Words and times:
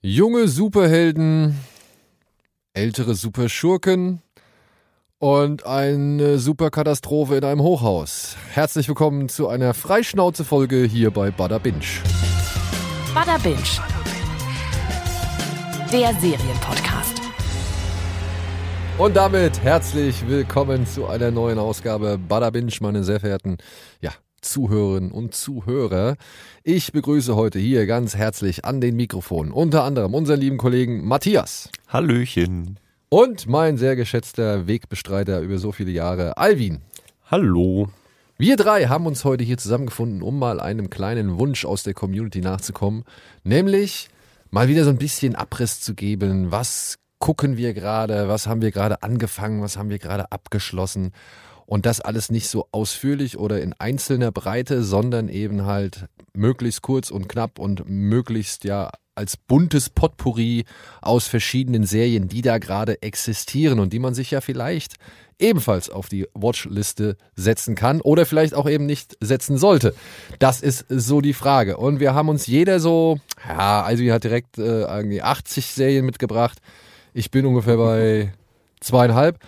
Junge 0.00 0.46
Superhelden, 0.46 1.58
ältere 2.72 3.16
Superschurken 3.16 4.22
und 5.18 5.66
eine 5.66 6.38
Superkatastrophe 6.38 7.34
in 7.34 7.42
einem 7.42 7.62
Hochhaus. 7.62 8.36
Herzlich 8.52 8.86
willkommen 8.86 9.28
zu 9.28 9.48
einer 9.48 9.74
Freischnauze-Folge 9.74 10.84
hier 10.84 11.10
bei 11.10 11.32
Bada 11.32 11.58
Binge. 11.58 11.80
Bada 13.12 13.38
Binge. 13.38 13.58
Der 15.92 16.14
Serienpodcast. 16.14 17.20
Und 18.98 19.16
damit 19.16 19.64
herzlich 19.64 20.28
willkommen 20.28 20.86
zu 20.86 21.08
einer 21.08 21.32
neuen 21.32 21.58
Ausgabe 21.58 22.18
Bada 22.18 22.50
Binge, 22.50 22.72
meine 22.82 23.02
sehr 23.02 23.18
verehrten 23.18 23.56
ja, 24.00 24.12
Zuhörerinnen 24.40 25.10
und 25.10 25.34
Zuhörer. 25.34 26.16
Ich 26.62 26.92
begrüße 26.92 27.34
heute 27.36 27.58
hier 27.58 27.86
ganz 27.86 28.14
herzlich 28.14 28.64
an 28.64 28.80
den 28.80 28.96
Mikrofonen 28.96 29.52
unter 29.52 29.84
anderem 29.84 30.14
unseren 30.14 30.40
lieben 30.40 30.58
Kollegen 30.58 31.06
Matthias. 31.06 31.70
Hallöchen. 31.88 32.78
Und 33.08 33.46
mein 33.46 33.76
sehr 33.76 33.96
geschätzter 33.96 34.66
Wegbestreiter 34.66 35.40
über 35.40 35.58
so 35.58 35.72
viele 35.72 35.90
Jahre, 35.90 36.36
Alvin. 36.36 36.80
Hallo. 37.30 37.88
Wir 38.36 38.56
drei 38.56 38.86
haben 38.86 39.06
uns 39.06 39.24
heute 39.24 39.42
hier 39.42 39.58
zusammengefunden, 39.58 40.22
um 40.22 40.38
mal 40.38 40.60
einem 40.60 40.90
kleinen 40.90 41.38
Wunsch 41.38 41.64
aus 41.64 41.82
der 41.82 41.94
Community 41.94 42.40
nachzukommen, 42.40 43.04
nämlich 43.42 44.10
mal 44.50 44.68
wieder 44.68 44.84
so 44.84 44.90
ein 44.90 44.98
bisschen 44.98 45.34
Abriss 45.34 45.80
zu 45.80 45.94
geben, 45.94 46.52
was 46.52 46.98
gucken 47.18 47.56
wir 47.56 47.74
gerade, 47.74 48.28
was 48.28 48.46
haben 48.46 48.62
wir 48.62 48.70
gerade 48.70 49.02
angefangen, 49.02 49.60
was 49.60 49.76
haben 49.76 49.90
wir 49.90 49.98
gerade 49.98 50.30
abgeschlossen 50.30 51.12
und 51.68 51.84
das 51.84 52.00
alles 52.00 52.30
nicht 52.30 52.48
so 52.48 52.66
ausführlich 52.72 53.38
oder 53.38 53.60
in 53.60 53.74
einzelner 53.74 54.32
Breite, 54.32 54.82
sondern 54.82 55.28
eben 55.28 55.66
halt 55.66 56.06
möglichst 56.32 56.80
kurz 56.80 57.10
und 57.10 57.28
knapp 57.28 57.58
und 57.58 57.86
möglichst 57.86 58.64
ja 58.64 58.90
als 59.14 59.36
buntes 59.36 59.90
Potpourri 59.90 60.64
aus 61.02 61.26
verschiedenen 61.26 61.84
Serien, 61.84 62.26
die 62.26 62.40
da 62.40 62.56
gerade 62.56 63.02
existieren 63.02 63.80
und 63.80 63.92
die 63.92 63.98
man 63.98 64.14
sich 64.14 64.30
ja 64.30 64.40
vielleicht 64.40 64.94
ebenfalls 65.38 65.90
auf 65.90 66.08
die 66.08 66.26
Watchliste 66.32 67.18
setzen 67.36 67.74
kann 67.74 68.00
oder 68.00 68.24
vielleicht 68.24 68.54
auch 68.54 68.68
eben 68.68 68.86
nicht 68.86 69.18
setzen 69.20 69.58
sollte. 69.58 69.94
Das 70.38 70.62
ist 70.62 70.86
so 70.88 71.20
die 71.20 71.34
Frage. 71.34 71.76
Und 71.76 72.00
wir 72.00 72.14
haben 72.14 72.30
uns 72.30 72.46
jeder 72.46 72.80
so, 72.80 73.20
ja, 73.46 73.82
also 73.82 74.02
hat 74.10 74.24
direkt 74.24 74.56
äh, 74.56 74.84
irgendwie 74.84 75.20
80 75.20 75.66
Serien 75.66 76.06
mitgebracht. 76.06 76.60
Ich 77.12 77.30
bin 77.30 77.44
ungefähr 77.44 77.76
bei 77.76 78.32
zweieinhalb. 78.80 79.38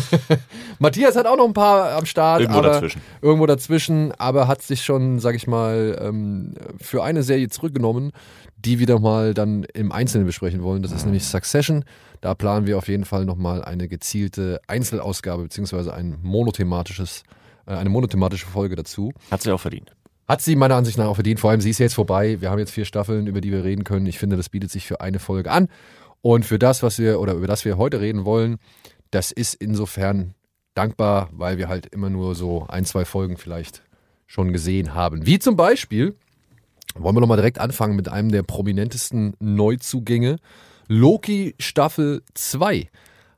Matthias 0.78 1.16
hat 1.16 1.26
auch 1.26 1.36
noch 1.36 1.46
ein 1.46 1.52
paar 1.52 1.92
am 1.92 2.06
Start. 2.06 2.40
Irgendwo 2.40 2.58
aber, 2.58 2.68
dazwischen. 2.68 3.02
Irgendwo 3.20 3.46
dazwischen, 3.46 4.12
aber 4.12 4.48
hat 4.48 4.62
sich 4.62 4.82
schon, 4.82 5.18
sag 5.18 5.34
ich 5.34 5.46
mal, 5.46 5.98
ähm, 6.00 6.54
für 6.80 7.02
eine 7.02 7.22
Serie 7.22 7.48
zurückgenommen, 7.48 8.12
die 8.56 8.78
wir 8.78 8.86
doch 8.86 9.00
mal 9.00 9.34
dann 9.34 9.64
im 9.74 9.92
Einzelnen 9.92 10.26
besprechen 10.26 10.62
wollen. 10.62 10.82
Das 10.82 10.92
ist 10.92 11.04
nämlich 11.04 11.24
Succession. 11.24 11.84
Da 12.20 12.34
planen 12.34 12.66
wir 12.66 12.78
auf 12.78 12.88
jeden 12.88 13.04
Fall 13.04 13.24
nochmal 13.24 13.64
eine 13.64 13.88
gezielte 13.88 14.60
Einzelausgabe 14.66 15.44
beziehungsweise 15.44 15.92
ein 15.92 16.18
monothematisches, 16.22 17.24
äh, 17.66 17.72
eine 17.74 17.90
monothematische 17.90 18.46
Folge 18.46 18.76
dazu. 18.76 19.12
Hat 19.30 19.42
sie 19.42 19.50
auch 19.50 19.60
verdient. 19.60 19.92
Hat 20.28 20.40
sie 20.40 20.54
meiner 20.54 20.76
Ansicht 20.76 20.98
nach 20.98 21.06
auch 21.06 21.14
verdient. 21.14 21.40
Vor 21.40 21.50
allem, 21.50 21.60
sie 21.60 21.70
ist 21.70 21.78
jetzt 21.78 21.94
vorbei. 21.94 22.40
Wir 22.40 22.50
haben 22.50 22.58
jetzt 22.58 22.70
vier 22.70 22.84
Staffeln, 22.84 23.26
über 23.26 23.40
die 23.40 23.50
wir 23.50 23.64
reden 23.64 23.84
können. 23.84 24.06
Ich 24.06 24.18
finde, 24.18 24.36
das 24.36 24.48
bietet 24.48 24.70
sich 24.70 24.86
für 24.86 25.00
eine 25.00 25.18
Folge 25.18 25.50
an. 25.50 25.68
Und 26.20 26.46
für 26.46 26.58
das, 26.58 26.84
was 26.84 26.98
wir 26.98 27.18
oder 27.20 27.34
über 27.34 27.48
das 27.48 27.64
wir 27.64 27.76
heute 27.76 28.00
reden 28.00 28.24
wollen, 28.24 28.58
das 29.12 29.30
ist 29.30 29.54
insofern 29.54 30.34
dankbar, 30.74 31.28
weil 31.32 31.58
wir 31.58 31.68
halt 31.68 31.86
immer 31.86 32.10
nur 32.10 32.34
so 32.34 32.66
ein, 32.68 32.84
zwei 32.84 33.04
Folgen 33.04 33.36
vielleicht 33.36 33.82
schon 34.26 34.52
gesehen 34.52 34.94
haben. 34.94 35.26
Wie 35.26 35.38
zum 35.38 35.54
Beispiel, 35.54 36.16
wollen 36.94 37.14
wir 37.14 37.20
nochmal 37.20 37.36
direkt 37.36 37.58
anfangen 37.58 37.94
mit 37.94 38.08
einem 38.08 38.30
der 38.30 38.42
prominentesten 38.42 39.34
Neuzugänge. 39.38 40.36
Loki 40.88 41.54
Staffel 41.60 42.22
2. 42.34 42.90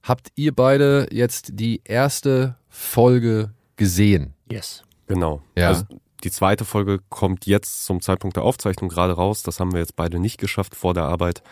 Habt 0.03 0.29
ihr 0.37 0.55
beide 0.55 1.09
jetzt 1.11 1.51
die 1.55 1.83
erste 1.85 2.57
Folge 2.69 3.53
gesehen? 3.77 4.35
Yes. 4.51 4.85
Genau. 5.07 5.43
Ja. 5.57 5.69
Also 5.69 5.85
die 6.23 6.31
zweite 6.31 6.65
Folge 6.65 7.01
kommt 7.09 7.47
jetzt 7.47 7.85
zum 7.85 8.01
Zeitpunkt 8.01 8.37
der 8.37 8.45
Aufzeichnung 8.45 8.89
gerade 8.89 9.15
raus. 9.15 9.43
Das 9.43 9.61
haben 9.61 9.73
wir 9.73 9.81
jetzt 9.81 9.97
beide 9.97 10.21
nicht 10.21 10.39
geschafft 10.39 10.75
vor 10.75 10.95
der 10.95 11.05
Arbeit. 11.05 11.43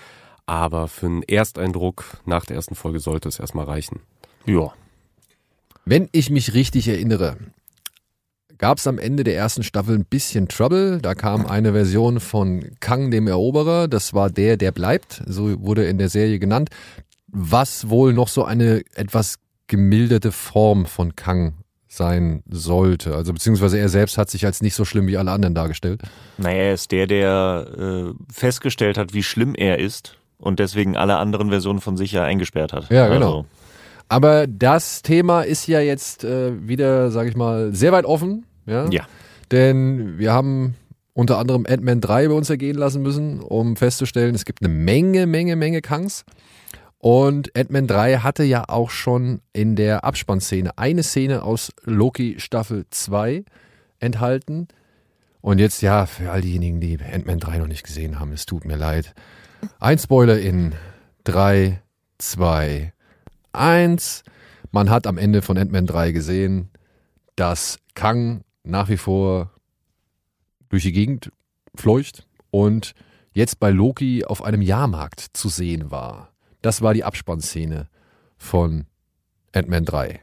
Aber 0.47 0.89
für 0.89 1.07
einen 1.07 1.23
Ersteindruck 1.23 2.05
nach 2.25 2.45
der 2.45 2.57
ersten 2.57 2.75
Folge 2.75 3.01
sollte 3.01 3.29
es 3.29 3.39
erstmal 3.39 3.67
reichen. 3.67 4.01
Ja. 4.47 4.73
Wenn 5.85 6.09
ich 6.13 6.31
mich 6.31 6.55
richtig 6.55 6.89
erinnere, 6.89 7.37
gab 8.59 8.79
es 8.79 8.87
am 8.87 8.99
Ende 8.99 9.25
der 9.25 9.37
ersten 9.37 9.63
Staffel 9.63 9.97
ein 9.97 10.05
bisschen 10.05 10.49
Trouble. 10.49 10.99
Da 11.01 11.15
kam 11.15 11.47
eine 11.47 11.73
Version 11.73 12.21
von 12.21 12.77
Kang 12.81 13.11
dem 13.11 13.27
Eroberer. 13.27 13.89
Das 13.89 14.15
war 14.15 14.31
der, 14.31 14.57
der 14.57 14.73
bleibt. 14.73 15.23
So 15.27 15.61
wurde 15.65 15.87
in 15.87 15.99
der 15.99 16.09
Serie 16.09 16.39
genannt. 16.39 16.71
Was 17.27 17.89
wohl 17.89 18.13
noch 18.13 18.29
so 18.29 18.45
eine 18.45 18.83
etwas 18.95 19.39
gemilderte 19.67 20.33
Form 20.33 20.87
von 20.87 21.17
Kang 21.17 21.55
sein 21.89 22.43
sollte. 22.49 23.15
Also 23.15 23.33
beziehungsweise 23.33 23.79
er 23.79 23.89
selbst 23.89 24.17
hat 24.17 24.31
sich 24.31 24.47
als 24.47 24.63
nicht 24.63 24.75
so 24.75 24.85
schlimm 24.85 25.07
wie 25.07 25.17
alle 25.17 25.31
anderen 25.31 25.55
dargestellt. 25.55 26.03
Naja, 26.39 26.63
er 26.63 26.75
ist 26.75 26.93
der, 26.93 27.07
der 27.07 27.67
äh, 27.77 28.33
festgestellt 28.33 28.97
hat, 28.97 29.13
wie 29.13 29.23
schlimm 29.23 29.55
er 29.55 29.79
ist 29.79 30.19
und 30.43 30.59
deswegen 30.59 30.97
alle 30.97 31.17
anderen 31.17 31.51
Versionen 31.51 31.81
von 31.81 31.97
sich 31.97 32.13
ja 32.13 32.25
eingesperrt 32.25 32.73
hat. 32.73 32.91
Ja, 32.91 33.09
genau. 33.09 33.27
Also, 33.27 33.47
Aber 34.09 34.47
das 34.47 35.03
Thema 35.03 35.43
ist 35.43 35.67
ja 35.67 35.81
jetzt 35.81 36.25
äh, 36.25 36.67
wieder, 36.67 37.11
sage 37.11 37.29
ich 37.31 37.37
mal, 37.37 37.75
sehr 37.75 37.93
weit 37.93 38.05
offen. 38.05 38.45
Ja? 38.67 38.89
ja. 38.91 39.05
Denn 39.51 40.19
wir 40.19 40.33
haben 40.33 40.75
unter 41.15 41.39
anderem 41.39 41.67
Ant-Man 41.69 42.01
3 42.01 42.29
bei 42.29 42.35
uns 42.35 42.51
ergehen 42.51 42.77
lassen 42.77 43.03
müssen, 43.03 43.41
um 43.41 43.77
festzustellen, 43.77 44.35
es 44.35 44.45
gibt 44.45 44.65
eine 44.65 44.73
Menge, 44.73 45.27
Menge, 45.27 45.57
Menge 45.57 45.81
Kangs. 45.81 46.25
Und 46.99 47.57
Ant-Man 47.57 47.87
3 47.87 48.19
hatte 48.19 48.45
ja 48.45 48.65
auch 48.69 48.91
schon 48.91 49.41
in 49.53 49.77
der 49.77 50.05
Abspannszene 50.05 50.79
eine 50.79 51.03
Szene 51.03 51.43
aus 51.43 51.73
Loki 51.85 52.37
Staffel 52.39 52.87
2 52.91 53.45
enthalten. 53.99 54.69
Und 55.41 55.59
jetzt 55.59 55.83
ja, 55.83 56.07
für 56.07 56.31
all 56.31 56.41
diejenigen, 56.41 56.81
die 56.81 56.99
Ant-Man 57.01 57.41
3 57.41 57.59
noch 57.59 57.67
nicht 57.67 57.83
gesehen 57.83 58.21
haben, 58.21 58.33
es 58.33 58.47
tut 58.47 58.65
mir 58.65 58.77
leid. 58.77 59.15
Ein 59.79 59.99
Spoiler 59.99 60.39
in 60.39 60.75
3, 61.25 61.83
2, 62.19 62.93
1. 63.53 64.23
Man 64.71 64.91
hat 64.91 65.07
am 65.07 65.19
Ende 65.19 65.43
von 65.43 65.59
Ant-Man 65.59 65.87
3 65.87 66.13
gesehen, 66.13 66.71
dass 67.37 67.79
Kang 67.95 68.43
nach 68.65 68.89
wie 68.89 68.97
vor 68.97 69.51
durch 70.69 70.85
die 70.85 70.93
Gegend 70.93 71.33
fleucht 71.75 72.27
und 72.51 72.95
jetzt 73.33 73.61
bei 73.61 73.71
Loki 73.71 74.25
auf 74.25 74.43
einem 74.43 74.63
Jahrmarkt 74.63 75.21
zu 75.33 75.49
sehen 75.49 75.91
war. 75.91 76.33
Das 76.61 76.83
war 76.83 76.95
die 76.95 77.05
Abspannszene 77.05 77.89
von 78.37 78.87
Ant-Man 79.53 79.85
3. 79.85 80.21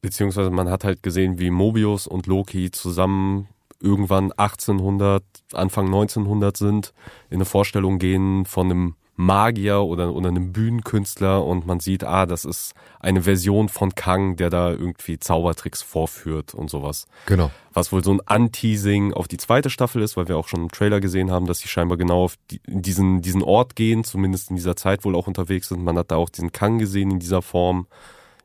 Beziehungsweise 0.00 0.50
man 0.50 0.70
hat 0.70 0.84
halt 0.84 1.02
gesehen, 1.02 1.38
wie 1.38 1.50
Mobius 1.50 2.06
und 2.06 2.26
Loki 2.26 2.70
zusammen 2.70 3.48
irgendwann 3.80 4.32
1800, 4.32 5.24
Anfang 5.52 5.86
1900 5.86 6.56
sind, 6.56 6.92
in 7.30 7.36
eine 7.36 7.44
Vorstellung 7.44 7.98
gehen 7.98 8.44
von 8.44 8.70
einem 8.70 8.94
Magier 9.20 9.80
oder, 9.80 10.14
oder 10.14 10.28
einem 10.28 10.52
Bühnenkünstler 10.52 11.44
und 11.44 11.66
man 11.66 11.80
sieht, 11.80 12.04
ah, 12.04 12.24
das 12.24 12.44
ist 12.44 12.72
eine 13.00 13.22
Version 13.22 13.68
von 13.68 13.96
Kang, 13.96 14.36
der 14.36 14.48
da 14.48 14.70
irgendwie 14.70 15.18
Zaubertricks 15.18 15.82
vorführt 15.82 16.54
und 16.54 16.70
sowas. 16.70 17.08
Genau. 17.26 17.50
Was 17.72 17.90
wohl 17.90 18.04
so 18.04 18.12
ein 18.12 18.20
Anteasing 18.24 19.12
auf 19.12 19.26
die 19.26 19.36
zweite 19.36 19.70
Staffel 19.70 20.02
ist, 20.02 20.16
weil 20.16 20.28
wir 20.28 20.36
auch 20.36 20.46
schon 20.46 20.62
im 20.62 20.70
Trailer 20.70 21.00
gesehen 21.00 21.32
haben, 21.32 21.46
dass 21.46 21.58
sie 21.58 21.66
scheinbar 21.66 21.98
genau 21.98 22.22
auf 22.22 22.36
die, 22.52 22.60
diesen, 22.68 23.20
diesen 23.20 23.42
Ort 23.42 23.74
gehen, 23.74 24.04
zumindest 24.04 24.50
in 24.50 24.56
dieser 24.56 24.76
Zeit 24.76 25.04
wohl 25.04 25.16
auch 25.16 25.26
unterwegs 25.26 25.68
sind. 25.68 25.82
Man 25.82 25.98
hat 25.98 26.12
da 26.12 26.16
auch 26.16 26.30
diesen 26.30 26.52
Kang 26.52 26.78
gesehen 26.78 27.10
in 27.10 27.18
dieser 27.18 27.42
Form. 27.42 27.88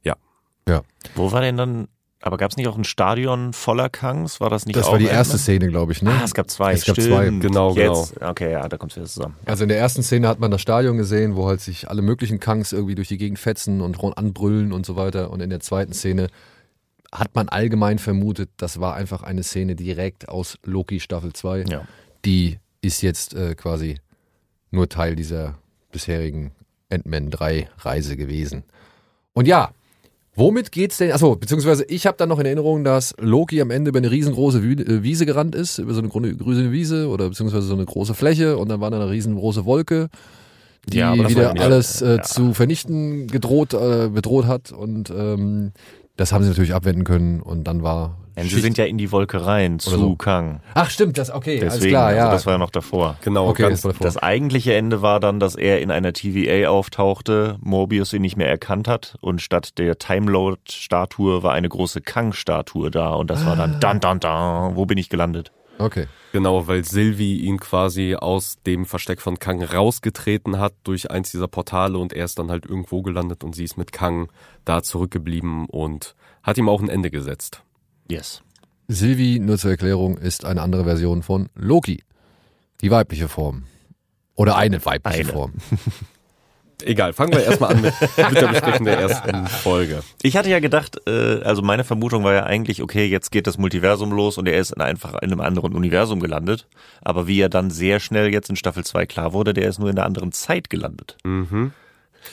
Ja. 0.02 0.16
Ja. 0.68 0.82
Wo 1.14 1.32
war 1.32 1.42
denn 1.42 1.56
dann, 1.56 1.88
aber 2.26 2.38
gab 2.38 2.52
es 2.52 2.58
nicht 2.58 2.70
auch 2.70 2.78
ein 2.78 2.86
Stadion 2.86 3.52
voller 3.52 3.90
Kangs? 3.90 4.40
War 4.40 4.50
das 4.50 4.66
nicht 4.66 4.78
Das 4.78 4.86
auch 4.86 4.94
war 4.94 5.00
die 5.00 5.08
erste? 5.08 5.38
Szene, 5.38 5.68
glaube 5.68 5.92
ich, 5.92 6.02
ne? 6.02 6.12
Ah, 6.12 6.24
es 6.24 6.34
gab 6.34 6.50
zwei. 6.50 6.72
Es 6.72 6.86
gab 6.86 6.96
stimmt. 6.96 7.10
zwei, 7.10 7.30
genau, 7.30 7.76
Jetzt, 7.76 8.22
okay, 8.22 8.54
ja, 8.54 8.70
da 8.70 8.78
kommt 8.78 8.94
es 8.94 8.96
wieder 8.96 9.08
zusammen. 9.08 9.36
Also 9.44 9.64
in 9.64 9.68
der 9.70 9.78
ersten 9.78 10.04
Szene 10.04 10.30
hat 10.30 10.40
man 10.40 10.50
das 10.50 10.62
Stadion 10.62 10.96
gesehen, 10.96 11.36
wo 11.36 11.48
halt 11.48 11.60
sich 11.60 11.90
alle 11.90 12.02
möglichen 12.02 12.40
Kangs 12.40 12.72
irgendwie 12.72 12.96
durch 12.96 13.10
die 13.10 13.18
Gegend 13.18 13.40
fetzen 13.40 13.82
und 13.82 14.02
anbrüllen 14.18 14.72
und 14.72 14.86
so 14.86 14.96
weiter. 14.96 15.32
Und 15.32 15.42
in 15.42 15.50
der 15.50 15.60
zweiten 15.60 15.92
Szene 15.92 16.30
hat 17.12 17.36
man 17.36 17.50
allgemein 17.50 18.00
vermutet, 18.00 18.52
das 18.56 18.80
war 18.80 18.96
einfach 18.96 19.24
eine 19.24 19.44
Szene 19.44 19.76
direkt 19.76 20.30
aus 20.30 20.58
Loki 20.64 21.02
Staffel 21.02 21.34
2. 21.34 21.66
Ja. 21.68 21.82
Die 22.24 22.58
ist 22.80 23.02
jetzt 23.02 23.34
äh, 23.34 23.54
quasi 23.56 24.00
nur 24.72 24.88
Teil 24.88 25.18
dieser 25.18 25.56
bisherigen 25.92 26.52
Ant-Man 26.90 27.32
3 27.32 27.68
Reise 27.80 28.16
gewesen. 28.16 28.64
Und 29.34 29.46
ja, 29.46 29.72
womit 30.36 30.72
geht's 30.72 30.98
denn? 30.98 31.12
Achso, 31.12 31.36
beziehungsweise 31.36 31.86
ich 31.86 32.06
habe 32.06 32.18
dann 32.18 32.30
noch 32.30 32.40
in 32.40 32.46
Erinnerung, 32.46 32.84
dass 32.84 33.14
Loki 33.20 33.62
am 33.62 33.72
Ende 33.72 33.90
über 33.90 34.00
eine 34.00 34.12
riesengroße 34.12 34.60
äh, 34.60 35.04
Wiese 35.04 35.26
gerannt 35.26 35.56
ist, 35.56 35.78
über 35.80 35.94
so 35.94 36.00
eine 36.00 36.10
grüne, 36.10 36.72
Wiese 36.72 37.08
oder 37.08 37.30
beziehungsweise 37.30 37.68
so 37.68 37.76
eine 37.76 37.86
große 37.86 38.14
Fläche 38.14 38.58
und 38.58 38.70
dann 38.70 38.82
war 38.82 38.92
da 38.92 39.00
eine 39.00 39.10
riesengroße 39.10 39.66
Wolke, 39.66 40.10
die 40.88 40.98
Ja, 40.98 41.14
wieder 41.30 41.60
alles 41.60 42.02
äh, 42.02 42.18
ja. 42.18 42.22
zu 42.22 42.54
vernichten 42.54 43.28
gedroht, 43.28 43.74
äh, 43.74 44.10
bedroht 44.10 44.46
hat 44.48 44.72
und 44.72 45.10
ähm, 45.10 45.72
Das 46.18 46.32
haben 46.32 46.44
sie 46.44 46.50
natürlich 46.50 46.74
abwenden 46.74 47.04
können 47.04 47.42
und 47.42 47.66
dann 47.66 47.84
war. 47.84 48.18
Denn 48.36 48.48
sie 48.48 48.60
sind 48.60 48.78
ja 48.78 48.86
in 48.86 48.98
die 48.98 49.12
Wolke 49.12 49.46
rein 49.46 49.80
zu 49.80 49.92
so. 49.92 50.16
Kang. 50.16 50.62
Ach 50.74 50.90
stimmt, 50.90 51.18
das 51.18 51.30
okay, 51.30 51.60
Deswegen, 51.60 51.72
alles 51.72 51.88
klar, 51.88 52.14
ja. 52.14 52.22
also 52.24 52.32
das 52.34 52.46
war 52.46 52.54
ja 52.54 52.58
noch 52.58 52.72
davor. 52.72 53.18
Genau, 53.24 53.48
okay, 53.48 53.64
ganz, 53.64 53.82
das 53.82 53.94
davor. 53.94 54.06
Das 54.06 54.18
eigentliche 54.18 54.74
Ende 54.74 55.02
war 55.02 55.20
dann, 55.20 55.40
dass 55.40 55.56
er 55.56 55.82
in 55.82 55.92
einer 55.92 56.14
TVA 56.14 56.70
auftauchte, 56.70 57.58
Morbius 57.62 58.14
ihn 58.14 58.22
nicht 58.22 58.38
mehr 58.38 58.50
erkannt 58.50 58.88
hat 58.88 59.16
und 59.22 59.42
statt 59.42 59.78
der 59.78 59.98
Timelord-Statue 59.98 61.44
war 61.44 61.54
eine 61.54 61.70
große 61.70 62.02
Kang-Statue 62.02 62.90
da 62.90 63.14
und 63.14 63.30
das 63.30 63.46
war 63.46 63.56
dann 63.56 63.80
dann 63.80 64.00
dann 64.00 64.20
dann. 64.20 64.76
Wo 64.76 64.86
bin 64.86 64.98
ich 64.98 65.10
gelandet? 65.10 65.52
okay. 65.80 66.08
Genau, 66.32 66.68
weil 66.68 66.84
Sylvie 66.84 67.42
ihn 67.42 67.60
quasi 67.60 68.16
aus 68.16 68.58
dem 68.66 68.86
Versteck 68.86 69.22
von 69.22 69.38
Kang 69.38 69.62
rausgetreten 69.62 70.60
hat 70.60 70.74
durch 70.84 71.12
eins 71.12 71.30
dieser 71.30 71.48
Portale 71.48 71.98
und 72.00 72.12
er 72.12 72.26
ist 72.26 72.40
dann 72.40 72.50
halt 72.50 72.66
irgendwo 72.66 73.04
gelandet 73.04 73.44
und 73.44 73.54
sie 73.54 73.64
ist 73.64 73.78
mit 73.78 73.92
Kang 73.92 74.32
da 74.66 74.82
zurückgeblieben 74.82 75.68
und 75.68 76.16
hat 76.42 76.58
ihm 76.58 76.70
auch 76.70 76.82
ein 76.82 76.90
Ende 76.90 77.12
gesetzt. 77.12 77.62
Yes. 78.10 78.42
Sylvie, 78.88 79.40
nur 79.40 79.58
zur 79.58 79.72
Erklärung, 79.72 80.18
ist 80.18 80.46
eine 80.46 80.62
andere 80.62 80.84
Version 80.84 81.24
von 81.24 81.50
Loki. 81.56 82.04
Die 82.82 82.92
weibliche 82.92 83.28
Form. 83.28 83.64
Oder 84.36 84.56
eine 84.58 84.84
weibliche 84.86 85.22
Eine. 85.22 85.32
Form. 85.32 85.54
Egal, 86.86 87.14
fangen 87.14 87.32
wir 87.34 87.44
erstmal 87.44 87.76
an 87.76 87.82
mit, 87.82 87.94
mit 88.18 88.42
der 88.42 88.48
Besprechung 88.48 88.86
der 88.86 89.00
ersten 89.00 89.48
Folge. 89.48 90.04
Ich 90.22 90.36
hatte 90.36 90.50
ja 90.50 90.60
gedacht, 90.60 91.00
äh, 91.08 91.42
also 91.44 91.62
meine 91.62 91.86
Vermutung 91.86 92.24
war 92.24 92.34
ja 92.34 92.44
eigentlich, 92.44 92.82
okay, 92.82 93.06
jetzt 93.06 93.32
geht 93.32 93.48
das 93.48 93.58
Multiversum 93.58 94.12
los 94.12 94.38
und 94.38 94.48
er 94.48 94.60
ist 94.60 94.72
in 94.72 94.82
einfach 94.82 95.14
in 95.22 95.32
einem 95.32 95.40
anderen 95.40 95.76
Universum 95.76 96.20
gelandet. 96.20 96.68
Aber 97.02 97.28
wie 97.28 97.40
er 97.40 97.48
dann 97.48 97.70
sehr 97.70 98.02
schnell 98.02 98.34
jetzt 98.34 98.50
in 98.50 98.58
Staffel 98.58 98.84
2 98.84 99.06
klar 99.06 99.32
wurde, 99.34 99.54
der 99.54 99.70
ist 99.70 99.80
nur 99.80 99.90
in 99.90 99.98
einer 99.98 100.06
anderen 100.06 100.34
Zeit 100.34 100.70
gelandet. 100.70 101.18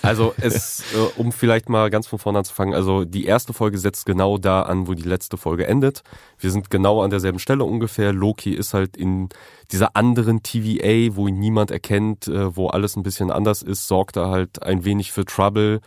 Also 0.02 0.34
es, 0.40 0.82
äh, 0.94 1.20
um 1.20 1.32
vielleicht 1.32 1.68
mal 1.68 1.90
ganz 1.90 2.06
von 2.06 2.18
vorne 2.18 2.38
anzufangen, 2.38 2.74
also 2.74 3.04
die 3.04 3.26
erste 3.26 3.52
Folge 3.52 3.78
setzt 3.78 4.06
genau 4.06 4.38
da 4.38 4.62
an, 4.62 4.86
wo 4.86 4.94
die 4.94 5.02
letzte 5.02 5.36
Folge 5.36 5.66
endet. 5.66 6.02
Wir 6.38 6.50
sind 6.50 6.70
genau 6.70 7.02
an 7.02 7.10
derselben 7.10 7.38
Stelle 7.38 7.64
ungefähr. 7.64 8.12
Loki 8.12 8.52
ist 8.54 8.74
halt 8.74 8.96
in 8.96 9.28
dieser 9.72 9.96
anderen 9.96 10.42
TVA, 10.42 11.14
wo 11.16 11.28
ihn 11.28 11.38
niemand 11.38 11.70
erkennt, 11.70 12.28
äh, 12.28 12.56
wo 12.56 12.68
alles 12.68 12.96
ein 12.96 13.02
bisschen 13.02 13.30
anders 13.30 13.62
ist, 13.62 13.88
sorgt 13.88 14.16
er 14.16 14.28
halt 14.28 14.62
ein 14.62 14.84
wenig 14.84 15.12
für 15.12 15.24
Trouble, 15.24 15.80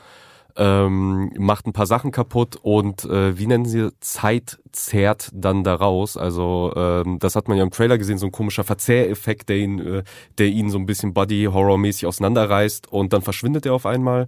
ähm, 0.56 1.32
macht 1.38 1.66
ein 1.66 1.74
paar 1.74 1.88
Sachen 1.88 2.12
kaputt 2.12 2.58
und 2.62 3.06
äh, 3.06 3.38
wie 3.38 3.48
nennen 3.48 3.66
sie 3.66 3.92
Zeit 4.00 4.60
zerrt 4.72 5.30
dann 5.34 5.64
daraus. 5.64 6.16
Also 6.18 6.74
ähm, 6.76 7.20
das 7.20 7.36
hat 7.36 7.48
man 7.48 7.58
ja 7.58 7.64
im 7.64 7.72
Trailer 7.72 7.98
gesehen, 7.98 8.18
so 8.18 8.28
ein 8.28 8.32
komischer 8.32 8.64
Verzehreffekt, 8.64 9.50
der 9.50 9.58
ihn, 9.58 9.80
äh, 9.80 10.04
der 10.38 10.48
ihn 10.48 10.70
so 10.70 10.78
ein 10.78 10.86
bisschen 10.86 11.14
Body-Horror-mäßig 11.14 12.06
auseinanderreißt 12.06 12.92
und 12.92 13.14
dann 13.14 13.22
verschwindet 13.22 13.66
er 13.66 13.74
auf 13.74 13.86
einmal 13.86 14.28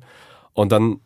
und 0.53 0.71
dann 0.71 0.99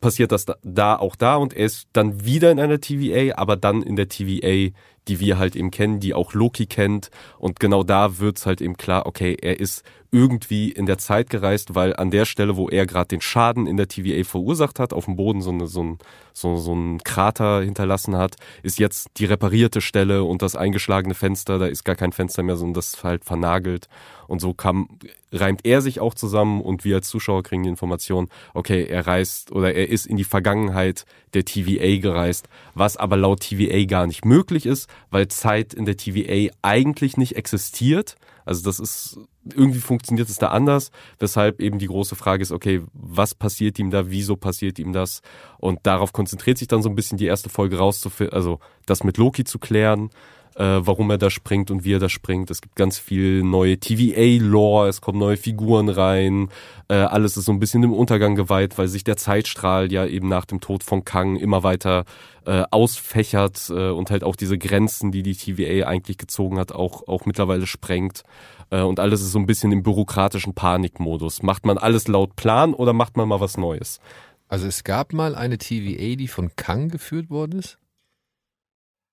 passiert 0.00 0.32
das 0.32 0.44
da, 0.44 0.56
da 0.62 0.96
auch 0.96 1.16
da 1.16 1.36
und 1.36 1.54
er 1.54 1.66
ist 1.66 1.88
dann 1.92 2.24
wieder 2.24 2.50
in 2.50 2.60
einer 2.60 2.80
TVA, 2.80 3.36
aber 3.36 3.56
dann 3.56 3.82
in 3.82 3.96
der 3.96 4.08
TVA, 4.08 4.72
die 5.08 5.20
wir 5.20 5.38
halt 5.38 5.56
eben 5.56 5.70
kennen, 5.70 6.00
die 6.00 6.12
auch 6.12 6.34
Loki 6.34 6.66
kennt 6.66 7.10
und 7.38 7.60
genau 7.60 7.82
da 7.82 8.18
wird's 8.18 8.46
halt 8.46 8.60
eben 8.60 8.76
klar, 8.76 9.06
okay, 9.06 9.36
er 9.40 9.60
ist 9.60 9.84
irgendwie 10.16 10.72
in 10.72 10.86
der 10.86 10.96
Zeit 10.96 11.28
gereist, 11.28 11.74
weil 11.74 11.94
an 11.94 12.10
der 12.10 12.24
Stelle, 12.24 12.56
wo 12.56 12.70
er 12.70 12.86
gerade 12.86 13.08
den 13.08 13.20
Schaden 13.20 13.66
in 13.66 13.76
der 13.76 13.86
TVA 13.86 14.24
verursacht 14.24 14.80
hat, 14.80 14.94
auf 14.94 15.04
dem 15.04 15.16
Boden 15.16 15.42
so, 15.42 15.50
eine, 15.50 15.66
so, 15.66 15.82
ein, 15.82 15.98
so, 16.32 16.56
so 16.56 16.74
ein 16.74 17.02
Krater 17.04 17.60
hinterlassen 17.60 18.16
hat, 18.16 18.36
ist 18.62 18.78
jetzt 18.78 19.08
die 19.18 19.26
reparierte 19.26 19.82
Stelle 19.82 20.24
und 20.24 20.40
das 20.40 20.56
eingeschlagene 20.56 21.14
Fenster, 21.14 21.58
da 21.58 21.66
ist 21.66 21.84
gar 21.84 21.96
kein 21.96 22.12
Fenster 22.12 22.42
mehr, 22.42 22.56
sondern 22.56 22.74
das 22.74 22.94
ist 22.94 23.04
halt 23.04 23.26
vernagelt. 23.26 23.88
Und 24.26 24.40
so 24.40 24.54
kam, 24.54 24.88
reimt 25.32 25.66
er 25.66 25.82
sich 25.82 26.00
auch 26.00 26.14
zusammen 26.14 26.62
und 26.62 26.84
wir 26.84 26.96
als 26.96 27.08
Zuschauer 27.08 27.42
kriegen 27.42 27.64
die 27.64 27.68
Information, 27.68 28.28
okay, 28.54 28.86
er 28.86 29.06
reist 29.06 29.52
oder 29.52 29.74
er 29.74 29.90
ist 29.90 30.06
in 30.06 30.16
die 30.16 30.24
Vergangenheit 30.24 31.04
der 31.34 31.44
TVA 31.44 32.00
gereist, 32.00 32.48
was 32.74 32.96
aber 32.96 33.18
laut 33.18 33.40
TVA 33.40 33.84
gar 33.84 34.06
nicht 34.06 34.24
möglich 34.24 34.64
ist, 34.64 34.88
weil 35.10 35.28
Zeit 35.28 35.74
in 35.74 35.84
der 35.84 35.98
TVA 35.98 36.52
eigentlich 36.62 37.18
nicht 37.18 37.36
existiert. 37.36 38.16
Also 38.46 38.62
das 38.62 38.78
ist, 38.78 39.18
irgendwie 39.44 39.80
funktioniert 39.80 40.28
es 40.28 40.38
da 40.38 40.48
anders, 40.48 40.90
weshalb 41.18 41.60
eben 41.60 41.78
die 41.78 41.88
große 41.88 42.16
Frage 42.16 42.42
ist, 42.42 42.52
okay, 42.52 42.82
was 42.94 43.34
passiert 43.34 43.78
ihm 43.78 43.90
da, 43.90 44.08
wieso 44.08 44.36
passiert 44.36 44.78
ihm 44.78 44.92
das? 44.92 45.20
Und 45.58 45.80
darauf 45.82 46.12
konzentriert 46.12 46.56
sich 46.56 46.68
dann 46.68 46.80
so 46.80 46.88
ein 46.88 46.94
bisschen 46.94 47.18
die 47.18 47.26
erste 47.26 47.50
Folge 47.50 47.78
rauszufinden, 47.78 48.34
also 48.34 48.60
das 48.86 49.04
mit 49.04 49.18
Loki 49.18 49.44
zu 49.44 49.58
klären, 49.58 50.10
äh, 50.56 50.80
warum 50.80 51.10
er 51.10 51.18
da 51.18 51.30
springt 51.30 51.70
und 51.70 51.84
wie 51.84 51.94
er 51.94 51.98
da 51.98 52.08
springt. 52.08 52.50
Es 52.50 52.60
gibt 52.60 52.76
ganz 52.76 52.98
viel 52.98 53.42
neue 53.42 53.78
TVA-Lore, 53.78 54.88
es 54.88 55.00
kommen 55.00 55.18
neue 55.18 55.36
Figuren 55.36 55.88
rein, 55.88 56.48
äh, 56.88 56.94
alles 56.94 57.36
ist 57.36 57.44
so 57.44 57.52
ein 57.52 57.58
bisschen 57.58 57.82
im 57.82 57.92
Untergang 57.92 58.34
geweiht, 58.34 58.78
weil 58.78 58.88
sich 58.88 59.04
der 59.04 59.16
Zeitstrahl 59.16 59.92
ja 59.92 60.06
eben 60.06 60.28
nach 60.28 60.44
dem 60.44 60.60
Tod 60.60 60.82
von 60.82 61.04
Kang 61.04 61.36
immer 61.36 61.62
weiter 61.62 62.04
äh, 62.46 62.62
ausfächert 62.70 63.70
äh, 63.70 63.90
und 63.90 64.10
halt 64.10 64.24
auch 64.24 64.36
diese 64.36 64.56
Grenzen, 64.56 65.10
die 65.10 65.22
die 65.22 65.34
TVA 65.34 65.86
eigentlich 65.86 66.16
gezogen 66.16 66.58
hat, 66.58 66.72
auch, 66.72 67.06
auch 67.08 67.26
mittlerweile 67.26 67.66
sprengt. 67.66 68.22
Äh, 68.70 68.82
und 68.82 69.00
alles 69.00 69.20
ist 69.20 69.32
so 69.32 69.38
ein 69.38 69.46
bisschen 69.46 69.72
im 69.72 69.82
bürokratischen 69.82 70.54
Panikmodus. 70.54 71.42
Macht 71.42 71.66
man 71.66 71.76
alles 71.76 72.08
laut 72.08 72.36
Plan 72.36 72.72
oder 72.72 72.92
macht 72.92 73.16
man 73.16 73.28
mal 73.28 73.40
was 73.40 73.56
Neues? 73.56 74.00
Also 74.48 74.68
es 74.68 74.84
gab 74.84 75.12
mal 75.12 75.34
eine 75.34 75.58
TVA, 75.58 76.16
die 76.16 76.28
von 76.28 76.54
Kang 76.54 76.88
geführt 76.88 77.30
worden 77.30 77.58
ist. 77.58 77.78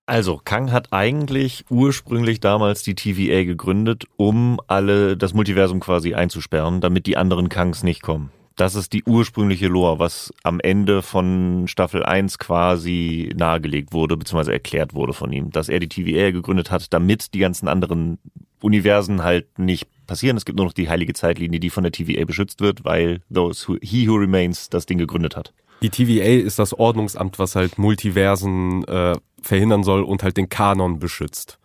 Also, 0.06 0.38
Kang 0.44 0.70
hat 0.70 0.92
eigentlich 0.92 1.64
ursprünglich 1.70 2.38
damals 2.38 2.82
die 2.82 2.94
TVA 2.94 3.44
gegründet, 3.44 4.04
um 4.16 4.60
alle 4.66 5.16
das 5.16 5.32
Multiversum 5.32 5.80
quasi 5.80 6.12
einzusperren, 6.12 6.82
damit 6.82 7.06
die 7.06 7.16
anderen 7.16 7.48
Kangs 7.48 7.82
nicht 7.82 8.02
kommen. 8.02 8.30
Das 8.56 8.74
ist 8.74 8.92
die 8.92 9.02
ursprüngliche 9.04 9.66
Lore, 9.66 9.98
was 9.98 10.32
am 10.42 10.60
Ende 10.60 11.02
von 11.02 11.66
Staffel 11.66 12.04
1 12.04 12.38
quasi 12.38 13.32
nahegelegt 13.34 13.92
wurde, 13.92 14.16
beziehungsweise 14.16 14.52
erklärt 14.52 14.94
wurde 14.94 15.14
von 15.14 15.32
ihm, 15.32 15.50
dass 15.50 15.68
er 15.68 15.80
die 15.80 15.88
TVA 15.88 16.30
gegründet 16.30 16.70
hat, 16.70 16.92
damit 16.92 17.32
die 17.34 17.40
ganzen 17.40 17.66
anderen 17.66 18.18
Universen 18.60 19.24
halt 19.24 19.58
nicht 19.58 19.88
passieren. 20.06 20.36
Es 20.36 20.44
gibt 20.44 20.58
nur 20.58 20.66
noch 20.66 20.72
die 20.72 20.88
heilige 20.88 21.14
Zeitlinie, 21.14 21.58
die 21.58 21.70
von 21.70 21.82
der 21.82 21.92
TVA 21.92 22.24
beschützt 22.24 22.60
wird, 22.60 22.84
weil 22.84 23.22
those 23.32 23.66
who, 23.66 23.76
he 23.80 24.08
who 24.08 24.14
remains 24.16 24.68
das 24.68 24.86
Ding 24.86 24.98
gegründet 24.98 25.34
hat. 25.34 25.52
Die 25.82 25.90
TVA 25.90 26.44
ist 26.46 26.58
das 26.58 26.72
Ordnungsamt, 26.72 27.38
was 27.38 27.56
halt 27.56 27.78
Multiversen 27.78 28.84
äh, 28.84 29.16
verhindern 29.42 29.84
soll 29.84 30.02
und 30.02 30.22
halt 30.22 30.36
den 30.36 30.48
Kanon 30.48 30.98
beschützt. 30.98 31.58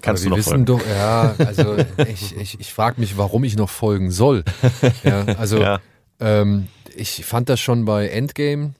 Kannst 0.00 0.22
Aber 0.22 0.24
du 0.24 0.30
noch 0.30 0.36
wissen 0.38 0.50
folgen? 0.50 0.66
doch, 0.66 0.86
ja, 0.86 1.34
also 1.38 1.76
ich, 2.08 2.36
ich, 2.36 2.60
ich 2.60 2.72
frage 2.72 3.00
mich, 3.00 3.16
warum 3.18 3.44
ich 3.44 3.56
noch 3.56 3.70
folgen 3.70 4.10
soll. 4.10 4.44
Ja, 5.04 5.24
also 5.38 5.60
Ja. 5.60 5.80
ähm, 6.20 6.68
ich 6.96 7.24
fand 7.24 7.48
das 7.48 7.60
schon 7.60 7.84
bei 7.84 8.08
Endgame 8.08 8.74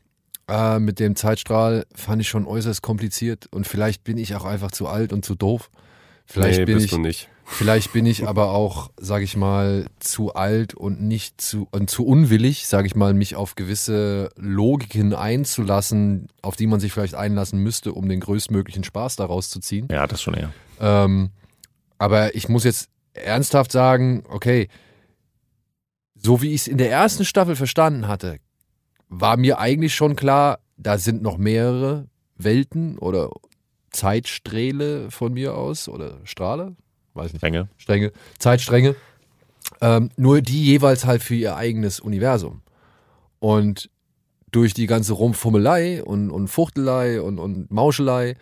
äh, 0.48 0.78
mit 0.78 0.98
dem 0.98 1.14
Zeitstrahl, 1.14 1.86
fand 1.94 2.22
ich 2.22 2.28
schon 2.28 2.46
äußerst 2.46 2.82
kompliziert 2.82 3.46
und 3.52 3.66
vielleicht 3.66 4.02
bin 4.02 4.18
ich 4.18 4.34
auch 4.34 4.44
einfach 4.44 4.72
zu 4.72 4.88
alt 4.88 5.12
und 5.12 5.24
zu 5.24 5.34
doof. 5.34 5.70
Vielleicht 6.26 6.60
nee, 6.60 6.64
bin 6.64 6.74
bist 6.76 6.86
ich 6.86 6.90
du 6.92 6.98
nicht. 6.98 7.28
Vielleicht 7.52 7.92
bin 7.92 8.06
ich 8.06 8.26
aber 8.26 8.50
auch, 8.50 8.90
sage 8.98 9.24
ich 9.24 9.36
mal, 9.36 9.84
zu 10.00 10.34
alt 10.34 10.72
und 10.72 11.02
nicht 11.02 11.40
zu 11.40 11.68
und 11.70 11.90
zu 11.90 12.06
unwillig, 12.06 12.66
sage 12.66 12.86
ich 12.86 12.96
mal, 12.96 13.12
mich 13.12 13.36
auf 13.36 13.54
gewisse 13.54 14.30
Logiken 14.36 15.14
einzulassen, 15.14 16.28
auf 16.40 16.56
die 16.56 16.66
man 16.66 16.80
sich 16.80 16.92
vielleicht 16.92 17.14
einlassen 17.14 17.58
müsste, 17.58 17.92
um 17.92 18.08
den 18.08 18.20
größtmöglichen 18.20 18.84
Spaß 18.84 19.16
daraus 19.16 19.50
zu 19.50 19.60
ziehen. 19.60 19.86
Ja, 19.90 20.06
das 20.06 20.22
schon 20.22 20.34
eher. 20.34 20.50
Ähm, 20.80 21.30
aber 21.98 22.34
ich 22.34 22.48
muss 22.48 22.64
jetzt 22.64 22.88
ernsthaft 23.12 23.70
sagen, 23.70 24.24
okay, 24.28 24.68
so 26.14 26.40
wie 26.40 26.54
ich 26.54 26.62
es 26.62 26.68
in 26.68 26.78
der 26.78 26.90
ersten 26.90 27.24
Staffel 27.24 27.54
verstanden 27.54 28.08
hatte, 28.08 28.38
war 29.08 29.36
mir 29.36 29.58
eigentlich 29.58 29.94
schon 29.94 30.16
klar, 30.16 30.60
da 30.78 30.96
sind 30.96 31.22
noch 31.22 31.36
mehrere 31.36 32.08
Welten 32.36 32.98
oder 32.98 33.30
Zeitsträhle 33.90 35.10
von 35.10 35.34
mir 35.34 35.54
aus 35.54 35.86
oder 35.88 36.20
Strahle, 36.24 36.76
weiß 37.14 37.32
nicht. 37.32 37.40
Strenge. 37.40 37.68
Stränge, 37.76 38.12
Zeitstränge. 38.38 38.96
Ähm, 39.80 40.10
nur 40.16 40.40
die 40.40 40.64
jeweils 40.64 41.04
halt 41.04 41.22
für 41.22 41.34
ihr 41.34 41.56
eigenes 41.56 42.00
Universum. 42.00 42.62
Und 43.38 43.90
durch 44.50 44.74
die 44.74 44.86
ganze 44.86 45.14
Rumfummelei 45.14 46.04
und, 46.04 46.30
und 46.30 46.48
Fuchtelei 46.48 47.20
und, 47.20 47.38
und 47.38 47.70
Mauschelei 47.70 48.36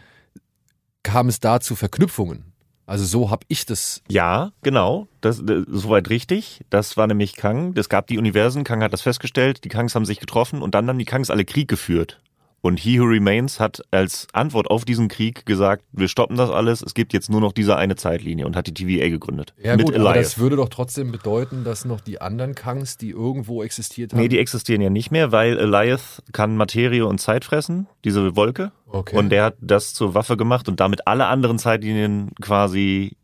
kam 1.03 1.29
es 1.29 1.41
da 1.41 1.61
zu 1.61 1.77
Verknüpfungen. 1.77 2.51
Also 2.91 3.05
so 3.05 3.31
habe 3.31 3.47
ich 3.47 3.67
das. 3.67 4.03
Ja, 4.09 4.51
genau. 4.63 5.07
Das, 5.21 5.41
das 5.45 5.65
soweit 5.69 6.11
richtig. 6.11 6.63
Das 6.71 6.97
war 6.97 7.07
nämlich 7.07 7.37
Kang. 7.37 7.73
Es 7.77 7.89
gab 7.89 8.09
die 8.09 8.19
Universen. 8.19 8.65
Kang 8.65 8.83
hat 8.83 8.93
das 8.93 9.03
festgestellt. 9.03 9.63
Die 9.63 9.69
Kangs 9.69 9.95
haben 9.95 10.05
sich 10.05 10.19
getroffen 10.19 10.61
und 10.61 10.75
dann 10.75 10.89
haben 10.89 10.99
die 10.99 11.05
Kangs 11.05 11.31
alle 11.31 11.45
Krieg 11.45 11.69
geführt. 11.69 12.21
Und 12.63 12.79
He 12.79 13.01
Who 13.01 13.05
Remains 13.05 13.59
hat 13.59 13.81
als 13.91 14.27
Antwort 14.33 14.71
auf 14.71 14.85
diesen 14.85 15.09
Krieg 15.09 15.47
gesagt, 15.47 15.85
wir 15.93 16.09
stoppen 16.09 16.37
das 16.37 16.51
alles, 16.51 16.83
es 16.83 16.95
gibt 16.95 17.13
jetzt 17.13 17.31
nur 17.31 17.41
noch 17.41 17.53
diese 17.53 17.77
eine 17.77 17.97
Zeitlinie 17.97 18.47
und 18.47 18.55
hat 18.55 18.67
die 18.67 18.75
TVA 18.75 19.09
gegründet. 19.09 19.55
Ja 19.63 19.77
mit 19.77 19.87
gut, 19.87 19.95
aber 19.95 20.11
Elias. 20.11 20.35
das 20.35 20.39
würde 20.39 20.57
doch 20.57 20.69
trotzdem 20.69 21.11
bedeuten, 21.11 21.65
dass 21.65 21.85
noch 21.85 22.01
die 22.01 22.21
anderen 22.21 22.55
Kangs, 22.55 22.99
die 22.99 23.11
irgendwo 23.11 23.63
existiert 23.63 24.13
haben. 24.13 24.21
Nee, 24.21 24.29
die 24.29 24.39
existieren 24.39 24.83
ja 24.83 24.91
nicht 24.91 25.11
mehr, 25.11 25.33
weil 25.33 25.59
Elias 25.59 26.23
kann 26.33 26.57
Materie 26.57 27.07
und 27.07 27.19
Zeit 27.19 27.45
fressen, 27.45 27.87
diese 28.05 28.37
Wolke. 28.37 28.73
Okay. 28.87 29.17
Und 29.17 29.31
der 29.31 29.45
hat 29.45 29.55
das 29.61 29.95
zur 29.95 30.15
Waffe 30.15 30.37
gemacht 30.37 30.69
und 30.69 30.81
damit 30.81 31.07
alle 31.07 31.27
anderen 31.27 31.59
Zeitlinien 31.59 32.33
quasi 32.41 33.17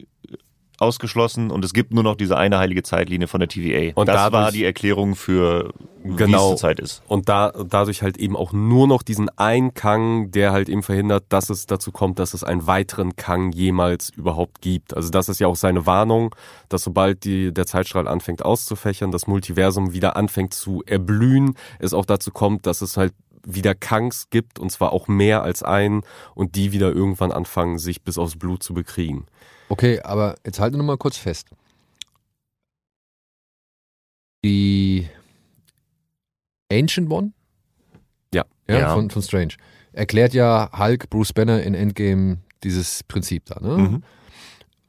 ausgeschlossen 0.79 1.51
und 1.51 1.65
es 1.65 1.73
gibt 1.73 1.93
nur 1.93 2.03
noch 2.03 2.17
diese 2.17 2.37
eine 2.37 2.59
heilige 2.59 2.83
Zeitlinie 2.83 3.29
von 3.29 3.41
der 3.41 3.49
TVA. 3.49 3.93
Und 3.95 4.09
das 4.09 4.17
dadurch- 4.17 4.33
war 4.33 4.53
die 4.53 4.65
Erklärung 4.65 5.15
für 5.15 5.73
wie 6.05 6.15
Genau. 6.17 6.45
es 6.45 6.49
zur 6.61 6.69
Zeit 6.69 6.79
ist. 6.81 7.03
Und 7.09 7.29
da, 7.29 7.51
dadurch 7.69 8.03
halt 8.03 8.17
eben 8.17 8.37
auch 8.37 8.53
nur 8.53 8.87
noch 8.87 9.03
diesen 9.03 9.29
einen 9.39 9.75
Kang, 9.75 10.31
der 10.31 10.53
halt 10.53 10.69
eben 10.69 10.83
verhindert, 10.85 11.25
dass 11.31 11.51
es 11.51 11.67
dazu 11.67 11.91
kommt, 11.91 12.19
dass 12.21 12.33
es 12.33 12.45
einen 12.45 12.67
weiteren 12.69 13.17
Kang 13.17 13.51
jemals 13.53 14.11
überhaupt 14.11 14.61
gibt. 14.61 14.95
Also 14.95 15.11
das 15.11 15.29
ist 15.29 15.41
ja 15.41 15.49
auch 15.49 15.57
seine 15.57 15.85
Warnung, 15.87 16.35
dass 16.69 16.85
sobald 16.85 17.25
die, 17.25 17.53
der 17.53 17.67
Zeitstrahl 17.67 18.07
anfängt 18.07 18.45
auszufächern, 18.45 19.11
das 19.11 19.27
Multiversum 19.27 19.93
wieder 19.95 20.17
anfängt 20.17 20.55
zu 20.55 20.83
erblühen, 20.87 21.55
es 21.81 21.93
auch 21.93 22.05
dazu 22.05 22.31
kommt, 22.31 22.67
dass 22.67 22.83
es 22.83 22.97
halt 22.97 23.13
wieder 23.49 23.75
Kangs 23.75 24.29
gibt 24.31 24.59
und 24.59 24.71
zwar 24.71 24.93
auch 24.93 25.07
mehr 25.09 25.43
als 25.43 25.63
einen 25.63 26.03
und 26.35 26.55
die 26.57 26.73
wieder 26.73 26.93
irgendwann 26.93 27.31
anfangen, 27.33 27.79
sich 27.79 28.03
bis 28.03 28.19
aufs 28.19 28.37
Blut 28.37 28.63
zu 28.63 28.75
bekriegen. 28.75 29.27
Okay, 29.69 30.01
aber 30.01 30.37
jetzt 30.45 30.61
halte 30.61 30.77
nur 30.77 30.87
mal 30.87 30.97
kurz 30.97 31.17
fest. 31.17 31.49
Die 34.45 35.09
Ancient 36.71 37.11
One? 37.11 37.33
Ja. 38.35 38.45
Ja, 38.69 38.79
Ja. 38.79 38.95
Von, 38.95 39.11
von 39.11 39.23
Strange. 39.23 39.55
Erklärt 39.93 40.35
ja 40.35 40.71
Hulk, 40.79 41.09
Bruce 41.11 41.33
Banner 41.33 41.63
in 41.63 41.75
Endgame 41.75 42.39
dieses 42.63 43.03
Prinzip 43.05 43.47
da, 43.47 43.61
ne? 43.61 43.77
Mhm. 43.77 44.03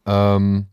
Ähm, 0.05 0.65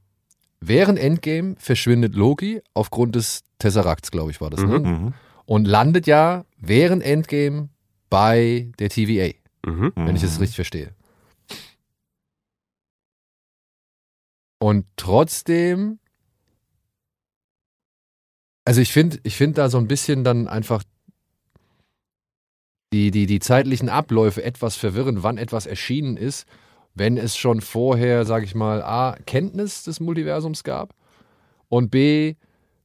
während 0.61 0.99
Endgame 0.99 1.55
verschwindet 1.59 2.15
Loki 2.15 2.61
aufgrund 2.73 3.15
des 3.17 3.43
Tesseracts, 3.59 4.11
glaube 4.11 4.31
ich, 4.31 4.41
war 4.41 4.51
das, 4.51 4.61
ne? 4.63 4.79
Mhm. 4.81 5.15
Und 5.47 5.67
landet 5.67 6.07
ja 6.07 6.45
während 6.59 7.03
Endgame 7.03 7.69
bei 8.11 8.71
der 8.79 8.89
TVA, 8.91 9.35
Mhm. 9.67 9.93
wenn 9.95 10.17
ich 10.17 10.23
das 10.23 10.41
richtig 10.41 10.57
verstehe. 10.57 10.91
Und 14.65 14.87
trotzdem, 14.97 15.99
also 18.65 18.81
ich 18.81 18.91
finde, 18.91 19.19
ich 19.23 19.37
finde 19.37 19.57
da 19.57 19.69
so 19.69 19.77
ein 19.77 19.89
bisschen 19.89 20.25
dann 20.25 20.49
einfach 20.49 20.83
die, 22.91 23.11
die, 23.11 23.27
die 23.27 23.41
zeitlichen 23.41 23.91
Abläufe 23.91 24.43
etwas 24.43 24.77
verwirrend, 24.77 25.23
wann 25.23 25.37
etwas 25.37 25.67
erschienen 25.67 26.17
ist, 26.17 26.47
wenn 26.95 27.19
es 27.19 27.37
schon 27.37 27.61
vorher, 27.61 28.25
sage 28.25 28.47
ich 28.47 28.55
mal, 28.55 28.83
A, 28.83 29.19
Kenntnis 29.27 29.85
des 29.85 30.01
Multiversums 30.01 30.65
gab 30.65 30.95
und 31.69 31.91
B, 31.91 32.37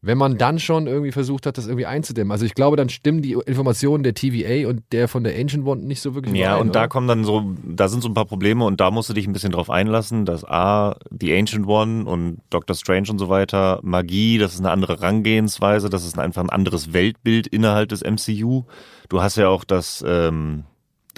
wenn 0.01 0.18
man 0.18 0.38
dann 0.38 0.60
schon 0.60 0.88
irgendwie 0.88 1.12
versucht 1.12 1.46
hat, 1.46 1.58
das 1.58 1.68
irgendwie 1.68 1.86
einzudämmen. 1.86 2.32
Also 2.32 2.46
ich 2.46 2.56
glaube, 2.56 2.77
dann 2.77 2.88
stimmen 2.88 3.22
die 3.22 3.34
Informationen 3.34 4.01
der 4.03 4.13
TVA 4.13 4.70
und 4.70 4.82
der 4.94 5.08
von 5.10 5.25
der 5.25 5.38
Ancient 5.38 5.65
One 5.65 5.82
nicht 5.84 6.01
so 6.01 6.15
wirklich 6.15 6.34
Ja, 6.36 6.51
überein, 6.53 6.62
und 6.68 6.75
da 6.75 6.79
oder? 6.82 6.88
kommen 6.88 7.08
dann 7.10 7.25
so, 7.25 7.44
da 7.65 7.89
sind 7.89 8.01
so 8.01 8.08
ein 8.08 8.13
paar 8.13 8.25
Probleme 8.25 8.63
und 8.63 8.79
da 8.79 8.91
musst 8.91 9.10
du 9.10 9.13
dich 9.13 9.27
ein 9.27 9.34
bisschen 9.34 9.51
drauf 9.51 9.70
einlassen, 9.70 10.24
dass 10.25 10.46
A, 10.46 10.96
The 11.20 11.36
Ancient 11.36 11.68
One 11.68 12.06
und 12.06 12.38
Doctor 12.50 12.75
Strange 12.77 13.10
und 13.12 13.20
so 13.20 13.27
weiter, 13.27 13.79
Magie, 13.84 14.38
das 14.38 14.53
ist 14.53 14.60
eine 14.62 14.72
andere 14.72 15.01
Rangehensweise, 15.01 15.89
das 15.89 16.06
ist 16.06 16.18
einfach 16.18 16.44
ein 16.44 16.50
anderes 16.50 16.94
Weltbild 16.94 17.48
innerhalb 17.48 17.89
des 17.89 18.01
MCU. 18.01 18.63
Du 19.10 19.22
hast 19.22 19.36
ja 19.36 19.50
auch 19.50 19.65
das, 19.65 20.01
ähm, 20.08 20.63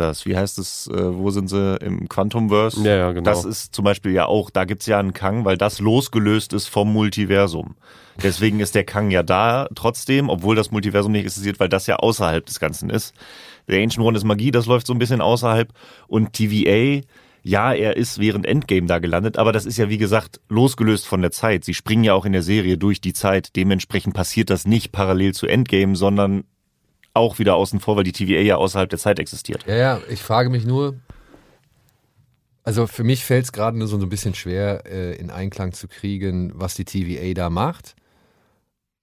das, 0.02 0.26
wie 0.26 0.36
heißt 0.36 0.60
es, 0.60 0.88
äh, 0.88 1.18
wo 1.18 1.30
sind 1.30 1.48
sie 1.50 1.78
im 1.78 2.10
Quantumverse? 2.10 2.82
Ja, 2.84 2.96
ja, 2.96 3.12
genau. 3.12 3.30
Das 3.30 3.46
ist 3.46 3.74
zum 3.74 3.86
Beispiel 3.86 4.12
ja 4.12 4.26
auch, 4.26 4.50
da 4.50 4.66
gibt's 4.66 4.86
ja 4.86 5.00
einen 5.00 5.14
Kang, 5.14 5.46
weil 5.46 5.58
das 5.58 5.80
losgelöst 5.80 6.54
ist 6.54 6.68
vom 6.68 6.92
Multiversum. 6.92 7.76
Deswegen 8.22 8.60
ist 8.60 8.76
der 8.76 8.84
Kang 8.84 9.12
ja 9.12 9.24
da 9.24 9.68
trotzdem, 9.74 10.30
obwohl 10.30 10.56
das 10.56 10.72
Multiversum 10.72 11.12
nicht 11.12 11.24
existiert, 11.24 11.60
weil 11.60 11.70
das 11.70 11.88
ja 11.88 11.98
außerhalb 11.98 12.46
des 12.46 12.60
Ganzen 12.60 12.90
ist. 12.90 13.14
Der 13.68 13.82
Ancient 13.82 14.06
One 14.06 14.18
ist 14.18 14.24
Magie, 14.24 14.52
das 14.52 14.66
läuft 14.66 14.88
so 14.88 14.94
ein 14.94 15.00
bisschen 15.00 15.22
außerhalb. 15.22 15.70
Und 16.08 16.34
TVA, 16.34 17.02
ja, 17.44 17.74
er 17.74 17.98
ist 17.98 18.20
während 18.20 18.46
Endgame 18.46 18.88
da 18.88 19.00
gelandet, 19.00 19.38
aber 19.38 19.52
das 19.52 19.66
ist 19.66 19.78
ja 19.78 19.90
wie 19.90 19.98
gesagt 19.98 20.42
losgelöst 20.50 21.08
von 21.08 21.22
der 21.22 21.32
Zeit. 21.32 21.64
Sie 21.64 21.74
springen 21.74 22.04
ja 22.04 22.14
auch 22.14 22.26
in 22.26 22.34
der 22.34 22.44
Serie 22.44 22.78
durch 22.78 23.02
die 23.02 23.14
Zeit. 23.14 23.56
Dementsprechend 23.56 24.14
passiert 24.14 24.50
das 24.50 24.68
nicht 24.68 24.92
parallel 24.92 25.34
zu 25.34 25.48
Endgame, 25.48 25.96
sondern 25.96 26.44
auch 27.14 27.40
wieder 27.40 27.56
außen 27.56 27.80
vor, 27.80 27.96
weil 27.98 28.04
die 28.04 28.12
TVA 28.12 28.42
ja 28.42 28.56
außerhalb 28.58 28.90
der 28.90 29.00
Zeit 29.00 29.20
existiert. 29.20 29.66
Ja, 29.68 29.76
ja, 29.76 30.02
ich 30.10 30.22
frage 30.22 30.50
mich 30.50 30.66
nur, 30.66 30.96
also 32.64 32.88
für 32.88 33.04
mich 33.04 33.26
fällt 33.26 33.46
es 33.46 33.52
gerade 33.52 33.78
nur 33.78 33.88
so 33.88 33.98
ein 33.98 34.10
bisschen 34.10 34.36
schwer, 34.36 34.84
äh, 34.86 35.16
in 35.16 35.30
Einklang 35.30 35.74
zu 35.74 35.88
kriegen, 35.88 36.52
was 36.56 36.76
die 36.76 36.86
TVA 36.86 37.34
da 37.34 37.50
macht. 37.50 37.96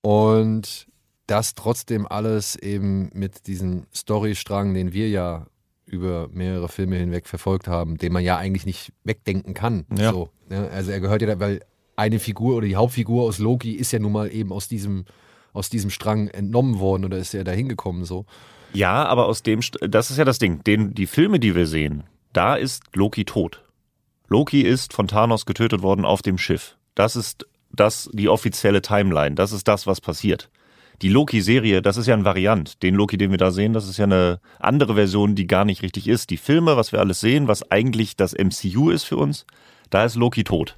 Und 0.01 0.87
das 1.27 1.55
trotzdem 1.55 2.07
alles 2.07 2.57
eben 2.57 3.11
mit 3.13 3.47
diesem 3.47 3.87
Storystrang, 3.95 4.75
den 4.75 4.93
wir 4.93 5.09
ja 5.09 5.47
über 5.85 6.29
mehrere 6.33 6.69
Filme 6.69 6.97
hinweg 6.97 7.27
verfolgt 7.27 7.67
haben, 7.67 7.97
den 7.97 8.13
man 8.13 8.23
ja 8.23 8.37
eigentlich 8.37 8.67
nicht 8.67 8.93
wegdenken 9.05 9.55
kann. 9.55 9.85
Ja. 9.97 10.13
So, 10.13 10.31
ne? 10.49 10.69
Also 10.71 10.91
er 10.91 11.01
gehört 11.01 11.23
ja, 11.23 11.29
da, 11.29 11.41
weil 11.41 11.61
eine 11.97 12.19
Figur 12.19 12.57
oder 12.57 12.67
die 12.67 12.77
Hauptfigur 12.77 13.25
aus 13.25 13.39
Loki 13.39 13.73
ist 13.73 13.93
ja 13.93 13.99
nun 13.99 14.13
mal 14.13 14.33
eben 14.33 14.53
aus 14.53 14.69
diesem, 14.69 15.05
aus 15.59 15.71
diesem 15.71 15.91
Strang 15.91 16.29
entnommen 16.29 16.79
worden 16.79 17.05
oder 17.05 17.19
ist 17.19 17.35
ja 17.35 17.45
da 17.45 17.53
hingekommen 17.53 18.05
so. 18.05 18.25
Ja, 18.73 19.05
aber 19.05 19.27
aus 19.27 19.43
dem, 19.43 19.61
das 19.81 20.11
ist 20.11 20.17
ja 20.17 20.25
das 20.25 20.39
Ding. 20.39 20.63
Den, 20.65 20.95
die 20.95 21.07
Filme, 21.07 21.41
die 21.41 21.55
wir 21.55 21.67
sehen, 21.67 22.05
da 22.33 22.55
ist 22.55 22.85
Loki 22.95 23.25
tot. 23.25 23.63
Loki 24.29 24.63
ist 24.63 24.93
von 24.93 25.09
Thanos 25.09 25.47
getötet 25.47 25.83
worden 25.83 26.05
auf 26.05 26.23
dem 26.23 26.39
Schiff. 26.39 26.77
Das 26.95 27.17
ist 27.17 27.47
das, 27.71 28.11
die 28.13 28.29
offizielle 28.29 28.83
Timeline. 28.83 29.35
Das 29.35 29.53
ist 29.53 29.69
das, 29.69 29.87
was 29.87 30.01
passiert. 30.01 30.51
Die 31.01 31.09
Loki-Serie, 31.09 31.81
das 31.81 31.97
ist 31.97 32.09
ja 32.09 32.15
ein 32.15 32.25
Variant. 32.25 32.83
Den 32.83 32.95
Loki, 32.95 33.17
den 33.17 33.31
wir 33.31 33.39
da 33.39 33.53
sehen, 33.53 33.73
das 33.73 33.89
ist 33.89 33.99
ja 33.99 34.05
eine 34.05 34.41
andere 34.59 34.95
Version, 34.95 35.37
die 35.37 35.47
gar 35.47 35.65
nicht 35.65 35.83
richtig 35.83 36.09
ist. 36.09 36.31
Die 36.31 36.37
Filme, 36.37 36.77
was 36.77 36.91
wir 36.91 36.99
alles 36.99 37.21
sehen, 37.21 37.47
was 37.47 37.71
eigentlich 37.71 38.17
das 38.17 38.35
MCU 38.35 38.91
ist 38.91 39.05
für 39.05 39.17
uns, 39.17 39.47
da 39.91 40.05
ist 40.05 40.17
Loki 40.17 40.43
tot. 40.43 40.77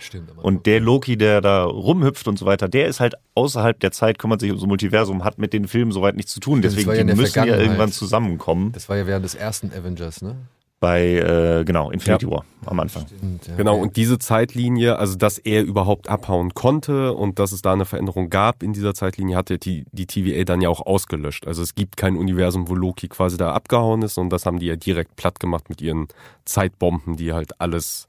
Stimmt. 0.00 0.30
Aber 0.30 0.44
Und 0.44 0.66
der 0.66 0.80
Loki, 0.80 1.16
der 1.16 1.40
da 1.40 1.64
rumhüpft 1.64 2.26
und 2.26 2.38
so 2.38 2.46
weiter, 2.46 2.68
der 2.68 2.88
ist 2.88 3.00
halt 3.00 3.14
außerhalb 3.34 3.78
der 3.78 3.92
Zeit, 3.92 4.18
kümmert 4.18 4.40
sich 4.40 4.50
ums 4.50 4.66
Multiversum, 4.66 5.24
hat 5.24 5.38
mit 5.38 5.52
den 5.52 5.68
Filmen 5.68 5.92
soweit 5.92 6.16
nichts 6.16 6.32
zu 6.32 6.40
tun. 6.40 6.58
Stimmt, 6.58 6.76
Deswegen 6.76 6.90
ja 6.90 7.04
die 7.04 7.20
müssen 7.20 7.46
ja 7.46 7.56
irgendwann 7.56 7.92
zusammenkommen 7.92 8.72
das 8.72 8.88
war 8.88 8.96
ja 8.96 9.06
während 9.06 9.24
des 9.24 9.34
ersten 9.34 9.72
Avengers, 9.72 10.22
ne? 10.22 10.36
bei, 10.80 11.16
äh, 11.16 11.64
genau, 11.64 11.90
Infinity 11.90 12.28
War 12.28 12.44
am 12.64 12.80
Anfang. 12.80 13.06
Stimmt, 13.06 13.46
ja. 13.46 13.56
Genau, 13.56 13.76
und 13.76 13.96
diese 13.96 14.18
Zeitlinie, 14.18 14.98
also 14.98 15.14
dass 15.14 15.36
er 15.36 15.62
überhaupt 15.62 16.08
abhauen 16.08 16.54
konnte 16.54 17.12
und 17.12 17.38
dass 17.38 17.52
es 17.52 17.60
da 17.60 17.74
eine 17.74 17.84
Veränderung 17.84 18.30
gab 18.30 18.62
in 18.62 18.72
dieser 18.72 18.94
Zeitlinie, 18.94 19.36
hat 19.36 19.50
ja 19.50 19.58
die, 19.58 19.84
die 19.92 20.06
TVA 20.06 20.44
dann 20.44 20.62
ja 20.62 20.70
auch 20.70 20.80
ausgelöscht. 20.80 21.46
Also 21.46 21.62
es 21.62 21.74
gibt 21.74 21.98
kein 21.98 22.16
Universum, 22.16 22.68
wo 22.68 22.74
Loki 22.74 23.08
quasi 23.08 23.36
da 23.36 23.52
abgehauen 23.52 24.00
ist 24.00 24.16
und 24.16 24.30
das 24.30 24.46
haben 24.46 24.58
die 24.58 24.66
ja 24.66 24.76
direkt 24.76 25.16
platt 25.16 25.38
gemacht 25.38 25.68
mit 25.68 25.82
ihren 25.82 26.08
Zeitbomben, 26.46 27.16
die 27.16 27.34
halt 27.34 27.60
alles 27.60 28.08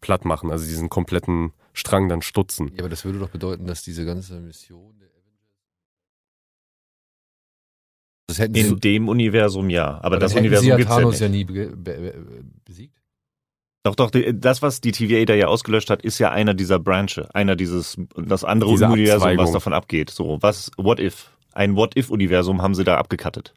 platt 0.00 0.24
machen, 0.24 0.50
also 0.50 0.64
diesen 0.64 0.88
kompletten 0.88 1.52
Strang 1.72 2.08
dann 2.08 2.22
stutzen. 2.22 2.72
Ja, 2.74 2.80
aber 2.80 2.88
das 2.88 3.04
würde 3.04 3.18
doch 3.18 3.28
bedeuten, 3.30 3.66
dass 3.66 3.82
diese 3.82 4.04
ganze 4.04 4.40
Mission 4.40 4.98
der 4.98 5.08
Avengers. 5.08 5.16
Das 8.28 8.38
hätten 8.38 8.54
sie, 8.54 8.60
In 8.60 8.80
dem 8.80 9.08
Universum 9.08 9.70
ja, 9.70 9.98
aber 10.02 10.10
dann 10.10 10.20
das 10.20 10.32
hätten 10.32 10.44
Universum 10.44 10.64
sie 10.64 10.70
ja 10.70 10.76
gibt's 10.76 10.90
ja 10.90 10.96
Thanos 10.96 11.12
nicht. 11.12 11.20
ja 11.20 11.28
nie 11.28 11.44
be 11.44 11.76
be 11.76 11.92
be 12.00 12.44
besiegt. 12.64 12.96
Doch, 13.84 13.94
doch, 13.94 14.10
das, 14.10 14.62
was 14.62 14.80
die 14.80 14.90
TVA 14.90 15.24
da 15.26 15.34
ja 15.34 15.46
ausgelöscht 15.46 15.90
hat, 15.90 16.02
ist 16.02 16.18
ja 16.18 16.32
einer 16.32 16.54
dieser 16.54 16.80
Branche, 16.80 17.32
einer 17.36 17.54
dieses, 17.54 17.96
das 18.16 18.42
andere 18.42 18.70
Diese 18.70 18.88
Universum, 18.88 19.36
was 19.36 19.52
davon 19.52 19.72
abgeht. 19.72 20.10
So, 20.10 20.38
was, 20.40 20.72
what 20.76 20.98
if? 20.98 21.30
Ein 21.52 21.76
What-if-Universum 21.76 22.62
haben 22.62 22.74
sie 22.74 22.82
da 22.82 22.96
abgekattet. 22.98 23.54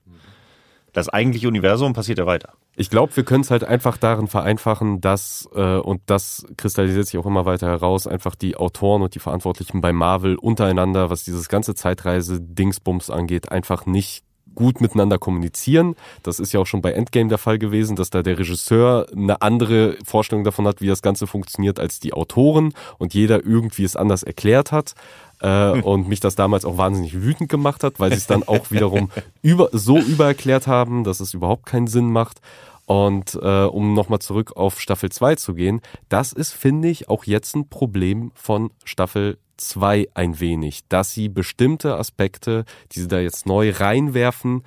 Das 0.99 1.07
eigentliche 1.07 1.47
Universum 1.47 1.93
passiert 1.93 2.19
ja 2.19 2.25
weiter. 2.25 2.55
Ich 2.75 2.89
glaube, 2.89 3.15
wir 3.15 3.23
können 3.23 3.39
es 3.39 3.51
halt 3.51 3.63
einfach 3.63 3.95
darin 3.95 4.27
vereinfachen, 4.27 4.99
dass, 4.99 5.47
äh, 5.55 5.77
und 5.77 6.01
das 6.07 6.45
kristallisiert 6.57 7.07
sich 7.07 7.17
auch 7.17 7.25
immer 7.25 7.45
weiter 7.45 7.67
heraus, 7.67 8.05
einfach 8.05 8.35
die 8.35 8.57
Autoren 8.57 9.01
und 9.01 9.15
die 9.15 9.19
Verantwortlichen 9.19 9.79
bei 9.79 9.93
Marvel 9.93 10.35
untereinander, 10.35 11.09
was 11.09 11.23
dieses 11.23 11.47
ganze 11.47 11.73
Zeitreise-Dingsbums 11.73 13.09
angeht, 13.11 13.49
einfach 13.49 13.85
nicht 13.85 14.25
gut 14.55 14.81
miteinander 14.81 15.17
kommunizieren. 15.19 15.95
Das 16.21 16.41
ist 16.41 16.51
ja 16.51 16.59
auch 16.59 16.65
schon 16.65 16.81
bei 16.81 16.91
Endgame 16.91 17.29
der 17.29 17.37
Fall 17.37 17.59
gewesen, 17.59 17.95
dass 17.95 18.09
da 18.09 18.21
der 18.21 18.37
Regisseur 18.37 19.07
eine 19.15 19.41
andere 19.41 19.95
Vorstellung 20.03 20.43
davon 20.43 20.67
hat, 20.67 20.81
wie 20.81 20.87
das 20.87 21.01
Ganze 21.01 21.27
funktioniert 21.27 21.79
als 21.79 22.01
die 22.01 22.11
Autoren 22.11 22.73
und 22.97 23.13
jeder 23.13 23.45
irgendwie 23.45 23.85
es 23.85 23.95
anders 23.95 24.23
erklärt 24.23 24.73
hat. 24.73 24.95
Äh, 25.41 25.79
und 25.81 26.07
mich 26.09 26.19
das 26.19 26.35
damals 26.35 26.65
auch 26.65 26.77
wahnsinnig 26.77 27.21
wütend 27.21 27.49
gemacht 27.49 27.83
hat, 27.83 27.99
weil 27.99 28.11
sie 28.11 28.17
es 28.17 28.27
dann 28.27 28.43
auch 28.43 28.71
wiederum 28.71 29.09
über, 29.41 29.69
so 29.71 29.97
übererklärt 29.97 30.67
haben, 30.67 31.03
dass 31.03 31.21
es 31.21 31.33
überhaupt 31.33 31.65
keinen 31.65 31.87
Sinn 31.87 32.11
macht. 32.11 32.41
Und 32.85 33.35
äh, 33.41 33.65
um 33.65 33.93
nochmal 33.93 34.19
zurück 34.19 34.57
auf 34.57 34.81
Staffel 34.81 35.11
2 35.11 35.35
zu 35.35 35.53
gehen, 35.53 35.79
das 36.09 36.33
ist, 36.33 36.51
finde 36.53 36.89
ich, 36.89 37.07
auch 37.07 37.23
jetzt 37.23 37.55
ein 37.55 37.69
Problem 37.69 38.31
von 38.33 38.71
Staffel 38.83 39.37
2 39.57 40.09
ein 40.13 40.39
wenig, 40.39 40.87
dass 40.89 41.11
sie 41.11 41.29
bestimmte 41.29 41.95
Aspekte, 41.97 42.65
die 42.91 43.01
sie 43.01 43.07
da 43.07 43.19
jetzt 43.19 43.45
neu 43.45 43.71
reinwerfen, 43.71 44.63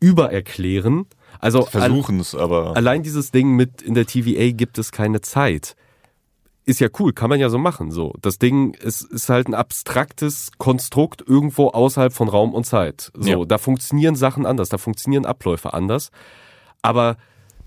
übererklären. 0.00 1.06
Also 1.38 1.62
Versuchen 1.62 2.20
es, 2.20 2.34
aber. 2.34 2.76
Allein 2.76 3.02
dieses 3.02 3.30
Ding 3.30 3.56
mit 3.56 3.80
in 3.80 3.94
der 3.94 4.06
TVA 4.06 4.50
gibt 4.52 4.78
es 4.78 4.92
keine 4.92 5.22
Zeit. 5.22 5.76
Ist 6.64 6.78
ja 6.80 6.88
cool, 7.00 7.12
kann 7.12 7.28
man 7.28 7.40
ja 7.40 7.48
so 7.48 7.58
machen. 7.58 7.90
So, 7.90 8.14
das 8.22 8.38
Ding 8.38 8.74
ist, 8.74 9.02
ist 9.02 9.28
halt 9.28 9.48
ein 9.48 9.54
abstraktes 9.54 10.50
Konstrukt 10.58 11.24
irgendwo 11.26 11.68
außerhalb 11.68 12.12
von 12.12 12.28
Raum 12.28 12.54
und 12.54 12.64
Zeit. 12.64 13.10
So, 13.14 13.40
Ja. 13.40 13.44
da 13.44 13.58
funktionieren 13.58 14.14
Sachen 14.14 14.46
anders, 14.46 14.68
da 14.68 14.78
funktionieren 14.78 15.26
Abläufe 15.26 15.74
anders. 15.74 16.10
Aber 16.80 17.16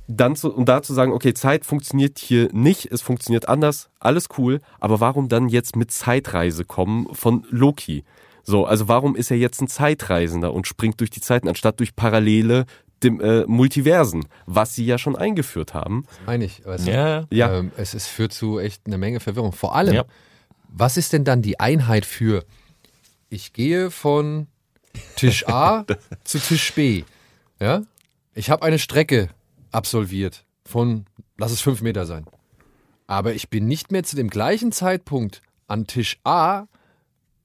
dann 0.08 0.36
zu, 0.36 0.54
und 0.54 0.70
da 0.70 0.82
zu 0.82 0.94
sagen, 0.94 1.12
okay, 1.12 1.34
Zeit 1.34 1.66
funktioniert 1.66 2.20
hier 2.20 2.50
nicht, 2.54 2.92
es 2.92 3.02
funktioniert 3.02 3.50
anders, 3.50 3.90
alles 4.00 4.28
cool, 4.38 4.62
aber 4.80 5.00
warum 5.00 5.30
dann 5.30 5.50
jetzt 5.50 5.76
mit 5.76 5.92
Zeitreise 5.92 6.64
kommen 6.64 7.08
von 7.14 7.46
Loki? 7.50 8.04
So, 8.44 8.66
also 8.66 8.88
warum 8.88 9.16
ist 9.16 9.32
er 9.32 9.38
jetzt 9.38 9.60
ein 9.62 9.68
Zeitreisender 9.68 10.54
und 10.54 10.68
springt 10.68 11.00
durch 11.00 11.10
die 11.10 11.22
Zeiten, 11.22 11.50
anstatt 11.50 11.80
durch 11.80 11.96
parallele 11.96 12.66
dem, 13.04 13.20
äh, 13.22 13.46
Multiversen, 13.46 14.26
was 14.46 14.74
sie 14.76 14.86
ja 14.86 14.98
schon 14.98 15.16
eingeführt 15.16 15.74
haben. 15.74 16.06
Meine 16.26 16.46
ich. 16.46 16.62
Du? 16.64 16.72
Ja, 16.90 17.26
Ja. 17.30 17.58
Ähm, 17.60 17.72
es, 17.78 17.94
es 17.94 18.08
führt 18.08 18.34
zu 18.34 18.60
echt 18.60 18.84
eine 18.88 18.98
Menge 18.98 19.20
Verwirrung. 19.20 19.52
Vor 19.52 19.76
allem, 19.76 19.94
Ja. 19.94 20.06
was 20.70 20.98
ist 20.98 21.14
denn 21.14 21.24
dann 21.24 21.42
die 21.42 21.60
Einheit 21.60 22.06
für, 22.06 22.46
ich 23.30 23.54
gehe 23.54 23.92
von 23.92 24.48
Tisch 25.18 25.48
A 25.48 25.86
zu 26.24 26.40
Tisch 26.40 26.74
B. 26.74 27.04
Ja? 27.60 27.82
Ich 28.34 28.50
habe 28.50 28.64
eine 28.64 28.80
Strecke 28.80 29.30
absolviert 29.72 30.46
von, 30.66 31.06
lass 31.38 31.52
es 31.52 31.62
fünf 31.62 31.82
Meter 31.82 32.06
sein. 32.06 32.26
Aber 33.08 33.34
ich 33.34 33.50
bin 33.50 33.68
nicht 33.68 33.92
mehr 33.92 34.04
zu 34.04 34.16
dem 34.16 34.30
gleichen 34.30 34.72
Zeitpunkt 34.72 35.42
an 35.68 35.86
Tisch 35.86 36.18
A, 36.24 36.66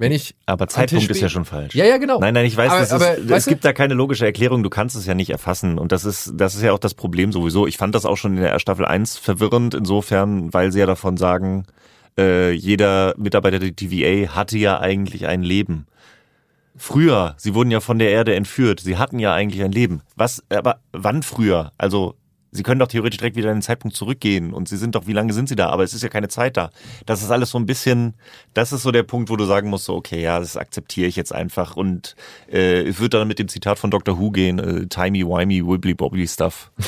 wenn 0.00 0.11
ich. 0.12 0.35
Aber 0.47 0.66
Zeitpunkt 0.66 1.09
ist 1.09 1.21
ja 1.21 1.28
schon 1.28 1.45
falsch. 1.45 1.75
Ja, 1.75 1.85
ja, 1.85 1.99
genau. 1.99 2.19
Nein, 2.19 2.35
nein, 2.35 2.47
ich 2.47 2.57
weiß, 2.57 2.73
Aber- 2.73 2.83
ist, 2.83 2.92
aber, 2.92 3.19
es 3.19 3.28
weißt 3.28 3.47
du- 3.47 3.50
gibt 3.50 3.64
da 3.64 3.73
keine 3.73 3.95
logische 3.95 4.25
Erklärung, 4.25 4.62
du 4.64 4.71
kannst 4.71 4.97
es 4.97 5.07
ja 5.07 5.14
nicht 5.14 5.30
erfassen. 5.30 5.78
Und 5.78 5.92
das 5.92 6.04
ist, 6.04 6.33
das 6.35 6.54
ist 6.57 6.62
ja 6.62 6.73
auch 6.73 6.78
das 6.78 6.95
Problem 6.95 7.30
sowieso. 7.33 7.66
Ich 7.69 7.76
fand 7.76 7.95
das 7.95 8.04
auch 8.07 8.16
schon 8.16 8.37
in 8.37 8.42
der 8.42 8.59
Staffel 8.59 8.85
1 8.85 9.16
verwirrend, 9.19 9.75
insofern, 9.75 10.52
weil 10.52 10.73
sie 10.73 10.80
ja 10.80 10.87
davon 10.87 11.16
sagen, 11.16 11.66
äh, 12.19 12.50
jeder 12.50 13.14
Mitarbeiter 13.19 13.59
der 13.61 13.76
TVA 13.76 14.35
hatte 14.35 14.59
ja 14.59 14.80
eigentlich 14.80 15.26
ein 15.26 15.42
Leben. 15.42 15.87
Früher, 16.76 17.35
sie 17.37 17.54
wurden 17.54 17.71
ja 17.71 17.80
von 17.80 17.99
der 17.99 18.11
Erde 18.11 18.35
entführt, 18.35 18.80
sie 18.80 18.97
hatten 18.97 19.19
ja 19.19 19.35
eigentlich 19.35 19.62
ein 19.62 19.73
Leben. 19.73 20.00
Was, 20.16 20.42
aber 20.49 20.78
wann 20.92 21.23
früher? 21.23 21.73
Also, 21.78 22.14
sie 22.52 22.62
können 22.62 22.78
doch 22.80 22.88
theoretisch 22.88 23.19
direkt 23.19 23.37
wieder 23.37 23.50
in 23.50 23.57
den 23.59 23.62
Zeitpunkt 23.62 23.97
zurückgehen 23.97 24.52
und 24.52 24.69
sie 24.69 24.76
sind 24.76 24.95
doch, 24.95 25.07
wie 25.07 25.12
lange 25.12 25.33
sind 25.33 25.49
sie 25.49 25.57
da? 25.57 25.69
Aber 25.71 25.83
es 25.85 25.95
ist 25.95 26.02
ja 26.02 26.09
keine 26.09 26.28
Zeit 26.28 26.57
da. 26.57 26.71
Das 27.07 27.23
ist 27.23 27.30
alles 27.30 27.50
so 27.50 27.59
ein 27.59 27.66
bisschen, 27.66 28.14
das 28.54 28.73
ist 28.73 28.83
so 28.83 28.90
der 28.92 29.02
Punkt, 29.04 29.30
wo 29.30 29.37
du 29.37 29.45
sagen 29.45 29.71
musst, 29.71 29.85
so, 29.85 29.95
okay, 29.95 30.21
ja, 30.23 30.38
das 30.40 30.57
akzeptiere 30.57 31.07
ich 31.09 31.16
jetzt 31.16 31.35
einfach 31.35 31.76
und 31.76 32.16
äh, 32.50 32.83
es 32.83 33.00
wird 33.00 33.14
dann 33.14 33.28
mit 33.28 33.38
dem 33.38 33.49
Zitat 33.49 33.78
von 33.78 33.90
Dr. 33.90 34.19
Who 34.19 34.30
gehen, 34.30 34.59
äh, 34.59 34.87
timey-wimey, 34.87 35.64
wibbly-bobbly 35.66 36.26
stuff. 36.28 36.71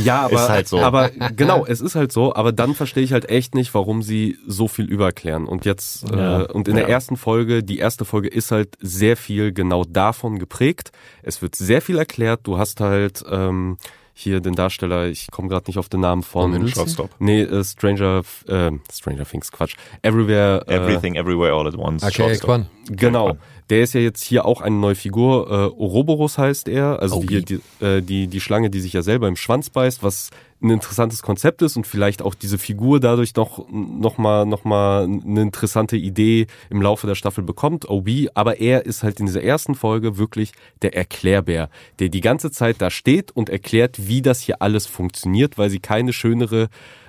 Ja, 0.00 0.20
aber, 0.26 0.34
Ist 0.44 0.48
halt 0.48 0.68
so. 0.68 0.78
aber 0.78 1.10
genau, 1.34 1.66
es 1.66 1.80
ist 1.80 1.96
halt 1.96 2.12
so, 2.12 2.32
aber 2.32 2.52
dann 2.52 2.76
verstehe 2.76 3.02
ich 3.02 3.12
halt 3.12 3.28
echt 3.30 3.56
nicht, 3.56 3.74
warum 3.74 4.00
sie 4.02 4.38
so 4.46 4.68
viel 4.68 4.84
überklären. 4.84 5.44
Und 5.46 5.64
jetzt, 5.64 6.08
Ja. 6.08 6.42
äh, 6.42 6.52
und 6.52 6.68
in 6.68 6.76
der 6.76 6.84
Ja. 6.84 6.90
ersten 6.90 7.16
Folge, 7.16 7.64
die 7.64 7.78
erste 7.78 8.04
Folge 8.04 8.28
ist 8.28 8.52
halt 8.52 8.76
sehr 8.80 9.16
viel 9.16 9.52
genau 9.52 9.82
davon 9.82 10.38
geprägt. 10.38 10.92
Es 11.24 11.42
wird 11.42 11.56
sehr 11.56 11.82
viel 11.82 11.98
erklärt. 11.98 12.42
Du 12.44 12.58
hast 12.58 12.78
halt 12.80 13.24
ähm, 13.28 13.76
hier 14.18 14.40
den 14.40 14.54
Darsteller, 14.54 15.06
ich 15.06 15.30
komme 15.30 15.48
gerade 15.48 15.66
nicht 15.68 15.78
auf 15.78 15.88
den 15.88 16.00
Namen 16.00 16.22
von 16.22 16.52
Hiddleston? 16.52 16.86
Shortstop. 16.86 17.10
Nee, 17.20 17.42
äh, 17.42 17.62
Stranger, 17.62 18.22
äh, 18.48 18.72
Stranger 18.92 19.24
Things, 19.24 19.52
Quatsch. 19.52 19.76
Everywhere. 20.02 20.64
Äh, 20.66 20.74
Everything, 20.74 21.14
everywhere, 21.14 21.52
all 21.52 21.68
at 21.68 21.76
once. 21.76 22.02
Okay, 22.02 22.14
Shortstop. 22.14 22.46
Quan. 22.46 22.66
Genau. 22.90 23.36
Der 23.70 23.82
ist 23.82 23.94
ja 23.94 24.00
jetzt 24.00 24.22
hier 24.22 24.44
auch 24.46 24.60
eine 24.60 24.76
neue 24.76 24.94
Figur. 24.94 25.48
Äh, 25.50 25.80
Ouroboros 25.82 26.38
heißt 26.38 26.68
er. 26.68 27.00
Also 27.00 27.22
die, 27.22 27.44
die, 27.44 27.60
äh, 27.84 28.00
die, 28.00 28.26
die 28.26 28.40
Schlange, 28.40 28.70
die 28.70 28.80
sich 28.80 28.94
ja 28.94 29.02
selber 29.02 29.28
im 29.28 29.36
Schwanz 29.36 29.68
beißt, 29.70 30.02
was 30.02 30.30
ein 30.60 30.70
interessantes 30.70 31.22
Konzept 31.22 31.62
ist 31.62 31.76
und 31.76 31.86
vielleicht 31.86 32.20
auch 32.20 32.34
diese 32.34 32.58
Figur 32.58 32.98
dadurch 32.98 33.34
noch, 33.36 33.68
noch, 33.70 34.18
mal, 34.18 34.44
noch 34.44 34.64
mal 34.64 35.04
eine 35.04 35.42
interessante 35.42 35.96
Idee 35.96 36.46
im 36.68 36.82
Laufe 36.82 37.06
der 37.06 37.14
Staffel 37.14 37.44
bekommt, 37.44 37.88
OB. 37.88 38.08
Aber 38.34 38.58
er 38.58 38.84
ist 38.84 39.02
halt 39.02 39.20
in 39.20 39.26
dieser 39.26 39.42
ersten 39.42 39.74
Folge 39.74 40.18
wirklich 40.18 40.52
der 40.82 40.96
Erklärbär, 40.96 41.70
der 42.00 42.08
die 42.08 42.20
ganze 42.20 42.50
Zeit 42.50 42.76
da 42.80 42.90
steht 42.90 43.30
und 43.30 43.50
erklärt, 43.50 44.08
wie 44.08 44.22
das 44.22 44.40
hier 44.40 44.60
alles 44.60 44.86
funktioniert, 44.86 45.58
weil 45.58 45.70
sie 45.70 45.80
keine 45.80 46.12
schönere 46.12 46.68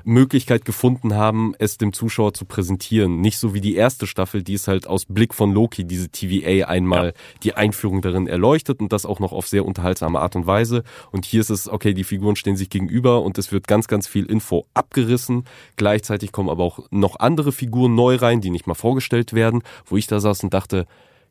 Möglichkeit 0.09 0.65
gefunden 0.65 1.15
haben, 1.15 1.53
es 1.59 1.77
dem 1.77 1.93
Zuschauer 1.93 2.33
zu 2.33 2.45
präsentieren. 2.45 3.21
Nicht 3.21 3.37
so 3.37 3.53
wie 3.53 3.61
die 3.61 3.75
erste 3.75 4.07
Staffel, 4.07 4.43
die 4.43 4.55
es 4.55 4.67
halt 4.67 4.87
aus 4.87 5.05
Blick 5.05 5.33
von 5.33 5.53
Loki, 5.53 5.85
diese 5.85 6.09
TVA 6.09 6.67
einmal 6.67 7.13
die 7.43 7.53
Einführung 7.53 8.01
darin 8.01 8.27
erleuchtet 8.27 8.81
und 8.81 8.91
das 8.91 9.05
auch 9.05 9.19
noch 9.19 9.31
auf 9.31 9.47
sehr 9.47 9.65
unterhaltsame 9.65 10.19
Art 10.19 10.35
und 10.35 10.47
Weise. 10.47 10.83
Und 11.11 11.25
hier 11.25 11.41
ist 11.41 11.49
es, 11.49 11.69
okay, 11.69 11.93
die 11.93 12.03
Figuren 12.03 12.35
stehen 12.35 12.57
sich 12.57 12.69
gegenüber 12.69 13.21
und 13.21 13.37
es 13.37 13.51
wird 13.51 13.67
ganz, 13.67 13.87
ganz 13.87 14.07
viel 14.07 14.25
Info 14.25 14.65
abgerissen. 14.73 15.45
Gleichzeitig 15.75 16.31
kommen 16.31 16.49
aber 16.49 16.63
auch 16.63 16.79
noch 16.91 17.19
andere 17.19 17.51
Figuren 17.51 17.95
neu 17.95 18.15
rein, 18.15 18.41
die 18.41 18.49
nicht 18.49 18.67
mal 18.67 18.73
vorgestellt 18.73 19.33
werden, 19.33 19.63
wo 19.85 19.95
ich 19.95 20.07
da 20.07 20.19
saß 20.19 20.43
und 20.43 20.53
dachte, 20.53 20.85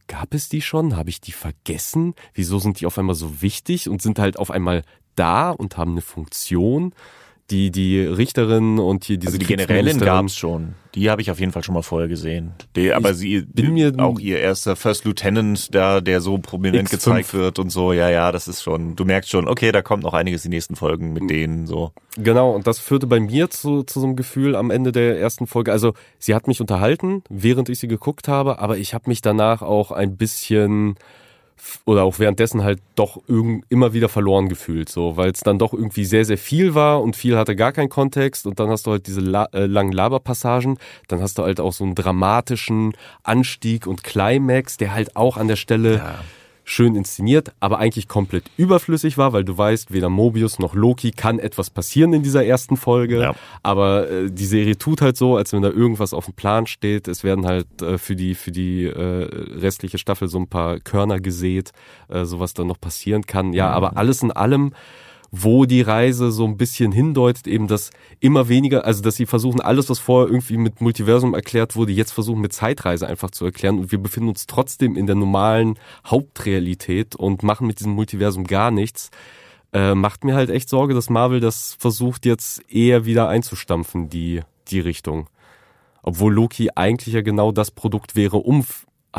Gab 0.09 0.33
es 0.33 0.49
die 0.49 0.63
schon? 0.63 0.97
Habe 0.97 1.11
ich 1.11 1.21
die 1.21 1.33
vergessen? 1.33 2.15
Wieso 2.33 2.59
sind 2.59 2.81
die 2.81 2.87
auf 2.87 2.99
einmal 2.99 3.15
so 3.15 3.43
wichtig 3.43 3.91
und 3.91 4.01
sind 4.01 4.19
halt 4.19 4.39
auf 4.39 4.51
einmal 4.51 4.83
da 5.17 5.51
und 5.51 5.77
haben 5.77 5.91
eine 5.93 6.01
Funktion? 6.01 6.95
Die, 7.51 7.71
die 7.71 8.01
Richterin 8.01 8.79
und 8.79 9.05
hier 9.05 9.17
diese 9.17 9.31
Also 9.31 9.39
die 9.39 9.47
Generälin 9.47 9.99
gab's 10.01 10.37
schon. 10.37 10.75
Die 10.95 11.09
habe 11.09 11.23
ich 11.23 11.31
auf 11.31 11.41
jeden 11.41 11.51
Fall 11.53 11.65
schon 11.65 11.75
mal 11.75 11.83
vorher 11.83 12.07
gesehen. 12.07 12.53
Die, 12.77 12.93
aber 12.93 13.15
sie 13.15 13.41
bin 13.41 13.73
mir- 13.73 13.95
auch 13.99 14.19
ihr 14.19 14.39
erster 14.39 14.77
First 14.77 15.07
Lieutenant 15.07 15.75
da, 15.75 16.03
der 16.03 16.21
so 16.21 16.37
prominent 16.37 16.89
X5. 16.89 16.91
gezeigt 16.91 17.33
wird 17.35 17.59
und 17.59 17.71
so. 17.71 17.95
Ja, 17.95 18.11
ja, 18.11 18.33
das 18.33 18.49
ist 18.49 18.63
schon. 18.63 18.97
Du 18.97 19.07
merkst 19.07 19.31
schon, 19.31 19.49
okay, 19.49 19.73
da 19.73 19.81
kommt 19.81 20.03
noch 20.03 20.13
einiges 20.13 20.43
die 20.43 20.51
nächsten 20.51 20.77
Folgen 20.77 21.15
mit 21.15 21.31
denen 21.31 21.67
so. 21.67 21.93
Genau, 22.19 22.51
und 22.55 22.67
das 22.67 22.79
führte 22.81 23.07
bei 23.07 23.19
mir 23.21 23.49
zu, 23.49 23.83
zu 23.83 24.01
so 24.01 24.07
einem 24.07 24.17
Gefühl 24.17 24.55
am 24.55 24.71
Ende 24.71 24.93
der 24.93 25.19
ersten 25.19 25.47
Folge. 25.47 25.73
Also, 25.73 25.95
sie 26.19 26.35
hat 26.35 26.49
mich 26.49 26.61
unterhalten, 26.61 27.23
während 27.31 27.71
ich 27.71 27.79
sie 27.79 27.89
geguckt 27.89 28.29
habe, 28.29 28.59
aber 28.59 28.77
ich 28.77 28.93
habe 28.93 29.09
mich 29.09 29.23
danach 29.23 29.63
auch 29.63 29.91
ein 29.91 30.17
bisschen 30.19 30.97
oder 31.85 32.05
auch 32.05 32.19
währenddessen 32.19 32.63
halt 32.63 32.81
doch 32.95 33.21
immer 33.27 33.93
wieder 33.93 34.09
verloren 34.09 34.49
gefühlt, 34.49 34.89
so, 34.89 35.17
weil 35.17 35.31
es 35.31 35.41
dann 35.41 35.59
doch 35.59 35.73
irgendwie 35.73 36.05
sehr, 36.05 36.25
sehr 36.25 36.39
viel 36.39 36.75
war 36.75 37.03
und 37.03 37.17
viel 37.17 37.37
hatte 37.37 37.57
gar 37.57 37.73
keinen 37.73 37.89
Kontext 37.89 38.47
und 38.47 38.61
dann 38.61 38.69
hast 38.69 38.87
du 38.87 38.93
halt 38.93 39.07
diese 39.07 39.21
La 39.21 39.45
äh, 39.53 39.67
langen 39.67 39.93
Laberpassagen, 39.93 40.79
dann 41.09 41.21
hast 41.21 41.39
du 41.39 41.43
halt 41.43 41.61
auch 41.61 41.73
so 41.73 41.85
einen 41.85 41.95
dramatischen 41.95 42.93
Anstieg 43.23 43.87
und 43.87 44.05
Climax, 44.05 44.77
der 44.77 44.93
halt 44.93 45.17
auch 45.17 45.37
an 45.37 45.49
der 45.49 45.57
Stelle 45.57 46.03
schön 46.69 46.95
inszeniert, 46.95 47.53
aber 47.61 47.79
eigentlich 47.79 48.09
komplett 48.09 48.45
überflüssig 48.57 49.17
war, 49.19 49.33
weil 49.33 49.45
du 49.45 49.57
weißt, 49.57 49.93
weder 49.93 50.09
Mobius 50.11 50.59
noch 50.59 50.75
Loki 50.75 51.11
kann 51.11 51.39
etwas 51.39 51.71
passieren 51.71 52.13
in 52.13 52.23
dieser 52.23 52.45
ersten 52.45 52.77
Folge. 52.77 53.21
Ja. 53.21 53.35
Aber 53.63 54.11
äh, 54.11 54.31
die 54.31 54.45
Serie 54.45 54.77
tut 54.77 55.01
halt 55.01 55.17
so, 55.17 55.37
als 55.37 55.53
wenn 55.53 55.63
da 55.63 55.71
irgendwas 55.71 56.13
auf 56.13 56.27
dem 56.27 56.35
Plan 56.35 56.67
steht. 56.67 57.09
Es 57.09 57.25
werden 57.25 57.47
halt 57.47 57.67
äh, 57.83 57.99
für 57.99 58.17
die 58.17 58.35
für 58.35 58.53
die 58.53 58.85
äh, 58.85 59.29
restliche 59.61 59.99
Staffel 59.99 60.29
so 60.29 60.39
ein 60.39 60.49
paar 60.49 60.79
Körner 60.81 61.21
gesät, 61.21 61.73
äh, 62.09 62.25
so 62.25 62.39
was 62.39 62.55
dann 62.55 62.67
noch 62.67 62.81
passieren 62.81 63.27
kann. 63.27 63.53
Ja, 63.53 63.71
aber 63.71 63.97
alles 63.97 64.23
in 64.23 64.31
allem 64.31 64.73
wo 65.31 65.67
die 65.67 65.83
Reise 65.83 66.31
so 66.31 66.45
ein 66.47 66.57
bisschen 66.57 66.93
hindeutet, 66.93 67.47
eben 67.47 67.69
dass 67.69 67.91
immer 68.21 68.49
weniger, 68.49 68.85
also 68.85 69.03
dass 69.03 69.17
sie 69.17 69.27
versuchen, 69.27 69.61
alles, 69.61 69.91
was 69.91 69.99
vorher 69.99 70.29
irgendwie 70.29 70.57
mit 70.57 70.81
Multiversum 70.81 71.35
erklärt 71.35 71.77
wurde, 71.77 71.93
jetzt 71.93 72.13
versuchen 72.13 72.41
mit 72.41 72.53
Zeitreise 72.53 73.07
einfach 73.07 73.31
zu 73.31 73.45
erklären 73.45 73.79
und 73.79 73.93
wir 73.93 73.99
befinden 73.99 74.31
uns 74.31 74.47
trotzdem 74.47 74.97
in 74.97 75.07
der 75.07 75.17
normalen 75.17 75.79
Hauptrealität 76.07 77.15
und 77.15 77.43
machen 77.43 77.67
mit 77.67 77.79
diesem 77.81 77.93
Multiversum 77.93 78.45
gar 78.45 78.71
nichts, 78.71 79.11
äh, 79.73 79.95
macht 79.95 80.25
mir 80.25 80.35
halt 80.35 80.49
echt 80.49 80.69
Sorge, 80.69 80.95
dass 80.95 81.11
Marvel 81.11 81.41
das 81.41 81.77
versucht 81.79 82.25
jetzt 82.25 82.63
eher 82.73 83.05
wieder 83.05 83.29
einzustampfen, 83.29 84.09
die, 84.09 84.41
die 84.69 84.81
Richtung. 84.81 85.29
Obwohl 86.03 86.33
Loki 86.33 86.71
eigentlich 86.75 87.15
ja 87.15 87.21
genau 87.21 87.53
das 87.53 87.71
Produkt 87.71 88.17
wäre, 88.17 88.39
um 88.39 88.65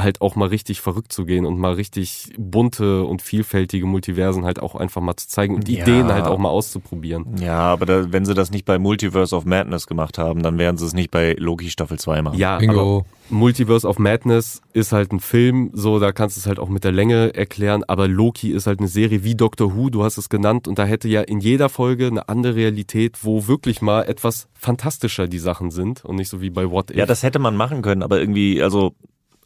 halt 0.01 0.21
auch 0.21 0.35
mal 0.35 0.47
richtig 0.47 0.81
verrückt 0.81 1.11
zu 1.13 1.25
gehen 1.25 1.45
und 1.45 1.57
mal 1.59 1.73
richtig 1.73 2.31
bunte 2.37 3.03
und 3.03 3.21
vielfältige 3.21 3.85
Multiversen 3.85 4.45
halt 4.45 4.61
auch 4.61 4.75
einfach 4.75 5.01
mal 5.01 5.15
zu 5.15 5.27
zeigen 5.27 5.55
und 5.55 5.67
Ja. 5.69 5.81
Ideen 5.83 6.11
halt 6.11 6.25
auch 6.25 6.37
mal 6.37 6.49
auszuprobieren. 6.49 7.37
Ja, 7.41 7.59
aber 7.59 7.85
da, 7.85 8.11
wenn 8.11 8.25
sie 8.25 8.33
das 8.33 8.51
nicht 8.51 8.65
bei 8.65 8.79
Multiverse 8.79 9.35
of 9.35 9.45
Madness 9.45 9.87
gemacht 9.87 10.17
haben, 10.17 10.43
dann 10.43 10.57
werden 10.57 10.77
sie 10.77 10.85
es 10.85 10.93
nicht 10.93 11.11
bei 11.11 11.35
Loki 11.37 11.69
Staffel 11.69 11.99
2 11.99 12.21
machen. 12.21 12.37
Ja, 12.37 12.57
Bingo. 12.57 12.99
aber 12.99 13.05
Multiverse 13.31 13.87
of 13.87 13.99
Madness 13.99 14.61
ist 14.73 14.91
halt 14.91 15.11
ein 15.11 15.19
Film, 15.19 15.69
so 15.73 15.99
da 15.99 16.11
kannst 16.11 16.35
du 16.35 16.39
es 16.39 16.47
halt 16.47 16.57
auch 16.59 16.69
mit 16.69 16.83
der 16.83 16.91
Länge 16.91 17.35
erklären, 17.35 17.83
aber 17.87 18.07
Loki 18.07 18.51
ist 18.51 18.65
halt 18.65 18.79
eine 18.79 18.87
Serie 18.87 19.23
wie 19.23 19.35
Doctor 19.35 19.75
Who, 19.75 19.89
du 19.91 20.03
hast 20.03 20.17
es 20.17 20.29
genannt, 20.29 20.67
und 20.67 20.79
da 20.79 20.85
hätte 20.85 21.07
ja 21.07 21.21
in 21.21 21.39
jeder 21.39 21.69
Folge 21.69 22.07
eine 22.07 22.27
andere 22.27 22.55
Realität, 22.55 23.19
wo 23.21 23.47
wirklich 23.47 23.81
mal 23.81 24.03
etwas 24.03 24.47
fantastischer 24.53 25.27
die 25.27 25.37
Sachen 25.39 25.69
sind 25.69 26.03
und 26.05 26.15
nicht 26.15 26.29
so 26.29 26.41
wie 26.41 26.49
bei 26.49 26.71
What 26.71 26.89
If. 26.91 26.97
Ja, 26.97 27.05
das 27.05 27.21
hätte 27.23 27.37
man 27.39 27.55
machen 27.55 27.81
können, 27.81 28.01
aber 28.03 28.19
irgendwie, 28.19 28.61
also. 28.63 28.93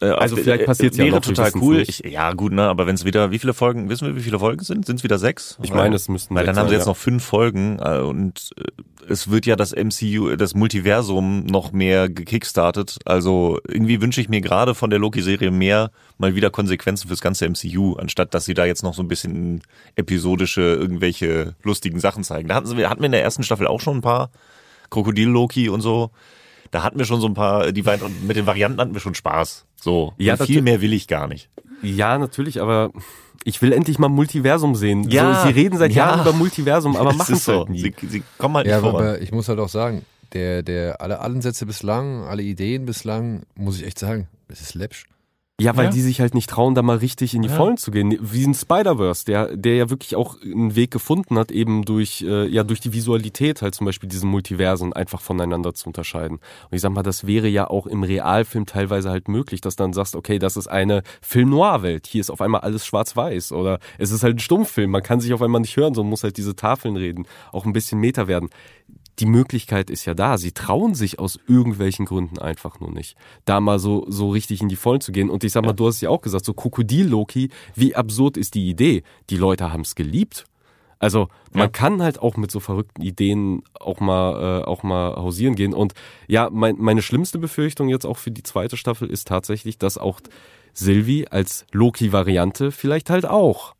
Äh, 0.03 0.11
Also 0.11 0.35
auf- 0.35 0.41
vielleicht 0.41 0.63
äh, 0.63 0.65
passiert's 0.65 0.97
ja 0.97 1.05
wäre 1.05 1.21
total 1.21 1.51
cool. 1.55 1.79
Ich, 1.79 1.99
ja, 1.99 2.33
gut, 2.33 2.51
ne, 2.53 2.63
aber 2.63 2.87
wenn 2.87 2.95
es 2.95 3.05
wieder, 3.05 3.31
wie 3.31 3.39
viele 3.39 3.53
Folgen, 3.53 3.89
wissen 3.89 4.07
wir, 4.07 4.15
wie 4.15 4.21
viele 4.21 4.39
Folgen 4.39 4.63
sind? 4.63 4.85
Sind 4.85 4.97
es 4.97 5.03
wieder 5.03 5.17
sechs? 5.17 5.57
ich 5.63 5.73
meine, 5.73 5.95
es 5.95 6.09
müssten 6.09 6.35
Weil 6.35 6.45
dann 6.45 6.57
haben 6.57 6.67
sie 6.67 6.75
jetzt 6.75 6.85
ja. 6.85 6.91
noch 6.91 6.97
fünf 6.97 7.23
Folgen 7.23 7.79
äh, 7.79 7.99
und 7.99 8.51
äh, 8.57 8.63
es 9.09 9.29
wird 9.29 9.45
ja 9.45 9.55
das 9.55 9.73
MCU, 9.75 10.35
das 10.35 10.55
Multiversum 10.55 11.45
noch 11.45 11.71
mehr 11.71 12.09
gekickstartet. 12.09 12.97
Also 13.05 13.59
irgendwie 13.67 14.01
wünsche 14.01 14.21
ich 14.21 14.29
mir 14.29 14.41
gerade 14.41 14.75
von 14.75 14.89
der 14.89 14.99
Loki-Serie 14.99 15.51
mehr 15.51 15.91
mal 16.17 16.35
wieder 16.35 16.49
Konsequenzen 16.49 17.07
fürs 17.07 17.21
ganze 17.21 17.47
MCU, 17.49 17.95
anstatt 17.95 18.33
dass 18.33 18.45
sie 18.45 18.53
da 18.53 18.65
jetzt 18.65 18.83
noch 18.83 18.93
so 18.93 19.01
ein 19.03 19.07
bisschen 19.07 19.61
episodische 19.95 20.61
irgendwelche 20.61 21.55
lustigen 21.63 21.99
Sachen 21.99 22.23
zeigen. 22.23 22.47
Da 22.47 22.55
hatten, 22.55 22.67
sie, 22.67 22.85
hatten 22.85 23.01
wir 23.01 23.07
in 23.07 23.11
der 23.11 23.23
ersten 23.23 23.43
Staffel 23.43 23.67
auch 23.67 23.81
schon 23.81 23.97
ein 23.97 24.01
paar 24.01 24.29
Krokodil-Loki 24.89 25.69
und 25.69 25.81
so. 25.81 26.11
Da 26.73 26.81
hatten 26.81 26.97
wir 26.97 27.05
schon 27.05 27.21
so 27.21 27.27
ein 27.27 27.35
paar, 27.35 27.71
die 27.71 27.83
beiden, 27.83 28.03
und 28.03 28.25
mit 28.27 28.35
den 28.35 28.47
Varianten 28.47 28.81
hatten 28.81 28.93
wir 28.95 28.99
schon 28.99 29.13
Spaß. 29.13 29.65
So. 29.79 30.13
Ja, 30.17 30.37
viel 30.37 30.63
mehr 30.63 30.81
will 30.81 30.91
ich 30.91 31.07
gar 31.07 31.27
nicht. 31.27 31.47
Ja, 31.83 32.17
natürlich, 32.17 32.59
aber 32.59 32.89
ich 33.43 33.61
will 33.61 33.71
endlich 33.73 33.99
mal 33.99 34.09
Multiversum 34.09 34.73
sehen. 34.75 35.07
Ja, 35.09 35.35
so, 35.35 35.47
sie 35.47 35.53
reden 35.53 35.77
seit 35.77 35.91
ja. 35.91 36.07
Jahren 36.07 36.21
über 36.21 36.33
Multiversum, 36.33 36.95
aber 36.95 37.13
machen 37.13 37.35
es 37.35 37.45
so. 37.45 37.59
halt 37.59 37.69
nie. 37.69 37.79
Sie, 37.79 37.93
sie 38.07 38.23
kommen 38.39 38.55
halt 38.55 38.65
Ja, 38.65 38.77
nicht 38.81 38.89
voran. 38.89 39.05
aber 39.05 39.21
ich 39.21 39.31
muss 39.31 39.49
halt 39.49 39.59
auch 39.59 39.69
sagen, 39.69 40.03
der, 40.33 40.63
der, 40.63 40.99
alle 40.99 41.19
Ansätze 41.19 41.67
bislang, 41.67 42.23
alle 42.23 42.41
Ideen 42.41 42.87
bislang, 42.87 43.43
muss 43.53 43.77
ich 43.79 43.85
echt 43.85 43.99
sagen, 43.99 44.27
es 44.47 44.61
ist 44.61 44.73
läppsch. 44.73 45.05
Ja, 45.61 45.77
weil 45.77 45.85
Ja. 45.85 45.91
die 45.91 46.01
sich 46.01 46.19
halt 46.19 46.33
nicht 46.33 46.49
trauen, 46.49 46.73
da 46.73 46.81
mal 46.81 46.97
richtig 46.97 47.35
in 47.35 47.43
die 47.43 47.47
Ja. 47.47 47.53
Vollen 47.55 47.77
zu 47.77 47.91
gehen. 47.91 48.17
Wie 48.19 48.43
ein 48.43 48.55
Spider-Verse, 48.55 49.23
der, 49.25 49.55
der 49.55 49.75
ja 49.75 49.89
wirklich 49.91 50.15
auch 50.15 50.41
einen 50.41 50.75
Weg 50.75 50.89
gefunden 50.89 51.37
hat, 51.37 51.51
eben 51.51 51.85
durch, 51.85 52.23
äh, 52.27 52.47
ja, 52.47 52.63
durch 52.63 52.79
die 52.79 52.91
Visualität 52.91 53.61
halt 53.61 53.75
zum 53.75 53.85
Beispiel 53.85 54.09
diese 54.09 54.25
Multiversen 54.25 54.93
einfach 54.93 55.21
voneinander 55.21 55.75
zu 55.75 55.85
unterscheiden. 55.87 56.37
Und 56.37 56.75
ich 56.75 56.81
sag 56.81 56.91
mal, 56.91 57.03
das 57.03 57.27
wäre 57.27 57.47
ja 57.47 57.69
auch 57.69 57.85
im 57.85 58.01
Realfilm 58.01 58.65
teilweise 58.65 59.11
halt 59.11 59.27
möglich, 59.27 59.61
dass 59.61 59.75
dann 59.75 59.93
sagst, 59.93 60.15
okay, 60.15 60.39
das 60.39 60.57
ist 60.57 60.67
eine 60.67 61.03
Film-Noir-Welt. 61.21 62.07
Hier 62.07 62.21
ist 62.21 62.31
auf 62.31 62.41
einmal 62.41 62.61
alles 62.61 62.83
schwarz-weiß. 62.87 63.51
Oder 63.51 63.77
es 63.99 64.09
ist 64.09 64.23
halt 64.23 64.37
ein 64.37 64.39
Stummfilm. 64.39 64.89
Man 64.89 65.03
kann 65.03 65.19
sich 65.19 65.33
auf 65.33 65.41
einmal 65.43 65.61
nicht 65.61 65.77
hören, 65.77 65.93
sondern 65.93 66.09
muss 66.09 66.23
halt 66.23 66.37
diese 66.37 66.55
Tafeln 66.55 66.95
reden. 66.97 67.27
Auch 67.51 67.65
ein 67.67 67.73
bisschen 67.73 67.99
Meta 67.99 68.27
werden 68.27 68.49
die 69.19 69.25
Möglichkeit 69.25 69.89
ist 69.89 70.05
ja 70.05 70.13
da. 70.13 70.37
Sie 70.37 70.51
trauen 70.51 70.95
sich 70.95 71.19
aus 71.19 71.39
irgendwelchen 71.47 72.05
Gründen 72.05 72.39
einfach 72.39 72.79
nur 72.79 72.91
nicht, 72.91 73.15
da 73.45 73.59
mal 73.59 73.79
so, 73.79 74.05
so 74.07 74.29
richtig 74.29 74.61
in 74.61 74.69
die 74.69 74.75
Vollen 74.75 75.01
zu 75.01 75.11
gehen. 75.11 75.29
Und 75.29 75.43
ich 75.43 75.51
sag 75.51 75.63
mal, 75.65 75.73
du 75.73 75.87
hast 75.87 76.01
ja 76.01 76.09
auch 76.09 76.21
gesagt, 76.21 76.45
so 76.45 76.53
Krokodil-Loki, 76.53 77.49
wie 77.75 77.95
absurd 77.95 78.37
ist 78.37 78.55
die 78.55 78.69
Idee? 78.69 79.03
Die 79.29 79.37
Leute 79.37 79.71
haben 79.71 79.81
es 79.81 79.95
geliebt. 79.95 80.45
Also 80.99 81.27
man 81.51 81.63
Ja. 81.63 81.67
kann 81.67 82.01
halt 82.01 82.19
auch 82.19 82.37
mit 82.37 82.49
so 82.49 82.59
verrückten 82.61 83.01
Ideen 83.01 83.63
auch 83.79 83.99
mal 83.99 84.61
äh, 84.61 84.63
auch 84.63 84.83
mal 84.83 85.15
hausieren 85.17 85.55
gehen. 85.55 85.73
Und 85.73 85.93
ja, 86.27 86.49
mein, 86.49 86.77
meine 86.79 87.01
schlimmste 87.01 87.39
Befürchtung 87.39 87.89
jetzt 87.89 88.05
auch 88.05 88.17
für 88.17 88.31
die 88.31 88.43
zweite 88.43 88.77
Staffel 88.77 89.09
ist 89.09 89.27
tatsächlich, 89.27 89.77
dass 89.77 89.97
auch 89.97 90.21
Sylvie 90.73 91.27
als 91.27 91.65
Loki-Variante 91.73 92.71
vielleicht 92.71 93.09
halt 93.09 93.25
auch 93.25 93.75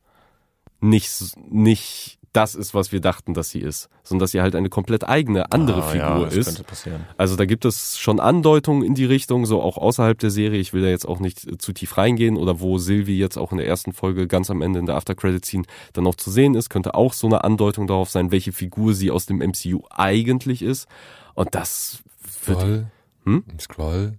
nicht 0.82 1.10
nicht 1.50 2.20
das 2.34 2.56
ist, 2.56 2.74
was 2.74 2.92
wir 2.92 3.00
dachten, 3.00 3.34
dass 3.34 3.50
sie 3.52 3.60
ist, 3.60 3.90
sondern 4.04 4.24
dass 4.24 4.32
sie 4.32 4.42
halt 4.42 4.56
eine 4.56 4.70
komplett 4.70 5.08
eigene 5.08 5.52
andere 5.52 5.84
Ah, 5.84 5.88
Figur 5.88 6.08
ja, 6.08 6.24
das 6.26 6.36
ist. 6.36 6.46
könnte 6.48 6.64
passieren. 6.64 7.06
Also 7.18 7.36
da 7.36 7.46
gibt 7.46 7.64
es 7.64 7.98
schon 8.00 8.20
Andeutungen 8.20 8.84
in 8.84 8.96
die 8.96 9.06
Richtung, 9.06 9.46
so 9.46 9.62
auch 9.62 9.78
außerhalb 9.78 10.18
der 10.18 10.32
Serie. 10.32 10.60
Ich 10.60 10.74
will 10.74 10.82
da 10.82 10.88
jetzt 10.90 11.08
auch 11.08 11.20
nicht 11.20 11.46
äh, 11.48 11.58
zu 11.58 11.74
tief 11.74 11.98
reingehen 11.98 12.36
oder 12.38 12.60
wo 12.60 12.78
Sylvie 12.80 13.18
jetzt 13.18 13.38
auch 13.38 13.52
in 13.52 13.60
der 13.60 13.68
ersten 13.68 13.94
Folge 13.94 14.28
ganz 14.28 14.50
am 14.50 14.62
Ende 14.62 14.80
in 14.80 14.86
der 14.88 14.96
After-Credit-Scene 14.96 15.64
dann 15.94 16.04
noch 16.04 16.16
zu 16.16 16.32
sehen 16.32 16.56
ist, 16.56 16.70
könnte 16.70 16.96
auch 16.96 17.14
so 17.14 17.28
eine 17.28 17.44
Andeutung 17.44 17.88
darauf 17.88 18.10
sein, 18.10 18.32
welche 18.32 18.52
Figur 18.52 18.94
sie 18.94 19.12
aus 19.12 19.26
dem 19.28 19.38
MCU 19.38 19.84
eigentlich 19.92 20.62
ist. 20.64 20.88
Und 21.36 21.54
das 21.56 22.00
wird, 22.46 22.60
Scroll. 22.60 22.86
Hm? 23.26 23.44
Scroll. 23.60 24.14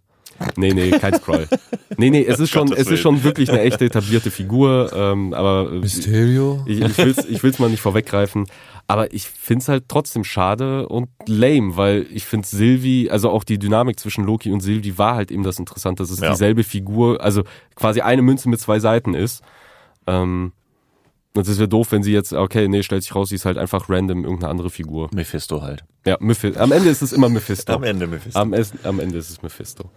Nee, 0.56 0.72
nee, 0.72 0.90
kein 0.92 1.14
Scroll. 1.14 1.48
Nee, 1.96 2.10
nee, 2.10 2.24
es 2.24 2.40
ist 2.40 2.50
schon, 2.50 2.72
es 2.72 2.88
ist 2.88 3.00
schon 3.00 3.22
wirklich 3.24 3.50
eine 3.50 3.60
echte 3.60 3.84
etablierte 3.84 4.30
Figur, 4.30 4.90
ähm, 4.94 5.32
aber 5.34 5.70
äh, 5.72 5.78
Mysterio. 5.78 6.62
ich, 6.66 6.80
ich 6.80 6.98
will's, 6.98 7.24
ich 7.24 7.42
will's 7.42 7.58
mal 7.58 7.70
nicht 7.70 7.80
vorweggreifen, 7.80 8.46
aber 8.86 9.12
ich 9.14 9.26
find's 9.28 9.68
halt 9.68 9.84
trotzdem 9.88 10.24
schade 10.24 10.88
und 10.88 11.08
lame, 11.26 11.76
weil 11.76 12.06
ich 12.12 12.24
find 12.24 12.46
Sylvie, 12.46 13.10
also 13.10 13.30
auch 13.30 13.44
die 13.44 13.58
Dynamik 13.58 13.98
zwischen 14.00 14.24
Loki 14.24 14.50
und 14.52 14.60
Sylvie 14.60 14.98
war 14.98 15.14
halt 15.14 15.30
eben 15.30 15.42
das 15.42 15.58
Interessante, 15.58 16.02
dass 16.02 16.10
es 16.10 16.20
Ja. 16.20 16.30
dieselbe 16.30 16.64
Figur, 16.64 17.20
also 17.22 17.44
quasi 17.76 18.00
eine 18.00 18.22
Münze 18.22 18.48
mit 18.48 18.60
zwei 18.60 18.78
Seiten 18.80 19.14
ist. 19.14 19.42
Ähm, 20.06 20.52
und 21.36 21.48
es 21.48 21.58
wäre 21.58 21.68
doof, 21.68 21.90
wenn 21.90 22.02
sie 22.04 22.12
jetzt, 22.12 22.32
okay, 22.32 22.68
nee, 22.68 22.82
stellt 22.84 23.02
sich 23.02 23.14
raus, 23.14 23.30
sie 23.30 23.34
ist 23.34 23.44
halt 23.44 23.58
einfach 23.58 23.88
random 23.88 24.22
irgendeine 24.24 24.50
andere 24.50 24.70
Figur. 24.70 25.08
Mephisto 25.12 25.62
halt. 25.62 25.84
Ja, 26.06 26.16
Mephisto. 26.20 26.60
Am 26.60 26.70
Ende 26.70 26.90
ist 26.90 27.02
es 27.02 27.12
immer 27.12 27.28
Mephisto. 27.28 27.72
Am 27.72 27.82
Ende 27.82 28.06
Mephisto. 28.06 28.38
Am, 28.38 28.54
am 28.84 29.00
Ende 29.00 29.18
ist 29.18 29.30
es 29.30 29.42
Mephisto. 29.42 29.90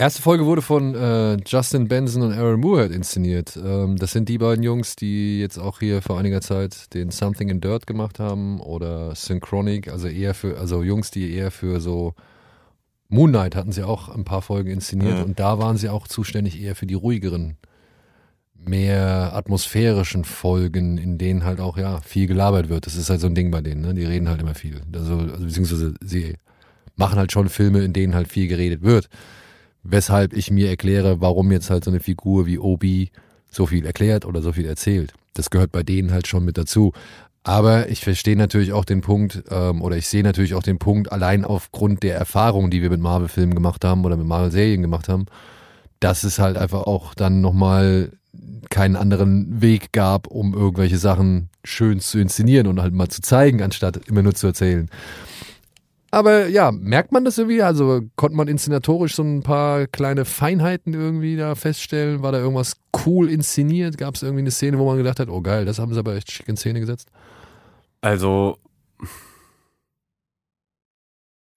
Erste 0.00 0.22
Folge 0.22 0.46
wurde 0.46 0.62
von 0.62 0.94
äh, 0.94 1.36
Justin 1.44 1.86
Benson 1.86 2.22
und 2.22 2.32
Aaron 2.32 2.58
Moorhead 2.58 2.90
inszeniert. 2.90 3.54
Ähm, 3.62 3.96
das 3.96 4.12
sind 4.12 4.30
die 4.30 4.38
beiden 4.38 4.64
Jungs, 4.64 4.96
die 4.96 5.38
jetzt 5.40 5.58
auch 5.58 5.80
hier 5.80 6.00
vor 6.00 6.18
einiger 6.18 6.40
Zeit 6.40 6.94
den 6.94 7.10
Something 7.10 7.50
in 7.50 7.60
Dirt 7.60 7.86
gemacht 7.86 8.18
haben 8.18 8.60
oder 8.60 9.14
Synchronic, 9.14 9.92
also 9.92 10.08
eher 10.08 10.32
für, 10.32 10.56
also 10.58 10.82
Jungs, 10.82 11.10
die 11.10 11.34
eher 11.34 11.50
für 11.50 11.80
so 11.80 12.14
Moon 13.10 13.28
Knight 13.28 13.54
hatten 13.54 13.72
sie 13.72 13.82
auch 13.82 14.08
ein 14.08 14.24
paar 14.24 14.40
Folgen 14.40 14.70
inszeniert 14.70 15.18
Mhm. 15.18 15.24
und 15.24 15.38
da 15.38 15.58
waren 15.58 15.76
sie 15.76 15.90
auch 15.90 16.08
zuständig 16.08 16.62
eher 16.62 16.76
für 16.76 16.86
die 16.86 16.94
ruhigeren, 16.94 17.58
mehr 18.54 19.32
atmosphärischen 19.34 20.24
Folgen, 20.24 20.96
in 20.96 21.18
denen 21.18 21.44
halt 21.44 21.60
auch 21.60 21.76
ja 21.76 22.00
viel 22.00 22.26
gelabert 22.26 22.70
wird. 22.70 22.86
Das 22.86 22.96
ist 22.96 23.10
halt 23.10 23.20
so 23.20 23.26
ein 23.26 23.34
Ding 23.34 23.50
bei 23.50 23.60
denen, 23.60 23.82
ne? 23.82 23.92
Die 23.92 24.06
reden 24.06 24.30
halt 24.30 24.40
immer 24.40 24.54
viel. 24.54 24.80
Also, 24.94 25.18
also 25.18 25.44
beziehungsweise 25.44 25.92
sie 26.02 26.36
machen 26.96 27.18
halt 27.18 27.32
schon 27.32 27.50
Filme, 27.50 27.84
in 27.84 27.92
denen 27.92 28.14
halt 28.14 28.28
viel 28.28 28.48
geredet 28.48 28.80
wird 28.80 29.10
weshalb 29.82 30.32
ich 30.32 30.50
mir 30.50 30.68
erkläre, 30.68 31.20
warum 31.20 31.52
jetzt 31.52 31.70
halt 31.70 31.84
so 31.84 31.90
eine 31.90 32.00
Figur 32.00 32.46
wie 32.46 32.58
Obi 32.58 33.10
so 33.50 33.66
viel 33.66 33.86
erklärt 33.86 34.24
oder 34.24 34.42
so 34.42 34.52
viel 34.52 34.66
erzählt. 34.66 35.12
Das 35.34 35.50
gehört 35.50 35.72
bei 35.72 35.82
denen 35.82 36.12
halt 36.12 36.26
schon 36.26 36.44
mit 36.44 36.58
dazu. 36.58 36.92
Aber 37.42 37.88
ich 37.88 38.00
verstehe 38.00 38.36
natürlich 38.36 38.72
auch 38.72 38.84
den 38.84 39.00
Punkt, 39.00 39.42
ähm, 39.50 39.80
oder 39.80 39.96
ich 39.96 40.08
sehe 40.08 40.22
natürlich 40.22 40.54
auch 40.54 40.62
den 40.62 40.78
Punkt, 40.78 41.10
allein 41.10 41.44
aufgrund 41.44 42.02
der 42.02 42.16
Erfahrung, 42.16 42.70
die 42.70 42.82
wir 42.82 42.90
mit 42.90 43.00
Marvel-Filmen 43.00 43.54
gemacht 43.54 43.84
haben 43.84 44.04
oder 44.04 44.16
mit 44.16 44.26
Marvel-Serien 44.26 44.82
gemacht 44.82 45.08
haben, 45.08 45.26
dass 46.00 46.22
es 46.22 46.38
halt 46.38 46.58
einfach 46.58 46.82
auch 46.82 47.14
dann 47.14 47.40
nochmal 47.40 48.12
keinen 48.68 48.96
anderen 48.96 49.62
Weg 49.62 49.92
gab, 49.92 50.26
um 50.26 50.54
irgendwelche 50.54 50.98
Sachen 50.98 51.48
schön 51.64 52.00
zu 52.00 52.18
inszenieren 52.18 52.66
und 52.66 52.80
halt 52.80 52.92
mal 52.92 53.08
zu 53.08 53.22
zeigen, 53.22 53.62
anstatt 53.62 53.96
immer 54.06 54.22
nur 54.22 54.34
zu 54.34 54.46
erzählen. 54.48 54.88
Aber 56.12 56.48
ja, 56.48 56.72
merkt 56.72 57.12
man 57.12 57.24
das 57.24 57.38
irgendwie? 57.38 57.62
Also 57.62 58.00
konnte 58.16 58.36
man 58.36 58.48
inszenatorisch 58.48 59.14
so 59.14 59.22
ein 59.22 59.42
paar 59.42 59.86
kleine 59.86 60.24
Feinheiten 60.24 60.92
irgendwie 60.92 61.36
da 61.36 61.54
feststellen? 61.54 62.22
War 62.22 62.32
da 62.32 62.38
irgendwas 62.38 62.76
cool 63.06 63.30
inszeniert? 63.30 63.96
Gab 63.96 64.16
es 64.16 64.22
irgendwie 64.22 64.40
eine 64.40 64.50
Szene, 64.50 64.78
wo 64.78 64.86
man 64.86 64.96
gedacht 64.96 65.20
hat, 65.20 65.28
oh 65.28 65.40
geil, 65.40 65.64
das 65.64 65.78
haben 65.78 65.92
sie 65.94 66.00
aber 66.00 66.16
echt 66.16 66.32
schick 66.32 66.48
in 66.48 66.56
Szene 66.56 66.80
gesetzt? 66.80 67.10
Also, 68.00 68.56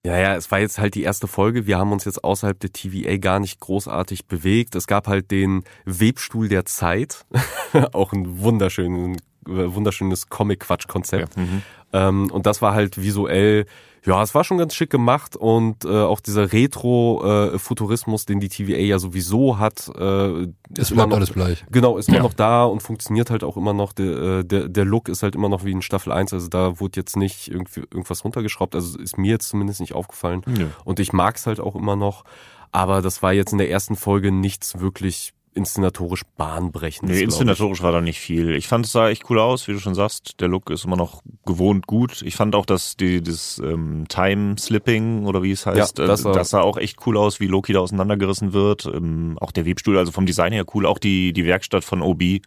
ja, 0.06 0.18
ja, 0.18 0.36
es 0.36 0.52
war 0.52 0.60
jetzt 0.60 0.80
halt 0.80 0.96
die 0.96 1.04
erste 1.04 1.28
Folge. 1.28 1.66
Wir 1.66 1.78
haben 1.78 1.94
uns 1.94 2.04
jetzt 2.04 2.24
außerhalb 2.26 2.60
der 2.60 2.74
TVA 2.74 3.18
gar 3.18 3.40
nicht 3.40 3.62
großartig 3.62 4.28
bewegt. 4.28 4.76
Es 4.76 4.86
gab 4.86 5.08
halt 5.08 5.32
den 5.32 5.64
Webstuhl 5.86 6.50
der 6.50 6.66
Zeit. 6.66 7.26
Auch 7.94 8.12
ein 8.12 8.42
wunderschönen, 8.42 9.22
wunderschönes 9.46 10.28
Comic-Quatsch-Konzept. 10.28 11.38
Ja, 11.38 11.42
mhm. 11.42 11.62
Ähm, 11.94 12.32
und 12.32 12.46
das 12.46 12.62
war 12.62 12.74
halt 12.74 13.02
visuell, 13.02 13.66
ja, 14.06 14.22
es 14.22 14.36
war 14.36 14.44
schon 14.44 14.58
ganz 14.58 14.76
schick 14.76 14.90
gemacht 14.90 15.36
und 15.36 15.86
äh, 15.86 15.90
auch 15.90 16.20
dieser 16.20 16.52
Retro-Futurismus, 16.52 18.26
den 18.26 18.40
die 18.40 18.50
TVA 18.50 18.78
ja 18.78 19.00
sowieso 19.00 19.58
hat, 19.60 19.90
äh, 19.98 20.44
Es 20.44 20.48
ist 20.78 20.92
immer 20.92 20.98
bleibt 21.08 21.10
noch, 21.10 21.18
alles 21.18 21.34
gleich. 21.34 21.66
Genau, 21.72 21.98
ist 21.98 22.10
immer 22.10 22.18
Ja. 22.18 22.24
noch 22.24 22.34
da 22.34 22.64
und 22.66 22.82
funktioniert 22.82 23.30
halt 23.30 23.44
auch 23.44 23.58
immer 23.58 23.74
noch. 23.74 23.94
Der, 23.94 24.06
äh, 24.40 24.44
der, 24.46 24.68
der 24.70 24.86
Look 24.86 25.10
ist 25.10 25.24
halt 25.24 25.36
immer 25.36 25.50
noch 25.50 25.64
wie 25.66 25.72
in 25.72 25.82
Staffel 25.82 26.12
1, 26.12 26.34
also 26.34 26.48
da 26.48 26.80
wurde 26.80 27.00
jetzt 27.00 27.16
nicht 27.18 27.50
irgendwie 27.50 27.82
irgendwas 27.82 28.24
runtergeschraubt, 28.24 28.76
also 28.76 28.98
ist 29.00 29.18
mir 29.18 29.32
jetzt 29.32 29.50
zumindest 29.50 29.80
nicht 29.80 29.94
aufgefallen. 29.94 30.42
Nö. 30.46 30.68
Und 30.86 31.00
ich 31.00 31.14
mag's 31.14 31.46
halt 31.48 31.60
auch 31.60 31.76
immer 31.76 31.96
noch, 31.96 32.24
aber 32.72 33.02
das 33.02 33.22
war 33.22 33.34
jetzt 33.34 33.52
in 33.52 33.58
der 33.58 33.70
ersten 33.70 33.96
Folge 33.96 34.32
nichts 34.32 34.80
wirklich 34.80 35.34
inszenatorisch 35.56 36.24
bahnbrechendes. 36.38 37.18
Nee, 37.18 37.24
inszenatorisch 37.24 37.82
war 37.82 37.92
da 37.92 38.02
nicht 38.02 38.20
viel. 38.20 38.56
Ich 38.56 38.68
fand 38.68 38.86
es 38.86 38.92
sah 38.92 39.10
echt 39.10 39.30
cool 39.30 39.40
aus, 39.40 39.68
wie 39.68 39.74
du 39.74 39.80
schon 39.80 39.96
sagst. 39.96 40.40
Der 40.40 40.48
Look 40.48 40.70
ist 40.70 40.86
immer 40.86 40.96
noch 40.96 41.22
gewohnt 41.46 41.88
gut. 41.88 42.22
Ich 42.24 42.36
fand 42.36 42.56
auch, 42.56 42.66
dass 42.66 42.98
die, 42.98 43.22
das 43.22 43.62
ähm, 43.64 44.06
Time-Slipping 44.08 45.26
oder 45.26 45.44
wie 45.44 45.52
es 45.52 45.66
heißt, 45.66 46.00
Ja, 46.00 46.08
das 46.08 46.26
äh, 46.26 46.32
das 46.32 46.50
sah 46.50 46.62
auch 46.62 46.78
echt 46.78 47.06
cool 47.06 47.18
aus, 47.18 47.40
wie 47.40 47.48
Loki 47.48 47.74
da 47.74 47.80
auseinandergerissen 47.80 48.54
wird. 48.54 48.86
Ähm, 48.86 49.38
auch 49.40 49.52
der 49.52 49.66
Webstuhl, 49.66 49.98
also 49.98 50.12
vom 50.12 50.26
Design 50.26 50.54
her 50.54 50.66
cool. 50.74 50.86
Auch 50.86 51.00
die, 51.00 51.34
die 51.34 51.46
Werkstatt 51.46 51.84
von 51.84 52.02
OB. 52.02 52.42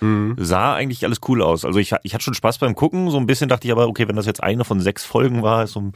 Mhm. 0.00 0.34
sah 0.36 0.74
eigentlich 0.74 1.04
alles 1.04 1.20
cool 1.28 1.42
aus. 1.42 1.64
Also 1.64 1.78
ich, 1.78 1.94
ich 2.02 2.12
hatte 2.12 2.24
schon 2.24 2.34
Spaß 2.34 2.58
beim 2.58 2.74
Gucken. 2.74 3.10
So 3.10 3.18
ein 3.18 3.26
bisschen 3.26 3.48
dachte 3.48 3.68
ich 3.68 3.72
aber, 3.72 3.86
okay, 3.86 4.08
wenn 4.08 4.16
das 4.16 4.26
jetzt 4.26 4.42
eine 4.42 4.64
von 4.64 4.80
sechs 4.80 5.04
Folgen 5.04 5.42
war, 5.42 5.62
ist 5.62 5.74
so 5.74 5.80
ein, 5.80 5.92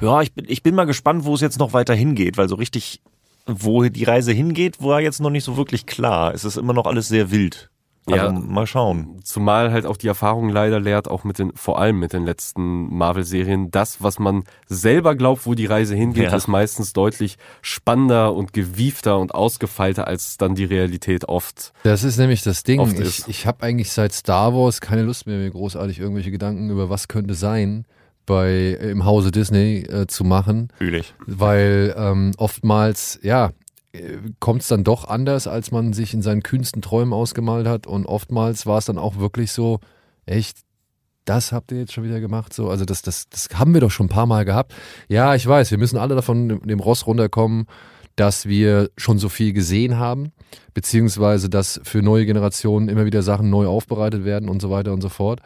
ja, 0.00 0.22
ich 0.22 0.32
bin, 0.32 0.44
ich 0.48 0.62
bin 0.62 0.74
mal 0.74 0.84
gespannt, 0.84 1.24
wo 1.24 1.34
es 1.34 1.40
jetzt 1.40 1.58
noch 1.58 1.72
weiter 1.72 1.94
hingeht, 1.94 2.36
weil 2.36 2.48
so 2.48 2.54
richtig, 2.54 3.00
wo 3.46 3.84
die 3.84 4.04
Reise 4.04 4.32
hingeht, 4.32 4.82
war 4.82 5.00
jetzt 5.00 5.20
noch 5.20 5.30
nicht 5.30 5.44
so 5.44 5.56
wirklich 5.56 5.86
klar. 5.86 6.34
Es 6.34 6.44
ist 6.44 6.56
immer 6.56 6.72
noch 6.72 6.86
alles 6.86 7.08
sehr 7.08 7.30
wild. 7.30 7.70
Also 8.08 8.26
Ja. 8.26 8.30
mal 8.32 8.68
schauen. 8.68 9.18
Zumal 9.24 9.72
halt 9.72 9.84
auch 9.84 9.96
die 9.96 10.06
Erfahrung 10.06 10.48
leider 10.48 10.78
lehrt, 10.78 11.08
auch 11.08 11.24
mit 11.24 11.40
den, 11.40 11.50
vor 11.56 11.80
allem 11.80 11.98
mit 11.98 12.12
den 12.12 12.24
letzten 12.24 12.96
Marvel-Serien, 12.96 13.72
das, 13.72 14.00
was 14.00 14.20
man 14.20 14.44
selber 14.68 15.16
glaubt, 15.16 15.44
wo 15.44 15.54
die 15.54 15.66
Reise 15.66 15.96
hingeht, 15.96 16.30
Ja. 16.30 16.36
ist 16.36 16.46
meistens 16.46 16.92
deutlich 16.92 17.36
spannender 17.62 18.32
und 18.32 18.52
gewiefter 18.52 19.18
und 19.18 19.34
ausgefeilter, 19.34 20.06
als 20.06 20.36
dann 20.38 20.54
die 20.54 20.64
Realität 20.64 21.28
oft. 21.28 21.72
Das 21.82 22.04
ist 22.04 22.16
nämlich 22.16 22.42
das 22.42 22.62
Ding. 22.62 22.80
Ich, 22.80 22.94
ist. 23.00 23.28
ich 23.28 23.44
habe 23.44 23.64
eigentlich 23.64 23.90
seit 23.90 24.12
Star 24.12 24.54
Wars 24.54 24.80
keine 24.80 25.02
Lust 25.02 25.26
mehr, 25.26 25.38
mir 25.38 25.50
großartig 25.50 25.98
irgendwelche 25.98 26.30
Gedanken 26.30 26.70
über 26.70 26.88
was 26.88 27.08
könnte 27.08 27.34
sein 27.34 27.86
bei 28.26 28.70
im 28.70 29.04
Hause 29.04 29.30
Disney 29.30 29.78
äh, 29.88 30.06
zu 30.06 30.24
machen. 30.24 30.68
Fühle 30.76 30.98
ich. 30.98 31.14
weil 31.26 31.94
ähm, 31.96 32.32
oftmals, 32.36 33.18
ja, 33.22 33.52
kommt 34.40 34.62
es 34.62 34.68
dann 34.68 34.84
doch 34.84 35.08
anders, 35.08 35.46
als 35.46 35.70
man 35.70 35.92
sich 35.92 36.14
in 36.14 36.22
seinen 36.22 36.42
kühnsten 36.42 36.82
Träumen 36.82 37.12
ausgemalt 37.12 37.66
hat. 37.66 37.86
Und 37.86 38.06
oftmals 38.06 38.66
war 38.66 38.78
es 38.78 38.84
dann 38.86 38.98
auch 38.98 39.16
wirklich 39.16 39.52
so, 39.52 39.80
echt, 40.26 40.58
das 41.24 41.52
habt 41.52 41.72
ihr 41.72 41.78
jetzt 41.78 41.92
schon 41.92 42.04
wieder 42.04 42.20
gemacht. 42.20 42.52
So, 42.52 42.68
also 42.68 42.84
das, 42.84 43.02
das, 43.02 43.28
das 43.28 43.48
haben 43.54 43.74
wir 43.74 43.80
doch 43.80 43.90
schon 43.90 44.06
ein 44.06 44.10
paar 44.10 44.26
Mal 44.26 44.44
gehabt. 44.44 44.74
Ja, 45.08 45.34
ich 45.34 45.46
weiß, 45.46 45.70
wir 45.70 45.78
müssen 45.78 45.98
alle 45.98 46.14
davon 46.14 46.60
dem 46.62 46.80
Ross 46.80 47.06
runterkommen, 47.06 47.66
dass 48.16 48.46
wir 48.46 48.90
schon 48.96 49.18
so 49.18 49.28
viel 49.28 49.52
gesehen 49.52 49.98
haben, 49.98 50.32
beziehungsweise 50.72 51.50
dass 51.50 51.80
für 51.84 52.02
neue 52.02 52.24
Generationen 52.24 52.88
immer 52.88 53.04
wieder 53.04 53.22
Sachen 53.22 53.50
neu 53.50 53.66
aufbereitet 53.66 54.24
werden 54.24 54.48
und 54.48 54.62
so 54.62 54.70
weiter 54.70 54.92
und 54.92 55.02
so 55.02 55.10
fort. 55.10 55.40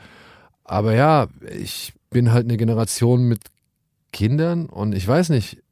Aber 0.65 0.95
ja, 0.95 1.27
ich 1.59 1.95
bin 2.11 2.33
halt 2.33 2.45
eine 2.47 2.57
Generation 2.57 3.25
mit 3.25 3.41
Kindern 4.13 4.67
und 4.67 4.95
ich 4.95 5.07
weiß 5.07 5.31
nicht, 5.31 5.63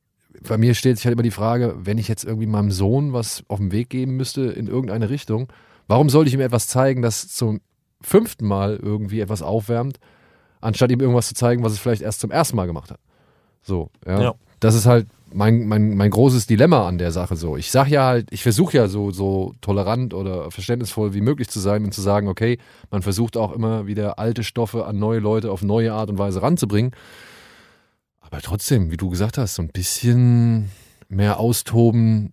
bei 0.46 0.56
mir 0.56 0.74
stellt 0.74 0.96
sich 0.96 1.06
halt 1.06 1.14
immer 1.14 1.22
die 1.22 1.32
Frage, 1.32 1.74
wenn 1.78 1.98
ich 1.98 2.08
jetzt 2.08 2.24
irgendwie 2.24 2.46
meinem 2.46 2.70
Sohn 2.70 3.12
was 3.12 3.42
auf 3.48 3.58
den 3.58 3.72
Weg 3.72 3.90
geben 3.90 4.16
müsste 4.16 4.42
in 4.42 4.68
irgendeine 4.68 5.10
Richtung, 5.10 5.52
warum 5.88 6.08
sollte 6.10 6.28
ich 6.28 6.34
ihm 6.34 6.40
etwas 6.40 6.68
zeigen, 6.68 7.02
das 7.02 7.28
zum 7.28 7.60
fünften 8.00 8.46
Mal 8.46 8.78
irgendwie 8.80 9.20
etwas 9.20 9.42
aufwärmt, 9.42 9.98
anstatt 10.60 10.92
ihm 10.92 11.00
irgendwas 11.00 11.28
zu 11.28 11.34
zeigen, 11.34 11.64
was 11.64 11.72
es 11.72 11.78
vielleicht 11.78 12.02
erst 12.02 12.20
zum 12.20 12.30
ersten 12.30 12.56
Mal 12.56 12.66
gemacht 12.66 12.90
hat. 12.90 13.00
So, 13.62 13.90
ja. 14.06 14.22
Ja. 14.22 14.34
Das 14.60 14.74
ist 14.74 14.86
halt 14.86 15.08
mein, 15.32 15.66
mein, 15.66 15.96
mein 15.96 16.10
großes 16.10 16.46
Dilemma 16.46 16.86
an 16.88 16.98
der 16.98 17.12
Sache 17.12 17.36
so. 17.36 17.56
Ich 17.56 17.70
sag 17.70 17.88
ja 17.88 18.04
halt, 18.06 18.28
ich 18.30 18.42
versuche 18.42 18.76
ja 18.76 18.88
so, 18.88 19.10
so 19.10 19.54
tolerant 19.60 20.14
oder 20.14 20.50
verständnisvoll 20.50 21.14
wie 21.14 21.20
möglich 21.20 21.48
zu 21.48 21.60
sein 21.60 21.84
und 21.84 21.92
zu 21.92 22.00
sagen, 22.00 22.28
okay, 22.28 22.58
man 22.90 23.02
versucht 23.02 23.36
auch 23.36 23.52
immer 23.52 23.86
wieder 23.86 24.18
alte 24.18 24.44
Stoffe 24.44 24.86
an 24.86 24.98
neue 24.98 25.20
Leute 25.20 25.50
auf 25.50 25.62
neue 25.62 25.92
Art 25.92 26.10
und 26.10 26.18
Weise 26.18 26.42
ranzubringen. 26.42 26.92
Aber 28.20 28.40
trotzdem, 28.40 28.90
wie 28.90 28.96
du 28.96 29.08
gesagt 29.08 29.38
hast, 29.38 29.54
so 29.54 29.62
ein 29.62 29.68
bisschen 29.68 30.70
mehr 31.08 31.40
austoben 31.40 32.32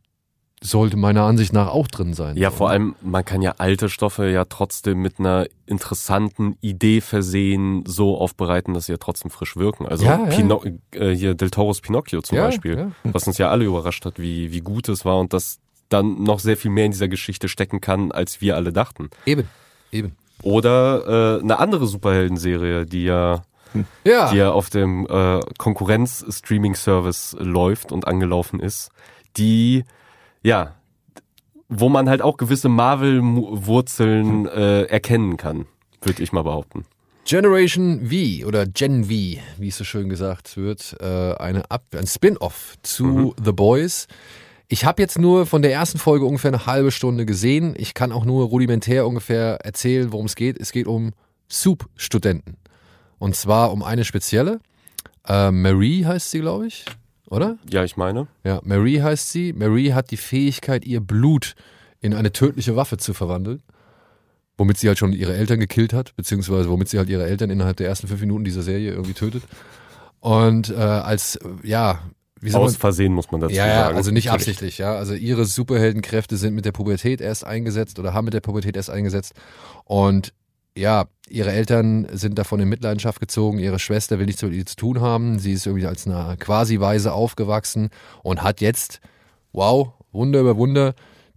sollte 0.61 0.97
meiner 0.97 1.23
Ansicht 1.23 1.53
nach 1.53 1.67
auch 1.67 1.87
drin 1.87 2.13
sein. 2.13 2.37
Ja, 2.37 2.49
So, 2.49 2.57
vor 2.57 2.67
ne? 2.67 2.73
allem, 2.73 2.95
man 3.01 3.23
kann 3.23 3.41
ja 3.41 3.55
alte 3.57 3.87
Stoffe 3.89 4.29
ja 4.29 4.45
trotzdem 4.45 4.99
mit 5.01 5.19
einer 5.19 5.45
interessanten 5.67 6.57
Idee 6.61 7.01
versehen, 7.01 7.83
so 7.85 8.17
aufbereiten, 8.17 8.73
dass 8.73 8.87
sie 8.87 8.93
ja 8.93 8.97
trotzdem 8.97 9.29
frisch 9.31 9.55
wirken. 9.57 9.85
Also 9.85 10.05
Ja, 10.05 10.17
ja. 10.19 10.25
Pino 10.25 10.63
äh, 10.91 11.11
hier 11.15 11.35
Del 11.35 11.51
Toros 11.51 11.81
Pinocchio 11.81 12.21
zum 12.21 12.37
Ja, 12.37 12.45
Beispiel, 12.45 12.91
was 13.03 13.27
uns 13.27 13.37
ja 13.37 13.49
alle 13.49 13.65
überrascht 13.65 14.05
hat, 14.05 14.17
wie, 14.17 14.51
wie 14.51 14.61
gut 14.61 14.89
es 14.89 15.05
war 15.05 15.19
und 15.19 15.33
dass 15.33 15.59
dann 15.89 16.23
noch 16.23 16.39
sehr 16.39 16.57
viel 16.57 16.71
mehr 16.71 16.85
in 16.85 16.91
dieser 16.91 17.09
Geschichte 17.09 17.47
stecken 17.47 17.79
kann, 17.79 18.11
als 18.11 18.41
wir 18.41 18.55
alle 18.55 18.73
dachten. 18.73 19.09
Eben, 19.27 19.47
eben. 19.91 20.15
Oder 20.41 21.37
äh, 21.37 21.43
eine 21.43 21.59
andere 21.59 21.85
Superheldenserie, 21.85 22.85
die 22.87 23.03
ja, 23.03 23.43
Ja, 24.03 24.31
die 24.31 24.37
ja 24.37 24.51
auf 24.51 24.69
dem 24.71 25.05
äh, 25.07 25.41
Konkurrenz-Streaming-Service 25.59 27.35
läuft 27.39 27.91
und 27.91 28.07
angelaufen 28.07 28.59
ist, 28.59 28.89
die, 29.37 29.83
ja, 30.45 30.75
wo 31.67 31.89
man 31.89 32.07
halt 32.07 32.21
auch 32.21 32.37
gewisse 32.37 32.69
Marvel-Wurzeln 32.69 34.45
äh, 34.45 34.83
erkennen 34.83 35.37
kann, 35.37 35.65
würde 36.01 36.21
ich 36.21 36.31
mal 36.31 36.43
behaupten. 36.43 36.85
Generation 37.25 38.11
V 38.11 38.45
oder 38.45 38.67
Gen 38.67 39.05
V, 39.05 39.09
wie 39.09 39.67
es 39.67 39.77
so 39.77 39.83
schön 39.83 40.07
gesagt 40.07 40.55
wird, 40.55 40.95
äh, 40.99 41.33
eine 41.33 41.71
Ab 41.71 41.85
ein 41.95 42.05
Spin-off 42.05 42.75
zu 42.83 43.33
The 43.43 43.51
Boys. 43.51 44.07
Ich 44.67 44.85
habe 44.85 45.01
jetzt 45.01 45.17
nur 45.17 45.47
von 45.47 45.63
der 45.63 45.73
ersten 45.73 45.97
Folge 45.97 46.25
ungefähr 46.25 46.51
eine 46.51 46.67
halbe 46.67 46.91
Stunde 46.91 47.25
gesehen. 47.25 47.73
Ich 47.75 47.95
kann 47.95 48.11
auch 48.11 48.25
nur 48.25 48.45
rudimentär 48.45 49.07
ungefähr 49.07 49.65
erzählen, 49.65 50.11
worum 50.11 50.27
es 50.27 50.35
geht. 50.35 50.59
Es 50.59 50.71
geht 50.71 50.85
um 50.85 51.13
Soup-Studenten. 51.49 52.57
Und 53.17 53.35
zwar 53.35 53.71
um 53.71 53.81
eine 53.81 54.05
spezielle. 54.05 54.59
Äh, 55.27 55.49
Marie 55.49 56.05
heißt 56.05 56.29
sie, 56.29 56.41
glaube 56.41 56.67
ich, 56.67 56.85
oder? 57.29 57.57
Ja, 57.69 57.83
ich 57.83 57.97
meine. 57.97 58.27
Ja, 58.43 58.61
Marie 58.63 59.01
heißt 59.01 59.31
sie. 59.31 59.53
Marie 59.53 59.93
hat 59.93 60.11
die 60.11 60.17
Fähigkeit, 60.17 60.85
ihr 60.85 61.01
Blut 61.01 61.55
in 62.01 62.13
eine 62.13 62.31
tödliche 62.31 62.75
Waffe 62.75 62.97
zu 62.97 63.13
verwandeln. 63.13 63.61
Womit 64.57 64.77
sie 64.77 64.87
halt 64.87 64.97
schon 64.97 65.11
ihre 65.11 65.35
Eltern 65.35 65.59
gekillt 65.59 65.91
hat, 65.91 66.15
beziehungsweise 66.15 66.69
womit 66.69 66.87
sie 66.87 66.97
halt 66.97 67.09
ihre 67.09 67.25
Eltern 67.25 67.49
innerhalb 67.49 67.77
der 67.77 67.87
ersten 67.87 68.07
fünf 68.07 68.21
Minuten 68.21 68.45
dieser 68.45 68.61
Serie 68.61 68.91
irgendwie 68.91 69.13
tötet. 69.13 69.43
Und 70.21 70.69
äh, 70.69 70.75
als, 70.75 71.35
äh, 71.35 71.47
ja, 71.63 71.99
wie 72.39 72.49
soll 72.49 72.61
man, 72.61 72.69
Aus 72.69 72.77
Versehen 72.77 73.13
muss 73.13 73.31
man 73.31 73.41
dazu 73.41 73.53
ja, 73.53 73.67
ja, 73.67 73.83
sagen. 73.85 73.97
also 73.97 74.11
nicht 74.11 74.29
absichtlich, 74.31 74.77
ja. 74.77 74.93
Also 74.95 75.13
ihre 75.13 75.45
Superheldenkräfte 75.45 76.37
sind 76.37 76.53
mit 76.53 76.65
der 76.65 76.71
Pubertät 76.71 77.21
erst 77.21 77.43
eingesetzt 77.43 77.99
oder 77.99 78.13
haben 78.13 78.25
mit 78.25 78.33
der 78.33 78.41
Pubertät 78.41 78.75
erst 78.75 78.89
eingesetzt. 78.89 79.33
Und 79.83 80.33
ja, 80.77 81.05
ihre 81.29 81.51
Eltern 81.51 82.07
sind 82.11 82.37
davon 82.37 82.59
in 82.59 82.69
Mitleidenschaft 82.69 83.19
gezogen, 83.19 83.59
ihre 83.59 83.79
Schwester 83.79 84.19
will 84.19 84.25
nichts 84.25 84.41
mit 84.41 84.53
ihr 84.53 84.65
zu 84.65 84.75
tun 84.75 85.01
haben. 85.01 85.39
Sie 85.39 85.53
ist 85.53 85.65
irgendwie 85.65 85.87
als 85.87 86.05
eine 86.05 86.37
quasi 86.37 86.79
Weise 86.79 87.13
aufgewachsen 87.13 87.89
und 88.23 88.43
hat 88.43 88.61
jetzt, 88.61 88.99
wow, 89.53 89.93
Wunder 90.11 90.41
über 90.41 90.57
Wunder, 90.57 90.93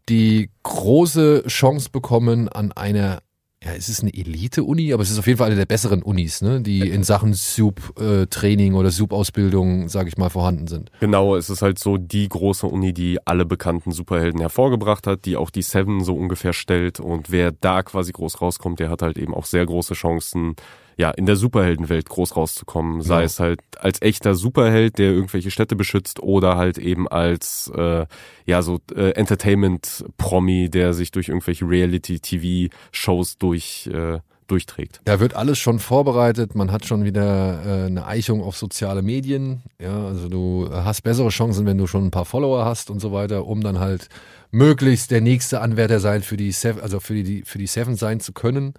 die 0.09 0.51
große 0.62 1.44
Chance 1.46 1.90
bekommen 1.90 2.48
an 2.48 2.72
einer 2.72 3.20
ja, 3.64 3.73
es 3.73 3.88
ist 3.88 4.03
eine 4.03 4.14
Elite-Uni, 4.14 4.92
aber 4.92 5.03
es 5.03 5.11
ist 5.11 5.18
auf 5.18 5.27
jeden 5.27 5.38
Fall 5.38 5.49
eine 5.49 5.57
der 5.57 5.66
besseren 5.66 6.03
Unis, 6.03 6.42
ne, 6.42 6.61
die 6.61 6.88
in 6.88 7.03
Sachen 7.03 7.35
Soup-Training 7.35 8.75
oder 8.75 8.92
Soup-Ausbildung, 8.92 9.88
sage 9.88 10.09
ich 10.09 10.16
mal, 10.16 10.31
vorhanden 10.31 10.68
sind. 10.68 10.92
Genau, 11.01 11.35
es 11.35 11.51
ist 11.51 11.61
halt 11.61 11.81
so 11.81 11.97
die 11.97 12.29
große 12.29 12.66
Uni, 12.66 12.92
die 12.92 13.18
alle 13.27 13.44
bekannten 13.44 13.90
Superhelden 13.90 14.40
hervorgebracht 14.40 15.09
hat, 15.09 15.25
die 15.25 15.37
auch 15.37 15.51
die 15.51 15.62
Seven 15.62 16.05
so 16.05 16.14
ungefähr 16.14 16.53
stellt. 16.53 17.01
Und 17.01 17.33
wer 17.33 17.51
da 17.51 17.83
quasi 17.83 18.12
groß 18.12 18.40
rauskommt, 18.40 18.79
der 18.79 18.90
hat 18.90 19.03
halt 19.03 19.18
eben 19.18 19.35
auch 19.35 19.44
sehr 19.44 19.66
große 19.66 19.94
Chancen, 19.94 20.55
ja, 20.99 21.11
in 21.13 21.27
der 21.27 21.37
Superheldenwelt 21.37 22.09
groß 22.09 22.37
rauszukommen. 22.37 23.01
Sei 23.03 23.15
Genau. 23.19 23.25
es 23.27 23.41
halt 23.41 23.61
als 23.79 24.03
echter 24.03 24.35
Superheld, 24.35 24.99
der 24.99 25.13
irgendwelche 25.13 25.51
Städte 25.53 25.77
beschützt, 25.77 26.21
oder 26.21 26.57
halt 26.57 26.77
eben 26.77 27.07
als 27.09 27.71
äh, 27.75 28.05
ja 28.45 28.63
so 28.63 28.81
äh, 28.95 29.11
Entertainment-Promi, 29.13 30.69
der 30.71 30.93
sich 30.95 31.13
durch 31.13 31.29
irgendwelche 31.29 31.65
Reality-TV-Shows 31.69 33.39
durch 33.39 33.89
äh, 33.93 34.19
durchträgt. 34.49 35.03
Da 35.05 35.21
wird 35.21 35.35
alles 35.37 35.59
schon 35.59 35.79
vorbereitet. 35.79 36.55
Man 36.55 36.73
hat 36.73 36.87
schon 36.87 37.05
wieder 37.05 37.63
äh, 37.65 37.87
eine 37.87 38.07
Eichung 38.07 38.43
auf 38.43 38.57
soziale 38.57 39.03
Medien. 39.03 39.63
Ja, 39.79 40.07
also 40.07 40.29
du 40.29 40.69
hast 40.73 41.03
bessere 41.03 41.29
Chancen, 41.29 41.67
wenn 41.67 41.77
du 41.77 41.87
schon 41.87 42.07
ein 42.07 42.11
paar 42.11 42.25
Follower 42.25 42.65
hast 42.65 42.91
und 42.91 42.99
so 42.99 43.13
weiter, 43.13 43.47
um 43.47 43.61
dann 43.61 43.79
halt 43.79 44.09
möglichst 44.51 45.11
der 45.11 45.21
nächste 45.21 45.61
Anwärter 45.61 46.01
sein 46.01 46.23
für 46.23 46.39
die 46.39 46.51
Seven, 46.53 46.81
also 46.81 46.99
für 46.99 47.13
die 47.23 47.43
für 47.45 47.59
die 47.59 47.67
Seven 47.67 47.95
sein 47.97 48.21
zu 48.21 48.33
können. 48.33 48.73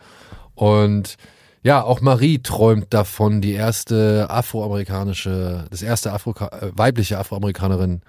Und 0.55 1.17
ja, 1.63 1.83
auch 1.83 2.01
Marie 2.01 2.39
träumt 2.39 2.93
davon, 2.93 3.41
die 3.41 3.53
erste 3.53 4.27
afroamerikanische, 4.29 5.65
das 5.69 5.81
erste 5.81 6.13
Afro 6.13 6.31
äh, 6.31 6.71
weibliche 6.73 7.17
Afroamerikanerin 7.17 8.01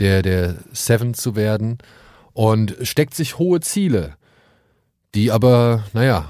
der 0.00 0.22
der 0.22 0.56
Seven 0.72 1.14
zu 1.14 1.36
werden 1.36 1.78
und 2.32 2.76
steckt 2.82 3.14
sich 3.14 3.38
hohe 3.38 3.60
Ziele, 3.60 4.14
die 5.14 5.30
aber, 5.30 5.84
naja, 5.92 6.28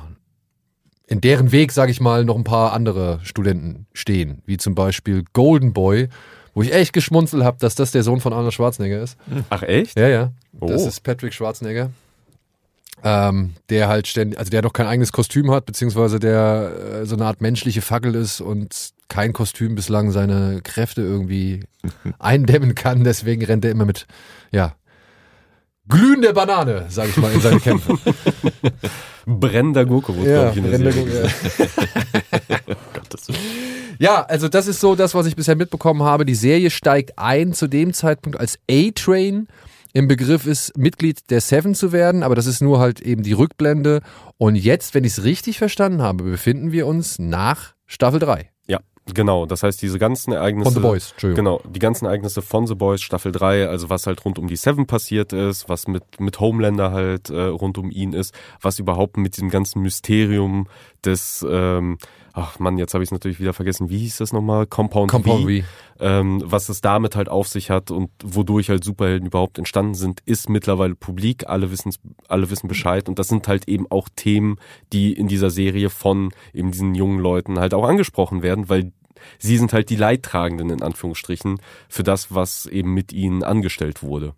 in 1.06 1.20
deren 1.20 1.52
Weg, 1.52 1.72
sage 1.72 1.90
ich 1.90 2.00
mal, 2.00 2.24
noch 2.24 2.36
ein 2.36 2.44
paar 2.44 2.72
andere 2.72 3.20
Studenten 3.22 3.86
stehen, 3.92 4.42
wie 4.46 4.56
zum 4.56 4.74
Beispiel 4.74 5.24
Golden 5.32 5.72
Boy, 5.72 6.08
wo 6.54 6.62
ich 6.62 6.72
echt 6.72 6.92
geschmunzelt 6.92 7.42
habe, 7.42 7.58
dass 7.58 7.74
das 7.74 7.90
der 7.90 8.02
Sohn 8.02 8.20
von 8.20 8.32
Arnold 8.32 8.54
Schwarzenegger 8.54 9.02
ist. 9.02 9.16
Ach 9.50 9.62
echt? 9.62 9.98
Ja, 9.98 10.08
ja. 10.08 10.32
Oh. 10.60 10.66
Das 10.66 10.86
ist 10.86 11.02
Patrick 11.02 11.32
Schwarzenegger. 11.32 11.90
Ähm, 13.06 13.52
der 13.68 13.88
halt 13.88 14.08
ständig, 14.08 14.38
also 14.38 14.50
der 14.50 14.62
noch 14.62 14.72
kein 14.72 14.86
eigenes 14.86 15.12
Kostüm 15.12 15.50
hat, 15.50 15.66
beziehungsweise 15.66 16.18
der 16.18 17.02
äh, 17.02 17.06
so 17.06 17.16
eine 17.16 17.26
Art 17.26 17.42
menschliche 17.42 17.82
Fackel 17.82 18.14
ist 18.14 18.40
und 18.40 18.92
kein 19.08 19.34
Kostüm 19.34 19.74
bislang 19.74 20.10
seine 20.10 20.62
Kräfte 20.62 21.02
irgendwie 21.02 21.64
eindämmen 22.18 22.74
kann. 22.74 23.04
Deswegen 23.04 23.44
rennt 23.44 23.64
er 23.64 23.72
immer 23.72 23.84
mit, 23.84 24.06
ja, 24.52 24.74
glühender 25.86 26.32
Banane, 26.32 26.86
sage 26.88 27.10
ich 27.10 27.16
mal, 27.18 27.30
in 27.32 27.40
seine 27.40 27.60
Kämpfe. 27.60 27.98
Brennender 29.26 29.84
Gurke 29.84 30.16
wurde, 30.16 30.30
ja, 30.30 30.50
glaube 30.50 30.58
ich, 30.58 30.64
in 30.64 30.82
der 30.82 30.92
Serie. 30.92 31.22
ja. 32.48 32.58
Ja, 33.98 34.22
also 34.22 34.48
das 34.48 34.66
ist 34.66 34.80
so 34.80 34.94
das, 34.94 35.14
was 35.14 35.26
ich 35.26 35.36
bisher 35.36 35.56
mitbekommen 35.56 36.02
habe. 36.02 36.24
Die 36.24 36.34
Serie 36.34 36.70
steigt 36.70 37.18
ein 37.18 37.52
zu 37.52 37.68
dem 37.68 37.92
Zeitpunkt, 37.92 38.38
als 38.38 38.58
A-Train 38.70 39.46
im 39.94 40.08
Begriff 40.08 40.46
ist, 40.46 40.76
Mitglied 40.76 41.30
der 41.30 41.40
Seven 41.40 41.74
zu 41.74 41.92
werden, 41.92 42.24
aber 42.24 42.34
das 42.34 42.46
ist 42.46 42.60
nur 42.60 42.80
halt 42.80 43.00
eben 43.00 43.22
die 43.22 43.32
Rückblende. 43.32 44.02
Und 44.36 44.56
jetzt, 44.56 44.92
wenn 44.92 45.04
ich 45.04 45.12
es 45.12 45.24
richtig 45.24 45.56
verstanden 45.58 46.02
habe, 46.02 46.24
befinden 46.24 46.72
wir 46.72 46.86
uns 46.88 47.20
nach 47.20 47.74
Staffel 47.86 48.18
3 48.18 48.50
Ja, 48.66 48.80
genau. 49.14 49.46
Das 49.46 49.62
heißt, 49.62 49.80
diese 49.80 50.00
ganzen 50.00 50.32
Ereignisse. 50.32 50.72
von 50.72 50.74
The 50.74 50.80
Boys. 50.80 51.12
Entschuldigung. 51.12 51.44
Genau, 51.44 51.62
die 51.72 51.78
ganzen 51.78 52.06
Ereignisse 52.06 52.42
von 52.42 52.66
The 52.66 52.74
Boys 52.74 53.02
Staffel 53.02 53.30
3, 53.30 53.68
also 53.68 53.88
was 53.88 54.08
halt 54.08 54.24
rund 54.24 54.40
um 54.40 54.48
die 54.48 54.56
Seven 54.56 54.86
passiert 54.86 55.32
ist, 55.32 55.68
was 55.68 55.86
mit, 55.86 56.02
mit 56.18 56.40
Homelander 56.40 56.90
halt 56.90 57.30
äh, 57.30 57.42
rund 57.42 57.78
um 57.78 57.92
ihn 57.92 58.14
ist, 58.14 58.34
was 58.60 58.80
überhaupt 58.80 59.16
mit 59.16 59.36
diesem 59.36 59.48
ganzen 59.48 59.80
Mysterium 59.80 60.66
des, 61.04 61.46
ähm, 61.48 61.98
ach 62.34 62.58
Mann, 62.58 62.78
jetzt 62.78 62.92
habe 62.94 63.04
ich 63.04 63.08
es 63.08 63.12
natürlich 63.12 63.38
wieder 63.38 63.52
vergessen, 63.52 63.88
wie 63.90 63.98
hieß 63.98 64.18
das 64.18 64.32
nochmal? 64.32 64.66
Compound, 64.66 65.10
Compound 65.10 65.44
V. 65.44 65.66
Ähm, 66.00 66.42
was 66.44 66.68
es 66.68 66.80
damit 66.80 67.14
halt 67.14 67.28
auf 67.28 67.46
sich 67.46 67.70
hat 67.70 67.92
und 67.92 68.10
wodurch 68.22 68.68
halt 68.68 68.82
Superhelden 68.82 69.28
überhaupt 69.28 69.56
entstanden 69.56 69.94
sind, 69.94 70.20
ist 70.26 70.48
mittlerweile 70.50 70.96
publik. 70.96 71.48
Alle 71.48 71.70
wissen 71.70 71.94
alle 72.28 72.50
wissen 72.50 72.66
Bescheid 72.66 73.08
und 73.08 73.20
das 73.20 73.28
sind 73.28 73.46
halt 73.46 73.68
eben 73.68 73.86
auch 73.90 74.08
Themen, 74.14 74.56
die 74.92 75.12
in 75.12 75.28
dieser 75.28 75.50
Serie 75.50 75.90
von 75.90 76.30
eben 76.52 76.72
diesen 76.72 76.96
jungen 76.96 77.20
Leuten 77.20 77.60
halt 77.60 77.72
auch 77.72 77.84
angesprochen 77.86 78.42
werden, 78.42 78.68
weil 78.68 78.92
sie 79.38 79.56
sind 79.56 79.72
halt 79.72 79.88
die 79.88 79.96
Leidtragenden 79.96 80.70
in 80.70 80.82
Anführungsstrichen 80.82 81.60
für 81.88 82.02
das, 82.02 82.34
was 82.34 82.66
eben 82.66 82.92
mit 82.92 83.12
ihnen 83.12 83.44
angestellt 83.44 84.02
wurde. 84.02 84.34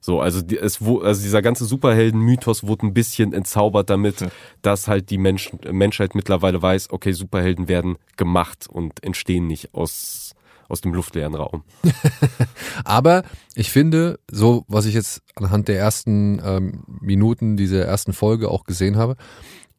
So, 0.00 0.20
also, 0.20 0.40
die, 0.40 0.58
es, 0.58 0.84
wo, 0.84 1.00
also 1.00 1.22
dieser 1.22 1.42
ganze 1.42 1.66
Superhelden-Mythos 1.66 2.66
wurde 2.66 2.86
ein 2.86 2.94
bisschen 2.94 3.32
entzaubert 3.32 3.90
damit, 3.90 4.26
dass 4.62 4.88
halt 4.88 5.10
die 5.10 5.18
Menschen, 5.18 5.58
Menschheit 5.70 6.14
mittlerweile 6.14 6.60
weiß, 6.60 6.90
okay, 6.90 7.12
Superhelden 7.12 7.68
werden 7.68 7.96
gemacht 8.16 8.66
und 8.68 9.04
entstehen 9.04 9.46
nicht 9.46 9.74
aus, 9.74 10.34
aus 10.68 10.80
dem 10.80 10.94
luftleeren 10.94 11.34
Raum. 11.34 11.64
Aber 12.84 13.24
ich 13.54 13.70
finde, 13.70 14.18
so 14.30 14.64
was 14.68 14.86
ich 14.86 14.94
jetzt 14.94 15.22
anhand 15.34 15.68
der 15.68 15.78
ersten 15.78 16.40
ähm, 16.44 16.82
Minuten 16.86 17.56
dieser 17.56 17.84
ersten 17.84 18.14
Folge 18.14 18.50
auch 18.50 18.64
gesehen 18.64 18.96
habe, 18.96 19.16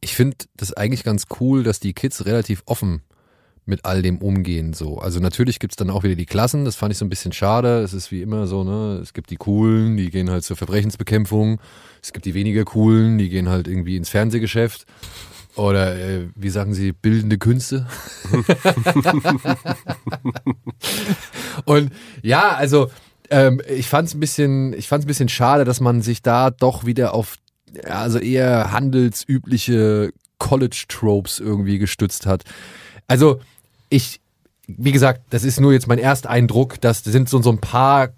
ich 0.00 0.14
finde 0.14 0.36
das 0.56 0.72
eigentlich 0.72 1.04
ganz 1.04 1.26
cool, 1.40 1.62
dass 1.62 1.80
die 1.80 1.94
Kids 1.94 2.26
relativ 2.26 2.62
offen 2.66 3.02
mit 3.64 3.84
all 3.84 4.02
dem 4.02 4.18
umgehen. 4.18 4.72
So. 4.72 4.98
Also 4.98 5.20
natürlich 5.20 5.58
gibt's 5.58 5.76
dann 5.76 5.90
auch 5.90 6.02
wieder 6.02 6.16
die 6.16 6.26
Klassen, 6.26 6.64
das 6.64 6.76
fand 6.76 6.92
ich 6.92 6.98
so 6.98 7.04
ein 7.04 7.08
bisschen 7.10 7.32
schade. 7.32 7.80
Es 7.80 7.92
ist 7.92 8.10
wie 8.10 8.22
immer 8.22 8.46
so, 8.46 8.64
ne, 8.64 8.98
es 9.02 9.12
gibt 9.12 9.30
die 9.30 9.36
Coolen, 9.36 9.96
die 9.96 10.10
gehen 10.10 10.30
halt 10.30 10.44
zur 10.44 10.56
Verbrechensbekämpfung, 10.56 11.60
es 12.02 12.12
gibt 12.12 12.24
die 12.24 12.34
weniger 12.34 12.64
Coolen, 12.64 13.18
die 13.18 13.28
gehen 13.28 13.48
halt 13.48 13.68
irgendwie 13.68 13.96
ins 13.96 14.08
Fernsehgeschäft. 14.08 14.86
Oder 15.54 15.96
äh, 15.96 16.28
wie 16.34 16.48
sagen 16.48 16.72
Sie, 16.72 16.92
bildende 16.92 17.36
Künste? 17.36 17.86
Und 21.66 21.92
ja, 22.22 22.54
also 22.54 22.90
ähm, 23.28 23.60
ich 23.68 23.86
fand 23.86 24.08
es 24.08 24.14
ein 24.14 24.20
bisschen, 24.20 24.72
ich 24.72 24.88
fand's 24.88 25.04
ein 25.04 25.08
bisschen 25.08 25.28
schade, 25.28 25.64
dass 25.64 25.80
man 25.80 26.00
sich 26.00 26.22
da 26.22 26.50
doch 26.50 26.86
wieder 26.86 27.12
auf 27.12 27.36
also 27.84 28.18
eher 28.18 28.72
handelsübliche 28.72 30.12
College-Tropes 30.38 31.38
irgendwie 31.38 31.78
gestützt 31.78 32.26
hat. 32.26 32.44
Also 33.06 33.40
ich, 33.92 34.20
wie 34.66 34.92
gesagt, 34.92 35.22
das 35.30 35.44
ist 35.44 35.60
nur 35.60 35.72
jetzt 35.72 35.86
mein 35.86 35.98
Ersteindruck, 35.98 36.80
das 36.80 37.04
sind 37.04 37.28
so, 37.28 37.40
so 37.42 37.50
ein 37.50 37.58
paar 37.58 38.10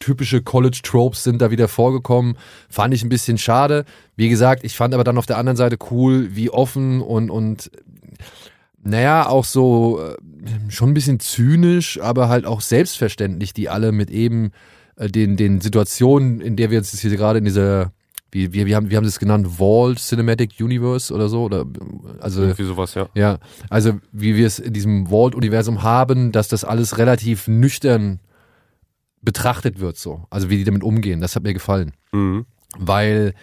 typische 0.00 0.42
College-Tropes 0.42 1.22
sind 1.22 1.40
da 1.40 1.52
wieder 1.52 1.68
vorgekommen. 1.68 2.36
Fand 2.68 2.92
ich 2.92 3.04
ein 3.04 3.08
bisschen 3.08 3.38
schade. 3.38 3.84
Wie 4.16 4.28
gesagt, 4.28 4.64
ich 4.64 4.76
fand 4.76 4.94
aber 4.94 5.04
dann 5.04 5.16
auf 5.16 5.26
der 5.26 5.38
anderen 5.38 5.56
Seite 5.56 5.78
cool, 5.90 6.34
wie 6.34 6.50
offen 6.50 7.00
und, 7.00 7.30
und 7.30 7.70
naja, 8.82 9.28
auch 9.28 9.44
so 9.44 10.00
äh, 10.00 10.16
schon 10.70 10.90
ein 10.90 10.94
bisschen 10.94 11.20
zynisch, 11.20 12.00
aber 12.00 12.28
halt 12.28 12.46
auch 12.46 12.62
selbstverständlich, 12.62 13.52
die 13.52 13.68
alle 13.68 13.92
mit 13.92 14.10
eben 14.10 14.50
äh, 14.96 15.06
den, 15.06 15.36
den 15.36 15.60
Situationen, 15.60 16.40
in 16.40 16.56
der 16.56 16.70
wir 16.70 16.78
jetzt 16.78 16.98
hier 16.98 17.10
gerade 17.16 17.38
in 17.38 17.44
dieser 17.44 17.92
wie, 18.32 18.54
wir, 18.54 18.64
wir, 18.64 18.76
haben, 18.76 18.88
wir 18.88 18.96
haben 18.96 19.04
das 19.04 19.18
genannt, 19.18 19.60
Walled 19.60 19.98
Cinematic 19.98 20.54
Universe 20.58 21.12
oder 21.12 21.28
so. 21.28 21.44
Oder, 21.44 21.66
also, 22.18 22.42
Irgendwie 22.42 22.64
sowas, 22.64 22.94
ja. 22.94 23.08
Ja, 23.14 23.38
also 23.68 24.00
wie 24.10 24.34
wir 24.36 24.46
es 24.46 24.58
in 24.58 24.72
diesem 24.72 25.10
Walled-Universum 25.10 25.82
haben, 25.82 26.32
dass 26.32 26.48
das 26.48 26.64
alles 26.64 26.96
relativ 26.96 27.46
nüchtern 27.46 28.20
betrachtet 29.20 29.80
wird, 29.80 29.98
so. 29.98 30.24
Also 30.30 30.48
wie 30.48 30.56
die 30.56 30.64
damit 30.64 30.82
umgehen, 30.82 31.20
das 31.20 31.36
hat 31.36 31.42
mir 31.42 31.52
gefallen. 31.52 31.92
Mhm. 32.12 32.46
Weil 32.78 33.34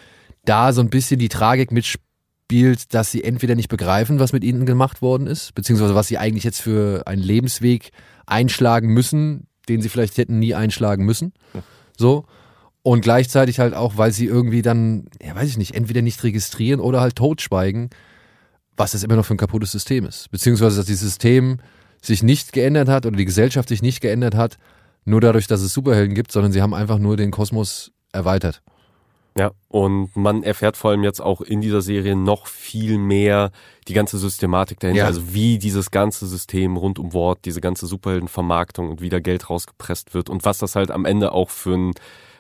da 0.43 0.73
so 0.73 0.82
ein 0.82 0.89
bisschen 0.89 1.19
die 1.19 1.30
Tragik 1.30 1.71
mitspielt, 1.71 2.91
dass 2.95 3.12
sie 3.12 3.23
entweder 3.23 3.54
nicht 3.54 3.69
begreifen, 3.69 4.19
was 4.19 4.34
mit 4.34 4.43
ihnen 4.43 4.65
gemacht 4.65 5.04
worden 5.04 5.28
ist, 5.28 5.54
beziehungsweise 5.54 5.93
was 5.93 6.08
sie 6.08 6.17
eigentlich 6.17 6.43
jetzt 6.43 6.62
für 6.62 7.06
einen 7.06 7.21
Lebensweg 7.21 7.91
einschlagen 8.25 8.88
müssen, 8.88 9.45
den 9.69 9.84
sie 9.84 9.89
vielleicht 9.89 10.17
hätten 10.17 10.39
nie 10.39 10.56
einschlagen 10.56 11.06
müssen. 11.06 11.34
So. 11.95 12.25
Und 12.82 13.02
gleichzeitig 13.02 13.60
halt 13.60 13.74
auch, 13.74 13.98
weil 13.98 14.12
sie 14.12 14.26
irgendwie 14.26 14.62
dann, 14.62 15.08
ja 15.22 15.36
weiß 15.36 15.50
ich 15.50 15.58
nicht, 15.58 15.76
entweder 15.76 16.02
nicht 16.02 16.24
registrieren 16.24 16.80
oder 16.80 17.02
halt 17.02 17.15
totschweigen, 17.15 17.89
was 18.78 18.92
das 18.94 19.04
immer 19.04 19.15
noch 19.15 19.26
für 19.26 19.34
ein 19.34 19.38
kaputtes 19.38 19.72
System 19.72 20.06
ist. 20.06 20.32
Beziehungsweise, 20.32 20.78
dass 20.78 20.86
dieses 20.86 21.02
System 21.02 21.58
sich 22.02 22.24
nicht 22.24 22.54
geändert 22.54 22.88
hat 22.88 23.06
oder 23.06 23.18
die 23.18 23.26
Gesellschaft 23.26 23.68
sich 23.70 23.82
nicht 23.82 24.00
geändert 24.00 24.34
hat, 24.36 24.58
nur 25.04 25.20
dadurch, 25.20 25.48
dass 25.48 25.62
es 25.62 25.74
Superhelden 25.74 26.15
gibt, 26.15 26.32
sondern 26.32 26.54
sie 26.54 26.62
haben 26.62 26.74
einfach 26.74 27.00
nur 27.00 27.18
den 27.18 27.32
Kosmos 27.32 27.92
erweitert. 28.13 28.62
Ja, 29.38 29.52
und 29.68 30.15
man 30.15 30.44
erfährt 30.44 30.76
vor 30.76 30.92
allem 30.92 31.04
jetzt 31.04 31.22
auch 31.22 31.42
in 31.42 31.62
dieser 31.62 31.82
Serie 31.82 32.15
noch 32.15 32.48
viel 32.48 32.98
mehr 32.98 33.52
die 33.88 33.94
ganze 33.94 34.18
Systematik 34.18 34.80
dahinter, 34.80 35.02
Ja. 35.02 35.08
also 35.08 35.34
wie 35.34 35.60
dieses 35.60 35.92
ganze 35.92 36.28
System 36.28 36.78
rund 36.78 37.00
um 37.00 37.13
Wort, 37.13 37.39
diese 37.46 37.62
ganze 37.62 37.86
Superheldenvermarktung 37.88 38.89
und 38.89 39.02
wie 39.02 39.10
da 39.10 39.20
Geld 39.20 39.50
rausgepresst 39.50 40.13
wird 40.13 40.30
und 40.30 40.46
was 40.46 40.58
das 40.58 40.76
halt 40.76 40.92
am 40.92 41.06
Ende 41.06 41.32
auch 41.32 41.50
für 41.50 41.76
ein 41.76 41.92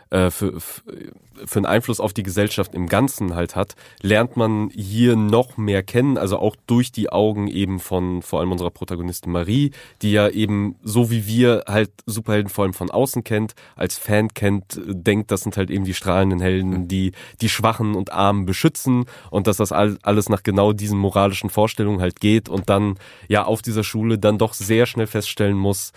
äh, 0.09 0.31
für, 0.31 0.59
für 0.59 1.59
einen 1.59 1.65
Einfluss 1.65 1.99
auf 1.99 2.13
die 2.13 2.23
Gesellschaft 2.23 2.73
im 2.73 2.87
Ganzen 2.87 3.35
halt 3.35 3.55
hat, 3.55 3.75
lernt 4.01 4.37
man 4.37 4.69
hier 4.71 5.15
noch 5.15 5.57
mehr 5.57 5.83
kennen, 5.83 6.17
also 6.17 6.37
auch 6.39 6.55
durch 6.67 6.91
die 6.91 7.11
Augen 7.11 7.47
eben 7.47 7.79
von 7.79 8.21
vor 8.21 8.39
allem 8.39 8.51
unserer 8.51 8.71
Protagonistin 8.71 9.31
Marie, 9.31 9.71
die 10.01 10.11
ja 10.11 10.27
eben 10.29 10.75
so 10.83 11.11
wie 11.11 11.27
wir 11.27 11.63
halt 11.67 11.91
Superhelden 12.05 12.49
vor 12.49 12.63
allem 12.63 12.73
von 12.73 12.91
außen 12.91 13.23
kennt, 13.23 13.53
als 13.75 13.97
Fan 13.97 14.29
kennt, 14.33 14.79
denkt, 14.85 15.31
das 15.31 15.41
sind 15.41 15.57
halt 15.57 15.69
eben 15.69 15.85
die 15.85 15.93
strahlenden 15.93 16.39
Helden, 16.39 16.87
die 16.87 17.11
die 17.41 17.49
Schwachen 17.49 17.95
und 17.95 18.11
Armen 18.11 18.45
beschützen 18.45 19.05
und 19.29 19.47
dass 19.47 19.57
das 19.57 19.71
all, 19.71 19.97
alles 20.01 20.29
nach 20.29 20.43
genau 20.43 20.73
diesen 20.73 20.97
moralischen 20.97 21.49
Vorstellungen 21.49 22.01
halt 22.01 22.19
geht 22.19 22.49
und 22.49 22.69
dann 22.69 22.97
ja 23.27 23.45
auf 23.45 23.61
dieser 23.61 23.83
Schule 23.83 24.17
dann 24.17 24.37
doch 24.37 24.53
sehr 24.53 24.85
schnell 24.85 25.07
feststellen 25.07 25.57
muss, 25.57 25.93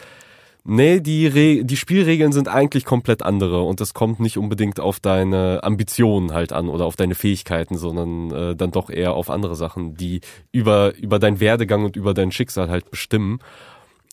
Nee, 0.64 1.00
die, 1.00 1.26
Re 1.26 1.64
die 1.64 1.76
Spielregeln 1.76 2.30
sind 2.30 2.46
eigentlich 2.46 2.84
komplett 2.84 3.22
andere 3.24 3.62
und 3.62 3.80
es 3.80 3.94
kommt 3.94 4.20
nicht 4.20 4.38
unbedingt 4.38 4.78
auf 4.78 5.00
deine 5.00 5.60
Ambitionen 5.64 6.32
halt 6.32 6.52
an 6.52 6.68
oder 6.68 6.86
auf 6.86 6.94
deine 6.94 7.16
Fähigkeiten, 7.16 7.76
sondern 7.76 8.30
äh, 8.30 8.54
dann 8.54 8.70
doch 8.70 8.88
eher 8.88 9.14
auf 9.14 9.28
andere 9.28 9.56
Sachen, 9.56 9.96
die 9.96 10.20
über, 10.52 10.94
über 10.96 11.18
deinen 11.18 11.40
Werdegang 11.40 11.84
und 11.84 11.96
über 11.96 12.14
dein 12.14 12.30
Schicksal 12.30 12.70
halt 12.70 12.90
bestimmen. 12.92 13.40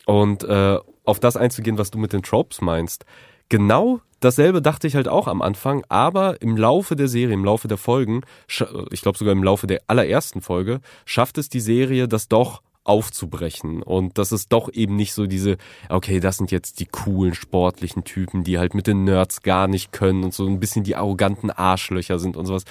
Und 0.08 0.44
äh, 0.44 0.80
auf 1.06 1.20
das 1.20 1.38
einzugehen, 1.38 1.78
was 1.78 1.92
du 1.92 2.00
mit 2.00 2.14
den 2.14 2.24
Tropes 2.24 2.62
meinst. 2.62 3.06
Genau 3.50 4.02
dasselbe 4.20 4.62
dachte 4.62 4.88
ich 4.88 4.96
halt 4.96 5.08
auch 5.08 5.28
am 5.28 5.42
Anfang, 5.42 5.84
aber 5.90 6.42
im 6.42 6.58
Laufe 6.58 6.96
der 6.96 7.08
Serie, 7.08 7.34
im 7.34 7.46
Laufe 7.46 7.68
der 7.68 7.78
Folgen, 7.78 8.22
ich 8.48 9.02
glaube 9.02 9.18
sogar 9.18 9.34
im 9.34 9.44
Laufe 9.44 9.68
der 9.68 9.82
allerersten 9.88 10.42
Folge, 10.42 10.82
schafft 11.06 11.38
es 11.38 11.50
die 11.50 11.60
Serie, 11.60 12.08
das 12.08 12.28
doch 12.28 12.62
aufzubrechen 12.84 13.84
und 13.84 14.18
das 14.18 14.32
ist 14.32 14.52
doch 14.52 14.72
eben 14.74 14.96
nicht 14.96 15.13
so 15.13 15.28
diese, 15.28 15.58
okay, 15.89 16.20
das 16.20 16.38
sind 16.38 16.52
jetzt 16.52 16.80
die 16.80 16.86
coolen 16.86 17.34
sportlichen 17.34 18.04
Typen, 18.04 18.44
die 18.44 18.58
halt 18.58 18.74
mit 18.74 18.88
den 18.88 19.04
Nerds 19.04 19.42
gar 19.42 19.68
nicht 19.68 19.92
können 19.92 20.24
und 20.24 20.34
so 20.34 20.48
ein 20.48 20.60
bisschen 20.60 20.84
die 20.84 20.96
arroganten 20.96 21.52
Arschlöcher 21.52 22.20
sind 22.20 22.38
und 22.38 22.46
sowas. 22.46 22.63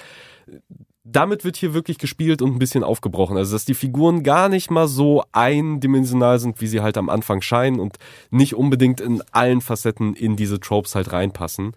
Damit 1.03 1.43
wird 1.45 1.55
hier 1.55 1.73
wirklich 1.73 1.97
gespielt 1.97 2.41
und 2.41 2.53
ein 2.53 2.59
bisschen 2.59 2.83
aufgebrochen. 2.83 3.37
Also, 3.37 3.53
dass 3.55 3.65
die 3.65 3.73
Figuren 3.73 4.21
gar 4.21 4.49
nicht 4.49 4.69
mal 4.69 4.87
so 4.87 5.23
eindimensional 5.31 6.37
sind, 6.39 6.61
wie 6.61 6.67
sie 6.67 6.81
halt 6.81 6.97
am 6.97 7.09
Anfang 7.09 7.41
scheinen 7.41 7.79
und 7.79 7.97
nicht 8.29 8.53
unbedingt 8.53 9.01
in 9.01 9.23
allen 9.31 9.61
Facetten 9.61 10.13
in 10.13 10.35
diese 10.35 10.59
Tropes 10.59 10.93
halt 10.93 11.11
reinpassen. 11.11 11.73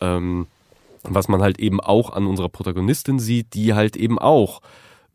Ähm, 0.00 0.46
was 1.02 1.28
man 1.28 1.42
halt 1.42 1.58
eben 1.58 1.80
auch 1.80 2.10
an 2.10 2.26
unserer 2.26 2.48
Protagonistin 2.48 3.18
sieht, 3.18 3.54
die 3.54 3.74
halt 3.74 3.96
eben 3.96 4.18
auch, 4.18 4.60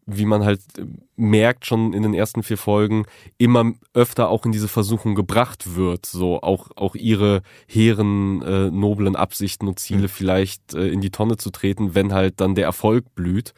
wie 0.06 0.26
man 0.26 0.44
halt 0.44 0.62
äh, 0.78 0.86
merkt 1.16 1.66
schon 1.66 1.94
in 1.94 2.04
den 2.04 2.14
ersten 2.14 2.44
vier 2.44 2.58
Folgen, 2.58 3.06
immer 3.38 3.74
öfter 3.94 4.30
auch 4.30 4.46
in 4.46 4.52
diese 4.52 4.68
Versuchung 4.68 5.16
gebracht 5.16 5.76
wird, 5.76 6.06
so 6.06 6.42
auch, 6.42 6.70
auch 6.76 6.96
ihre 6.96 7.42
hehren, 7.68 8.42
äh, 8.42 8.70
noblen 8.72 9.16
Absichten 9.16 9.68
und 9.68 9.80
Ziele 9.80 10.08
vielleicht 10.08 10.74
äh, 10.74 10.88
in 10.88 11.02
die 11.02 11.12
Tonne 11.12 11.38
zu 11.38 11.50
treten, 11.50 11.96
wenn 11.96 12.14
halt 12.14 12.40
dann 12.42 12.56
der 12.56 12.66
Erfolg 12.66 13.16
blüht. 13.16 13.54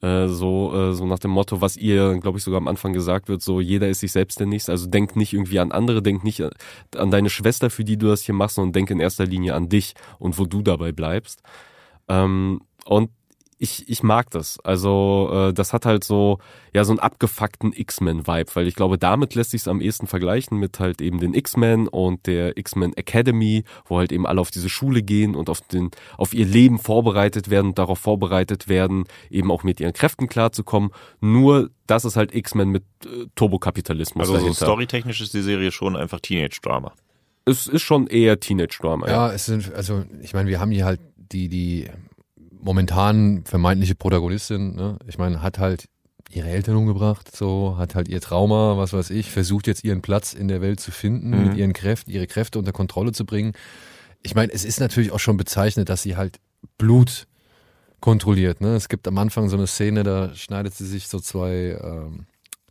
Äh, 0.00 0.26
so, 0.26 0.74
äh, 0.74 0.94
so 0.94 1.06
nach 1.06 1.20
dem 1.20 1.30
Motto, 1.30 1.60
was 1.60 1.76
ihr, 1.76 2.18
glaube 2.18 2.38
ich, 2.38 2.44
sogar 2.44 2.58
am 2.58 2.66
Anfang 2.66 2.92
gesagt 2.92 3.28
wird, 3.28 3.40
so 3.40 3.60
jeder 3.60 3.88
ist 3.88 4.00
sich 4.00 4.10
selbst 4.10 4.40
der 4.40 4.48
Nächste. 4.48 4.72
Also 4.72 4.88
denk 4.88 5.14
nicht 5.14 5.32
irgendwie 5.32 5.60
an 5.60 5.70
andere, 5.70 6.02
denk 6.02 6.24
nicht 6.24 6.42
an 6.42 7.10
deine 7.10 7.30
Schwester, 7.30 7.70
für 7.70 7.84
die 7.84 7.96
du 7.96 8.08
das 8.08 8.22
hier 8.22 8.34
machst, 8.34 8.56
sondern 8.56 8.72
denk 8.72 8.90
in 8.90 8.98
erster 8.98 9.26
Linie 9.26 9.54
an 9.54 9.68
dich 9.68 9.94
und 10.18 10.38
wo 10.38 10.44
du 10.44 10.62
dabei 10.62 10.90
bleibst. 10.90 11.42
Ähm, 12.08 12.62
und 12.84 13.10
ich, 13.62 13.88
ich 13.88 14.02
mag 14.02 14.28
das. 14.30 14.58
Also 14.64 15.30
äh, 15.32 15.54
das 15.54 15.72
hat 15.72 15.86
halt 15.86 16.02
so 16.02 16.40
ja 16.74 16.82
so 16.82 16.90
einen 16.90 16.98
abgefuckten 16.98 17.72
X-Men-Vibe, 17.72 18.50
weil 18.54 18.66
ich 18.66 18.74
glaube, 18.74 18.98
damit 18.98 19.36
lässt 19.36 19.52
sich 19.52 19.60
es 19.60 19.68
am 19.68 19.80
ehesten 19.80 20.08
vergleichen 20.08 20.58
mit 20.58 20.80
halt 20.80 21.00
eben 21.00 21.20
den 21.20 21.32
X-Men 21.32 21.86
und 21.86 22.26
der 22.26 22.56
X-Men 22.56 22.92
Academy, 22.96 23.62
wo 23.84 23.98
halt 23.98 24.10
eben 24.10 24.26
alle 24.26 24.40
auf 24.40 24.50
diese 24.50 24.68
Schule 24.68 25.02
gehen 25.02 25.36
und 25.36 25.48
auf 25.48 25.60
den 25.60 25.92
auf 26.18 26.34
ihr 26.34 26.44
Leben 26.44 26.80
vorbereitet 26.80 27.50
werden 27.50 27.68
und 27.68 27.78
darauf 27.78 28.00
vorbereitet 28.00 28.66
werden, 28.66 29.04
eben 29.30 29.52
auch 29.52 29.62
mit 29.62 29.78
ihren 29.78 29.92
Kräften 29.92 30.26
klarzukommen. 30.26 30.90
Nur 31.20 31.70
das 31.86 32.04
ist 32.04 32.16
halt 32.16 32.34
X-Men 32.34 32.70
mit 32.70 32.82
äh, 33.04 33.26
Turbokapitalismus 33.36 34.22
Also 34.22 34.32
so 34.32 34.38
dahinter. 34.40 34.64
storytechnisch 34.64 35.20
ist 35.20 35.34
die 35.34 35.42
Serie 35.42 35.70
schon 35.70 35.94
einfach 35.94 36.18
Teenage-Drama. 36.18 36.92
es 37.44 37.68
ist 37.68 37.82
schon 37.82 38.08
eher 38.08 38.40
Teenage-Drama. 38.40 39.08
Ja, 39.08 39.32
es 39.32 39.46
sind, 39.46 39.72
also 39.72 40.04
ich 40.20 40.34
meine, 40.34 40.48
wir 40.50 40.58
haben 40.58 40.72
hier 40.72 40.84
halt 40.84 41.00
die, 41.16 41.48
die 41.48 41.88
momentan 42.62 43.44
vermeintliche 43.44 43.94
Protagonistin, 43.94 44.74
ne? 44.74 44.98
ich 45.06 45.18
meine, 45.18 45.42
hat 45.42 45.58
halt 45.58 45.86
ihre 46.30 46.48
Eltern 46.48 46.76
umgebracht, 46.76 47.34
so, 47.36 47.74
hat 47.76 47.94
halt 47.94 48.08
ihr 48.08 48.20
Trauma, 48.20 48.78
was 48.78 48.92
weiß 48.92 49.10
ich, 49.10 49.30
versucht 49.30 49.66
jetzt 49.66 49.84
ihren 49.84 50.00
Platz 50.00 50.32
in 50.32 50.48
der 50.48 50.60
Welt 50.62 50.80
zu 50.80 50.90
finden, 50.90 51.30
Mhm. 51.30 51.48
mit 51.48 51.56
ihren 51.56 51.72
Kräften, 51.74 52.10
ihre 52.10 52.26
Kräfte 52.26 52.58
unter 52.58 52.72
Kontrolle 52.72 53.12
zu 53.12 53.26
bringen. 53.26 53.52
Ich 54.22 54.34
meine, 54.34 54.52
es 54.52 54.64
ist 54.64 54.80
natürlich 54.80 55.10
auch 55.12 55.18
schon 55.20 55.36
bezeichnet, 55.36 55.88
dass 55.88 56.02
sie 56.02 56.16
halt 56.16 56.38
Blut 56.78 57.26
kontrolliert. 58.00 58.60
Ne? 58.60 58.74
Es 58.76 58.88
gibt 58.88 59.06
am 59.08 59.18
Anfang 59.18 59.48
so 59.48 59.56
eine 59.56 59.66
Szene, 59.66 60.04
da 60.04 60.34
schneidet 60.34 60.74
sie 60.74 60.86
sich 60.86 61.08
so 61.08 61.20
zwei 61.20 61.78
ähm, 61.82 62.26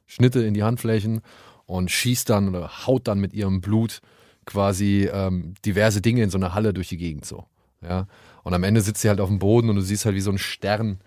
Schnitte 0.08 0.42
in 0.44 0.54
die 0.54 0.64
Handflächen 0.64 1.22
und 1.66 1.92
schießt 1.92 2.30
dann 2.30 2.50
oder 2.50 2.88
haut 2.88 3.08
dann 3.08 3.20
mit 3.20 3.34
ihrem 3.34 3.62
Blut 3.62 4.02
quasi 4.46 5.10
ähm, 5.12 5.54
diverse 5.66 6.02
Dinge 6.02 6.24
in 6.24 6.30
so 6.30 6.38
einer 6.38 6.54
Halle 6.54 6.74
durch 6.74 6.90
die 6.90 6.98
Gegend 6.98 7.26
so. 7.26 7.46
Ja. 7.82 8.08
Und 8.44 8.54
am 8.54 8.64
Ende 8.64 8.82
sitzt 8.82 9.02
sie 9.02 9.10
halt 9.10 9.22
auf 9.22 9.30
dem 9.30 9.40
Boden 9.40 9.70
und 9.70 9.76
du 9.76 9.82
siehst 9.82 10.06
halt 10.06 10.16
wie 10.16 10.22
so 10.22 10.32
ein 10.32 10.38
Stern 10.38 11.00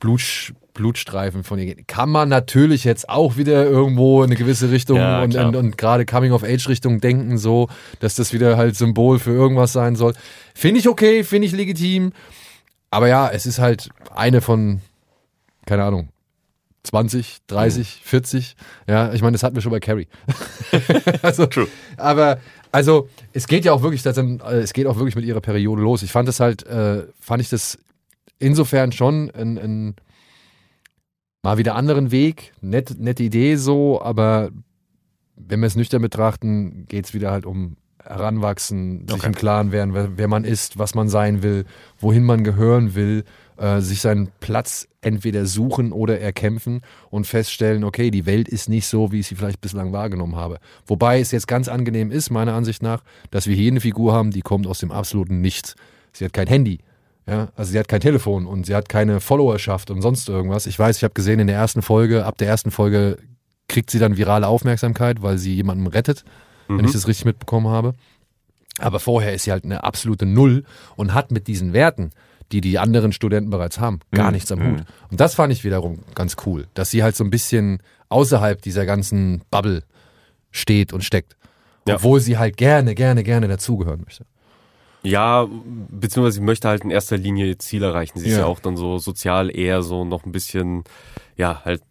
Blut, 0.00 0.54
Blutstreifen 0.74 1.44
von 1.44 1.58
ihr 1.58 1.66
gehen. 1.66 1.86
Kann 1.86 2.10
man 2.10 2.28
natürlich 2.28 2.82
jetzt 2.82 3.08
auch 3.08 3.36
wieder 3.36 3.64
irgendwo 3.64 4.22
in 4.22 4.30
eine 4.30 4.36
gewisse 4.36 4.70
Richtung 4.70 4.96
Ja, 4.96 5.22
und, 5.22 5.36
und, 5.36 5.54
und 5.54 5.78
gerade 5.78 6.04
Coming-of-Age-Richtung 6.04 7.00
denken, 7.00 7.38
so, 7.38 7.68
dass 8.00 8.16
das 8.16 8.32
wieder 8.32 8.56
halt 8.56 8.76
Symbol 8.76 9.20
für 9.20 9.30
irgendwas 9.30 9.72
sein 9.72 9.94
soll. 9.94 10.14
Finde 10.54 10.80
ich 10.80 10.88
okay, 10.88 11.22
finde 11.22 11.46
ich 11.46 11.52
legitim. 11.52 12.12
Aber 12.90 13.06
ja, 13.06 13.28
es 13.28 13.46
ist 13.46 13.58
halt 13.58 13.90
eine 14.14 14.40
von, 14.40 14.80
keine 15.66 15.84
Ahnung, 15.84 16.08
20, 16.82 17.38
30, 17.46 18.00
40. 18.04 18.56
Ja, 18.88 19.12
ich 19.12 19.22
meine, 19.22 19.32
das 19.32 19.44
hatten 19.44 19.54
wir 19.54 19.62
schon 19.62 19.70
bei 19.70 19.80
Carrie. 19.80 20.08
also, 21.22 21.46
True. 21.46 21.68
aber 21.96 22.38
also 22.72 23.08
es 23.32 23.46
geht 23.46 23.64
ja 23.64 23.72
auch 23.72 23.82
wirklich, 23.82 24.04
äh, 24.04 24.10
es 24.56 24.72
geht 24.72 24.86
auch 24.86 24.96
wirklich 24.96 25.14
mit 25.14 25.24
ihrer 25.24 25.40
Periode 25.40 25.82
los. 25.82 26.02
Ich 26.02 26.10
fand 26.10 26.26
das 26.26 26.40
halt, 26.40 26.66
äh, 26.66 27.06
fand 27.20 27.42
ich 27.42 27.48
das 27.50 27.78
insofern 28.38 28.90
schon 28.92 29.30
ein, 29.30 29.58
ein 29.58 29.94
mal 31.42 31.58
wieder 31.58 31.74
anderen 31.74 32.10
Weg, 32.10 32.52
nett, 32.60 32.96
nette 32.98 33.22
Idee 33.22 33.56
so, 33.56 34.00
aber 34.02 34.50
wenn 35.36 35.60
wir 35.60 35.66
es 35.66 35.76
nüchtern 35.76 36.02
betrachten, 36.02 36.86
geht 36.88 37.06
es 37.06 37.14
wieder 37.14 37.30
halt 37.30 37.46
um 37.46 37.76
Heranwachsen, 38.02 39.06
sich 39.06 39.16
Okay. 39.16 39.26
im 39.26 39.34
Klaren 39.34 39.72
werden, 39.72 39.94
wer, 39.94 40.16
wer 40.16 40.28
man 40.28 40.44
ist, 40.44 40.78
was 40.78 40.94
man 40.94 41.08
sein 41.08 41.42
will, 41.42 41.64
wohin 41.98 42.24
man 42.24 42.42
gehören 42.42 42.94
will, 42.94 43.24
äh, 43.56 43.80
sich 43.80 44.00
seinen 44.00 44.28
Platz 44.40 44.88
entweder 45.00 45.46
suchen 45.46 45.92
oder 45.92 46.20
erkämpfen 46.20 46.82
und 47.10 47.26
feststellen, 47.26 47.84
okay, 47.84 48.10
die 48.10 48.26
Welt 48.26 48.48
ist 48.48 48.68
nicht 48.68 48.86
so, 48.86 49.12
wie 49.12 49.20
ich 49.20 49.26
sie 49.26 49.34
vielleicht 49.34 49.60
bislang 49.60 49.92
wahrgenommen 49.92 50.36
habe. 50.36 50.58
Wobei 50.86 51.20
es 51.20 51.32
jetzt 51.32 51.48
ganz 51.48 51.68
angenehm 51.68 52.10
ist, 52.10 52.30
meiner 52.30 52.54
Ansicht 52.54 52.82
nach, 52.82 53.02
dass 53.30 53.46
wir 53.46 53.56
hier 53.56 53.70
eine 53.70 53.80
Figur 53.80 54.12
haben, 54.12 54.30
die 54.30 54.42
kommt 54.42 54.66
aus 54.66 54.78
dem 54.78 54.92
absoluten 54.92 55.40
Nichts. 55.40 55.74
Sie 56.12 56.24
hat 56.24 56.32
kein 56.32 56.46
Handy. 56.46 56.78
Ja, 57.26 57.48
also 57.54 57.70
sie 57.70 57.78
hat 57.78 57.86
kein 57.86 58.00
Telefon 58.00 58.46
und 58.46 58.66
sie 58.66 58.74
hat 58.74 58.88
keine 58.88 59.20
Followerschaft 59.20 59.90
und 59.90 60.02
sonst 60.02 60.28
irgendwas. 60.28 60.66
Ich 60.66 60.78
weiß, 60.78 60.96
ich 60.96 61.04
habe 61.04 61.14
gesehen 61.14 61.38
in 61.38 61.46
der 61.46 61.56
ersten 61.56 61.82
Folge, 61.82 62.24
ab 62.24 62.36
der 62.38 62.48
ersten 62.48 62.72
Folge 62.72 63.18
kriegt 63.68 63.90
sie 63.90 64.00
dann 64.00 64.16
virale 64.16 64.48
Aufmerksamkeit, 64.48 65.22
weil 65.22 65.38
sie 65.38 65.54
jemanden 65.54 65.86
rettet, 65.86 66.24
wenn 66.68 66.84
ich 66.84 66.92
das 66.92 67.06
richtig 67.06 67.24
mitbekommen 67.24 67.68
habe. 67.68 67.94
Aber 68.78 68.98
vorher 68.98 69.34
ist 69.34 69.44
sie 69.44 69.52
halt 69.52 69.64
eine 69.64 69.84
absolute 69.84 70.26
Null 70.26 70.64
und 70.96 71.14
hat 71.14 71.30
mit 71.30 71.46
diesen 71.46 71.72
Werten, 71.72 72.10
die 72.52 72.60
die 72.60 72.78
anderen 72.78 73.12
Studenten 73.12 73.50
bereits 73.50 73.80
haben, 73.80 74.00
gar 74.12 74.26
Mhm. 74.26 74.32
nichts 74.34 74.52
am 74.52 74.62
Hut. 74.62 74.84
Und 75.10 75.20
das 75.20 75.34
fand 75.34 75.52
ich 75.52 75.64
wiederum 75.64 76.00
ganz 76.14 76.36
cool, 76.46 76.66
dass 76.74 76.90
sie 76.90 77.02
halt 77.02 77.16
so 77.16 77.24
ein 77.24 77.30
bisschen 77.30 77.82
außerhalb 78.10 78.60
dieser 78.60 78.84
ganzen 78.86 79.42
Bubble 79.50 79.82
steht 80.50 80.92
und 80.92 81.02
steckt. 81.02 81.36
Ja. 81.88 81.96
Obwohl 81.96 82.20
sie 82.20 82.38
halt 82.38 82.56
gerne, 82.56 82.94
gerne, 82.94 83.24
gerne 83.24 83.48
dazugehören 83.48 84.02
möchte. 84.04 84.24
Ja, 85.02 85.48
beziehungsweise 85.88 86.36
sie 86.36 86.42
möchte 86.44 86.68
halt 86.68 86.84
in 86.84 86.90
erster 86.90 87.16
Linie 87.16 87.46
ihr 87.46 87.58
Ziel 87.58 87.82
erreichen. 87.82 88.18
Sie 88.20 88.26
ist 88.26 88.34
Ja. 88.34 88.40
ja 88.40 88.46
auch 88.46 88.60
dann 88.60 88.76
so 88.76 88.98
sozial 88.98 89.54
eher 89.54 89.82
so 89.82 90.04
noch 90.04 90.24
ein 90.24 90.30
bisschen, 90.30 90.84
ja, 91.36 91.62
halt 91.64 91.82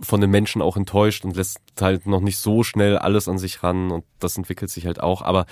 von 0.00 0.20
den 0.20 0.30
Menschen 0.30 0.60
auch 0.62 0.76
enttäuscht 0.76 1.24
und 1.24 1.34
lässt 1.34 1.58
halt 1.80 2.06
noch 2.06 2.20
nicht 2.20 2.36
so 2.36 2.62
schnell 2.62 2.98
alles 2.98 3.26
an 3.26 3.38
sich 3.38 3.62
ran 3.62 3.90
und 3.90 4.04
das 4.18 4.36
entwickelt 4.36 4.70
sich 4.70 4.84
halt 4.86 5.00
auch. 5.00 5.22
Aber 5.22 5.46